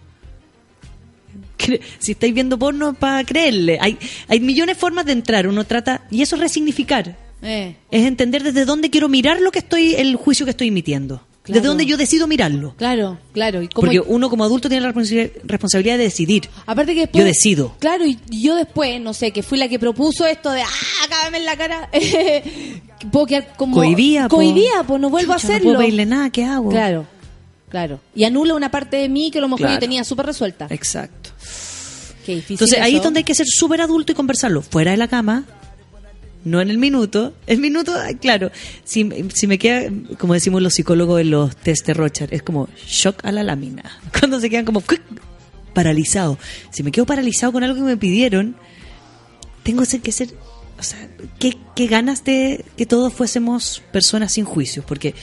Si 1.98 2.12
estáis 2.12 2.34
viendo 2.34 2.58
porno 2.58 2.94
para 2.94 3.24
creerle, 3.24 3.78
hay, 3.80 3.98
hay 4.28 4.40
millones 4.40 4.76
de 4.76 4.80
formas 4.80 5.04
de 5.06 5.12
entrar, 5.12 5.46
uno 5.46 5.64
trata, 5.64 6.02
y 6.10 6.22
eso 6.22 6.36
es 6.36 6.42
resignificar, 6.42 7.16
Eh, 7.42 7.74
es 7.90 8.06
entender 8.06 8.42
desde 8.42 8.64
dónde 8.64 8.88
quiero 8.90 9.08
mirar 9.08 9.40
lo 9.40 9.50
que 9.50 9.58
estoy, 9.58 9.94
el 9.94 10.14
juicio 10.16 10.44
que 10.46 10.50
estoy 10.50 10.68
emitiendo, 10.68 11.16
Claro. 11.42 11.54
desde 11.58 11.66
dónde 11.66 11.86
yo 11.86 11.96
decido 11.96 12.28
mirarlo. 12.28 12.74
claro, 12.76 13.18
claro. 13.32 13.62
Y 13.62 13.66
cómo 13.68 13.84
Porque 13.86 13.98
uno 13.98 14.30
como 14.30 14.44
adulto 14.44 14.68
tiene 14.68 14.86
la 14.86 14.92
responsabilidad 14.92 15.96
de 15.98 16.04
decidir. 16.04 16.48
Aparte 16.66 16.94
que 16.94 17.00
después, 17.00 17.20
Yo 17.20 17.26
decido. 17.26 17.74
Claro, 17.80 18.06
y 18.06 18.16
yo 18.30 18.54
después, 18.54 19.00
no 19.00 19.12
sé, 19.12 19.32
que 19.32 19.42
fui 19.42 19.58
la 19.58 19.66
que 19.68 19.80
propuso 19.80 20.24
esto 20.24 20.52
de, 20.52 20.62
ah, 20.62 20.68
cágame 21.08 21.38
en 21.38 21.44
la 21.44 21.56
cara. 21.56 21.88
puedo 23.10 23.26
quedar 23.26 23.54
como... 23.56 23.74
Cohibía. 23.76 24.28
Cohibía, 24.28 24.84
pues 24.86 25.00
no 25.00 25.10
vuelvo 25.10 25.32
Chucha, 25.34 25.46
a 25.46 25.48
No 25.50 25.54
hacerlo. 25.54 25.68
puedo 25.70 25.78
pedirle 25.80 26.06
nada, 26.06 26.30
¿qué 26.30 26.44
hago? 26.44 26.68
Claro, 26.70 27.06
claro. 27.68 27.98
Y 28.14 28.22
anula 28.22 28.54
una 28.54 28.70
parte 28.70 28.96
de 28.98 29.08
mí 29.08 29.30
que 29.32 29.38
a 29.38 29.40
lo 29.40 29.48
mejor 29.48 29.60
Claro. 29.62 29.74
yo 29.74 29.80
tenía 29.80 30.04
súper 30.04 30.26
resuelta. 30.26 30.68
Exacto. 30.70 31.21
Qué 32.24 32.36
difícil 32.36 32.54
Entonces 32.54 32.80
ahí 32.80 32.96
es 32.96 33.02
donde 33.02 33.18
hay 33.18 33.24
que 33.24 33.34
ser 33.34 33.46
súper 33.46 33.80
adulto 33.80 34.12
y 34.12 34.14
conversarlo. 34.14 34.62
Fuera 34.62 34.92
de 34.92 34.96
la 34.96 35.08
cama, 35.08 35.44
no 36.44 36.60
en 36.60 36.70
el 36.70 36.78
minuto. 36.78 37.34
El 37.46 37.58
minuto, 37.58 37.94
claro, 38.20 38.50
si, 38.84 39.08
si 39.34 39.46
me 39.46 39.58
queda, 39.58 39.90
como 40.18 40.34
decimos 40.34 40.62
los 40.62 40.74
psicólogos 40.74 41.20
en 41.20 41.30
los 41.30 41.56
test 41.56 41.86
de 41.86 41.94
Rochard, 41.94 42.32
es 42.32 42.42
como 42.42 42.68
shock 42.86 43.24
a 43.24 43.32
la 43.32 43.42
lámina. 43.42 44.00
Cuando 44.18 44.40
se 44.40 44.50
quedan 44.50 44.64
como 44.64 44.80
¡cuic! 44.80 45.02
paralizados. 45.72 46.38
Si 46.70 46.82
me 46.82 46.92
quedo 46.92 47.06
paralizado 47.06 47.52
con 47.52 47.64
algo 47.64 47.76
que 47.76 47.82
me 47.82 47.96
pidieron, 47.96 48.56
tengo 49.62 49.84
que 50.02 50.12
ser, 50.12 50.28
o 50.82 50.84
sea, 50.84 51.08
qué, 51.38 51.56
qué 51.74 51.86
ganas 51.86 52.24
de 52.24 52.64
que 52.76 52.84
todos 52.86 53.12
fuésemos 53.14 53.82
personas 53.92 54.32
sin 54.32 54.44
juicios. 54.44 54.84
Porque 54.84 55.14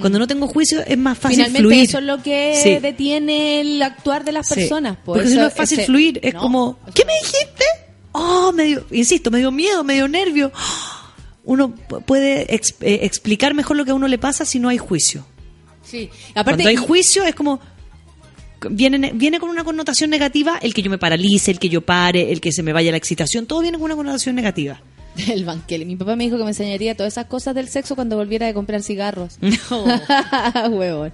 cuando 0.00 0.18
no 0.18 0.26
tengo 0.26 0.46
juicio 0.48 0.80
es 0.86 0.96
más 0.96 1.18
fácil 1.18 1.38
Mm. 1.40 1.44
Finalmente 1.46 1.60
fluir. 1.60 1.84
eso 1.88 1.98
es 1.98 2.04
lo 2.04 2.22
que 2.22 2.58
Sí. 2.62 2.78
detiene 2.80 3.60
el 3.60 3.82
actuar 3.82 4.24
de 4.24 4.32
las 4.32 4.48
Sí. 4.48 4.54
personas. 4.54 4.96
po. 4.96 5.12
Porque 5.12 5.26
si 5.26 5.32
Eso- 5.32 5.40
no 5.42 5.46
es 5.48 5.54
fácil 5.54 5.78
ese- 5.80 5.86
fluir, 5.86 6.20
es 6.22 6.34
no, 6.34 6.40
como, 6.40 6.78
¿qué 6.94 7.04
me 7.04 7.12
dijiste? 7.20 7.64
Oh, 8.12 8.52
me 8.52 8.64
dio, 8.64 8.86
insisto, 8.90 9.30
me 9.30 9.38
dio 9.38 9.50
miedo, 9.52 9.84
me 9.84 9.94
dio 9.94 10.08
nervio. 10.08 10.50
Uno 11.44 11.74
pu- 11.88 12.02
puede 12.04 12.42
eh, 12.54 12.60
explicar 13.02 13.54
mejor 13.54 13.76
lo 13.76 13.84
que 13.84 13.90
a 13.90 13.94
uno 13.94 14.06
le 14.08 14.18
pasa 14.18 14.44
si 14.44 14.58
no 14.58 14.68
hay 14.68 14.78
juicio. 14.78 15.24
Sí. 15.82 16.10
Aparte, 16.34 16.62
Cuando 16.64 16.68
hay 16.68 16.76
juicio 16.76 17.24
es 17.24 17.34
como 17.34 17.60
viene 18.70 19.12
viene 19.14 19.38
con 19.38 19.48
una 19.50 19.62
connotación 19.64 20.10
negativa 20.10 20.58
el 20.60 20.74
que 20.74 20.82
yo 20.82 20.90
me 20.90 20.98
paralice, 20.98 21.50
el 21.50 21.58
que 21.58 21.68
yo 21.68 21.80
pare, 21.82 22.32
el 22.32 22.40
que 22.40 22.50
se 22.52 22.62
me 22.62 22.72
vaya 22.72 22.90
la 22.90 22.96
excitación, 22.96 23.46
todo 23.46 23.60
viene 23.60 23.78
con 23.78 23.84
una 23.86 23.96
connotación 23.96 24.34
negativa. 24.34 24.80
El 25.28 25.44
banquete. 25.44 25.84
Mi 25.84 25.96
papá 25.96 26.14
me 26.16 26.24
dijo 26.24 26.36
que 26.36 26.44
me 26.44 26.50
enseñaría 26.50 26.96
todas 26.96 27.12
esas 27.14 27.26
cosas 27.26 27.54
del 27.54 27.68
sexo 27.68 27.94
cuando 27.94 28.16
volviera 28.16 28.46
de 28.46 28.54
comprar 28.54 28.82
cigarros. 28.82 29.38
Huevón. 30.70 31.12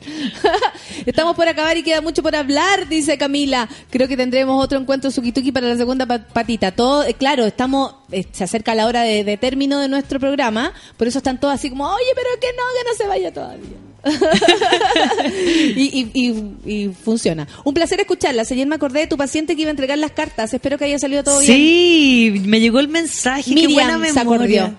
Estamos 1.06 1.34
por 1.36 1.48
acabar 1.48 1.76
y 1.76 1.82
queda 1.82 2.00
mucho 2.00 2.22
por 2.22 2.36
hablar, 2.36 2.88
dice 2.88 3.16
Camila. 3.18 3.68
Creo 3.90 4.06
que 4.08 4.16
tendremos 4.16 4.62
otro 4.62 4.78
encuentro 4.78 5.10
suki-tuki 5.10 5.52
para 5.52 5.68
la 5.68 5.76
segunda 5.76 6.06
pa- 6.06 6.18
patita. 6.26 6.72
Todo, 6.72 7.04
eh, 7.04 7.14
claro, 7.14 7.44
estamos, 7.44 7.94
eh, 8.12 8.26
se 8.32 8.44
acerca 8.44 8.74
la 8.74 8.86
hora 8.86 9.02
de, 9.02 9.24
de 9.24 9.36
término 9.36 9.78
de 9.80 9.88
nuestro 9.88 10.20
programa, 10.20 10.72
por 10.96 11.08
eso 11.08 11.18
están 11.18 11.40
todos 11.40 11.54
así 11.54 11.70
como, 11.70 11.86
oye, 11.86 12.04
pero 12.14 12.28
que 12.40 12.48
no, 12.48 12.62
que 12.78 12.90
no 12.90 12.96
se 12.96 13.06
vaya 13.08 13.32
todavía. 13.32 13.76
y, 15.76 15.82
y- 15.82 16.10
y- 16.14 16.72
y 16.72 16.88
funciona. 17.04 17.46
Un 17.64 17.74
placer 17.74 18.00
escucharla. 18.00 18.42
Ayer 18.48 18.66
me 18.66 18.74
acordé 18.76 19.00
de 19.00 19.06
tu 19.06 19.16
paciente 19.16 19.54
que 19.56 19.62
iba 19.62 19.70
a 19.70 19.72
entregar 19.72 19.98
las 19.98 20.12
cartas. 20.12 20.52
Espero 20.54 20.78
que 20.78 20.84
haya 20.84 20.98
salido 20.98 21.22
todo 21.24 21.40
bien. 21.40 21.52
Sí, 21.52 22.42
me 22.46 22.60
llegó 22.60 22.80
el 22.80 22.88
mensaje, 22.88 23.54
qué 23.54 23.68
buena 23.68 23.92
se 24.06 24.12
memoria. 24.24 24.64
acordó. 24.64 24.78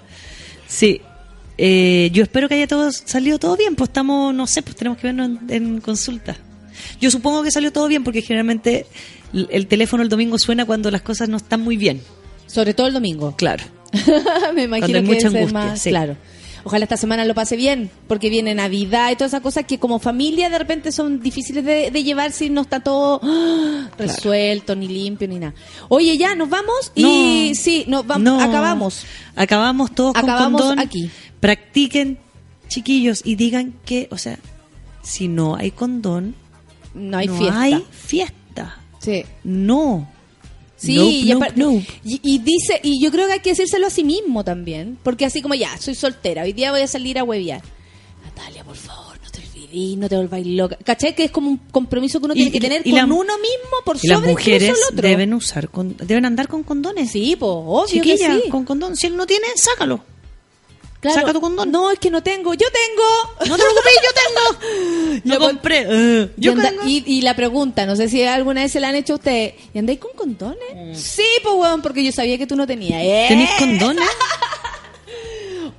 Sí. 0.67 1.01
Eh, 1.57 2.09
yo 2.13 2.23
espero 2.23 2.49
que 2.49 2.55
haya 2.55 2.67
todo 2.67 2.91
salido 2.91 3.39
todo 3.39 3.55
bien, 3.55 3.75
pues 3.75 3.89
estamos, 3.89 4.33
no 4.33 4.45
sé, 4.45 4.61
pues 4.61 4.75
tenemos 4.75 4.97
que 4.97 5.07
vernos 5.07 5.29
en, 5.49 5.53
en 5.75 5.81
consulta. 5.81 6.35
Yo 6.99 7.09
supongo 7.09 7.43
que 7.43 7.51
salió 7.51 7.71
todo 7.71 7.87
bien 7.87 8.03
porque 8.03 8.21
generalmente 8.21 8.85
el, 9.33 9.47
el 9.49 9.65
teléfono 9.67 10.03
el 10.03 10.09
domingo 10.09 10.37
suena 10.37 10.65
cuando 10.65 10.91
las 10.91 11.01
cosas 11.01 11.29
no 11.29 11.37
están 11.37 11.61
muy 11.61 11.77
bien. 11.77 12.01
Sobre 12.47 12.73
todo 12.73 12.87
el 12.87 12.93
domingo. 12.93 13.35
Claro. 13.37 13.63
Me 14.53 14.63
imagino 14.63 14.69
Cuando 14.69 14.97
hay 14.97 15.03
que 15.03 15.13
mucha 15.13 15.27
angustia, 15.27 15.53
más 15.53 15.81
sí. 15.81 15.89
claro. 15.89 16.17
Ojalá 16.67 16.83
esta 16.85 16.97
semana 16.97 17.23
lo 17.25 17.35
pase 17.35 17.55
bien, 17.55 17.91
porque 18.07 18.29
viene 18.31 18.53
Navidad 18.55 19.11
y 19.11 19.15
todas 19.15 19.29
esas 19.29 19.41
cosas 19.41 19.65
que 19.65 19.77
como 19.77 19.99
familia 19.99 20.49
de 20.49 20.57
repente 20.57 20.91
son 20.91 21.19
difíciles 21.21 21.63
de, 21.63 21.91
de 21.91 22.03
llevar 22.03 22.31
si 22.31 22.49
no 22.49 22.61
está 22.61 22.79
todo 22.79 23.21
¡ah! 23.23 23.87
resuelto, 23.99 24.75
ni 24.75 24.87
limpio, 24.87 25.27
ni 25.27 25.37
nada. 25.39 25.53
Oye, 25.89 26.17
ya, 26.17 26.33
nos 26.35 26.49
vamos 26.49 26.91
y 26.95 27.03
No. 27.49 27.55
sí, 27.55 27.85
nos 27.87 28.07
vamos, 28.07 28.23
No. 28.23 28.41
acabamos. 28.41 29.05
Acabamos 29.35 29.93
todos 29.93 30.15
Acabamos 30.15 30.59
con 30.59 30.69
condón. 30.71 30.79
aquí. 30.79 31.09
Practiquen, 31.39 32.17
chiquillos, 32.67 33.21
y 33.23 33.35
digan 33.35 33.75
que, 33.85 34.07
o 34.11 34.17
sea, 34.17 34.39
si 35.03 35.27
no 35.27 35.55
hay 35.55 35.69
condón, 35.71 36.33
No 36.95 37.17
hay 37.19 37.27
no 37.27 37.37
fiesta. 37.37 37.61
hay 37.61 37.85
fiesta. 37.91 38.77
Sí. 38.99 39.23
No. 39.43 40.09
Sí, 40.77 40.95
Nope, 40.97 41.09
y, 41.11 41.23
nope, 41.31 41.45
aparte- 41.45 41.59
nope. 41.61 41.87
y- 42.03 42.19
y 42.23 42.37
dice, 42.39 42.79
y 42.83 43.01
yo 43.01 43.09
creo 43.11 43.27
que 43.27 43.33
hay 43.33 43.39
que 43.39 43.51
decírselo 43.51 43.87
a 43.87 43.89
sí 43.89 44.03
mismo 44.03 44.43
también, 44.43 44.97
porque 45.03 45.25
así 45.25 45.41
como 45.41 45.55
ya, 45.55 45.77
soy 45.77 45.95
soltera, 45.95 46.43
hoy 46.43 46.53
día 46.53 46.71
voy 46.71 46.81
a 46.81 46.87
salir 46.87 47.17
a 47.17 47.23
huevear. 47.23 47.61
Natalia, 48.25 48.63
por 48.65 48.75
favor, 48.75 49.17
no 49.23 49.29
te 49.31 49.39
olvides, 49.39 49.97
no 49.97 50.09
te 50.09 50.15
volváis 50.17 50.45
loca. 50.47 50.77
¿Cachai? 50.83 51.15
Que 51.15 51.25
es 51.25 51.31
como 51.31 51.49
un 51.49 51.57
compromiso 51.57 52.19
que 52.19 52.25
uno 52.25 52.33
Y- 52.33 52.37
tiene 52.37 52.51
que 52.51 52.59
tener 52.59 52.83
con 52.83 52.91
la- 52.93 53.05
uno 53.05 53.37
mismo 53.37 53.77
por 53.85 53.97
Y 54.01 54.07
las 54.07 54.17
sobre 54.19 54.31
mujeres 54.31 54.69
el 54.69 54.75
otro. 54.93 55.07
deben 55.07 55.33
usar, 55.33 55.69
con- 55.69 55.95
deben 55.97 56.25
andar 56.25 56.47
con 56.49 56.63
condones. 56.63 57.11
Sí, 57.11 57.35
pues, 57.39 57.49
obvio 57.53 57.85
Chiquilla, 57.87 58.35
que 58.35 58.41
sí. 58.43 58.49
con 58.49 58.65
condón. 58.65 58.97
Si 58.97 59.07
él 59.07 59.15
no 59.15 59.25
tiene, 59.25 59.45
sácalo. 59.55 60.03
Claro. 61.11 61.19
Saca 61.21 61.33
tu 61.33 61.41
condón. 61.41 61.71
No, 61.71 61.91
es 61.91 61.99
que 61.99 62.09
no 62.09 62.21
tengo. 62.23 62.53
Yo 62.53 62.67
tengo. 62.71 63.49
No 63.49 63.55
te 63.57 63.63
preocupes, 63.63 63.93
yo 64.03 64.11
tengo. 64.13 65.21
No 65.23 65.39
compré. 65.39 65.85
eh, 65.87 66.29
Y, 66.37 66.41
yo 66.43 66.51
anda- 66.51 66.69
tengo. 66.69 66.83
y, 66.85 67.03
y 67.05 67.21
la 67.21 67.35
pregunta, 67.35 67.85
no 67.85 67.95
sé 67.95 68.09
si 68.09 68.21
alguna 68.23 68.61
vez 68.63 68.71
se 68.71 68.79
la 68.79 68.89
han 68.89 68.95
hecho 68.95 69.13
a 69.13 69.15
ustedes. 69.15 69.53
¿Y 69.73 69.79
andáis 69.79 69.99
con 69.99 70.11
condones? 70.15 70.99
Sí, 71.01 71.23
pues 71.41 71.55
weón, 71.55 71.81
porque 71.81 72.03
yo 72.03 72.11
sabía 72.11 72.37
que 72.37 72.45
tú 72.47 72.55
no 72.55 72.67
tenías. 72.67 73.01
Mm. 73.01 73.27
¿Tenés 73.29 73.49
condones? 73.57 74.07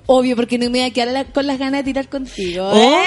Obvio, 0.07 0.37
porque 0.37 0.57
no 0.59 0.67
me 0.71 0.79
voy 0.79 0.89
a 0.89 0.93
quedar 0.93 1.09
la- 1.09 1.25
con 1.25 1.47
las 1.47 1.59
ganas 1.59 1.81
de 1.81 1.85
tirar 1.85 2.09
contigo. 2.09 2.69
O 2.69 2.77
¿eh? 2.77 3.05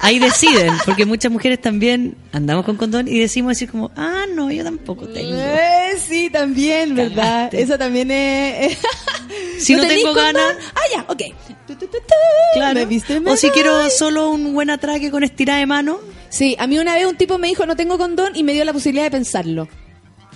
ahí 0.00 0.18
deciden, 0.18 0.72
porque 0.84 1.04
muchas 1.06 1.30
mujeres 1.30 1.60
también 1.60 2.16
andamos 2.32 2.64
con 2.64 2.76
condón 2.76 3.06
y 3.06 3.18
decimos 3.20 3.50
decir 3.52 3.70
como, 3.70 3.90
ah, 3.96 4.24
no, 4.34 4.50
yo 4.50 4.64
tampoco 4.64 5.06
tengo. 5.08 5.32
Eh, 5.36 5.92
sí, 5.98 6.30
también, 6.30 6.94
¿verdad? 6.96 7.54
Eso 7.54 7.78
también 7.78 8.10
es... 8.10 8.76
Si 9.58 9.74
no 9.74 9.86
tengo 9.86 10.12
ganas- 10.12 10.56
Ah, 10.74 10.80
ya, 10.92 11.04
ok. 11.08 11.22
Tu, 11.66 11.74
tu, 11.76 11.86
tu, 11.86 11.98
tu. 11.98 12.14
Claro. 12.54 12.80
¿Me 12.80 12.86
viste? 12.86 13.22
O 13.24 13.36
si 13.36 13.48
quiero 13.50 13.88
solo 13.90 14.30
un 14.30 14.52
buen 14.52 14.70
atraque 14.70 15.10
con 15.10 15.22
estirada 15.24 15.58
de 15.60 15.66
mano, 15.66 15.98
Sí, 16.30 16.56
a 16.58 16.66
mí 16.66 16.76
una 16.80 16.94
vez 16.96 17.06
un 17.06 17.14
tipo 17.14 17.38
me 17.38 17.46
dijo 17.46 17.64
no 17.64 17.76
tengo 17.76 17.96
condón 17.96 18.32
y 18.34 18.42
me 18.42 18.52
dio 18.54 18.64
la 18.64 18.72
posibilidad 18.72 19.04
de 19.04 19.12
pensarlo. 19.12 19.68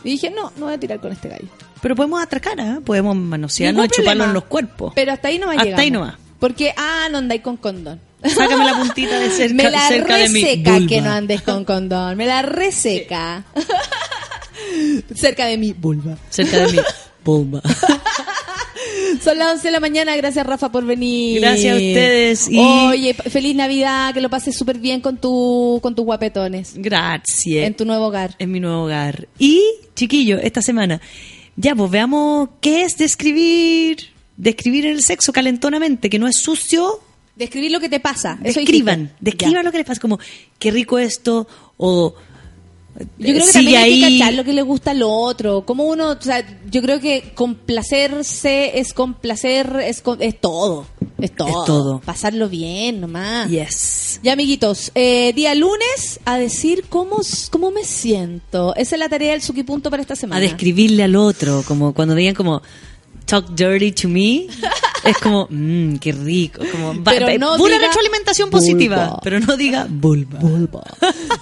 Y 0.05 0.11
dije, 0.11 0.31
no, 0.31 0.53
no 0.57 0.67
voy 0.67 0.75
a 0.75 0.79
tirar 0.79 1.01
con 1.01 1.11
este 1.11 1.29
gallo. 1.29 1.49
Pero 1.81 1.95
podemos 1.97 2.23
atracar, 2.23 2.61
¿ah? 2.61 2.81
podemos 2.85 3.17
manosearnos 3.17 3.87
y 3.99 4.09
en 4.09 4.33
los 4.33 4.45
cuerpos. 4.45 4.93
Pero 4.95 5.13
hasta 5.13 5.29
ahí 5.29 5.39
no 5.39 5.47
va 5.47 5.53
Hasta 5.53 5.65
llegamos. 5.65 5.83
ahí 5.83 5.91
nomás. 5.91 6.15
Porque, 6.39 6.73
ah, 6.77 7.09
no 7.11 7.19
andáis 7.19 7.43
con 7.43 7.57
condón. 7.57 8.01
Sácame 8.23 8.65
la 8.65 8.75
puntita 8.79 9.19
de 9.19 9.31
cerca, 9.31 9.55
Me 9.55 9.71
la 9.71 9.89
cerca 9.89 10.17
de 10.17 10.29
mi 10.29 10.43
reseca 10.43 10.79
que 10.89 11.01
no 11.01 11.11
andes 11.11 11.43
con 11.43 11.65
condón. 11.65 12.17
Me 12.17 12.27
la 12.27 12.43
reseca. 12.43 13.45
cerca 15.15 15.47
de 15.47 15.59
mi 15.59 15.73
vulva. 15.73 16.17
Cerca 16.31 16.67
de 16.67 16.73
mi 16.73 16.79
vulva. 17.25 17.63
Son 19.23 19.39
las 19.39 19.55
11 19.55 19.69
de 19.69 19.73
la 19.73 19.81
mañana. 19.81 20.17
Gracias, 20.17 20.47
Rafa, 20.47 20.71
por 20.71 20.85
venir. 20.85 21.41
Gracias 21.41 21.73
a 21.73 21.77
ustedes 21.77 22.49
y- 22.49 22.59
Oye, 22.59 23.15
feliz 23.15 23.55
Navidad. 23.57 24.13
Que 24.15 24.21
lo 24.21 24.29
pases 24.31 24.57
súper 24.57 24.79
bien 24.79 25.01
con, 25.01 25.17
tu, 25.17 25.79
con 25.83 25.95
tus 25.95 26.05
guapetones. 26.05 26.73
Gracias. 26.77 27.67
En 27.67 27.75
tu 27.75 27.85
nuevo 27.85 28.07
hogar. 28.07 28.35
en 28.39 28.51
mi 28.53 28.61
nuevo 28.61 28.85
hogar. 28.85 29.29
Y, 29.39 29.63
chiquillo, 29.95 30.39
esta 30.39 30.63
semana, 30.63 31.01
ya 31.61 31.75
pues 31.75 31.91
veamos 31.91 32.49
qué 32.61 32.83
es 32.83 32.97
describir, 32.97 33.99
describir 34.37 34.87
el 34.87 35.03
sexo 35.03 35.33
calentonamente, 35.33 36.09
que 36.09 36.19
no 36.19 36.29
es 36.29 36.41
sucio. 36.41 37.01
Describir 37.35 37.71
lo 37.73 37.81
que 37.81 37.89
te 37.89 38.01
pasa. 38.01 38.39
Eso 38.45 38.61
Describan, 38.61 39.01
dijiste. 39.01 39.17
describan 39.21 39.55
Ya. 39.55 39.63
lo 39.65 39.73
que 39.73 39.79
les 39.79 39.87
pasa, 39.87 40.01
como 40.01 40.19
qué 40.59 40.71
rico 40.71 40.99
esto, 40.99 41.47
o 41.77 42.15
Yo 43.19 43.33
creo 43.33 43.47
que 43.47 43.53
también 43.53 43.81
hay 43.81 44.01
que 44.01 44.07
ahí. 44.07 44.19
cachar 44.19 44.35
lo 44.35 44.45
que 44.45 44.53
le 44.53 44.63
gusta 44.63 44.91
al 44.91 45.03
otro. 45.05 45.65
Como 45.65 45.85
uno, 45.85 46.11
o 46.11 46.21
sea, 46.21 46.45
yo 46.71 46.83
creo 46.83 46.99
que 47.01 47.33
complacerse 47.35 48.79
es 48.79 48.93
complacer, 48.93 49.77
es, 49.85 50.01
co- 50.01 50.17
es 50.19 50.41
todo. 50.41 50.87
Es 51.21 51.35
todo. 51.35 51.65
todo. 51.65 52.01
Pasarlo 52.01 52.49
bien 52.49 53.01
nomás. 53.01 53.49
Yes. 53.51 54.21
Ya, 54.23 54.33
amiguitos, 54.33 54.91
eh, 54.95 55.33
día 55.35 55.55
lunes 55.55 56.21
a 56.25 56.39
decir 56.39 56.85
cómo, 56.89 57.19
cómo 57.51 57.71
me 57.71 57.85
siento. 57.85 58.75
Esa 58.77 58.97
es 58.97 58.99
la 59.01 59.09
tarea 59.09 59.33
del 59.33 59.43
Sukipunto 59.43 59.91
para 59.91 60.03
esta 60.03 60.17
semana. 60.17 60.39
A 60.39 60.41
describirle 60.41 61.03
al 61.05 61.15
otro, 61.17 61.63
como 61.67 61.95
cuando 61.95 62.15
digan 62.15 62.35
como 62.35 62.63
talk 63.29 63.47
dirty 63.55 63.93
to 63.93 64.09
me, 64.09 64.47
es 65.05 65.17
como, 65.19 65.47
mmm, 65.51 65.97
qué 65.97 66.13
rico, 66.13 66.63
como 66.73 67.05
Pero 67.05 67.27
va- 67.27 67.39
no 67.39 67.57
pura 67.57 67.79
retroalimentación 67.79 68.51
vulva. 68.51 68.61
positiva, 68.61 69.21
pero 69.23 69.39
no 69.41 69.57
diga 69.57 69.87
vulva. 69.89 70.41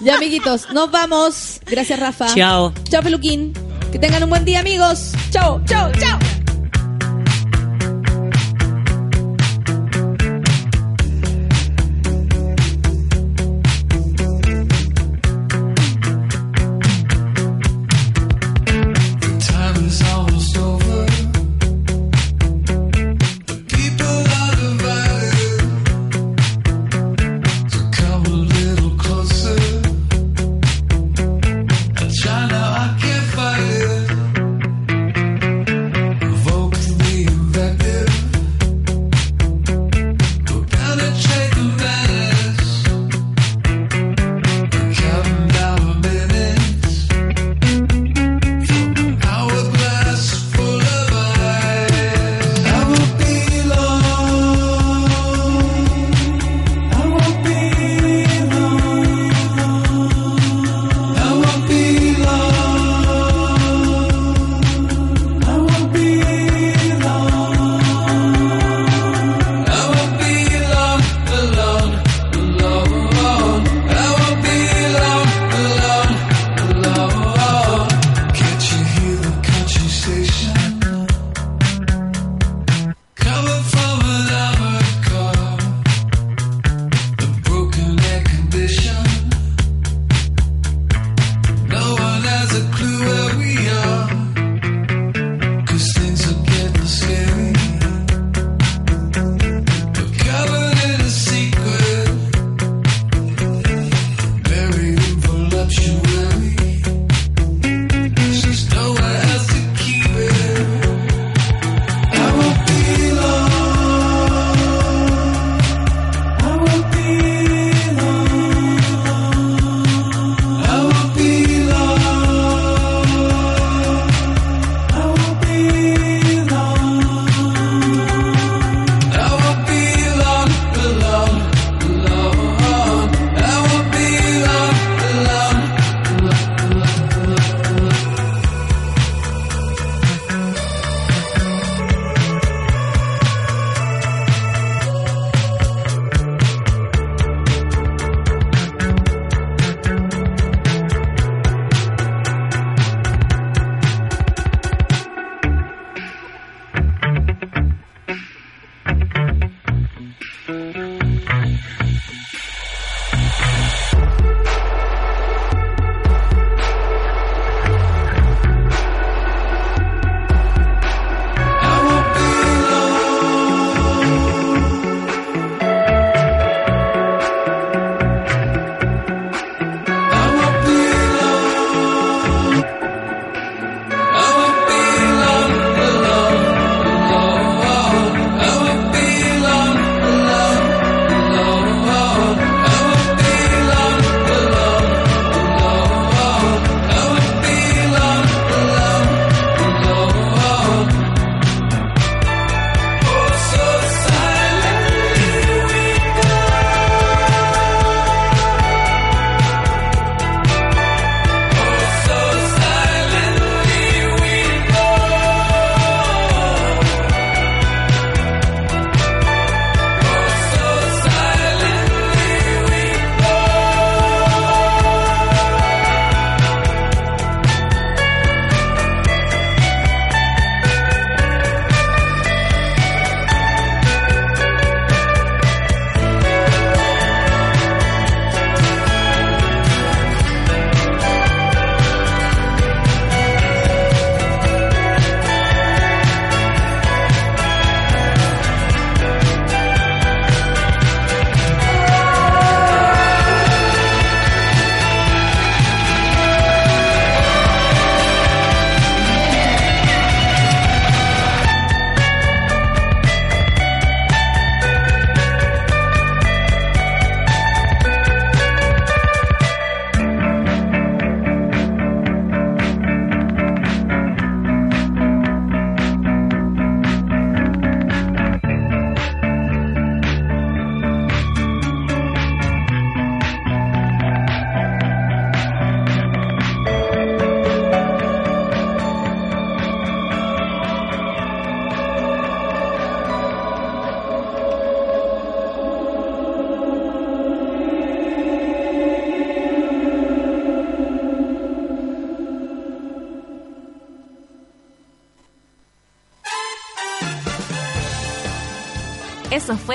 Ya, 0.01 0.15
amiguitos, 0.17 0.69
nos 0.73 0.91
vamos. 0.91 1.59
Gracias, 1.65 1.99
Rafa. 1.99 2.33
Chao. 2.35 2.73
Chao, 2.89 3.01
Peluquín. 3.01 3.53
Que 3.91 3.99
tengan 3.99 4.21
un 4.23 4.29
buen 4.29 4.43
día, 4.45 4.59
amigos. 4.59 5.11
Chao, 5.31 5.61
chao, 5.65 5.91
chao. 5.99 6.19